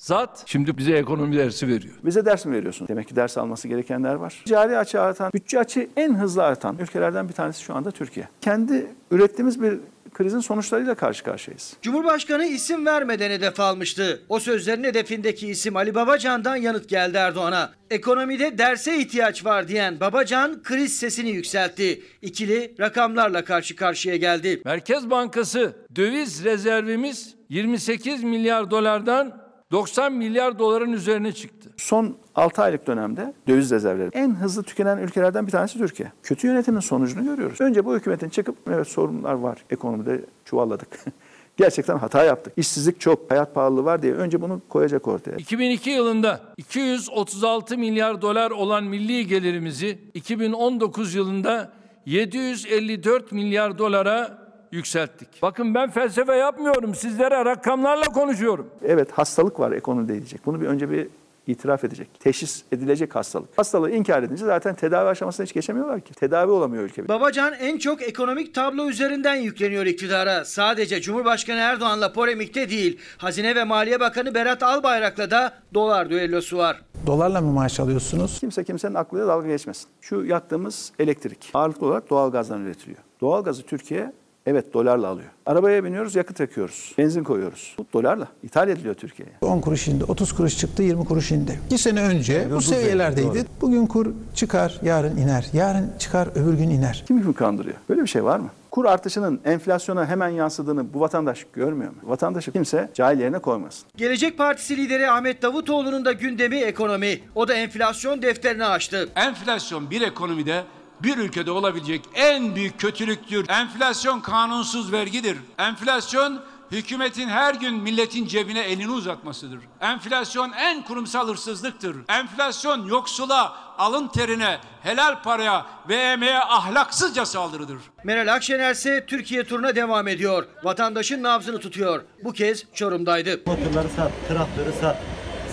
zat 0.00 0.42
şimdi 0.46 0.78
bize 0.78 0.92
ekonomi 0.92 1.36
dersi 1.36 1.68
veriyor. 1.68 1.94
Bize 2.04 2.24
ders 2.24 2.46
mi 2.46 2.52
veriyorsun? 2.56 2.88
Demek 2.88 3.08
ki 3.08 3.16
ders 3.16 3.38
alması 3.38 3.68
gerekenler 3.68 4.14
var. 4.14 4.42
Cari 4.46 4.78
açığı 4.78 5.00
artan, 5.00 5.32
bütçe 5.32 5.58
açığı 5.58 5.88
en 5.96 6.14
hızlı 6.14 6.42
artan 6.44 6.78
ülkelerden 6.78 7.28
bir 7.28 7.32
tanesi 7.32 7.62
şu 7.62 7.74
anda 7.74 7.90
Türkiye. 7.90 8.28
Kendi 8.40 8.86
ürettiğimiz 9.10 9.62
bir 9.62 9.78
krizin 10.14 10.40
sonuçlarıyla 10.40 10.94
karşı 10.94 11.24
karşıyayız. 11.24 11.76
Cumhurbaşkanı 11.82 12.44
isim 12.44 12.86
vermeden 12.86 13.30
hedef 13.30 13.60
almıştı. 13.60 14.22
O 14.28 14.40
sözlerin 14.40 14.84
hedefindeki 14.84 15.48
isim 15.48 15.76
Ali 15.76 15.94
Babacan'dan 15.94 16.56
yanıt 16.56 16.88
geldi 16.88 17.16
Erdoğan'a. 17.16 17.70
Ekonomide 17.90 18.58
derse 18.58 18.98
ihtiyaç 18.98 19.44
var 19.44 19.68
diyen 19.68 20.00
Babacan 20.00 20.62
kriz 20.62 20.96
sesini 20.96 21.30
yükseltti. 21.30 22.02
İkili 22.22 22.74
rakamlarla 22.80 23.44
karşı 23.44 23.76
karşıya 23.76 24.16
geldi. 24.16 24.62
Merkez 24.64 25.10
Bankası 25.10 25.76
döviz 25.96 26.44
rezervimiz 26.44 27.34
28 27.48 28.22
milyar 28.22 28.70
dolardan 28.70 29.49
90 29.70 30.12
milyar 30.12 30.58
doların 30.58 30.92
üzerine 30.92 31.32
çıktı. 31.32 31.70
Son 31.76 32.16
6 32.34 32.62
aylık 32.62 32.86
dönemde 32.86 33.34
döviz 33.48 33.70
rezervleri 33.70 34.10
en 34.12 34.34
hızlı 34.34 34.62
tükenen 34.62 34.98
ülkelerden 34.98 35.46
bir 35.46 35.52
tanesi 35.52 35.78
Türkiye. 35.78 36.12
Kötü 36.22 36.46
yönetimin 36.46 36.80
sonucunu 36.80 37.24
görüyoruz. 37.24 37.60
Önce 37.60 37.84
bu 37.84 37.96
hükümetin 37.96 38.28
çıkıp 38.28 38.56
evet 38.68 38.88
sorunlar 38.88 39.32
var 39.32 39.58
ekonomide 39.70 40.20
çuvalladık. 40.44 40.88
Gerçekten 41.56 41.98
hata 41.98 42.24
yaptık. 42.24 42.52
İşsizlik 42.56 43.00
çok, 43.00 43.30
hayat 43.30 43.54
pahalılığı 43.54 43.84
var 43.84 44.02
diye 44.02 44.12
önce 44.12 44.42
bunu 44.42 44.60
koyacak 44.68 45.08
ortaya. 45.08 45.36
2002 45.36 45.90
yılında 45.90 46.40
236 46.56 47.78
milyar 47.78 48.22
dolar 48.22 48.50
olan 48.50 48.84
milli 48.84 49.26
gelirimizi 49.26 49.98
2019 50.14 51.14
yılında 51.14 51.72
754 52.06 53.32
milyar 53.32 53.78
dolara 53.78 54.39
yükselttik. 54.72 55.28
Bakın 55.42 55.74
ben 55.74 55.90
felsefe 55.90 56.34
yapmıyorum. 56.36 56.94
Sizlere 56.94 57.44
rakamlarla 57.44 58.04
konuşuyorum. 58.04 58.66
Evet 58.84 59.12
hastalık 59.12 59.60
var 59.60 59.72
ekonomide 59.72 60.12
diyecek. 60.12 60.46
Bunu 60.46 60.60
bir 60.60 60.66
önce 60.66 60.90
bir 60.90 61.08
itiraf 61.46 61.84
edecek. 61.84 62.08
Teşhis 62.20 62.62
edilecek 62.72 63.14
hastalık. 63.14 63.58
Hastalığı 63.58 63.90
inkar 63.90 64.22
edince 64.22 64.44
zaten 64.44 64.74
tedavi 64.74 65.08
aşamasına 65.08 65.46
hiç 65.46 65.52
geçemiyorlar 65.52 66.00
ki. 66.00 66.14
Tedavi 66.14 66.50
olamıyor 66.50 66.84
ülke. 66.84 67.08
Babacan 67.08 67.52
en 67.52 67.78
çok 67.78 68.02
ekonomik 68.02 68.54
tablo 68.54 68.88
üzerinden 68.88 69.34
yükleniyor 69.36 69.86
iktidara. 69.86 70.44
Sadece 70.44 71.00
Cumhurbaşkanı 71.00 71.58
Erdoğan'la 71.58 72.12
polemikte 72.12 72.70
değil. 72.70 72.98
Hazine 73.18 73.54
ve 73.54 73.64
Maliye 73.64 74.00
Bakanı 74.00 74.34
Berat 74.34 74.62
Albayrak'la 74.62 75.30
da 75.30 75.52
dolar 75.74 76.10
düellosu 76.10 76.58
var. 76.58 76.82
Dolarla 77.06 77.40
mı 77.40 77.52
maaş 77.52 77.80
alıyorsunuz? 77.80 78.40
Kimse 78.40 78.64
kimsenin 78.64 78.94
aklıyla 78.94 79.28
dalga 79.28 79.48
geçmesin. 79.48 79.88
Şu 80.00 80.24
yaktığımız 80.24 80.92
elektrik 80.98 81.50
ağırlıklı 81.54 81.86
olarak 81.86 82.10
doğalgazdan 82.10 82.64
üretiliyor. 82.64 82.98
Doğalgazı 83.20 83.62
Türkiye 83.62 84.12
Evet 84.50 84.74
dolarla 84.74 85.08
alıyor. 85.08 85.28
Arabaya 85.46 85.84
biniyoruz 85.84 86.14
yakıt 86.14 86.40
yakıyoruz. 86.40 86.94
Benzin 86.98 87.24
koyuyoruz. 87.24 87.74
Bu 87.78 87.86
dolarla 87.92 88.28
ithal 88.42 88.68
ediliyor 88.68 88.94
Türkiye'ye. 88.94 89.34
10 89.40 89.60
kuruş 89.60 89.88
indi, 89.88 90.04
30 90.04 90.32
kuruş 90.32 90.58
çıktı, 90.58 90.82
20 90.82 91.04
kuruş 91.04 91.30
indi. 91.32 91.60
2 91.66 91.78
sene 91.78 92.02
önce 92.02 92.48
bu 92.50 92.60
seviyelerdeydi. 92.60 93.44
Bugün 93.60 93.86
kur 93.86 94.06
çıkar, 94.34 94.80
yarın 94.82 95.16
iner. 95.16 95.46
Yarın 95.52 95.92
çıkar, 95.98 96.28
öbür 96.34 96.54
gün 96.54 96.70
iner. 96.70 97.04
Kim 97.06 97.22
kimi 97.22 97.34
kandırıyor? 97.34 97.76
Böyle 97.88 98.02
bir 98.02 98.06
şey 98.06 98.24
var 98.24 98.38
mı? 98.38 98.48
Kur 98.70 98.84
artışının 98.84 99.40
enflasyona 99.44 100.06
hemen 100.06 100.28
yansıdığını 100.28 100.94
bu 100.94 101.00
vatandaş 101.00 101.46
görmüyor 101.52 101.90
mu? 101.90 101.96
Vatandaşı 102.02 102.52
kimse 102.52 102.90
cahil 102.94 103.20
yerine 103.20 103.38
koymasın. 103.38 103.88
Gelecek 103.96 104.38
Partisi 104.38 104.76
lideri 104.76 105.10
Ahmet 105.10 105.42
Davutoğlu'nun 105.42 106.04
da 106.04 106.12
gündemi 106.12 106.56
ekonomi. 106.56 107.20
O 107.34 107.48
da 107.48 107.54
enflasyon 107.54 108.22
defterini 108.22 108.64
açtı. 108.64 109.08
Enflasyon 109.16 109.90
bir 109.90 110.00
ekonomide 110.00 110.62
bir 111.02 111.18
ülkede 111.18 111.50
olabilecek 111.50 112.04
en 112.14 112.54
büyük 112.56 112.80
kötülüktür. 112.80 113.48
Enflasyon 113.48 114.20
kanunsuz 114.20 114.92
vergidir. 114.92 115.38
Enflasyon 115.58 116.40
hükümetin 116.70 117.28
her 117.28 117.54
gün 117.54 117.74
milletin 117.74 118.26
cebine 118.26 118.60
elini 118.60 118.90
uzatmasıdır. 118.90 119.58
Enflasyon 119.80 120.52
en 120.52 120.82
kurumsal 120.82 121.28
hırsızlıktır. 121.28 121.96
Enflasyon 122.08 122.86
yoksula, 122.86 123.54
alın 123.78 124.08
terine, 124.08 124.58
helal 124.82 125.22
paraya 125.22 125.66
ve 125.88 125.96
emeğe 125.96 126.38
ahlaksızca 126.38 127.26
saldırıdır. 127.26 127.78
Meral 128.04 128.34
Akşener 128.34 128.70
ise 128.72 129.06
Türkiye 129.06 129.44
turuna 129.44 129.76
devam 129.76 130.08
ediyor. 130.08 130.46
Vatandaşın 130.62 131.22
nabzını 131.22 131.58
tutuyor. 131.60 132.02
Bu 132.24 132.32
kez 132.32 132.64
Çorum'daydı. 132.74 133.40
Motorları 133.46 133.88
sat, 133.96 134.12
traktörü 134.28 134.72
sat. 134.80 134.96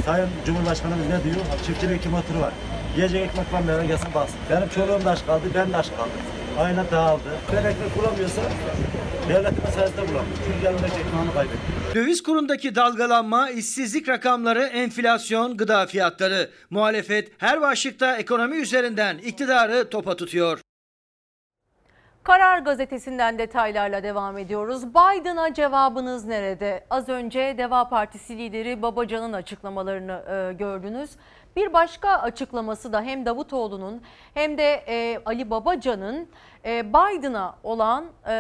Sayın 0.06 0.30
Cumhurbaşkanımız 0.46 1.06
ne 1.08 1.24
diyor? 1.24 1.46
Çiftçinin 1.66 1.98
iki 1.98 2.10
motoru 2.10 2.40
var. 2.40 2.54
Yiyecek 2.98 3.26
ekmek 3.26 3.54
var 3.54 3.84
gelsin 3.84 4.14
baksın. 4.16 4.40
Benim 4.50 4.70
çoluğum 4.70 5.06
da 5.06 5.12
aç 5.12 5.26
kaldı, 5.26 5.44
ben 5.56 5.74
de 5.74 5.78
aç 5.78 5.88
kaldım. 5.90 6.12
Aile 6.60 6.92
dağıldı. 6.92 7.30
Ben 7.54 7.58
ekmek 7.58 7.98
bulamıyorsa 7.98 8.42
devletimin 9.30 9.72
sayesinde 9.72 10.02
bulamıyor. 10.02 10.38
Çünkü 10.46 10.66
yanındaki 10.66 10.94
ekmeğini 10.94 11.34
kaybetti. 11.34 11.96
Döviz 11.96 12.24
kurundaki 12.24 12.76
dalgalanma, 12.76 13.50
işsizlik 13.50 14.10
rakamları, 14.10 14.64
enflasyon, 14.64 15.58
gıda 15.58 15.86
fiyatları. 15.86 16.50
Muhalefet 16.70 17.32
her 17.38 17.62
başlıkta 17.62 18.18
ekonomi 18.18 18.56
üzerinden 18.56 19.18
iktidarı 19.18 19.90
topa 19.90 20.16
tutuyor. 20.16 20.60
Karar 22.28 22.58
gazetesinden 22.58 23.38
detaylarla 23.38 24.04
devam 24.04 24.38
ediyoruz. 24.38 24.88
Biden'a 24.88 25.54
cevabınız 25.54 26.26
nerede? 26.26 26.86
Az 26.90 27.10
önce 27.10 27.56
Deva 27.58 27.90
Partisi 27.90 28.38
lideri 28.38 28.82
Babacan'ın 28.82 29.34
açıklamalarını 29.34 30.24
e, 30.30 30.54
gördünüz. 30.54 31.12
Bir 31.56 31.74
başka 31.74 32.10
açıklaması 32.10 32.94
da 32.94 33.02
hem 33.02 33.26
Davutoğlu'nun 33.26 34.02
hem 34.34 34.58
de 34.58 34.84
e, 34.88 35.22
Ali 35.26 35.50
Babacan'ın 35.50 36.28
e, 36.66 36.90
Biden'a 36.90 37.56
olan 37.64 38.06
e, 38.28 38.34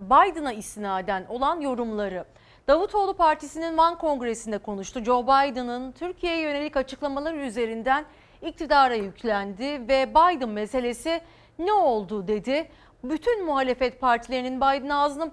Biden'a 0.00 0.52
istinaden 0.52 1.26
olan 1.28 1.60
yorumları. 1.60 2.24
Davutoğlu 2.68 3.14
Partisi'nin 3.14 3.78
Van 3.78 3.98
Kongresi'nde 3.98 4.58
konuştu. 4.58 5.04
Joe 5.04 5.22
Biden'ın 5.22 5.92
Türkiye'ye 5.92 6.40
yönelik 6.40 6.76
açıklamaları 6.76 7.36
üzerinden 7.36 8.04
iktidara 8.42 8.94
yüklendi 8.94 9.88
ve 9.88 10.10
Biden 10.10 10.48
meselesi 10.48 11.20
ne 11.58 11.72
oldu 11.72 12.28
dedi. 12.28 12.68
Bütün 13.04 13.46
muhalefet 13.46 14.00
partilerinin 14.00 14.56
Biden 14.56 14.88
ağzının 14.88 15.30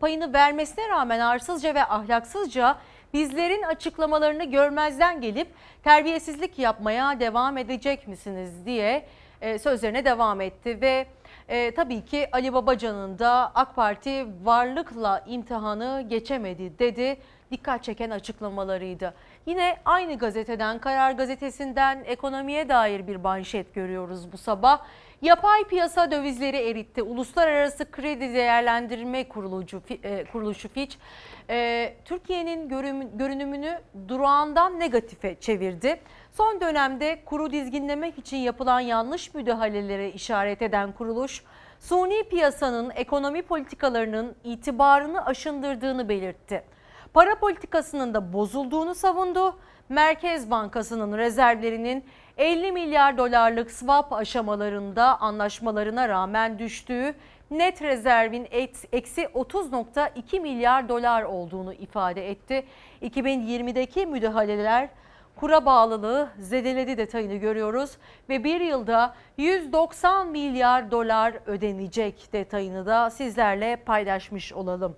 payını, 0.00 0.32
vermesine 0.32 0.88
rağmen 0.88 1.20
arsızca 1.20 1.74
ve 1.74 1.84
ahlaksızca 1.84 2.78
bizlerin 3.14 3.62
açıklamalarını 3.62 4.44
görmezden 4.44 5.20
gelip 5.20 5.48
terbiyesizlik 5.84 6.58
yapmaya 6.58 7.20
devam 7.20 7.58
edecek 7.58 8.08
misiniz 8.08 8.66
diye 8.66 9.06
e, 9.40 9.58
sözlerine 9.58 10.04
devam 10.04 10.40
etti 10.40 10.80
ve 10.80 11.06
e, 11.48 11.74
tabii 11.74 12.04
ki 12.04 12.28
Ali 12.32 12.52
Babacan'ın 12.52 13.18
da 13.18 13.52
AK 13.54 13.76
Parti 13.76 14.26
varlıkla 14.44 15.24
imtihanı 15.26 16.06
geçemedi 16.08 16.78
dedi. 16.78 17.16
Dikkat 17.50 17.84
çeken 17.84 18.10
açıklamalarıydı. 18.10 19.14
Yine 19.46 19.76
aynı 19.84 20.18
gazeteden 20.18 20.78
Karar 20.78 21.12
Gazetesi'nden 21.12 22.04
ekonomiye 22.04 22.68
dair 22.68 23.06
bir 23.06 23.16
manşet 23.16 23.74
görüyoruz 23.74 24.32
bu 24.32 24.38
sabah. 24.38 24.80
Yapay 25.22 25.64
piyasa 25.64 26.10
dövizleri 26.10 26.56
eritti. 26.56 27.02
Uluslararası 27.02 27.90
Kredi 27.90 28.34
Değerlendirme 28.34 29.28
Kuruluşu, 29.28 29.82
e, 30.02 30.24
Kuruluşu 30.32 30.68
Fitch 30.68 30.96
e, 31.50 31.96
Türkiye'nin 32.04 32.68
görünümünü 33.18 33.80
durağından 34.08 34.80
negatife 34.80 35.40
çevirdi. 35.40 36.00
Son 36.32 36.60
dönemde 36.60 37.22
kuru 37.24 37.52
dizginlemek 37.52 38.18
için 38.18 38.36
yapılan 38.36 38.80
yanlış 38.80 39.34
müdahalelere 39.34 40.10
işaret 40.10 40.62
eden 40.62 40.92
kuruluş, 40.92 41.44
suni 41.80 42.28
piyasanın 42.28 42.90
ekonomi 42.90 43.42
politikalarının 43.42 44.36
itibarını 44.44 45.26
aşındırdığını 45.26 46.08
belirtti. 46.08 46.64
Para 47.14 47.38
politikasının 47.38 48.14
da 48.14 48.32
bozulduğunu 48.32 48.94
savundu. 48.94 49.58
Merkez 49.88 50.50
Bankası'nın 50.50 51.18
rezervlerinin 51.18 52.04
50 52.38 52.72
milyar 52.72 53.18
dolarlık 53.18 53.70
swap 53.70 54.12
aşamalarında 54.12 55.20
anlaşmalarına 55.20 56.08
rağmen 56.08 56.58
düştüğü 56.58 57.14
net 57.50 57.82
rezervin 57.82 58.48
eksi 58.92 59.22
30.2 59.22 60.40
milyar 60.40 60.88
dolar 60.88 61.22
olduğunu 61.22 61.72
ifade 61.74 62.30
etti. 62.30 62.64
2020'deki 63.02 64.06
müdahaleler 64.06 64.88
kura 65.36 65.66
bağlılığı 65.66 66.28
zedeledi 66.38 66.98
detayını 66.98 67.34
görüyoruz 67.34 67.96
ve 68.28 68.44
bir 68.44 68.60
yılda 68.60 69.14
190 69.36 70.28
milyar 70.28 70.90
dolar 70.90 71.34
ödenecek 71.46 72.32
detayını 72.32 72.86
da 72.86 73.10
sizlerle 73.10 73.76
paylaşmış 73.76 74.52
olalım. 74.52 74.96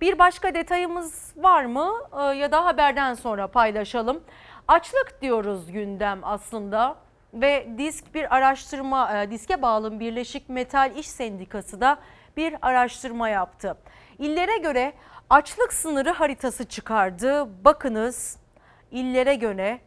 Bir 0.00 0.18
başka 0.18 0.54
detayımız 0.54 1.32
var 1.36 1.64
mı 1.64 1.92
Ee, 2.18 2.22
ya 2.22 2.52
da 2.52 2.64
haberden 2.64 3.14
sonra 3.14 3.46
paylaşalım. 3.46 4.20
Açlık 4.68 5.18
diyoruz 5.22 5.72
gündem 5.72 6.20
aslında 6.22 6.96
ve 7.34 7.68
disk 7.78 8.14
bir 8.14 8.36
araştırma 8.36 9.22
e, 9.22 9.30
diske 9.30 9.62
bağlı 9.62 10.00
Birleşik 10.00 10.48
Metal 10.48 10.96
İş 10.96 11.08
Sendikası 11.08 11.80
da 11.80 11.98
bir 12.36 12.54
araştırma 12.62 13.28
yaptı. 13.28 13.76
İllere 14.18 14.58
göre 14.58 14.92
açlık 15.30 15.72
sınırı 15.72 16.10
haritası 16.10 16.64
çıkardı. 16.64 17.48
Bakınız 17.64 18.36
illere 18.90 19.34
göre 19.34 19.80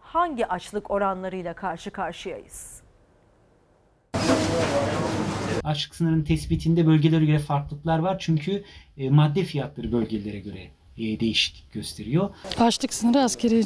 hangi 0.00 0.46
açlık 0.46 0.90
oranlarıyla 0.90 1.54
karşı 1.54 1.90
karşıyayız? 1.90 2.82
Açlık 5.64 5.94
sınırının 5.94 6.24
tespitinde 6.24 6.86
bölgelere 6.86 7.24
göre 7.24 7.38
farklılıklar 7.38 7.98
var. 7.98 8.16
Çünkü 8.18 8.64
e, 8.96 9.10
madde 9.10 9.44
fiyatları 9.44 9.92
bölgelere 9.92 10.38
göre 10.38 10.70
değişiklik 10.98 11.72
gösteriyor. 11.72 12.30
Açlık 12.58 12.94
sınırı 12.94 13.20
askeri. 13.20 13.64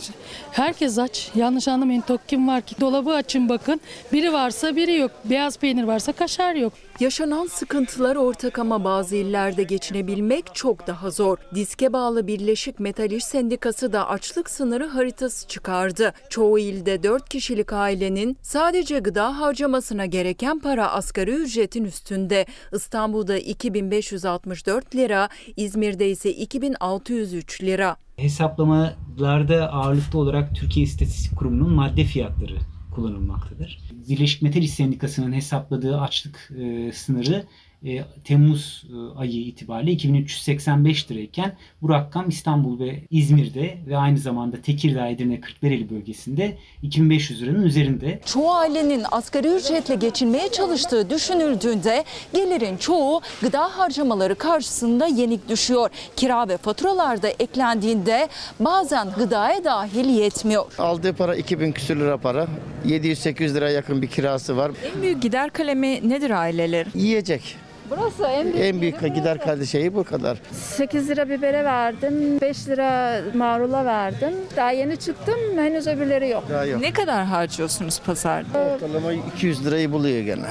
Herkes 0.52 0.98
aç. 0.98 1.30
Yanlış 1.34 1.68
anlamayın 1.68 2.00
tok 2.00 2.28
kim 2.28 2.48
var 2.48 2.62
ki? 2.62 2.74
Dolabı 2.80 3.10
açın 3.10 3.48
bakın. 3.48 3.80
Biri 4.12 4.32
varsa 4.32 4.76
biri 4.76 4.94
yok. 4.94 5.10
Beyaz 5.24 5.58
peynir 5.58 5.82
varsa 5.84 6.12
kaşar 6.12 6.54
yok. 6.54 6.72
Yaşanan 7.00 7.46
sıkıntılar 7.46 8.16
ortak 8.16 8.58
ama 8.58 8.84
bazı 8.84 9.16
illerde 9.16 9.62
geçinebilmek 9.62 10.54
çok 10.54 10.86
daha 10.86 11.10
zor. 11.10 11.38
Diske 11.54 11.92
bağlı 11.92 12.26
Birleşik 12.26 12.80
Metal 12.80 13.10
İş 13.10 13.24
Sendikası 13.24 13.92
da 13.92 14.08
açlık 14.08 14.50
sınırı 14.50 14.86
haritası 14.86 15.48
çıkardı. 15.48 16.12
Çoğu 16.28 16.58
ilde 16.58 17.02
4 17.02 17.28
kişilik 17.28 17.72
ailenin 17.72 18.36
sadece 18.42 18.98
gıda 18.98 19.40
harcamasına 19.40 20.06
gereken 20.06 20.58
para 20.58 20.92
asgari 20.92 21.30
ücretin 21.30 21.84
üstünde. 21.84 22.46
İstanbul'da 22.72 23.38
2564 23.38 24.94
lira, 24.94 25.28
İzmir'de 25.56 26.10
ise 26.10 26.30
2603 26.30 27.62
lira. 27.62 27.96
Hesaplamalarda 28.16 29.72
ağırlıklı 29.72 30.18
olarak 30.18 30.54
Türkiye 30.56 30.84
İstatistik 30.84 31.38
Kurumu'nun 31.38 31.70
madde 31.70 32.04
fiyatları 32.04 32.56
kullanılmaktadır. 32.98 33.78
Birleşik 34.08 34.42
Metal 34.42 34.62
İş 34.62 34.70
Sendikası'nın 34.70 35.32
hesapladığı 35.32 36.00
açlık 36.00 36.50
e, 36.58 36.92
sınırı 36.92 37.44
e, 37.86 38.04
Temmuz 38.24 38.84
e, 38.92 39.18
ayı 39.18 39.40
itibariyle 39.40 39.92
2385 39.92 41.10
lirayken 41.10 41.56
bu 41.82 41.88
rakam 41.88 42.28
İstanbul 42.28 42.80
ve 42.80 43.00
İzmir'de 43.10 43.78
ve 43.86 43.96
aynı 43.96 44.18
zamanda 44.18 44.62
Tekirdağ, 44.62 45.08
Edirne, 45.08 45.40
Kırklareli 45.40 45.90
bölgesinde 45.90 46.56
2500 46.82 47.42
liranın 47.42 47.62
üzerinde. 47.62 48.20
Çoğu 48.26 48.50
ailenin 48.52 49.04
asgari 49.10 49.48
ücretle 49.48 49.94
geçinmeye 49.94 50.48
çalıştığı 50.52 51.10
düşünüldüğünde 51.10 52.04
gelirin 52.34 52.76
çoğu 52.76 53.20
gıda 53.42 53.78
harcamaları 53.78 54.34
karşısında 54.34 55.06
yenik 55.06 55.48
düşüyor. 55.48 55.90
Kira 56.16 56.48
ve 56.48 56.56
faturalar 56.56 57.22
da 57.22 57.28
eklendiğinde 57.28 58.28
bazen 58.60 59.08
gıdaya 59.18 59.64
dahil 59.64 60.08
yetmiyor. 60.08 60.64
Aldığı 60.78 61.12
para 61.12 61.36
2000 61.36 61.72
küsür 61.72 61.96
lira 61.96 62.16
para. 62.16 62.46
700-800 62.86 63.54
lira 63.54 63.70
yakın 63.70 64.02
bir 64.02 64.06
kirası 64.06 64.56
var. 64.56 64.72
En 64.94 65.02
büyük 65.02 65.22
gider 65.22 65.50
kalemi 65.50 66.08
nedir 66.08 66.30
aileler? 66.30 66.86
Yiyecek. 66.94 67.56
Burası 67.90 68.24
en 68.26 68.44
büyük, 68.44 68.60
En 68.60 68.80
büyük 68.80 69.00
gider 69.14 69.38
kardeşeyi 69.38 69.94
bu 69.94 70.04
kadar. 70.04 70.38
8 70.52 71.08
lira 71.08 71.28
bibere 71.28 71.64
verdim, 71.64 72.40
5 72.40 72.68
lira 72.68 73.20
marula 73.34 73.84
verdim. 73.84 74.32
Daha 74.56 74.70
yeni 74.70 74.96
çıktım, 74.96 75.38
henüz 75.56 75.86
öbürleri 75.86 76.28
yok. 76.28 76.44
Daha 76.50 76.64
yok. 76.64 76.80
Ne 76.80 76.92
kadar 76.92 77.24
harcıyorsunuz 77.24 78.00
pazarda? 78.06 78.58
Ortalama 78.58 79.12
200 79.12 79.66
lirayı 79.66 79.92
buluyor 79.92 80.20
gene. 80.20 80.46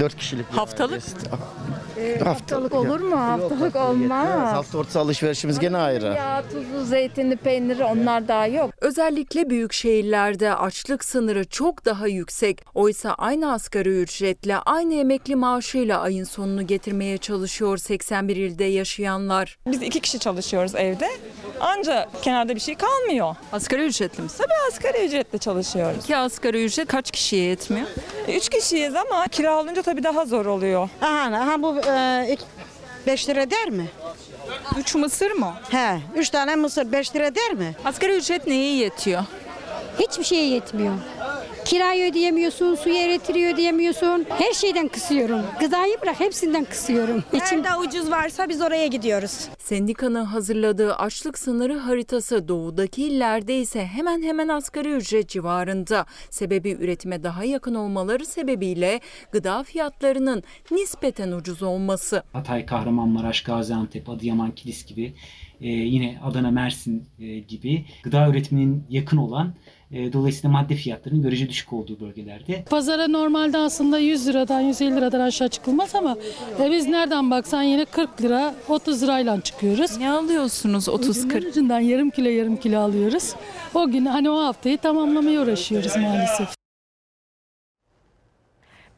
4 0.00 0.16
kişilik. 0.16 0.46
Haftalık? 0.50 0.90
ailesi. 0.92 1.16
Ee, 2.00 2.12
Hafta- 2.12 2.30
haftalık 2.30 2.74
olur 2.74 3.00
mu? 3.00 3.20
Haftalık 3.20 3.76
olmaz. 3.76 4.52
Hafta 4.52 4.78
ortası 4.78 5.00
alışverişimiz 5.00 5.58
gene 5.58 5.76
ayrı. 5.76 6.06
Ya 6.06 6.42
tuzlu, 6.52 6.84
zeytinli, 6.84 7.36
peyniri 7.36 7.84
onlar 7.84 8.28
daha 8.28 8.46
yok. 8.46 8.70
Özellikle 8.80 9.50
büyük 9.50 9.72
şehirlerde 9.72 10.54
açlık 10.54 11.04
sınırı 11.04 11.44
çok 11.48 11.84
daha 11.84 12.06
yüksek. 12.06 12.64
Oysa 12.74 13.14
aynı 13.18 13.52
asgari 13.52 14.00
ücretle, 14.02 14.56
aynı 14.56 14.94
emekli 14.94 15.36
maaşıyla 15.36 16.00
ayın 16.00 16.24
sonunu 16.24 16.66
getirmeye 16.66 17.18
çalışıyor 17.18 17.78
81 17.78 18.36
ilde 18.36 18.64
yaşayanlar. 18.64 19.58
Biz 19.66 19.82
iki 19.82 20.00
kişi 20.00 20.18
çalışıyoruz 20.18 20.74
evde. 20.74 21.08
Anca 21.60 22.08
kenarda 22.22 22.54
bir 22.54 22.60
şey 22.60 22.74
kalmıyor. 22.74 23.36
Asgari 23.52 23.84
ücretli 23.86 24.22
misin? 24.22 24.38
Tabii 24.38 24.54
asgari 24.72 25.06
ücretle 25.06 25.38
çalışıyoruz. 25.38 26.06
Ki 26.06 26.16
asgari 26.16 26.64
ücret 26.64 26.88
kaç 26.88 27.10
kişiye 27.10 27.42
yetmiyor? 27.44 27.86
Üç 28.28 28.48
kişiyiz 28.48 28.94
ama 28.96 29.28
kira 29.28 29.58
olunca 29.60 29.82
tabii 29.82 30.02
daha 30.04 30.24
zor 30.26 30.46
oluyor. 30.46 30.88
Aha, 31.02 31.36
aha 31.36 31.62
bu 31.62 31.76
5 33.06 33.28
lira 33.28 33.50
der 33.50 33.70
mi? 33.70 33.86
Üç 34.78 34.94
mısır 34.94 35.30
mı? 35.30 35.54
He, 35.70 35.98
3 36.16 36.30
tane 36.30 36.56
mısır 36.56 36.92
5 36.92 37.16
lira 37.16 37.34
der 37.34 37.54
mi? 37.54 37.74
Asgari 37.84 38.16
ücret 38.16 38.46
neye 38.46 38.76
yetiyor? 38.76 39.22
Hiçbir 39.98 40.24
şeye 40.24 40.46
yetmiyor. 40.46 40.94
Kirayı 41.64 42.10
ödeyemiyorsun, 42.10 42.74
suyu 42.74 42.96
elektriği 42.96 43.46
ödeyemiyorsun. 43.46 44.26
Her 44.28 44.52
şeyden 44.52 44.88
kısıyorum. 44.88 45.40
Gıdayı 45.60 45.96
bırak 46.02 46.20
hepsinden 46.20 46.64
kısıyorum. 46.64 47.24
Nerede 47.32 47.76
ucuz 47.76 48.10
varsa 48.10 48.48
biz 48.48 48.60
oraya 48.62 48.86
gidiyoruz. 48.86 49.48
Sendikanın 49.58 50.24
hazırladığı 50.24 50.94
açlık 50.94 51.38
sınırı 51.38 51.78
haritası 51.78 52.48
doğudaki 52.48 53.04
illerde 53.04 53.58
ise 53.58 53.86
hemen 53.86 54.22
hemen 54.22 54.48
asgari 54.48 54.92
ücret 54.92 55.28
civarında. 55.28 56.06
Sebebi 56.30 56.70
üretime 56.70 57.22
daha 57.22 57.44
yakın 57.44 57.74
olmaları 57.74 58.26
sebebiyle 58.26 59.00
gıda 59.32 59.62
fiyatlarının 59.64 60.42
nispeten 60.70 61.32
ucuz 61.32 61.62
olması. 61.62 62.22
Hatay, 62.32 62.66
Kahramanmaraş, 62.66 63.42
Gaziantep, 63.42 64.08
Adıyaman, 64.08 64.50
Kilis 64.50 64.86
gibi 64.86 65.14
e, 65.60 65.68
yine 65.68 66.18
Adana, 66.24 66.50
Mersin 66.50 67.04
e, 67.18 67.38
gibi 67.38 67.84
gıda 68.02 68.28
üretiminin 68.28 68.84
yakın 68.90 69.16
olan 69.16 69.54
dolayısıyla 69.92 70.50
madde 70.50 70.74
fiyatlarının 70.74 71.22
görece 71.22 71.48
düşük 71.48 71.72
olduğu 71.72 72.00
bölgelerde. 72.00 72.64
Pazara 72.70 73.08
normalde 73.08 73.58
aslında 73.58 73.98
100 73.98 74.28
liradan 74.28 74.60
150 74.60 74.96
liradan 74.96 75.20
aşağı 75.20 75.48
çıkılmaz 75.48 75.94
ama 75.94 76.16
e, 76.60 76.70
biz 76.70 76.86
nereden 76.86 77.30
baksan 77.30 77.62
yine 77.62 77.84
40 77.84 78.22
lira 78.22 78.54
30 78.68 79.02
lirayla 79.02 79.40
çıkıyoruz. 79.40 79.96
Ne 79.98 80.10
alıyorsunuz 80.10 80.88
30-40? 80.88 81.48
ucundan 81.48 81.80
yarım 81.80 82.10
kilo 82.10 82.28
yarım 82.28 82.56
kilo 82.56 82.80
alıyoruz. 82.80 83.34
O 83.74 83.90
gün 83.90 84.06
hani 84.06 84.30
o 84.30 84.44
haftayı 84.44 84.78
tamamlamaya 84.78 85.42
uğraşıyoruz 85.42 85.96
maalesef. 85.96 86.48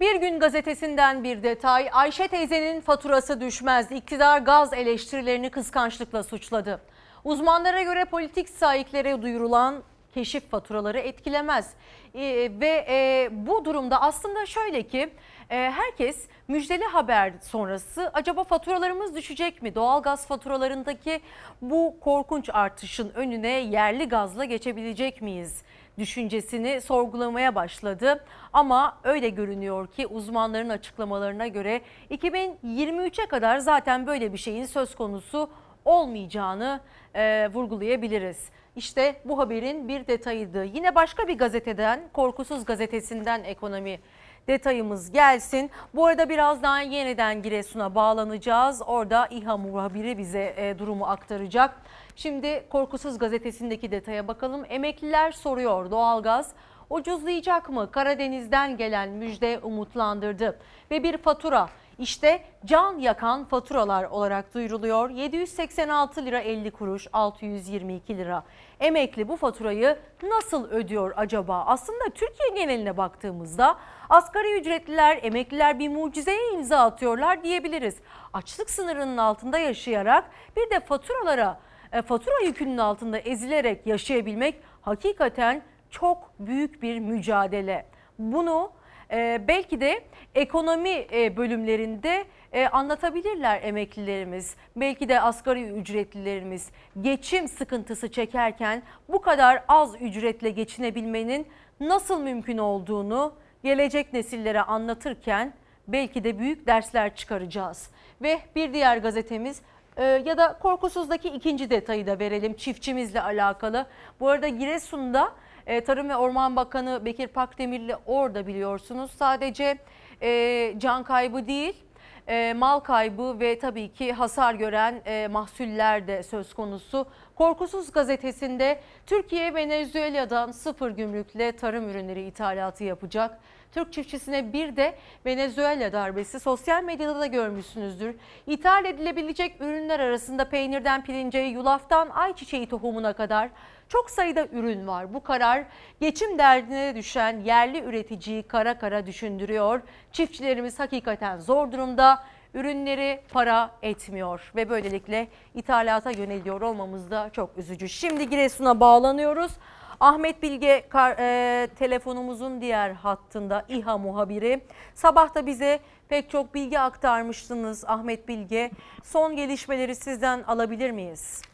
Bir 0.00 0.20
gün 0.20 0.38
gazetesinden 0.38 1.24
bir 1.24 1.42
detay. 1.42 1.88
Ayşe 1.92 2.28
teyzenin 2.28 2.80
faturası 2.80 3.40
düşmez. 3.40 3.92
İktidar 3.92 4.38
gaz 4.38 4.72
eleştirilerini 4.72 5.50
kıskançlıkla 5.50 6.22
suçladı. 6.22 6.80
Uzmanlara 7.24 7.82
göre 7.82 8.04
politik 8.04 8.48
sahiklere 8.48 9.22
duyurulan 9.22 9.82
keşif 10.14 10.50
faturaları 10.50 10.98
etkilemez. 10.98 11.74
Ee, 12.14 12.50
ve 12.60 12.86
e, 12.88 13.28
bu 13.32 13.64
durumda 13.64 14.02
aslında 14.02 14.46
şöyle 14.46 14.82
ki 14.82 15.10
e, 15.50 15.56
herkes 15.56 16.28
müjdeli 16.48 16.84
haber 16.84 17.32
sonrası 17.42 18.10
acaba 18.14 18.44
faturalarımız 18.44 19.16
düşecek 19.16 19.62
mi? 19.62 19.74
Doğalgaz 19.74 20.26
faturalarındaki 20.26 21.20
bu 21.62 21.96
korkunç 22.00 22.50
artışın 22.52 23.12
önüne 23.14 23.48
yerli 23.48 24.08
gazla 24.08 24.44
geçebilecek 24.44 25.22
miyiz? 25.22 25.62
düşüncesini 25.98 26.80
sorgulamaya 26.80 27.54
başladı. 27.54 28.24
Ama 28.52 28.98
öyle 29.04 29.28
görünüyor 29.28 29.86
ki 29.86 30.06
uzmanların 30.06 30.68
açıklamalarına 30.68 31.46
göre 31.46 31.80
2023'e 32.10 33.26
kadar 33.26 33.58
zaten 33.58 34.06
böyle 34.06 34.32
bir 34.32 34.38
şeyin 34.38 34.64
söz 34.64 34.94
konusu 34.94 35.50
olmayacağını 35.84 36.80
e, 37.14 37.48
vurgulayabiliriz. 37.52 38.50
İşte 38.76 39.16
bu 39.24 39.38
haberin 39.38 39.88
bir 39.88 40.06
detayıydı. 40.06 40.64
Yine 40.64 40.94
başka 40.94 41.28
bir 41.28 41.38
gazeteden, 41.38 42.00
Korkusuz 42.12 42.64
Gazetesi'nden 42.64 43.44
ekonomi 43.44 44.00
detayımız 44.48 45.10
gelsin. 45.10 45.70
Bu 45.94 46.06
arada 46.06 46.28
birazdan 46.28 46.80
yeniden 46.80 47.42
Giresun'a 47.42 47.94
bağlanacağız. 47.94 48.82
Orada 48.86 49.26
İHA 49.26 49.56
muhabiri 49.56 50.18
bize 50.18 50.54
e, 50.56 50.78
durumu 50.78 51.06
aktaracak. 51.06 51.74
Şimdi 52.16 52.64
Korkusuz 52.70 53.18
Gazetesi'ndeki 53.18 53.90
detaya 53.90 54.28
bakalım. 54.28 54.64
Emekliler 54.68 55.32
soruyor 55.32 55.90
doğalgaz 55.90 56.52
ucuzlayacak 56.90 57.70
mı? 57.70 57.90
Karadeniz'den 57.90 58.76
gelen 58.76 59.08
müjde 59.08 59.58
umutlandırdı. 59.62 60.58
Ve 60.90 61.02
bir 61.02 61.16
fatura 61.16 61.68
İşte 62.02 62.42
can 62.64 62.98
yakan 62.98 63.44
faturalar 63.44 64.04
olarak 64.04 64.54
duyuruluyor. 64.54 65.10
786 65.10 66.24
lira 66.24 66.40
50 66.40 66.70
kuruş, 66.70 67.06
622 67.12 68.16
lira. 68.16 68.44
Emekli 68.80 69.28
bu 69.28 69.36
faturayı 69.36 69.98
nasıl 70.22 70.70
ödüyor 70.70 71.12
acaba? 71.16 71.64
Aslında 71.66 72.04
Türkiye 72.14 72.48
geneline 72.64 72.96
baktığımızda 72.96 73.78
asgari 74.08 74.60
ücretliler, 74.60 75.18
emekliler 75.22 75.78
bir 75.78 75.88
mucizeye 75.88 76.52
imza 76.54 76.78
atıyorlar 76.78 77.42
diyebiliriz. 77.44 77.96
Açlık 78.32 78.70
sınırının 78.70 79.16
altında 79.16 79.58
yaşayarak 79.58 80.24
bir 80.56 80.70
de 80.70 80.80
faturalara, 80.80 81.60
e, 81.92 82.02
fatura 82.02 82.40
yükünün 82.44 82.78
altında 82.78 83.18
ezilerek 83.18 83.86
yaşayabilmek 83.86 84.60
hakikaten 84.80 85.62
çok 85.90 86.30
büyük 86.38 86.82
bir 86.82 86.98
mücadele. 86.98 87.86
Bunu 88.18 88.72
e, 89.12 89.40
belki 89.48 89.80
de 89.80 90.00
ekonomi 90.34 91.06
e, 91.12 91.36
bölümlerinde 91.36 92.24
e, 92.52 92.66
anlatabilirler 92.66 93.62
emeklilerimiz. 93.62 94.56
Belki 94.76 95.08
de 95.08 95.20
asgari 95.20 95.62
ücretlilerimiz 95.62 96.70
geçim 97.00 97.48
sıkıntısı 97.48 98.12
çekerken 98.12 98.82
bu 99.08 99.20
kadar 99.20 99.64
az 99.68 99.94
ücretle 100.00 100.50
geçinebilmenin 100.50 101.46
nasıl 101.80 102.20
mümkün 102.20 102.58
olduğunu 102.58 103.34
gelecek 103.62 104.12
nesillere 104.12 104.62
anlatırken 104.62 105.54
belki 105.88 106.24
de 106.24 106.38
büyük 106.38 106.66
dersler 106.66 107.16
çıkaracağız. 107.16 107.90
Ve 108.22 108.38
bir 108.56 108.74
diğer 108.74 108.96
gazetemiz 108.96 109.62
e, 109.96 110.04
ya 110.04 110.38
da 110.38 110.58
Korkusuz'daki 110.58 111.28
ikinci 111.28 111.70
detayı 111.70 112.06
da 112.06 112.18
verelim 112.18 112.54
çiftçimizle 112.54 113.22
alakalı. 113.22 113.86
Bu 114.20 114.28
arada 114.28 114.48
Giresun'da 114.48 115.32
e, 115.66 115.80
Tarım 115.80 116.08
ve 116.08 116.16
Orman 116.16 116.56
Bakanı 116.56 117.04
Bekir 117.04 117.26
Pakdemirli 117.26 117.96
orada 118.06 118.46
biliyorsunuz. 118.46 119.10
Sadece 119.10 119.78
e, 120.22 120.74
can 120.78 121.04
kaybı 121.04 121.46
değil 121.46 121.84
e, 122.28 122.54
mal 122.56 122.80
kaybı 122.80 123.40
ve 123.40 123.58
tabii 123.58 123.92
ki 123.92 124.12
hasar 124.12 124.54
gören 124.54 125.02
e, 125.06 125.28
mahsuller 125.28 126.06
de 126.06 126.22
söz 126.22 126.54
konusu. 126.54 127.06
Korkusuz 127.34 127.92
gazetesinde 127.92 128.80
Türkiye 129.06 129.54
Venezuela'dan 129.54 130.52
sıfır 130.52 130.90
gümrükle 130.90 131.52
tarım 131.52 131.90
ürünleri 131.90 132.22
ithalatı 132.22 132.84
yapacak. 132.84 133.38
Türk 133.72 133.92
çiftçisine 133.92 134.52
bir 134.52 134.76
de 134.76 134.94
Venezuela 135.26 135.92
darbesi 135.92 136.40
sosyal 136.40 136.82
medyada 136.82 137.20
da 137.20 137.26
görmüşsünüzdür. 137.26 138.14
İthal 138.46 138.84
edilebilecek 138.84 139.60
ürünler 139.60 140.00
arasında 140.00 140.48
peynirden 140.48 141.04
pirince, 141.04 141.38
yulaftan 141.38 142.08
ayçiçeği 142.08 142.66
tohumuna 142.66 143.12
kadar 143.12 143.50
çok 143.92 144.10
sayıda 144.10 144.46
ürün 144.46 144.86
var. 144.86 145.14
Bu 145.14 145.22
karar 145.22 145.64
geçim 146.00 146.38
derdine 146.38 146.96
düşen 146.96 147.40
yerli 147.40 147.80
üreticiyi 147.80 148.42
kara 148.42 148.78
kara 148.78 149.06
düşündürüyor. 149.06 149.80
Çiftçilerimiz 150.12 150.78
hakikaten 150.78 151.38
zor 151.38 151.72
durumda. 151.72 152.24
Ürünleri 152.54 153.20
para 153.32 153.70
etmiyor 153.82 154.52
ve 154.56 154.70
böylelikle 154.70 155.28
ithalata 155.54 156.10
yöneliyor 156.10 156.60
olmamız 156.60 157.10
da 157.10 157.30
çok 157.32 157.58
üzücü. 157.58 157.88
Şimdi 157.88 158.30
Giresun'a 158.30 158.80
bağlanıyoruz. 158.80 159.52
Ahmet 160.00 160.42
Bilge 160.42 160.88
e, 161.18 161.68
telefonumuzun 161.78 162.60
diğer 162.60 162.90
hattında 162.90 163.64
İHA 163.68 163.98
muhabiri. 163.98 164.60
Sabah 164.94 165.34
da 165.34 165.46
bize 165.46 165.80
pek 166.08 166.30
çok 166.30 166.54
bilgi 166.54 166.80
aktarmıştınız 166.80 167.84
Ahmet 167.84 168.28
Bilge. 168.28 168.70
Son 169.02 169.36
gelişmeleri 169.36 169.96
sizden 169.96 170.42
alabilir 170.42 170.90
miyiz? 170.90 171.51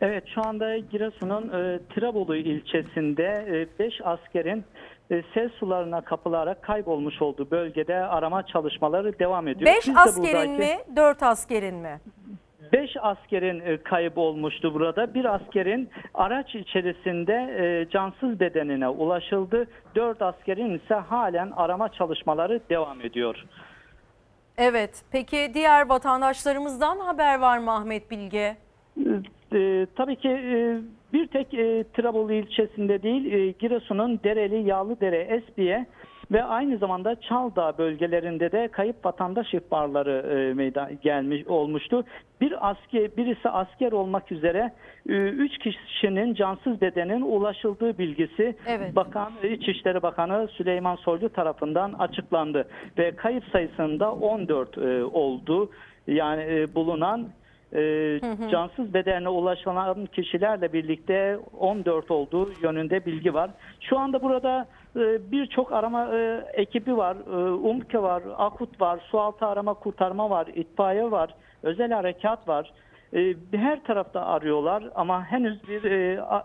Evet 0.00 0.24
şu 0.34 0.46
anda 0.46 0.78
Giresun'un 0.78 1.48
e, 1.48 1.78
Tirebolu 1.94 2.36
ilçesinde 2.36 3.68
5 3.78 4.00
e, 4.00 4.04
askerin 4.04 4.64
e, 5.10 5.22
sel 5.34 5.48
sularına 5.48 6.00
kapılarak 6.00 6.62
kaybolmuş 6.62 7.22
olduğu 7.22 7.50
bölgede 7.50 7.96
arama 7.96 8.46
çalışmaları 8.46 9.18
devam 9.18 9.48
ediyor. 9.48 9.74
5 9.76 9.88
askerin 9.96 10.58
buradaki... 10.58 10.88
mi 10.90 10.96
4 10.96 11.22
askerin 11.22 11.74
mi? 11.74 12.00
5 12.72 12.96
askerin 13.00 13.60
e, 13.60 13.82
kaybı 13.82 14.20
olmuştu 14.20 14.74
burada. 14.74 15.14
Bir 15.14 15.24
askerin 15.24 15.90
araç 16.14 16.54
içerisinde 16.54 17.34
e, 17.34 17.90
cansız 17.90 18.40
bedenine 18.40 18.88
ulaşıldı. 18.88 19.66
4 19.94 20.22
askerin 20.22 20.78
ise 20.78 20.94
halen 20.94 21.50
arama 21.56 21.88
çalışmaları 21.88 22.60
devam 22.70 23.00
ediyor. 23.00 23.44
Evet. 24.58 25.02
Peki 25.12 25.50
diğer 25.54 25.88
vatandaşlarımızdan 25.88 26.98
haber 26.98 27.38
var 27.38 27.58
mı 27.58 27.72
Ahmet 27.72 28.10
Bilge? 28.10 28.56
E, 29.52 29.86
tabii 29.96 30.16
ki 30.16 30.28
e, 30.28 30.80
bir 31.12 31.26
tek 31.26 31.54
e, 31.54 31.84
Trabolu 31.94 32.32
ilçesinde 32.32 33.02
değil 33.02 33.32
e, 33.32 33.50
Giresun'un 33.50 34.20
Dereli, 34.24 34.68
Yağlıdere, 34.68 35.20
Esbiye 35.20 35.86
ve 36.32 36.44
aynı 36.44 36.78
zamanda 36.78 37.20
Çaldağ 37.20 37.78
bölgelerinde 37.78 38.52
de 38.52 38.68
kayıp 38.68 39.04
vatandaş 39.04 39.54
ihbarları 39.54 40.38
e, 40.38 40.54
meydan 40.54 40.90
gelmiş 41.02 41.46
olmuştu. 41.46 42.04
Bir 42.40 42.70
asker, 42.70 43.16
birisi 43.16 43.48
asker 43.48 43.92
olmak 43.92 44.32
üzere 44.32 44.72
e, 45.08 45.12
üç 45.12 45.58
kişinin 45.58 46.34
cansız 46.34 46.80
bedenin 46.80 47.20
ulaşıldığı 47.20 47.98
bilgisi 47.98 48.56
evet. 48.66 48.96
Bakan 48.96 49.32
İçişleri 49.50 50.02
Bakanı 50.02 50.48
Süleyman 50.48 50.96
Soylu 50.96 51.28
tarafından 51.28 51.92
açıklandı 51.92 52.68
ve 52.98 53.16
kayıp 53.16 53.44
sayısında 53.52 54.12
14 54.12 54.78
e, 54.78 55.04
oldu. 55.04 55.70
Yani 56.06 56.42
e, 56.42 56.74
bulunan 56.74 57.28
e, 57.72 57.78
hı 58.22 58.30
hı. 58.30 58.50
cansız 58.50 58.94
bedenine 58.94 59.28
ulaşılan 59.28 60.06
kişilerle 60.06 60.72
birlikte 60.72 61.38
14 61.58 62.10
olduğu 62.10 62.50
yönünde 62.62 63.06
bilgi 63.06 63.34
var. 63.34 63.50
Şu 63.80 63.98
anda 63.98 64.22
burada 64.22 64.66
e, 64.96 65.32
birçok 65.32 65.72
arama 65.72 66.16
e, 66.16 66.44
ekibi 66.52 66.96
var. 66.96 67.16
E, 67.16 67.50
UMKE 67.50 68.02
var, 68.02 68.22
AKUT 68.36 68.80
var, 68.80 69.00
sualtı 69.10 69.46
arama 69.46 69.74
kurtarma 69.74 70.30
var, 70.30 70.46
itfaiye 70.54 71.10
var, 71.10 71.34
özel 71.62 71.92
harekat 71.92 72.48
var. 72.48 72.72
E, 73.14 73.34
her 73.52 73.84
tarafta 73.84 74.26
arıyorlar 74.26 74.84
ama 74.94 75.24
henüz 75.24 75.68
bir 75.68 75.84
e, 75.84 76.22
a, 76.22 76.42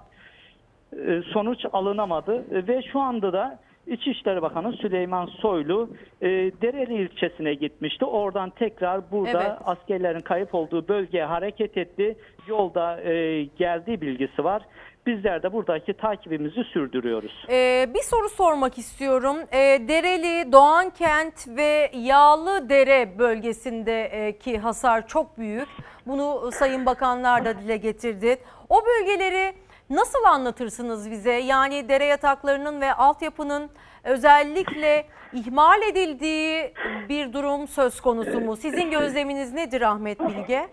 e, 0.93 1.21
sonuç 1.21 1.65
alınamadı 1.73 2.67
ve 2.67 2.81
şu 2.81 2.99
anda 2.99 3.33
da 3.33 3.59
İçişleri 3.87 4.41
Bakanı 4.41 4.73
Süleyman 4.73 5.25
Soylu 5.25 5.89
e, 6.21 6.27
Dereli 6.27 6.93
ilçesine 6.93 7.53
gitmişti. 7.53 8.05
Oradan 8.05 8.49
tekrar 8.49 9.11
burada 9.11 9.43
evet. 9.43 9.57
askerlerin 9.65 10.19
kayıp 10.19 10.55
olduğu 10.55 10.87
bölgeye 10.87 11.25
hareket 11.25 11.77
etti. 11.77 12.15
Yolda 12.47 13.01
e, 13.01 13.43
geldiği 13.43 14.01
bilgisi 14.01 14.43
var. 14.43 14.61
Bizler 15.05 15.43
de 15.43 15.53
buradaki 15.53 15.93
takibimizi 15.93 16.63
sürdürüyoruz. 16.63 17.45
Ee, 17.49 17.89
bir 17.93 18.03
soru 18.03 18.29
sormak 18.29 18.77
istiyorum. 18.77 19.37
Ee, 19.51 19.57
Dereli, 19.87 20.51
Doğankent 20.51 21.47
ve 21.47 21.91
Yağlı 21.93 22.69
Dere 22.69 23.19
bölgesindeki 23.19 24.57
hasar 24.57 25.07
çok 25.07 25.37
büyük. 25.37 25.67
Bunu 26.07 26.51
Sayın 26.51 26.85
Bakanlar 26.85 27.45
da 27.45 27.59
dile 27.59 27.77
getirdi. 27.77 28.37
O 28.69 28.75
bölgeleri 28.85 29.53
Nasıl 29.93 30.23
anlatırsınız 30.23 31.11
bize? 31.11 31.31
Yani 31.31 31.89
dere 31.89 32.05
yataklarının 32.05 32.81
ve 32.81 32.93
altyapının 32.93 33.69
özellikle 34.03 35.05
ihmal 35.33 35.81
edildiği 35.81 36.73
bir 37.09 37.33
durum 37.33 37.67
söz 37.67 38.01
konusu 38.01 38.41
mu? 38.41 38.55
Sizin 38.55 38.91
gözleminiz 38.91 39.53
nedir 39.53 39.81
Ahmet 39.81 40.19
Bilge? 40.19 40.67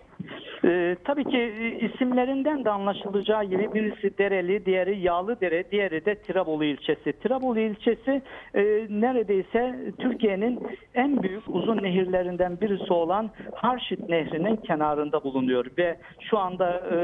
Ee, 0.65 0.95
tabii 1.03 1.23
ki 1.23 1.37
e, 1.37 1.87
isimlerinden 1.87 2.65
de 2.65 2.69
anlaşılacağı 2.69 3.43
gibi 3.43 3.73
birisi 3.73 4.17
Dereli, 4.17 4.65
diğeri 4.65 4.99
Yağlıdere, 4.99 5.71
diğeri 5.71 6.05
de 6.05 6.15
Tirebolu 6.15 6.63
ilçesi. 6.63 7.13
Tirebolu 7.13 7.59
ilçesi 7.59 8.21
e, 8.55 8.61
neredeyse 8.89 9.75
Türkiye'nin 9.99 10.67
en 10.95 11.23
büyük 11.23 11.43
uzun 11.47 11.83
nehirlerinden 11.83 12.61
birisi 12.61 12.93
olan 12.93 13.29
Harşit 13.55 14.09
Nehri'nin 14.09 14.55
kenarında 14.55 15.23
bulunuyor 15.23 15.65
ve 15.77 15.97
şu 16.29 16.37
anda 16.37 16.71
e, 16.71 16.97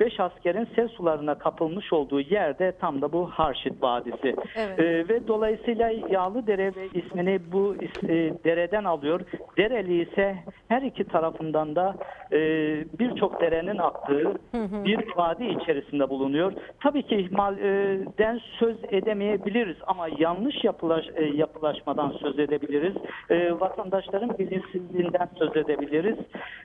5 0.00 0.20
askerin 0.20 0.68
sel 0.76 0.88
sularına 0.88 1.34
kapılmış 1.34 1.92
olduğu 1.92 2.20
yerde 2.20 2.72
tam 2.80 3.02
da 3.02 3.12
bu 3.12 3.26
Harşit 3.30 3.82
Vadisi. 3.82 4.36
Evet. 4.56 4.78
E, 4.78 5.08
ve 5.08 5.28
dolayısıyla 5.28 5.90
Yağlı 6.10 6.46
Dere 6.46 6.74
ve 6.76 6.86
ismini 6.94 7.40
bu 7.52 7.76
e, 8.02 8.08
dereden 8.44 8.84
alıyor. 8.84 9.20
Dereli 9.56 10.02
ise 10.02 10.36
her 10.68 10.82
iki 10.82 11.04
tarafından 11.04 11.76
da 11.76 11.94
e, 12.32 12.38
birçok 12.98 13.40
derenin 13.40 13.78
aktığı 13.78 14.24
hı 14.52 14.62
hı. 14.62 14.84
bir 14.84 14.98
vadi 15.16 15.44
içerisinde 15.44 16.08
bulunuyor. 16.08 16.52
Tabii 16.82 17.02
ki 17.02 17.16
ihmalden 17.16 18.40
söz 18.58 18.76
edemeyebiliriz 18.90 19.76
ama 19.86 20.08
yanlış 20.18 20.64
yapılaş, 20.64 21.04
e, 21.14 21.24
yapılaşmadan 21.24 22.10
söz 22.10 22.38
edebiliriz. 22.38 22.94
E, 23.30 23.60
vatandaşların 23.60 24.38
bilinçsizliğinden 24.38 25.28
söz 25.38 25.56
edebiliriz. 25.56 26.16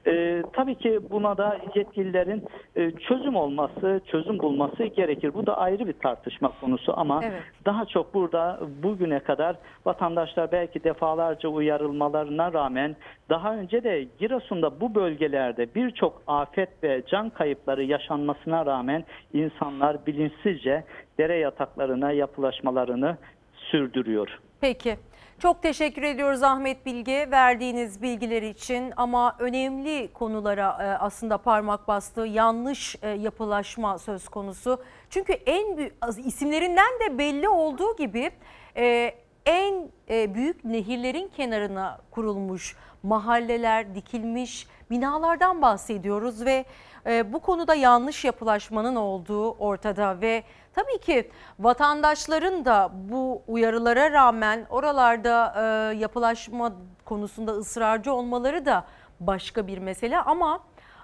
E, 0.07 0.43
tabii 0.53 0.75
ki 0.75 0.99
buna 1.09 1.37
da 1.37 1.57
yetkililerin 1.75 2.43
e, 2.75 2.91
çöz 2.91 3.20
çözüm 3.21 3.35
olması, 3.35 4.01
çözüm 4.05 4.39
bulması 4.39 4.83
gerekir. 4.83 5.33
Bu 5.33 5.45
da 5.45 5.57
ayrı 5.57 5.87
bir 5.87 5.93
tartışma 5.93 6.51
konusu 6.61 6.93
ama 6.99 7.21
evet. 7.23 7.41
daha 7.65 7.85
çok 7.85 8.13
burada 8.13 8.59
bugüne 8.83 9.19
kadar 9.19 9.55
vatandaşlar 9.85 10.51
belki 10.51 10.83
defalarca 10.83 11.49
uyarılmalarına 11.49 12.53
rağmen 12.53 12.95
daha 13.29 13.55
önce 13.55 13.83
de 13.83 14.07
Giresun'da 14.19 14.81
bu 14.81 14.95
bölgelerde 14.95 15.75
birçok 15.75 16.21
afet 16.27 16.83
ve 16.83 17.03
can 17.07 17.29
kayıpları 17.29 17.83
yaşanmasına 17.83 18.65
rağmen 18.65 19.03
insanlar 19.33 20.05
bilinçsizce 20.05 20.83
dere 21.17 21.37
yataklarına 21.37 22.11
yapılaşmalarını 22.11 23.17
sürdürüyor. 23.53 24.39
Peki. 24.61 24.95
Çok 25.41 25.61
teşekkür 25.61 26.03
ediyoruz 26.03 26.43
Ahmet 26.43 26.85
Bilge 26.85 27.27
verdiğiniz 27.31 28.01
bilgiler 28.01 28.41
için 28.41 28.93
ama 28.97 29.35
önemli 29.39 30.13
konulara 30.13 30.77
e, 30.81 30.85
aslında 31.03 31.37
parmak 31.37 31.87
bastı. 31.87 32.21
Yanlış 32.21 32.95
e, 33.01 33.09
yapılaşma 33.09 33.97
söz 33.97 34.27
konusu. 34.27 34.83
Çünkü 35.09 35.33
en 35.33 35.77
büyük 35.77 35.93
isimlerinden 36.25 36.99
de 36.99 37.17
belli 37.17 37.49
olduğu 37.49 37.95
gibi 37.95 38.31
e, 38.77 39.15
en 39.51 39.91
e, 40.09 40.33
büyük 40.33 40.65
nehirlerin 40.65 41.27
kenarına 41.27 41.99
kurulmuş 42.11 42.75
mahalleler, 43.03 43.95
dikilmiş 43.95 44.67
binalardan 44.89 45.61
bahsediyoruz 45.61 46.45
ve 46.45 46.65
e, 47.05 47.33
bu 47.33 47.39
konuda 47.39 47.75
yanlış 47.75 48.25
yapılaşmanın 48.25 48.95
olduğu 48.95 49.51
ortada 49.51 50.21
ve 50.21 50.43
tabii 50.73 50.99
ki 50.99 51.31
vatandaşların 51.59 52.65
da 52.65 52.91
bu 52.93 53.41
uyarılara 53.47 54.11
rağmen 54.11 54.65
oralarda 54.69 55.53
e, 55.57 55.97
yapılaşma 55.97 56.73
konusunda 57.05 57.51
ısrarcı 57.51 58.13
olmaları 58.13 58.65
da 58.65 58.85
başka 59.19 59.67
bir 59.67 59.77
mesele 59.77 60.21
ama 60.21 60.59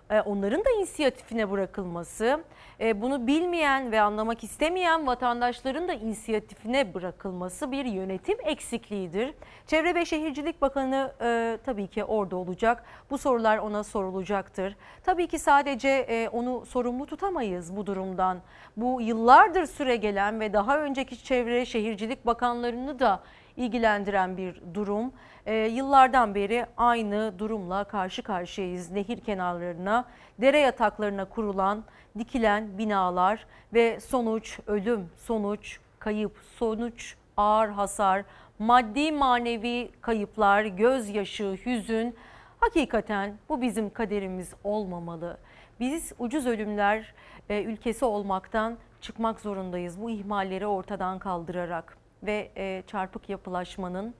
onların 0.09 0.65
da 0.65 0.69
inisiyatifine 0.77 1.51
bırakılması, 1.51 2.43
e, 2.79 3.01
bunu 3.01 3.27
bilmeyen 3.27 3.91
ve 3.91 4.01
anlamak 4.01 4.43
istemeyen 4.43 5.07
vatandaşların 5.07 5.87
da 5.87 5.93
inisiyatifine 5.93 6.93
bırakılması 6.93 7.71
bir 7.71 7.85
yönetim 7.85 8.37
eksikliğidir. 8.43 9.33
Çevre 9.67 9.95
ve 9.95 10.05
Şehircilik 10.05 10.61
Bakanı 10.61 11.13
e, 11.21 11.57
tabii 11.65 11.87
ki 11.87 12.03
orada 12.03 12.35
olacak. 12.35 12.83
Bu 13.09 13.17
sorular 13.17 13.57
ona 13.57 13.83
sorulacaktır. 13.83 14.75
Tabii 15.03 15.27
ki 15.27 15.39
sadece 15.39 16.29
onu 16.31 16.65
sorumlu 16.65 17.05
tutamayız 17.05 17.75
bu 17.75 17.85
durumdan. 17.85 18.37
Bu 18.77 19.01
yıllardır 19.01 19.65
süre 19.65 19.95
gelen 19.95 20.39
ve 20.39 20.53
daha 20.53 20.79
önceki 20.79 21.23
Çevre 21.23 21.65
Şehircilik 21.65 22.25
Bakanlarını 22.25 22.99
da 22.99 23.19
ilgilendiren 23.57 24.37
bir 24.37 24.61
durum. 24.73 25.11
E, 25.47 25.55
yıllardan 25.55 26.35
beri 26.35 26.65
aynı 26.77 27.39
durumla 27.39 27.83
karşı 27.83 28.23
karşıyayız. 28.23 28.91
Nehir 28.91 29.19
kenarlarına, 29.19 30.05
dere 30.41 30.59
yataklarına 30.59 31.25
kurulan, 31.25 31.83
dikilen 32.17 32.77
binalar 32.77 33.45
ve 33.73 33.99
sonuç 33.99 34.59
ölüm, 34.67 35.09
sonuç 35.17 35.79
kayıp, 35.99 36.31
sonuç 36.55 37.15
ağır 37.37 37.69
hasar, 37.69 38.23
maddi 38.59 39.11
manevi 39.11 39.91
kayıplar, 40.01 40.63
gözyaşı, 40.63 41.57
hüzün. 41.65 42.15
Hakikaten 42.59 43.37
bu 43.49 43.61
bizim 43.61 43.89
kaderimiz 43.89 44.53
olmamalı. 44.63 45.37
Biz 45.79 46.13
ucuz 46.19 46.47
ölümler 46.47 47.13
e, 47.49 47.63
ülkesi 47.63 48.05
olmaktan 48.05 48.77
çıkmak 49.01 49.39
zorundayız 49.39 50.01
bu 50.01 50.09
ihmalleri 50.09 50.67
ortadan 50.67 51.19
kaldırarak 51.19 51.97
ve 52.23 52.51
e, 52.57 52.83
çarpık 52.87 53.29
yapılaşmanın 53.29 54.15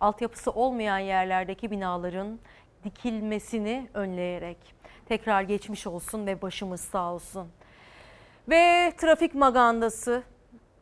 altyapısı 0.00 0.50
olmayan 0.50 0.98
yerlerdeki 0.98 1.70
binaların 1.70 2.38
dikilmesini 2.84 3.88
önleyerek 3.94 4.56
tekrar 5.08 5.42
geçmiş 5.42 5.86
olsun 5.86 6.26
ve 6.26 6.42
başımız 6.42 6.80
sağ 6.80 7.12
olsun. 7.12 7.48
Ve 8.48 8.92
trafik 8.96 9.34
magandası 9.34 10.22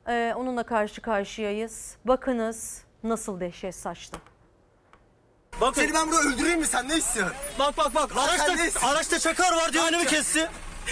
e, 0.09 0.35
onunla 0.37 0.63
karşı 0.63 1.01
karşıyayız. 1.01 1.97
Bakınız 2.05 2.85
nasıl 3.03 3.41
dehşet 3.41 3.75
saçtı. 3.75 4.19
Bakın. 5.61 5.83
Seni 5.83 5.95
ben 5.95 6.11
burada 6.11 6.29
öldüreyim 6.29 6.59
mi 6.61 6.67
sen 6.67 6.89
ne 6.89 6.97
istiyorsun? 6.97 7.37
Bak 7.59 7.77
bak 7.77 7.95
bak 7.95 8.17
araçta, 8.17 8.89
araçta 8.89 9.19
çakar 9.19 9.53
var 9.53 9.73
diye 9.73 9.83
önümü 9.85 10.05
kesti. 10.05 10.49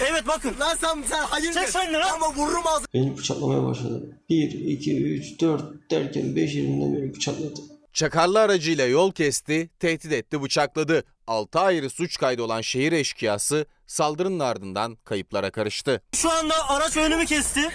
Evet 0.09 0.27
bakın. 0.27 0.53
Lan 0.59 0.75
sen 0.75 1.03
sen 1.09 1.23
hayır 1.23 1.53
Çek 1.53 1.69
sen 1.69 1.93
lan. 1.93 2.01
Ama 2.13 2.33
vururum 2.35 2.67
ağzını. 2.67 2.87
Beni 2.93 3.17
bıçaklamaya 3.17 3.63
başladı. 3.63 4.19
1, 4.29 4.51
2, 4.51 5.03
3, 5.03 5.41
4 5.41 5.91
derken 5.91 6.35
5 6.35 6.55
elimden 6.55 6.93
beni 6.93 7.13
bıçakladı. 7.13 7.76
Çakarlı 7.97 8.39
aracıyla 8.39 8.85
yol 8.85 9.11
kesti, 9.11 9.69
tehdit 9.79 10.11
etti, 10.11 10.41
bıçakladı. 10.41 11.03
6 11.27 11.59
ayrı 11.59 11.89
suç 11.89 12.17
kaydı 12.17 12.43
olan 12.43 12.61
şehir 12.61 12.91
eşkıyası 12.91 13.65
saldırının 13.87 14.39
ardından 14.39 14.95
kayıplara 14.95 15.51
karıştı. 15.51 16.01
Şu 16.13 16.31
anda 16.31 16.69
araç 16.69 16.97
önümü 16.97 17.25
kesti. 17.25 17.69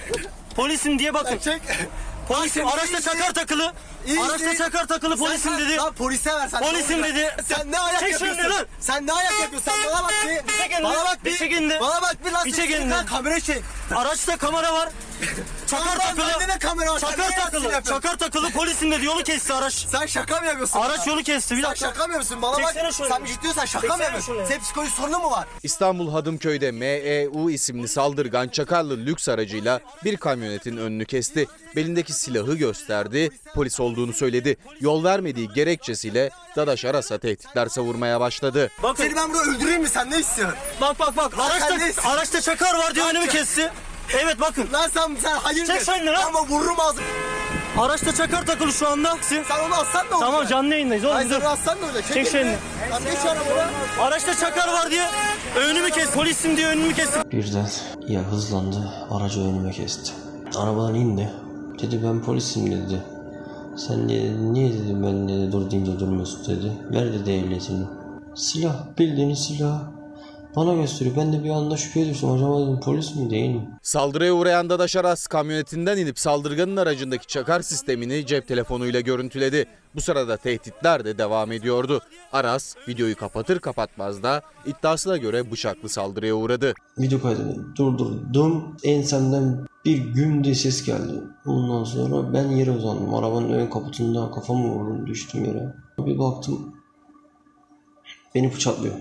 Polisim 0.57 0.99
diye 0.99 1.15
bakın. 1.15 1.39
Polisim 2.29 2.67
araçta 2.67 3.01
çakar 3.01 3.35
takılı. 3.35 3.73
Araçta 4.21 4.57
çakar 4.57 4.87
takılı 4.87 5.17
polisim 5.17 5.59
dedi. 5.59 5.77
Lan 5.77 5.95
polise 5.95 6.35
ver 6.35 6.49
sen. 6.49 6.61
Polisim 6.61 7.03
dedi. 7.03 7.37
Sen 7.49 7.73
ne 7.73 7.79
ayak 7.79 8.01
Çek 8.01 8.13
yapıyorsun? 8.13 8.51
Lan. 8.51 8.67
Sen 8.81 9.07
ne 9.07 9.13
ayak 9.13 9.41
yapıyorsun? 9.41 9.71
Sen 9.73 9.93
bana 9.93 10.03
bak 10.05 10.13
bir. 10.25 10.49
Bir 10.49 10.59
çek 10.59 10.83
Bana 10.85 11.05
bak 11.05 11.25
bir. 11.25 11.31
Bir 11.31 11.37
çek 11.39 11.81
Bana 11.81 12.03
bak 12.03 12.17
bir 12.27 12.33
lan. 12.33 12.45
Bir 12.45 12.53
çek 12.53 12.71
elini. 12.71 12.95
Kamera 13.07 13.41
çek. 13.41 13.63
Araçta 13.97 14.37
kamera 14.37 14.75
var. 14.75 14.89
Çakar 15.67 15.99
takılı. 15.99 16.27
Bende 16.41 16.55
de 16.55 16.59
kamera 16.59 16.93
var. 16.95 16.99
Çakar 17.01 17.31
takılı. 17.31 17.83
Çakar 17.85 18.19
takılı 18.19 18.51
polisim 18.51 18.91
dedi. 18.93 19.05
Yolu 19.05 19.23
kesti 19.23 19.53
araç. 19.53 19.75
Sen 19.75 20.07
şaka 20.07 20.41
mı 20.41 20.47
yapıyorsun? 20.47 20.81
Araç 20.81 21.07
yolu 21.07 21.23
kesti. 21.23 21.57
Bir 21.57 21.63
dakika. 21.63 21.87
Sen 21.87 21.93
şaka 21.93 22.07
mı 22.07 22.13
yapıyorsun? 22.13 22.43
Bana 22.43 22.63
bak. 22.63 22.75
Sen 23.09 23.25
ciddiyorsan 23.25 23.65
şaka 23.65 23.97
mı 23.97 24.03
yapıyorsun? 24.03 24.45
Senin 24.49 24.61
psikolojik 24.61 24.95
sorunu 24.95 25.19
mu 25.19 25.31
var? 25.31 25.47
İstanbul 25.63 26.11
Hadımköy'de 26.13 26.71
MEU 26.71 27.51
isimli 27.51 27.89
saldırgan 27.89 28.49
çakarlı 28.49 28.97
lüks 28.97 29.29
aracıyla 29.29 29.81
bir 30.05 30.17
kamyonetin 30.17 30.77
önünü 30.77 31.05
kesti. 31.05 31.47
Belindeki 31.77 32.13
silahı 32.13 32.55
gösterdi, 32.55 33.31
polis 33.55 33.81
olduğunu 33.81 33.92
söyledi. 34.15 34.57
Yol 34.81 35.05
vermediği 35.05 35.49
gerekçesiyle 35.49 36.31
Dadaş 36.57 36.85
Aras'a 36.85 37.19
tehditler 37.19 37.67
savurmaya 37.67 38.21
başladı. 38.21 38.71
Bakın. 38.83 39.05
Seni 39.05 39.17
ben 39.17 39.33
burada 39.33 39.51
öldüreyim 39.51 39.83
mi 39.83 39.89
sen 39.89 40.11
ne 40.11 40.19
istiyorsun? 40.21 40.59
Bak 40.81 40.99
bak 40.99 41.17
bak 41.17 41.39
araçta, 41.39 42.09
araçta 42.09 42.41
çakar 42.41 42.75
var 42.75 42.95
diye 42.95 43.05
önümü 43.05 43.29
kesti. 43.29 43.71
Evet 44.23 44.41
bakın. 44.41 44.69
Lan 44.73 44.89
sen 44.89 45.17
sen 45.23 45.37
hayır 45.37 45.67
Çek 45.67 45.83
sen 45.83 46.07
lan. 46.07 46.23
Ama 46.27 46.47
vururum 46.49 46.81
ağzını. 46.81 47.03
Araçta 47.79 48.15
çakar 48.15 48.47
takılı 48.47 48.73
şu 48.73 48.89
anda. 48.89 49.17
Sen, 49.21 49.45
sen 49.49 49.59
onu 49.67 49.75
alsan 49.75 50.07
ne 50.11 50.15
olacak? 50.15 50.21
Tamam 50.21 50.47
canlı 50.47 50.73
yayındayız 50.73 51.05
oğlum. 51.05 51.15
Hayır 51.15 51.31
sen 51.31 51.41
alsan 51.41 51.79
ne 51.81 51.85
olacak? 51.85 52.05
Çek, 52.15 52.29
şeyini. 52.29 52.57
Lan 52.91 53.03
geç 53.05 53.19
arabaya. 53.27 53.71
Araçta 54.01 54.35
çakar 54.35 54.69
var 54.69 54.91
diye 54.91 55.07
önümü 55.57 55.91
kes. 55.91 56.11
Polisim 56.11 56.57
diye 56.57 56.67
önümü 56.67 56.95
kesti. 56.95 57.21
Birden 57.33 57.69
ya 58.09 58.21
hızlandı. 58.21 58.93
Aracı 59.11 59.41
önüme 59.41 59.71
kesti. 59.71 60.13
Arabadan 60.57 60.95
indi. 60.95 61.31
Dedi 61.83 62.01
ben 62.05 62.23
polisim 62.23 62.67
dedi. 62.71 63.03
Sen 63.77 64.09
dedi, 64.09 64.53
niye 64.53 64.73
dedim 64.73 65.03
ben 65.03 65.29
dedi 65.29 65.53
dur 65.53 65.71
deyince 65.71 66.01
durmuyorsun 66.01 66.57
dedi. 66.57 66.73
Ver 66.93 67.13
dedi 67.13 67.31
ehliyetini. 67.31 67.85
Silah 68.35 68.87
bildiğiniz 68.99 69.39
silah. 69.39 69.83
Bana 70.57 70.75
gösteriyor. 70.75 71.17
Ben 71.17 71.33
de 71.33 71.45
bir 71.45 71.51
anda 71.51 71.77
şüpheye 71.77 72.09
düştüm. 72.09 72.31
Acaba 72.31 72.61
dedim 72.61 72.81
polis 72.81 73.17
mi 73.17 73.31
değil 73.31 73.51
mi? 73.51 73.69
Saldırıya 73.83 74.35
uğrayan 74.35 74.71
Dadaş 74.71 74.97
Aras 74.97 75.27
kamyonetinden 75.27 75.99
inip 75.99 76.19
saldırganın 76.19 76.77
aracındaki 76.77 77.27
çakar 77.27 77.61
sistemini 77.61 78.27
cep 78.27 78.49
telefonuyla 78.49 79.01
görüntüledi. 79.01 79.67
Bu 79.95 80.01
sırada 80.01 80.37
tehditler 80.37 81.05
de 81.05 81.19
devam 81.19 81.53
ediyordu. 81.53 82.01
Aras 82.33 82.77
videoyu 82.89 83.17
kapatır 83.17 83.59
kapatmaz 83.59 84.23
da 84.23 84.43
iddiasına 84.67 85.17
göre 85.17 85.51
bıçaklı 85.51 85.89
saldırıya 85.89 86.35
uğradı. 86.35 86.75
Video 86.99 87.21
kaydını 87.21 87.77
durdurdum. 87.77 88.77
Ensemden 88.85 89.67
bir 89.85 89.99
güm 89.99 90.45
diye 90.45 90.55
ses 90.55 90.85
geldi. 90.85 91.13
Ondan 91.47 91.85
sonra 91.85 92.33
ben 92.35 92.49
yere 92.49 92.71
uzandım. 92.71 93.15
Arabanın 93.15 93.53
ön 93.53 93.67
kaputunda 93.67 94.31
kafamı 94.31 94.69
vurdum 94.69 95.07
düştüm 95.07 95.45
yere. 95.45 95.75
Bir 95.99 96.19
baktım 96.19 96.75
beni 98.35 98.53
bıçaklıyor. 98.55 98.95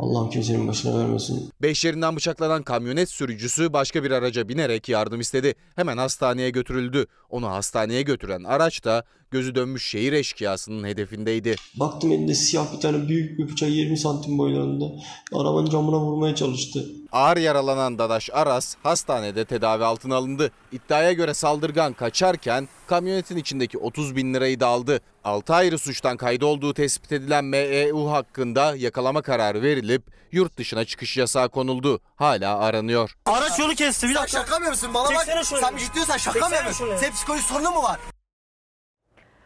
Allah'ım 0.00 0.30
kimsenin 0.30 0.68
başına 0.68 0.98
vermesin. 0.98 1.50
Beş 1.62 1.84
yerinden 1.84 2.16
bıçaklanan 2.16 2.62
kamyonet 2.62 3.08
sürücüsü 3.08 3.72
başka 3.72 4.04
bir 4.04 4.10
araca 4.10 4.48
binerek 4.48 4.88
yardım 4.88 5.20
istedi. 5.20 5.54
Hemen 5.76 5.96
hastaneye 5.96 6.50
götürüldü. 6.50 7.06
Onu 7.30 7.50
hastaneye 7.50 8.02
götüren 8.02 8.44
araç 8.44 8.84
da 8.84 9.04
gözü 9.30 9.54
dönmüş 9.54 9.86
şehir 9.88 10.12
eşkıyasının 10.12 10.88
hedefindeydi. 10.88 11.56
Baktım 11.76 12.12
elinde 12.12 12.34
siyah 12.34 12.74
bir 12.76 12.80
tane 12.80 13.08
büyük 13.08 13.38
bir 13.38 13.48
bıçak 13.48 13.70
20 13.70 13.98
santim 13.98 14.38
boylarında. 14.38 14.84
Arabanın 15.32 15.70
camına 15.70 15.96
vurmaya 16.00 16.34
çalıştı. 16.34 16.86
Ağır 17.12 17.36
yaralanan 17.36 17.98
Dadaş 17.98 18.30
Aras 18.32 18.74
hastanede 18.82 19.44
tedavi 19.44 19.84
altına 19.84 20.16
alındı. 20.16 20.50
İddiaya 20.72 21.12
göre 21.12 21.34
saldırgan 21.34 21.92
kaçarken 21.92 22.68
kamyonetin 22.86 23.36
içindeki 23.36 23.78
30 23.78 24.16
bin 24.16 24.34
lirayı 24.34 24.60
da 24.60 24.66
aldı. 24.66 25.00
6 25.24 25.54
ayrı 25.54 25.78
suçtan 25.78 26.16
kaydı 26.16 26.46
olduğu 26.46 26.74
tespit 26.74 27.12
edilen 27.12 27.44
MEU 27.44 28.10
hakkında 28.10 28.74
yakalama 28.76 29.22
kararı 29.22 29.62
verilip 29.62 30.02
yurt 30.32 30.56
dışına 30.56 30.84
çıkış 30.84 31.16
yasağı 31.16 31.48
konuldu. 31.48 32.00
Hala 32.16 32.58
aranıyor. 32.58 33.14
Araç 33.26 33.58
yolu 33.58 33.74
kesti 33.74 34.08
bir 34.08 34.14
dakika. 34.14 34.38
Sen 34.38 34.44
şaka 34.44 34.58
mı 34.58 34.64
yapıyorsun? 34.64 34.94
Bana 34.94 35.14
bak. 35.14 35.44
Sen 35.60 35.76
ciddiyorsan 35.76 36.16
şaka 36.16 36.48
mı 36.48 36.54
yapıyorsun? 36.54 36.88
Psikolojik 37.20 37.46
sorunu 37.46 37.70
mu 37.70 37.82
var? 37.82 38.00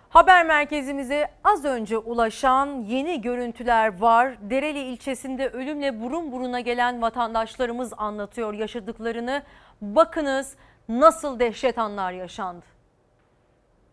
Haber 0.08 0.46
merkezimize 0.46 1.30
az 1.44 1.64
önce 1.64 1.98
ulaşan 1.98 2.66
yeni 2.66 3.20
görüntüler 3.20 4.00
var. 4.00 4.50
Dereli 4.50 4.78
ilçesinde 4.78 5.48
ölümle 5.48 6.00
burun 6.00 6.32
buruna 6.32 6.60
gelen 6.60 7.02
vatandaşlarımız 7.02 7.92
anlatıyor 7.96 8.54
yaşadıklarını. 8.54 9.42
Bakınız 9.80 10.54
nasıl 10.88 11.38
dehşet 11.38 11.78
anlar 11.78 12.12
yaşandı. 12.12 12.64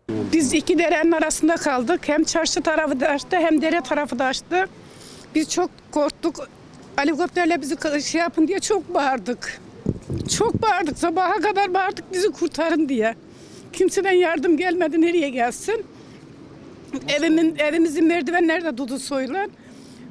Biz 0.08 0.52
iki 0.52 0.78
derenin 0.78 1.12
arasında 1.12 1.56
kaldık. 1.56 2.08
Hem 2.08 2.24
çarşı 2.24 2.62
tarafı 2.62 3.00
da 3.00 3.08
açtı 3.08 3.36
hem 3.36 3.62
dere 3.62 3.80
tarafı 3.80 4.18
da 4.18 4.24
açtı. 4.24 4.68
Biz 5.34 5.50
çok 5.50 5.70
korktuk. 5.92 6.48
Helikopterle 6.96 7.60
bizi 7.60 8.02
şey 8.02 8.20
yapın 8.20 8.48
diye 8.48 8.58
çok 8.60 8.94
bağırdık. 8.94 9.60
Çok 10.38 10.62
bağırdık. 10.62 10.98
Sabaha 10.98 11.40
kadar 11.40 11.74
bağırdık 11.74 12.12
bizi 12.12 12.32
kurtarın 12.32 12.88
diye. 12.88 13.14
Kimseden 13.72 14.12
yardım 14.12 14.56
gelmedi 14.56 15.00
nereye 15.00 15.28
gelsin. 15.30 15.84
Evimin, 17.08 17.56
evimizin 17.58 18.04
merdivenleri 18.04 18.64
de 18.64 18.76
dudu 18.76 18.98
soyulan. 18.98 19.50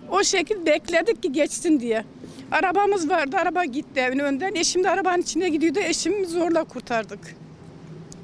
O 0.10 0.24
şekil 0.24 0.66
bekledik 0.66 1.24
ki 1.24 1.32
geçsin 1.32 1.80
diye. 1.80 2.04
Arabamız 2.52 3.10
vardı, 3.10 3.38
araba 3.38 3.66
gitti 3.66 4.00
evin 4.00 4.20
önden. 4.20 4.56
Eşim 4.56 4.84
de 4.84 4.90
arabanın 4.90 5.22
içine 5.22 5.50
gidiyordu, 5.50 5.80
eşimi 5.80 6.26
zorla 6.26 6.64
kurtardık. 6.64 7.36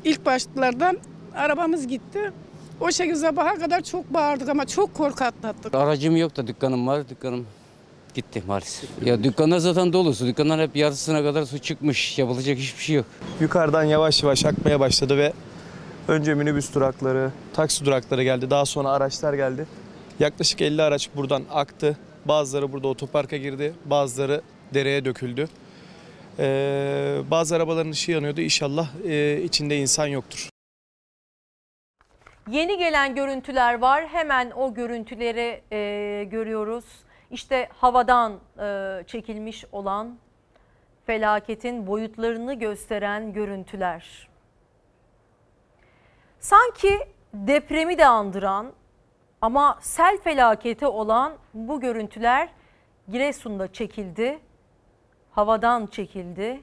İlk 0.03 0.25
başlardan 0.25 0.97
arabamız 1.35 1.87
gitti. 1.87 2.31
O 2.81 2.91
şekilde 2.91 3.15
sabaha 3.15 3.55
kadar 3.55 3.81
çok 3.81 4.13
bağırdık 4.13 4.49
ama 4.49 4.65
çok 4.65 4.93
korku 4.93 5.23
atlattık. 5.23 5.75
Aracım 5.75 6.15
yok 6.17 6.37
da 6.37 6.47
dükkanım 6.47 6.87
var. 6.87 7.09
Dükkanım 7.09 7.45
gitti 8.17 8.43
maalesef. 8.47 8.89
Ya 9.05 9.23
dükkanlar 9.23 9.57
zaten 9.57 9.93
dolu 9.93 10.13
su. 10.13 10.27
Dükkanlar 10.27 10.61
hep 10.61 10.75
yarısına 10.75 11.23
kadar 11.23 11.45
su 11.45 11.59
çıkmış. 11.59 12.17
Yapılacak 12.17 12.57
hiçbir 12.57 12.83
şey 12.83 12.95
yok. 12.95 13.05
yukarıdan 13.41 13.83
yavaş 13.83 14.23
yavaş 14.23 14.45
akmaya 14.45 14.79
başladı 14.79 15.17
ve 15.17 15.33
önce 16.07 16.33
minibüs 16.33 16.75
durakları, 16.75 17.31
taksi 17.53 17.85
durakları 17.85 18.23
geldi. 18.23 18.49
Daha 18.49 18.65
sonra 18.65 18.89
araçlar 18.89 19.33
geldi. 19.33 19.67
Yaklaşık 20.19 20.61
50 20.61 20.81
araç 20.81 21.09
buradan 21.15 21.43
aktı. 21.51 21.97
Bazıları 22.25 22.71
burada 22.73 22.87
otoparka 22.87 23.37
girdi, 23.37 23.73
bazıları 23.85 24.41
dereye 24.73 25.05
döküldü. 25.05 25.47
Ee, 26.39 27.17
bazı 27.31 27.55
arabaların 27.55 27.91
ışığı 27.91 28.11
yanıyordu. 28.11 28.41
İnşallah 28.41 28.87
e, 29.05 29.41
içinde 29.43 29.77
insan 29.77 30.07
yoktur. 30.07 30.49
Yeni 32.51 32.77
gelen 32.77 33.15
görüntüler 33.15 33.79
var. 33.79 34.07
Hemen 34.07 34.51
o 34.51 34.73
görüntüleri 34.73 35.61
e, 35.71 36.23
görüyoruz. 36.31 36.85
İşte 37.31 37.69
havadan 37.77 38.39
e, 38.59 39.03
çekilmiş 39.07 39.65
olan 39.71 40.17
felaketin 41.05 41.87
boyutlarını 41.87 42.53
gösteren 42.53 43.33
görüntüler. 43.33 44.27
Sanki 46.39 46.99
depremi 47.33 47.97
de 47.97 48.05
andıran 48.05 48.73
ama 49.41 49.77
sel 49.81 50.17
felaketi 50.17 50.87
olan 50.87 51.33
bu 51.53 51.79
görüntüler 51.79 52.49
Giresun'da 53.11 53.73
çekildi. 53.73 54.39
Havadan 55.31 55.85
çekildi. 55.87 56.61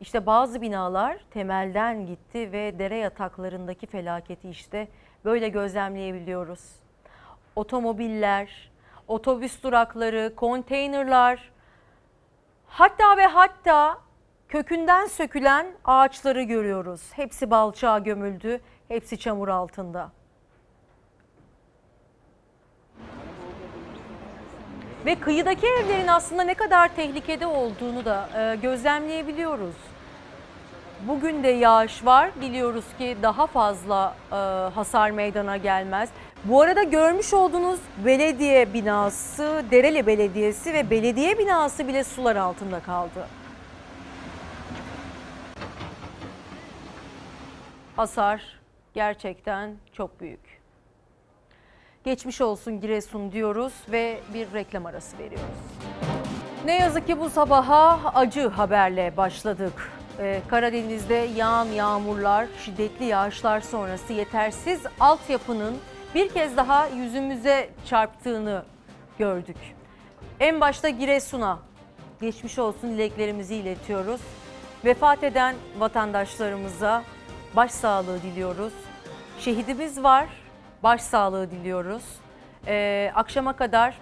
İşte 0.00 0.26
bazı 0.26 0.62
binalar 0.62 1.24
temelden 1.30 2.06
gitti 2.06 2.52
ve 2.52 2.78
dere 2.78 2.96
yataklarındaki 2.96 3.86
felaketi 3.86 4.48
işte 4.50 4.88
böyle 5.24 5.48
gözlemleyebiliyoruz. 5.48 6.60
Otomobiller, 7.56 8.71
otobüs 9.12 9.62
durakları, 9.62 10.32
konteynerlar, 10.36 11.50
hatta 12.66 13.16
ve 13.16 13.26
hatta 13.26 13.98
kökünden 14.48 15.06
sökülen 15.06 15.66
ağaçları 15.84 16.42
görüyoruz. 16.42 17.00
Hepsi 17.12 17.50
balçağa 17.50 17.98
gömüldü, 17.98 18.60
hepsi 18.88 19.18
çamur 19.18 19.48
altında. 19.48 20.10
Ve 25.06 25.14
kıyıdaki 25.14 25.66
evlerin 25.66 26.06
aslında 26.06 26.42
ne 26.42 26.54
kadar 26.54 26.94
tehlikede 26.96 27.46
olduğunu 27.46 28.04
da 28.04 28.28
e, 28.36 28.56
gözlemleyebiliyoruz. 28.56 29.74
Bugün 31.08 31.42
de 31.42 31.48
yağış 31.48 32.04
var. 32.04 32.30
Biliyoruz 32.40 32.84
ki 32.98 33.16
daha 33.22 33.46
fazla 33.46 34.14
e, 34.32 34.34
hasar 34.74 35.10
meydana 35.10 35.56
gelmez. 35.56 36.10
Bu 36.44 36.60
arada 36.62 36.82
görmüş 36.82 37.34
olduğunuz 37.34 37.80
belediye 38.04 38.74
binası, 38.74 39.64
Dereli 39.70 40.06
Belediyesi 40.06 40.72
ve 40.72 40.90
belediye 40.90 41.38
binası 41.38 41.88
bile 41.88 42.04
sular 42.04 42.36
altında 42.36 42.80
kaldı. 42.80 43.26
Hasar 47.96 48.42
gerçekten 48.94 49.74
çok 49.92 50.20
büyük. 50.20 50.62
Geçmiş 52.04 52.40
olsun 52.40 52.80
Giresun 52.80 53.32
diyoruz 53.32 53.72
ve 53.92 54.20
bir 54.34 54.52
reklam 54.52 54.86
arası 54.86 55.18
veriyoruz. 55.18 55.46
Ne 56.64 56.78
yazık 56.78 57.06
ki 57.06 57.20
bu 57.20 57.30
sabaha 57.30 58.12
acı 58.14 58.48
haberle 58.48 59.16
başladık. 59.16 59.92
Ee, 60.18 60.40
Karadeniz'de 60.48 61.14
yağan 61.14 61.66
yağmurlar, 61.66 62.46
şiddetli 62.64 63.04
yağışlar 63.04 63.60
sonrası 63.60 64.12
yetersiz 64.12 64.80
altyapının 65.00 65.76
bir 66.14 66.28
kez 66.28 66.56
daha 66.56 66.86
yüzümüze 66.86 67.70
çarptığını 67.86 68.64
gördük. 69.18 69.56
En 70.40 70.60
başta 70.60 70.88
Giresun'a 70.88 71.58
geçmiş 72.20 72.58
olsun 72.58 72.90
dileklerimizi 72.90 73.54
iletiyoruz. 73.54 74.20
Vefat 74.84 75.24
eden 75.24 75.54
vatandaşlarımıza 75.78 77.02
başsağlığı 77.56 78.22
diliyoruz. 78.22 78.72
Şehidimiz 79.38 80.02
var, 80.02 80.26
başsağlığı 80.82 81.50
diliyoruz. 81.50 82.02
Ee, 82.66 83.12
akşama 83.14 83.52
kadar 83.56 83.98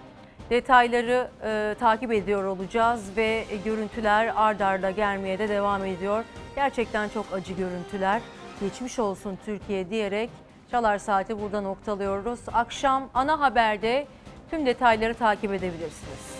detayları 0.49 1.27
e, 1.43 1.75
takip 1.79 2.11
ediyor 2.11 2.43
olacağız 2.43 3.17
ve 3.17 3.45
görüntüler 3.65 4.33
ard 4.35 4.59
arda 4.59 4.91
gelmeye 4.91 5.39
de 5.39 5.49
devam 5.49 5.85
ediyor. 5.85 6.23
Gerçekten 6.55 7.09
çok 7.09 7.25
acı 7.33 7.53
görüntüler. 7.53 8.21
Geçmiş 8.59 8.99
olsun 8.99 9.37
Türkiye 9.45 9.89
diyerek 9.89 10.29
Çalar 10.71 10.97
Saati 10.97 11.41
burada 11.41 11.61
noktalıyoruz. 11.61 12.39
Akşam 12.53 13.09
ana 13.13 13.39
haberde 13.39 14.07
tüm 14.49 14.65
detayları 14.65 15.13
takip 15.13 15.53
edebilirsiniz. 15.53 16.30